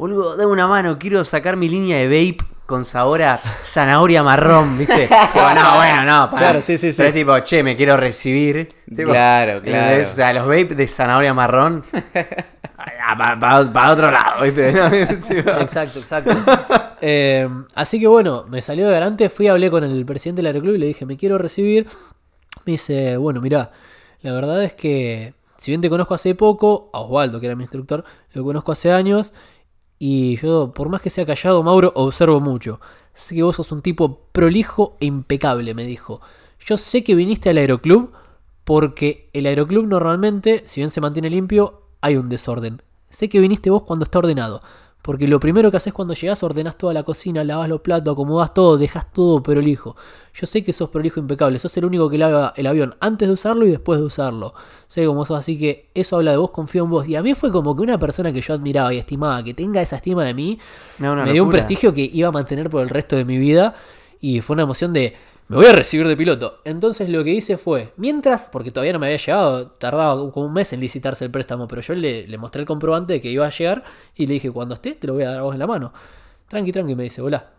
[0.00, 4.78] Boludo, dame una mano, quiero sacar mi línea de vape con sabor a zanahoria marrón,
[4.78, 4.96] ¿viste?
[5.34, 6.38] Digo, no, bueno, no, para.
[6.38, 6.96] Claro, sí, sí, sí.
[6.96, 8.66] Pero es tipo, che, me quiero recibir.
[8.88, 10.02] Tipo, Claro, claro.
[10.02, 11.84] O sea, los vape de zanahoria marrón.
[13.74, 14.70] Para otro lado, ¿viste?
[15.60, 16.30] Exacto, exacto.
[17.02, 20.76] Eh, así que bueno, me salió de garante, fui hablé con el presidente del aeroclub
[20.76, 21.86] y le dije, me quiero recibir.
[22.64, 23.70] Me dice, bueno, mirá,
[24.22, 27.64] la verdad es que si bien te conozco hace poco, a Osvaldo, que era mi
[27.64, 28.02] instructor,
[28.32, 29.34] lo conozco hace años,
[30.02, 32.80] y yo, por más que sea callado, Mauro, observo mucho.
[33.12, 36.22] Sé que vos sos un tipo prolijo e impecable, me dijo.
[36.58, 38.10] Yo sé que viniste al aeroclub
[38.64, 42.80] porque el aeroclub normalmente, si bien se mantiene limpio, hay un desorden.
[43.10, 44.62] Sé que viniste vos cuando está ordenado.
[45.02, 48.52] Porque lo primero que haces cuando llegas, ordenás toda la cocina, lavas los platos, acomodás
[48.52, 49.96] todo, dejas todo prolijo.
[50.34, 53.32] Yo sé que sos prolijo impecable, sos el único que lava el avión antes de
[53.32, 54.52] usarlo y después de usarlo.
[54.86, 57.08] Sé cómo sos, así que eso habla de vos, confío en vos.
[57.08, 59.80] Y a mí fue como que una persona que yo admiraba y estimaba, que tenga
[59.80, 60.58] esa estima de mí,
[60.98, 63.74] No, me dio un prestigio que iba a mantener por el resto de mi vida.
[64.20, 65.14] Y fue una emoción de,
[65.50, 66.60] me voy a recibir de piloto.
[66.64, 70.52] Entonces lo que hice fue, mientras, porque todavía no me había llegado, tardaba como un
[70.52, 73.44] mes en licitarse el préstamo, pero yo le, le mostré el comprobante de que iba
[73.44, 73.82] a llegar
[74.14, 75.92] y le dije, cuando esté, te lo voy a dar a vos en la mano.
[76.46, 77.50] Tranqui, tranqui, me dice, volá.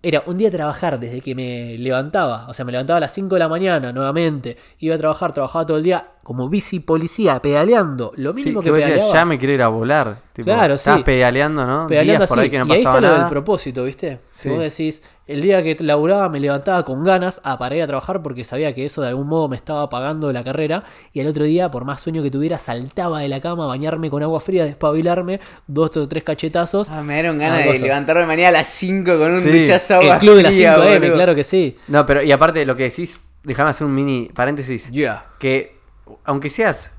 [0.00, 3.34] Era un día trabajar desde que me levantaba, o sea, me levantaba a las 5
[3.34, 8.12] de la mañana nuevamente, iba a trabajar, trabajaba todo el día como bici policía, pedaleando,
[8.16, 9.20] lo Sí, mismo que que vos decías, pedaleaba.
[9.20, 10.16] ya me quiero ir a volar.
[10.32, 11.02] Tipo, Claro, estás sí.
[11.04, 11.86] pedaleando, ¿no?
[11.86, 12.44] pedaleando Días por así.
[12.46, 13.28] ahí que no y ahí está pasaba lo del nada.
[13.30, 14.18] propósito, ¿viste?
[14.32, 14.48] Sí.
[14.48, 18.20] Vos decís, el día que laburaba me levantaba con ganas a para ir a trabajar
[18.20, 20.82] porque sabía que eso de algún modo me estaba pagando la carrera.
[21.12, 24.10] Y al otro día, por más sueño que tuviera, saltaba de la cama a bañarme
[24.10, 25.38] con agua fría, despabilarme,
[25.68, 26.90] dos o tres cachetazos.
[26.90, 27.82] Ah, me dieron ganas de cosa.
[27.84, 29.60] levantarme mañana a las 5 con un Sí.
[29.60, 31.14] duchazo el club de las fría, 5 AM, boludo.
[31.14, 31.76] claro que sí.
[31.86, 34.90] No, pero y aparte lo que decís, déjame hacer un mini paréntesis.
[34.90, 35.26] Yeah.
[35.38, 35.78] Que
[36.24, 36.96] aunque seas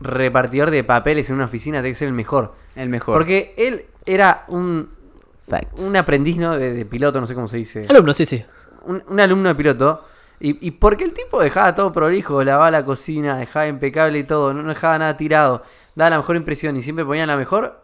[0.00, 2.54] repartidor de papeles en una oficina, tiene que ser el mejor.
[2.76, 3.14] El mejor.
[3.14, 4.90] Porque él era un,
[5.38, 5.82] Facts.
[5.82, 6.56] un aprendiz, ¿no?
[6.56, 7.82] De, de piloto, no sé cómo se dice.
[7.88, 8.44] Alumno, sí, sí.
[8.84, 10.04] Un, un alumno de piloto.
[10.40, 14.54] Y, y porque el tipo dejaba todo prolijo, lavaba la cocina, dejaba impecable y todo,
[14.54, 15.64] no, no dejaba nada tirado,
[15.96, 17.82] daba la mejor impresión y siempre ponía la mejor.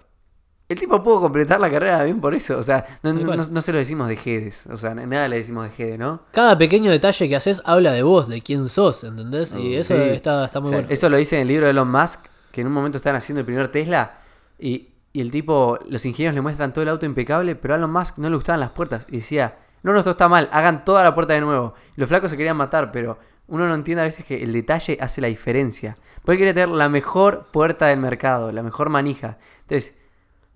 [0.74, 2.59] El tipo pudo completar la carrera bien por eso.
[2.59, 3.38] O sea, no, Tal no- cual.
[3.38, 4.66] no- no se lo decimos de Jedes.
[4.66, 6.22] O sea, nada le decimos de Jedes, ¿no?
[6.32, 9.52] Cada pequeño detalle que haces habla de vos, de quién sos, ¿entendés?
[9.56, 10.92] Y Oh, eso está, está muy O sea, bueno.
[10.92, 13.40] Eso lo dice en el libro de Elon Musk, que en un momento están haciendo
[13.40, 14.18] el primer Tesla
[14.59, 17.92] y, y el tipo, los ingenieros le muestran todo el auto impecable, pero a Elon
[17.92, 21.05] Musk no le gustaban las puertas y decía, no, no, esto está mal, hagan toda
[21.05, 21.74] la puerta de nuevo.
[21.96, 24.96] Y los flacos se querían matar, pero uno no entiende a veces que el detalle
[25.01, 25.94] hace la diferencia.
[26.24, 29.36] Porque quería tener la mejor puerta del mercado, la mejor manija.
[29.60, 29.94] Entonces,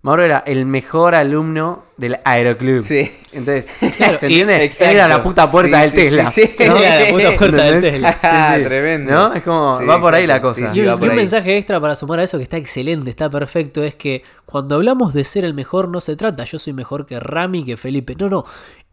[0.03, 2.83] Mauro era el mejor alumno del Aeroclub.
[2.83, 3.11] Sí.
[3.33, 4.55] Entonces, Claro, ¿se y- entiende?
[4.57, 4.95] Él exacto.
[4.95, 6.31] era la puta puerta Sí, del sí, Tesla.
[6.31, 6.55] sí, sí.
[6.69, 6.77] ¿no?
[6.77, 7.81] Era la puta puerta del.
[7.81, 8.19] Tesla.
[8.23, 8.65] Ah, Sí, sí.
[8.69, 9.11] tremendo.
[9.12, 9.35] ¿No?
[9.35, 10.70] Es como, Sí, va por ahí la cosa.
[10.70, 11.16] Sí, Y un, va y por un ahí.
[11.16, 15.12] mensaje extra para sumar a eso que está excelente, está perfecto, es que cuando hablamos
[15.15, 18.29] de ser el mejor no se trata yo soy mejor que Rami, que Felipe, no,
[18.29, 18.45] no,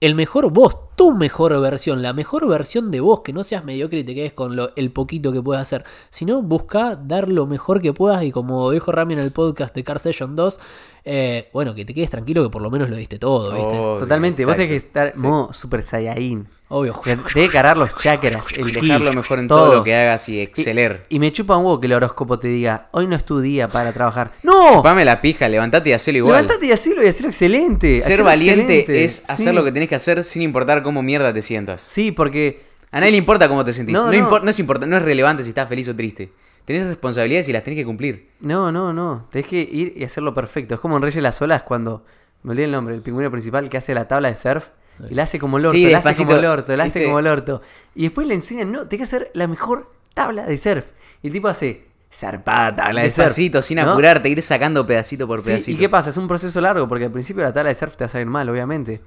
[0.06, 4.00] el mejor vos, tu mejor versión, la mejor versión de vos, que no seas mediocre
[4.00, 7.82] y te quedes con lo, el poquito que puedas hacer, sino busca dar lo mejor
[7.82, 10.60] que puedas y como dijo Rami en el podcast de Car Session 2,
[11.06, 13.80] eh, bueno, que te quedes tranquilo que por lo menos lo diste todo, ¿viste?
[13.80, 15.00] Obvio, Totalmente, vos tenés que exacto.
[15.00, 16.48] estar modo Super Saiyajin.
[16.68, 17.00] Obvio.
[17.04, 19.76] Tenés que cargar los chakras, el Dejar ki, lo mejor en todo.
[19.76, 21.06] lo que hagas y exceler.
[21.10, 23.40] Y, y me chupa un huevo que el horóscopo te diga, hoy no es tu
[23.40, 24.32] día para trabajar.
[24.44, 24.74] ¡No!
[24.78, 26.34] Chupame la pija, levantate y hacelo igual.
[26.42, 28.02] Levantate y hacelo y hacelo excelente.
[28.02, 29.06] Ser hacelo valiente excelente.
[29.06, 29.54] es hacer Sí.
[29.56, 31.82] lo que tenés que hacer sin importar cómo mierda te sientas.
[31.82, 32.64] Sí, porque...
[32.92, 33.94] A nadie le importa cómo te sentís.
[33.94, 34.18] No, No, no.
[34.30, 36.32] impor- no es importa- no es relevante si estás feliz o triste.
[36.66, 38.30] Tenés responsabilidades y las tenés que cumplir.
[38.40, 39.28] No, no, no.
[39.30, 40.74] Tenés que ir y hacerlo perfecto.
[40.76, 42.04] Es como en Reyes de las Olas cuando...
[42.42, 44.66] Me olvidé el nombre, el pingüino principal que hace la tabla de surf.
[45.10, 47.06] Y la hace como el orto, Sí, la hace como el orto, la hace ¿Viste?
[47.06, 47.62] como el orto.
[47.96, 50.86] Y después le enseñan, no, tenés que hacer la mejor tabla de surf.
[51.22, 53.18] Y el tipo hace zarpada tabla de surf.
[53.18, 53.92] Despacito, sin ¿no?
[53.92, 55.72] apurarte, ir sacando pedacito por Sí, pedacito.
[55.76, 56.10] ¿Y qué pasa?
[56.12, 58.28] Es un proceso largo porque al principio la tabla de surf te va a salir
[58.28, 59.02] mal, obviamente.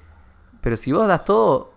[0.60, 1.72] Pero si vos das todo,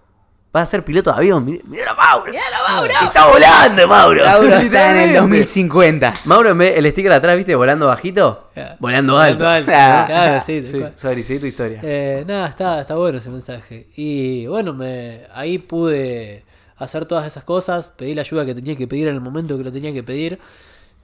[0.54, 1.46] vas a ser piloto de avión.
[1.46, 2.32] Mirá, mirá a Mauro.
[2.32, 2.92] Mirá a Mauro.
[3.04, 4.20] Está volando, Mauro.
[4.20, 5.20] Está en el Literalmente.
[5.20, 6.14] 2050.
[6.26, 7.56] Mauro, en vez- el sticker de atrás, ¿viste?
[7.56, 8.50] Volando bajito.
[8.56, 8.76] Yeah.
[8.80, 9.44] Volando alto.
[9.44, 10.04] Volando alto, Ah.
[10.08, 10.64] Claro, sí,
[10.96, 11.80] sorry, seguí tu historia.
[11.84, 13.88] Eh, nada, está, está bueno ese mensaje.
[13.96, 16.44] Y bueno, me, ahí pude
[16.78, 19.64] hacer todas esas cosas, pedí la ayuda que tenía que pedir en el momento que
[19.64, 20.40] lo tenía que pedir.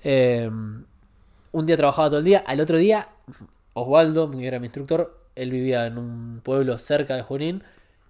[0.04, 0.50] Eh,
[1.52, 3.08] un día trabajaba todo el día, al otro día,
[3.74, 7.64] Osvaldo, que era mi instructor, él vivía en un pueblo cerca de Junín,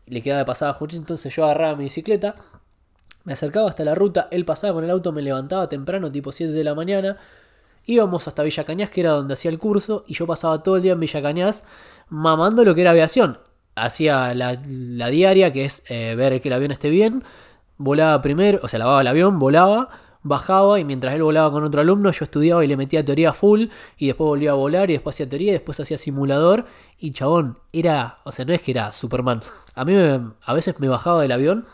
[0.07, 2.35] le quedaba de pasada a entonces yo agarraba mi bicicleta,
[3.23, 6.51] me acercaba hasta la ruta, él pasaba con el auto, me levantaba temprano, tipo 7
[6.51, 7.17] de la mañana,
[7.85, 10.81] íbamos hasta Villa Cañas, que era donde hacía el curso, y yo pasaba todo el
[10.81, 11.63] día en Villa Cañas
[12.09, 13.39] mamando lo que era aviación.
[13.75, 17.23] Hacía la, la diaria, que es eh, ver que el avión esté bien,
[17.77, 19.89] volaba primero, o sea, lavaba el avión, volaba,
[20.27, 23.65] bajaba, y mientras él volaba con otro alumno, yo estudiaba y le metía teoría full,
[23.97, 26.65] y después volvía a volar, y después hacía teoría, y después hacía simulador,
[26.99, 29.41] y chabón, era, o sea, no es que era Superman.
[29.75, 31.65] A mí me- a veces me bajaba del avión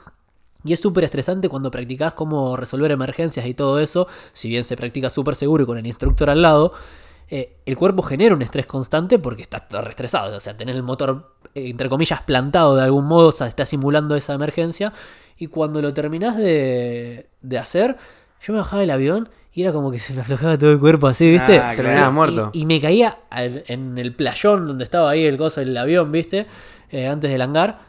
[0.65, 4.77] y es súper estresante cuando practicás cómo resolver emergencias y todo eso, si bien se
[4.77, 6.71] practica súper seguro y con el instructor al lado,
[7.29, 10.83] eh, el cuerpo genera un estrés constante porque estás todo estresado, o sea, tenés el
[10.83, 14.93] motor, eh, entre comillas, plantado de algún modo, o sea, está simulando esa emergencia,
[15.37, 17.97] y cuando lo terminás de, de hacer,
[18.45, 21.07] yo me bajaba del avión y era como que se me aflojaba todo el cuerpo
[21.07, 21.57] así, ¿viste?
[21.59, 22.11] Ah, Terminabas claro.
[22.11, 22.49] muerto.
[22.53, 26.11] Y, y me caía al- en el playón donde estaba ahí el coso del avión,
[26.11, 26.47] ¿viste?
[26.91, 27.79] Eh, antes del hangar.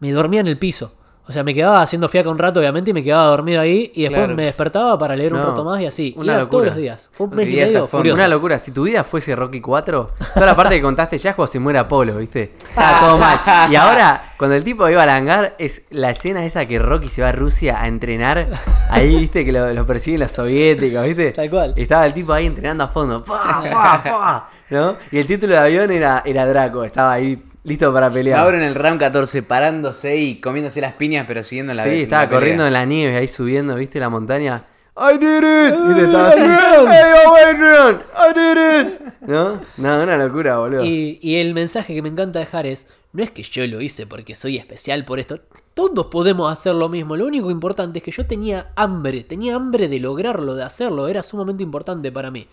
[0.00, 0.96] Me dormía en el piso.
[1.24, 3.92] O sea, me quedaba haciendo fiaca un rato, obviamente, y me quedaba dormido ahí.
[3.94, 4.34] Y después Claro.
[4.34, 6.12] me despertaba para leer un rato más y así.
[6.16, 6.48] una locura.
[6.50, 7.08] todos los días.
[7.12, 8.18] Fue un mes y medio furioso.
[8.18, 11.36] Una locura, si tu vida fuese Rocky 4, toda la parte que contaste ya es
[11.36, 12.54] cuando se muere Apolo, ¿viste?
[12.68, 13.38] Estaba todo mal.
[13.70, 17.22] Y ahora, cuando el tipo iba al hangar, es la escena esa que Rocky se
[17.22, 18.48] va a Rusia a entrenar.
[18.90, 19.44] Ahí, ¿viste?
[19.44, 21.30] Que lo, lo persiguen los soviéticos, ¿viste?
[21.32, 21.72] Tal cual.
[21.76, 23.22] Y estaba el tipo ahí entrenando a fondo.
[23.24, 24.48] ¡Pah, pah, pah!
[24.70, 24.96] ¿No?
[25.12, 28.40] Y el título de avión era, era Draco, estaba ahí listo para pelear.
[28.40, 31.94] Ahora en el round 14 parándose y comiéndose las piñas, pero siguiendo la sí, la
[31.96, 32.38] estaba pelea.
[32.40, 34.00] corriendo en la nieve, ahí subiendo, ¿viste?
[34.00, 34.64] La montaña.
[34.94, 35.74] I did it.
[35.90, 36.42] Y te estaba así.
[36.42, 39.00] Hey, yo, Adrian, I did it.
[39.22, 39.60] ¿No?
[39.78, 40.84] No, una locura, boludo.
[40.84, 44.06] Y, y el mensaje que me encanta dejar es, no es que yo lo hice
[44.06, 45.40] porque soy especial por esto,
[45.74, 49.88] todos podemos hacer lo mismo, lo único importante es que yo tenía hambre, tenía hambre
[49.88, 52.46] de lograrlo, de hacerlo, era sumamente importante para mí.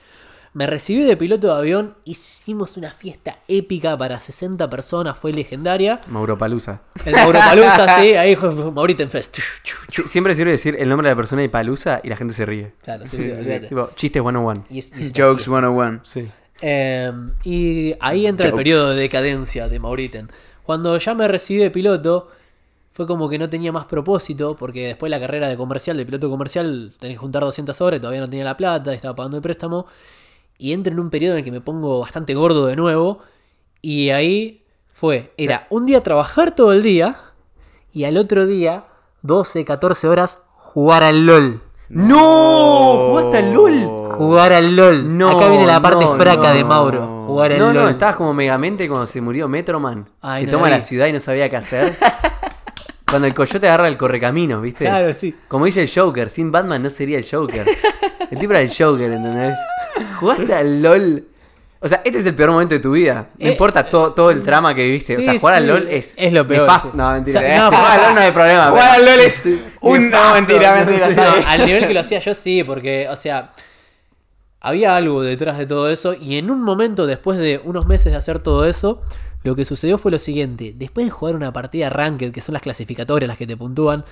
[0.53, 6.01] Me recibí de piloto de avión, hicimos una fiesta épica para 60 personas, fue legendaria.
[6.07, 6.81] Mauro Palusa.
[7.05, 9.37] El Mauropalusa, sí, ahí fue Mauritenfest.
[10.05, 12.73] siempre sirve decir el nombre de la persona y Palusa y la gente se ríe.
[12.83, 13.67] Claro, sí, sí, olvídate.
[13.67, 14.65] Tipo, chistes 101.
[14.71, 15.99] Y es- y es- Jokes 101.
[16.03, 16.27] Sí.
[16.61, 17.11] Eh,
[17.43, 20.31] y ahí entra el periodo de decadencia de Mauriten.
[20.63, 22.27] Cuando ya me recibí de piloto,
[22.93, 26.29] fue como que no tenía más propósito, porque después la carrera de comercial, de piloto
[26.29, 29.85] comercial, tenés que juntar 200 horas, todavía no tenía la plata, estaba pagando el préstamo.
[30.59, 33.19] Y entro en un periodo en el que me pongo bastante gordo de nuevo.
[33.81, 37.15] Y ahí fue, era un día trabajar todo el día
[37.93, 38.83] y al otro día,
[39.21, 41.61] 12, 14 horas, jugar al LOL.
[41.87, 43.07] ¡No!
[43.09, 43.73] ¿Jugaste al LOL?
[44.11, 45.17] Jugar al LOL.
[45.17, 46.53] No, Acá viene la parte no, fraca no.
[46.53, 47.23] de Mauro.
[47.25, 47.83] Jugar al No, LOL.
[47.85, 50.07] no, estabas como Megamente cuando se murió Metroman.
[50.21, 51.97] Ay, que no toma la ciudad y no sabía qué hacer.
[53.09, 54.85] cuando el coyote agarra el correcaminos, ¿viste?
[54.85, 55.33] Claro, sí.
[55.47, 57.65] Como dice el Joker, sin Batman no sería el Joker.
[58.29, 59.57] El tipo era el Joker, ¿entendés?
[60.19, 61.25] Jugaste al LOL.
[61.81, 63.29] O sea, este es el peor momento de tu vida.
[63.37, 65.17] No Eh, importa todo, todo el trama que viviste.
[65.17, 65.67] o sea, sí, jugar al.
[65.67, 66.13] LOL es.
[66.17, 66.87] Es lo peor, sí.
[66.93, 67.39] No, mentira.
[67.39, 68.69] O sea, no, jugar al LOL no hay problema.
[68.69, 69.45] Jugar al LOL es
[69.81, 70.09] un...
[70.09, 71.09] No, mentira, mentira.
[71.09, 73.51] No, al nivel que lo hacía yo sí, porque, o sea,
[74.59, 78.17] había algo detrás de todo eso y en un momento, después de unos meses de
[78.17, 79.01] hacer todo eso,
[79.43, 80.73] lo que sucedió fue lo siguiente.
[80.75, 84.03] Después de jugar una partida ranked, que son las clasificatorias las que te puntúan,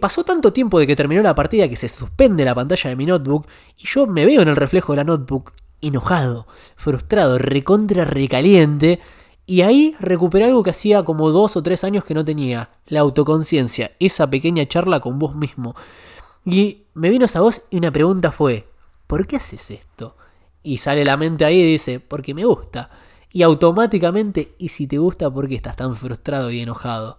[0.00, 3.06] pasó tanto tiempo de que terminó la partida que se suspende la pantalla de mi
[3.06, 3.46] notebook
[3.76, 6.46] y yo me veo en el reflejo de la notebook enojado,
[6.76, 9.00] frustrado, recontra recaliente.
[9.46, 13.00] Y ahí recuperé algo que hacía como dos o tres años que no tenía, la
[13.00, 15.74] autoconciencia, esa pequeña charla con vos mismo.
[16.44, 18.68] Y me vino esa voz y una pregunta fue,
[19.06, 20.16] ¿por qué haces esto?
[20.62, 22.90] Y sale la mente ahí y dice, porque me gusta.
[23.32, 27.18] Y automáticamente, ¿y si te gusta, por qué estás tan frustrado y enojado?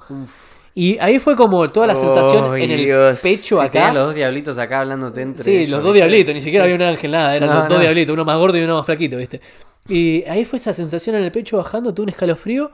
[0.81, 3.21] Y ahí fue como toda la sensación en el Dios.
[3.21, 3.91] pecho Sí, acá.
[3.91, 6.85] los dos diablitos acá hablándote entre Sí, ellos, los dos diablitos, ni siquiera Sí, había
[6.87, 7.81] un ángel, nada, eran No, los dos no.
[7.81, 9.41] diablitos, uno más gordo y uno más flaquito, ¿viste?
[9.89, 12.71] Y ahí fue esa sensación en el pecho bajando, tuve un escalofrío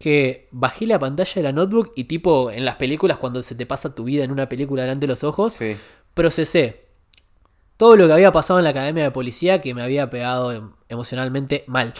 [0.00, 3.66] que bajé la pantalla de la notebook y tipo en las películas cuando se te
[3.66, 5.76] pasa tu vida en una película delante de los ojos, Sí.
[6.14, 6.86] procesé
[7.76, 10.72] todo lo que había pasado en la academia de policía que me había pegado em-
[10.88, 11.94] emocionalmente mal.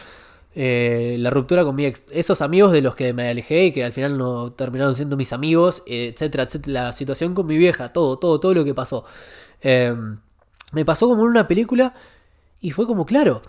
[0.56, 3.84] Eh, la ruptura con mi ex, esos amigos de los que me alejé y que
[3.84, 6.84] al final no terminaron siendo mis amigos, etcétera, etcétera.
[6.84, 9.04] La situación con mi vieja, todo, todo, todo lo que pasó.
[9.62, 9.94] Eh,
[10.72, 11.94] me pasó como en una película
[12.60, 13.42] y fue como, claro,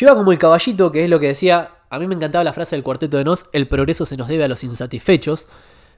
[0.00, 2.76] iba como el caballito, que es lo que decía, a mí me encantaba la frase
[2.76, 5.48] del cuarteto de Nos, el progreso se nos debe a los insatisfechos,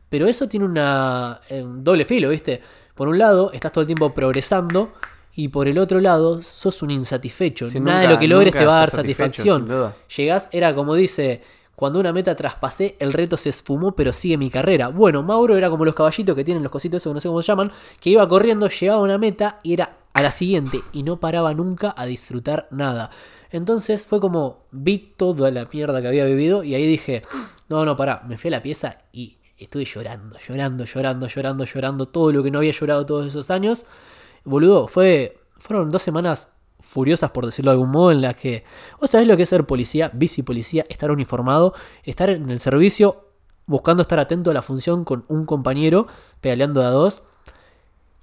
[0.09, 2.61] pero eso tiene una, un doble filo, ¿viste?
[2.95, 4.93] Por un lado, estás todo el tiempo progresando
[5.35, 7.66] y por el otro lado, sos un insatisfecho.
[7.81, 9.69] Nada de lo que logres te va a dar satisfacción.
[10.16, 11.40] Llegás, era como dice,
[11.74, 14.89] cuando una meta traspasé, el reto se esfumó, pero sigue mi carrera.
[14.89, 17.43] Bueno, Mauro era como los caballitos que tienen los cositos, esos que no sé cómo
[17.43, 21.05] se llaman, que iba corriendo, llegaba a una meta y era a la siguiente y
[21.05, 23.11] no paraba nunca a disfrutar nada.
[23.51, 27.23] Entonces fue como vi toda la mierda que había vivido y ahí dije,
[27.68, 32.09] no, no, pará, me fui a la pieza y estuve llorando, llorando, llorando, llorando, llorando,
[32.09, 33.86] todo lo que no había llorado todos esos años.
[34.44, 36.49] Boludo, fue, fueron dos semanas
[36.81, 38.65] furiosas, por decirlo de algún modo, en las que
[39.01, 43.28] vos sabés lo que es ser policía, bici policía, estar uniformado, estar en el servicio,
[43.67, 46.07] buscando estar atento a la función con un compañero,
[46.41, 47.23] pedaleando de a dos,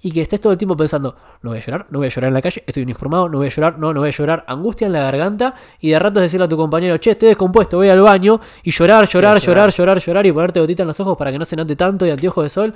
[0.00, 2.28] y que estés todo el tiempo pensando, no voy a llorar, no voy a llorar
[2.28, 4.86] en la calle, estoy uniformado, no voy a llorar, no, no voy a llorar, angustia
[4.86, 8.00] en la garganta, y de rato decirle a tu compañero, che, estoy descompuesto, voy al
[8.00, 11.38] baño, y llorar, llorar, llorar, llorar, llorar, y ponerte gotita en los ojos para que
[11.38, 12.74] no se note tanto, y anteojos de sol,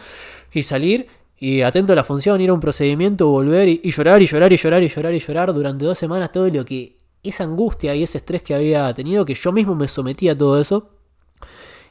[0.52, 1.06] y salir,
[1.44, 4.52] y atento a la función, ir a un procedimiento, volver, y, y llorar, y llorar,
[4.52, 8.04] y llorar, y llorar, y llorar, durante dos semanas, todo lo que, esa angustia y
[8.04, 10.90] ese estrés que había tenido, que yo mismo me sometí a todo eso,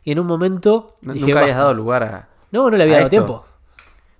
[0.06, 0.96] y en un momento...
[1.02, 2.30] No- dije, nunca habías dado lugar a.
[2.52, 3.10] No, no le había dado esto.
[3.18, 3.46] tiempo.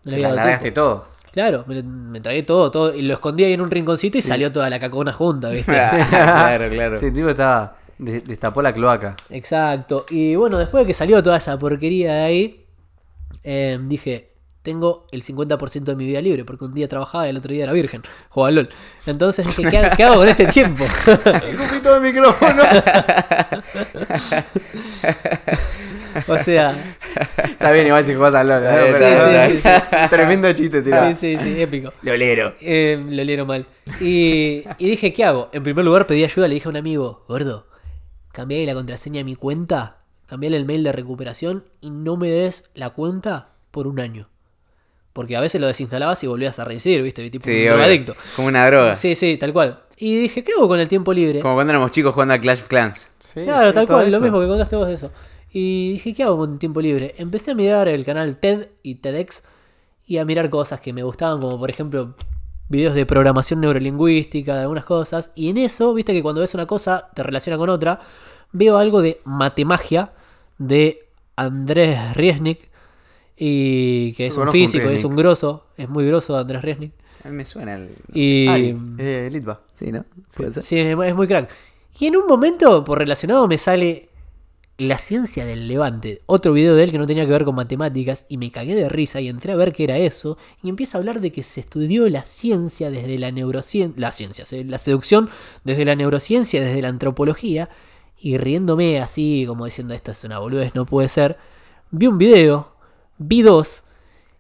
[0.04, 0.74] No le había dado tiempo.
[0.82, 1.06] todo.
[1.32, 4.52] Claro, me, me tragué todo, todo, y lo escondí ahí en un rinconcito y salió
[4.52, 5.72] toda la cacona junta, ¿viste?
[5.72, 7.00] claro, claro.
[7.00, 7.78] Sí, el tipo estaba.
[7.98, 9.16] de- destapó la cloaca.
[9.30, 10.06] Exacto.
[10.10, 12.66] Y bueno, después de que salió toda esa porquería de ahí,
[13.46, 14.31] eh, dije,
[14.64, 17.64] tengo el 50% de mi vida libre, porque un día trabajaba y el otro día
[17.64, 18.70] era virgen, jugaba LOL.
[19.08, 20.84] Entonces dije, ¿qué, qué hago con este tiempo?
[21.06, 22.64] Escupito de micrófono.
[26.28, 26.96] o sea,
[27.50, 28.62] Está bien, igual si jugás al LOL.
[28.62, 29.70] Sí, pero- sí, sí,
[30.10, 31.08] Tremendo chiste, tío.
[31.08, 31.92] sí, sí, sí, épico.
[32.02, 32.54] Lolero.
[32.62, 33.66] Eh, lo leero mal.
[34.00, 35.50] Y, y dije, ¿qué hago?
[35.54, 37.68] En primer lugar pedí ayuda, le dije a un amigo, gordo,
[38.32, 42.66] cambié la contraseña de mi cuenta, cambié el mail de recuperación y no me des
[42.74, 44.30] la cuenta por un año.
[45.14, 47.30] Porque a veces lo desinstalabas y volvías a reincidir, ¿viste?
[47.30, 47.72] Tipo Sí, un obvio.
[47.74, 48.16] drogadicto.
[48.36, 48.96] Como una droga.
[48.96, 49.82] Sí, sí, tal cual.
[49.98, 51.42] Y dije, ¿qué hago con el tiempo libre?
[51.42, 53.12] Como cuando éramos chicos jugando a Clash of Clans.
[53.20, 55.12] Sí, Claro, sí, tal cual, lo mismo que contaste vos de eso.
[55.52, 57.14] Y dije, ¿qué hago con tiempo libre?
[57.18, 59.44] Empecé a mirar el canal TED y TEDx
[60.08, 62.16] y a mirar cosas que me gustaban, como por ejemplo
[62.70, 65.32] videos de programación neurolingüística, de algunas cosas.
[65.36, 68.00] Y en eso, viste que cuando ves una cosa te relaciona con otra,
[68.54, 70.14] veo algo de matemagia
[70.58, 72.71] de Andrés Riesnik.
[73.44, 76.94] Y que es un conozco un físico, es un grosso, es muy grosso Andrés Riesnik.
[77.24, 77.90] A mí me suena el...
[78.14, 78.46] Y
[79.00, 79.62] eh, Litva.
[79.74, 80.06] Sí, ¿no?
[80.38, 80.62] Puede ser.
[80.62, 81.52] Sí, es es muy crack.
[82.00, 84.10] Y en un momento, por relacionado, me sale
[84.78, 86.22] La ciencia del levante.
[86.28, 88.26] Otro video de él que no tenía que ver con matemáticas.
[88.30, 90.38] Y me cagué de risa y entré a ver qué era eso.
[90.62, 94.00] Y empieza a hablar de que se estudió la ciencia desde la neurociencia.
[94.00, 95.30] La ciencia, la seducción
[95.64, 97.70] desde la neurociencia, desde la antropología.
[98.20, 101.38] Y riéndome así, como diciendo, esta es una boludez, no puede ser.
[101.90, 102.72] Vi un video,
[103.28, 103.84] vi dos.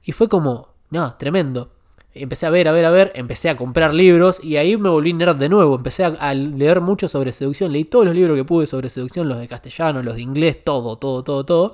[0.03, 1.69] Y fue como, no, tremendo.
[2.14, 5.14] Empecé a ver, a ver, a ver, empecé a comprar libros y ahí me volví
[5.14, 5.76] nerd de nuevo.
[5.76, 7.72] Empecé a, a leer mucho sobre seducción.
[7.72, 10.98] Leí todos los libros que pude sobre seducción, los de castellano, los de inglés, todo,
[10.98, 11.74] todo, todo, todo.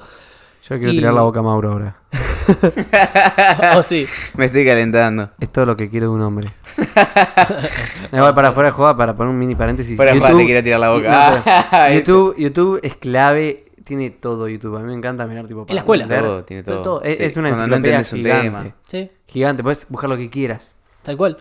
[0.69, 1.98] Yo quiero Y- tirar la boca a Mauro ahora.
[3.76, 4.06] oh, sí.
[4.36, 5.32] Me estoy calentando.
[5.40, 6.50] Es todo lo que quiero de un hombre.
[8.14, 9.95] Igual para fuera de joda, para poner un mini paréntesis.
[9.95, 11.44] Fuera de joda, te quiero tirar la boca.
[11.72, 13.66] No, YouTube, YouTube es clave.
[13.88, 14.75] Tiene todo YouTube.
[14.75, 15.66] A mí me encanta mirar tipo.
[15.66, 16.06] En la escuela.
[16.06, 16.22] leer.
[16.24, 17.01] Todo, tiene todo.
[17.03, 18.43] Es, Sí, es una cuando no entendés un gigante.
[18.43, 18.75] tema.
[18.90, 19.64] Sí, Gigante.
[19.64, 20.75] Puedes buscar lo que quieras.
[21.03, 21.38] tal cual.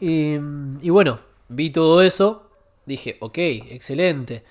[0.00, 0.34] Y,
[0.80, 2.50] y bueno, vi todo eso.
[2.84, 4.42] Dije, ok, excelente.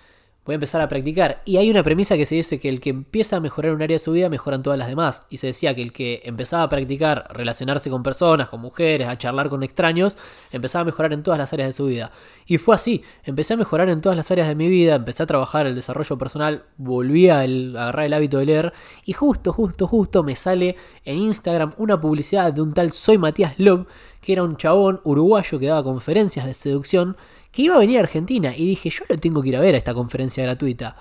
[0.47, 1.41] Voy a empezar a practicar.
[1.43, 3.95] Y hay una premisa que se dice que el que empieza a mejorar un área
[3.95, 5.23] de su vida, mejoran todas las demás.
[5.29, 9.17] Y se decía que el que empezaba a practicar, relacionarse con personas, con mujeres, a
[9.17, 10.17] charlar con extraños,
[10.53, 12.13] empezaba a mejorar en todas las áreas de su vida.
[12.45, 13.03] Y fue así.
[13.25, 16.17] Empecé a mejorar en todas las áreas de mi vida, empecé a trabajar el desarrollo
[16.17, 18.73] personal, volví a, a agarrar el hábito de leer.
[19.03, 23.55] Y justo, justo, justo me sale en Instagram una publicidad de un tal Soy Matías
[23.59, 23.85] Love,
[24.21, 27.17] que era un chabón uruguayo que daba conferencias de seducción
[27.51, 29.75] que iba a venir a Argentina y dije, yo lo tengo que ir a ver
[29.75, 30.95] a esta conferencia gratuita.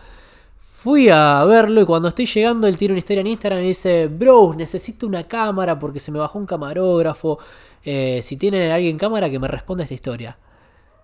[0.58, 4.06] Fui a verlo y cuando estoy llegando él tira una historia en Instagram y dice,
[4.06, 7.38] bro, necesito una cámara porque se me bajó un camarógrafo.
[7.84, 10.38] Eh, si tienen a alguien cámara que me responda esta historia.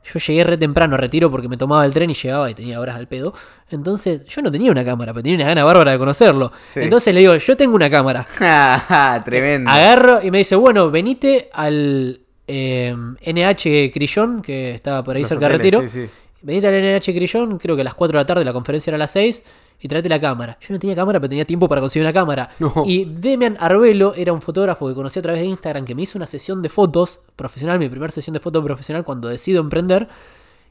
[0.05, 2.97] Yo llegué re temprano, retiro porque me tomaba el tren y llegaba y tenía horas
[2.97, 3.33] al pedo.
[3.71, 6.51] Entonces yo no tenía una cámara, pero tenía una gana bárbara de conocerlo.
[6.65, 6.81] Sí.
[6.81, 8.27] Entonces le digo, yo tengo una cámara.
[9.25, 9.71] Tremendo.
[9.71, 12.22] Agarro y me dice, bueno, venite al
[12.53, 12.95] eh,
[13.27, 15.89] NH Crillón, que estaba por ahí Los cerca de hoteles, Retiro.
[15.89, 16.13] sí, sí.
[16.43, 18.97] Venite al NH Crillón, creo que a las 4 de la tarde, la conferencia era
[18.97, 19.43] a las 6,
[19.81, 20.59] y tráete la cámara.
[20.61, 22.51] Yo no tenía cámara, pero tenía tiempo para conseguir una cámara.
[22.59, 22.85] No.
[22.87, 26.19] Y Demian Arbelo era un fotógrafo que conocí a través de Instagram, que me hizo
[26.19, 30.09] una sesión de fotos profesional, mi primera sesión de fotos profesional cuando decido emprender.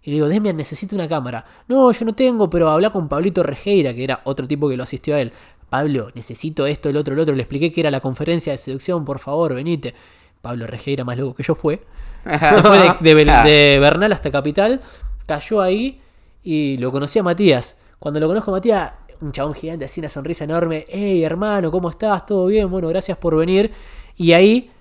[0.03, 1.45] Y le digo, Demian, necesito una cámara.
[1.67, 4.83] No, yo no tengo, pero habla con Pablito Rejeira, que era otro tipo que lo
[4.83, 5.31] asistió a él.
[5.69, 7.35] Pablo, necesito esto, el otro, el otro.
[7.35, 9.93] Le expliqué que era la conferencia de seducción, por favor, venite.
[10.41, 11.81] Pablo Rejeira, más loco que yo fue.
[12.23, 14.79] Se fue de, de Bel- de Bernal hasta Capital,
[15.25, 16.01] cayó ahí
[16.43, 17.77] y lo conocí a Matías.
[17.99, 20.85] Cuando lo conozco a Matías, un chabón gigante, así una sonrisa enorme.
[20.89, 22.25] Hey, hermano, ¿cómo estás?
[22.25, 22.69] ¿Todo bien?
[22.71, 23.71] Bueno, gracias por venir.
[24.17, 24.71] Y ahí,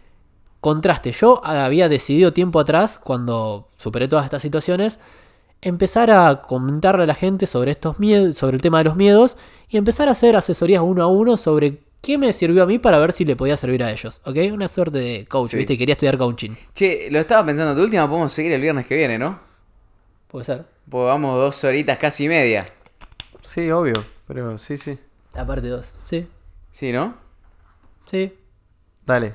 [0.60, 1.12] contraste.
[1.12, 4.98] Yo había decidido tiempo atrás, cuando superé todas estas situaciones,
[5.62, 9.36] empezar a comentarle a la gente sobre estos miedos, sobre el tema de los miedos
[9.68, 12.98] y empezar a hacer asesorías uno a uno sobre qué me sirvió a mí para
[12.98, 14.36] ver si le podía servir a ellos, ¿ok?
[14.52, 15.56] Una suerte de coach, Sí.
[15.58, 15.76] ¿viste?
[15.78, 16.50] Quería estudiar coaching.
[16.74, 19.38] Che, lo estaba pensando, tu última podemos seguir el viernes que viene, ¿no?
[20.28, 20.64] Puede ser.
[20.88, 22.66] Pues vamos dos horitas casi media.
[23.42, 24.04] Sí, obvio.
[24.26, 24.98] Pero sí, sí.
[25.34, 25.94] La parte 2.
[26.04, 26.26] Sí,
[26.72, 27.14] Sí, ¿no?
[28.06, 28.32] sí.
[29.06, 29.34] Dale.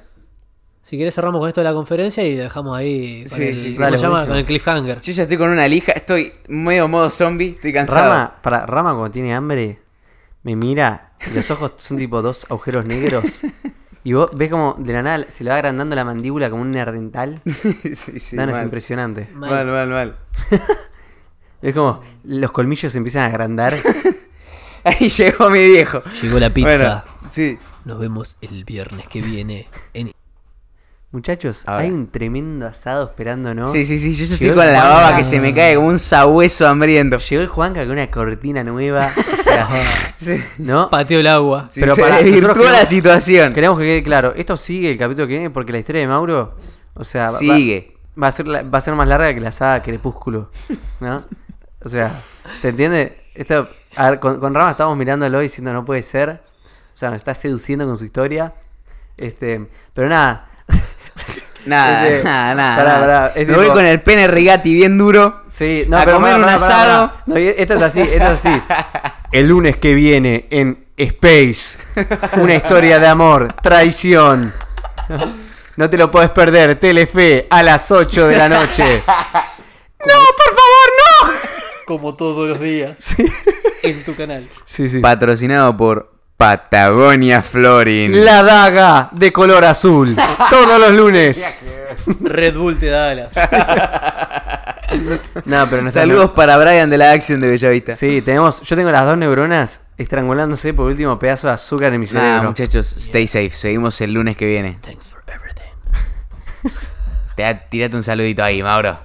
[0.84, 3.72] Si querés cerramos con esto de la conferencia y dejamos ahí con, Sí, el, sí,
[3.72, 3.76] sí.
[3.76, 4.14] ¿cómo Dale, se llama?
[4.26, 4.32] buenísimo.
[4.34, 5.02] con el cliffhanger.
[5.02, 8.12] Yo ya estoy con una lija, estoy medio modo zombie, estoy cansado.
[8.12, 9.80] Rama, para, Rama cuando tiene hambre,
[10.44, 13.26] me mira los ojos son tipo dos agujeros negros.
[14.04, 16.70] Y vos ves como de la nada se le va agrandando la mandíbula como un
[16.72, 17.42] nerdental.
[17.46, 18.66] sí, sí, Dan, es mal.
[18.66, 19.30] impresionante.
[19.34, 19.50] Mal.
[19.50, 20.18] mal, mal, mal.
[21.62, 23.74] Es como los colmillos se empiezan a agrandar.
[24.84, 26.04] Ahí llegó mi viejo.
[26.22, 26.70] Llegó la pizza.
[26.70, 27.58] Bueno, sí.
[27.86, 30.12] Nos vemos el viernes que viene en
[31.16, 31.84] Muchachos, Ahora.
[31.84, 33.72] hay un tremendo asado esperándonos.
[33.72, 34.90] Sí, sí, sí, yo ya estoy con la Juanca.
[34.90, 37.18] baba que se me cae como un sabueso hambriento.
[37.20, 39.10] Llegó el Juanca con una cortina nueva.
[39.46, 39.70] sea,
[40.58, 40.90] ¿no?
[40.90, 41.70] Pateó el agua.
[41.72, 43.54] Sí, Pero se desvirtuó nosotros la situación.
[43.54, 46.58] Queremos que quede claro, esto sigue el capítulo que viene porque la historia de Mauro,
[46.96, 47.96] o sea, va- va- Sigue.
[48.22, 50.52] Va, a ser la- va a ser más larga que la saga Crepúsculo,
[51.00, 51.24] ¿no?
[51.82, 52.12] O sea,
[52.60, 53.22] ¿se entiende?
[53.36, 56.42] Esto, a ver, con, con Rama estábamos mirándolo diciendo no puede ser.
[56.94, 58.54] O sea, nos está seduciendo con su historia.
[59.16, 60.50] Este, pero nada.
[61.66, 62.76] Nada, Este, nada, nada.
[62.78, 63.22] pará, nada.
[63.28, 65.42] pará, es Me voy con el pene rigati bien duro.
[65.50, 67.08] Sí, no, A pero comer pará, un asado.
[67.08, 67.24] pará.
[67.26, 68.62] No, esto es así, esto es así.
[69.32, 71.78] El lunes que viene en Space,
[72.38, 74.54] una historia de amor, traición.
[75.76, 79.04] No te lo puedes perder, Telefe, a las 8 de la noche.
[79.08, 81.34] ¡No, por favor, no!
[81.86, 83.16] Como todos los días.
[83.84, 84.48] En tu canal.
[84.64, 85.00] Sí, sí.
[85.00, 88.26] Patrocinado por Patagonia Florin.
[88.26, 90.16] La daga de color azul.
[90.50, 91.54] Todos los lunes.
[92.22, 93.34] Red Bull te da alas.
[95.46, 97.96] No, pero no Saludos para Brian de la Action de Bellavista.
[97.96, 98.62] Sí, tenemos.
[98.62, 102.44] Yo tengo las dos neuronas estrangulándose por último pedazo de azúcar en mi cerebro.
[102.44, 103.50] muchachos, stay safe.
[103.50, 104.78] Seguimos el lunes que viene.
[104.82, 106.72] Thanks for everything.
[107.36, 108.98] Te Tirate un saludito ahí, Mauro.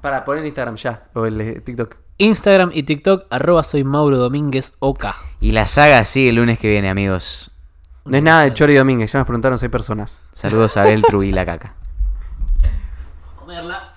[0.00, 1.02] Para poner en Instagram ya.
[1.14, 1.96] O el de TikTok.
[2.18, 5.04] Instagram y TikTok, arroba soy Mauro Domínguez OK.
[5.40, 7.50] Y la saga sigue el lunes que viene, amigos.
[8.06, 10.20] No es nada de Chori Domínguez, ya nos preguntaron seis personas.
[10.32, 11.74] Saludos a Beltru y la caca.
[13.36, 13.95] Comerla.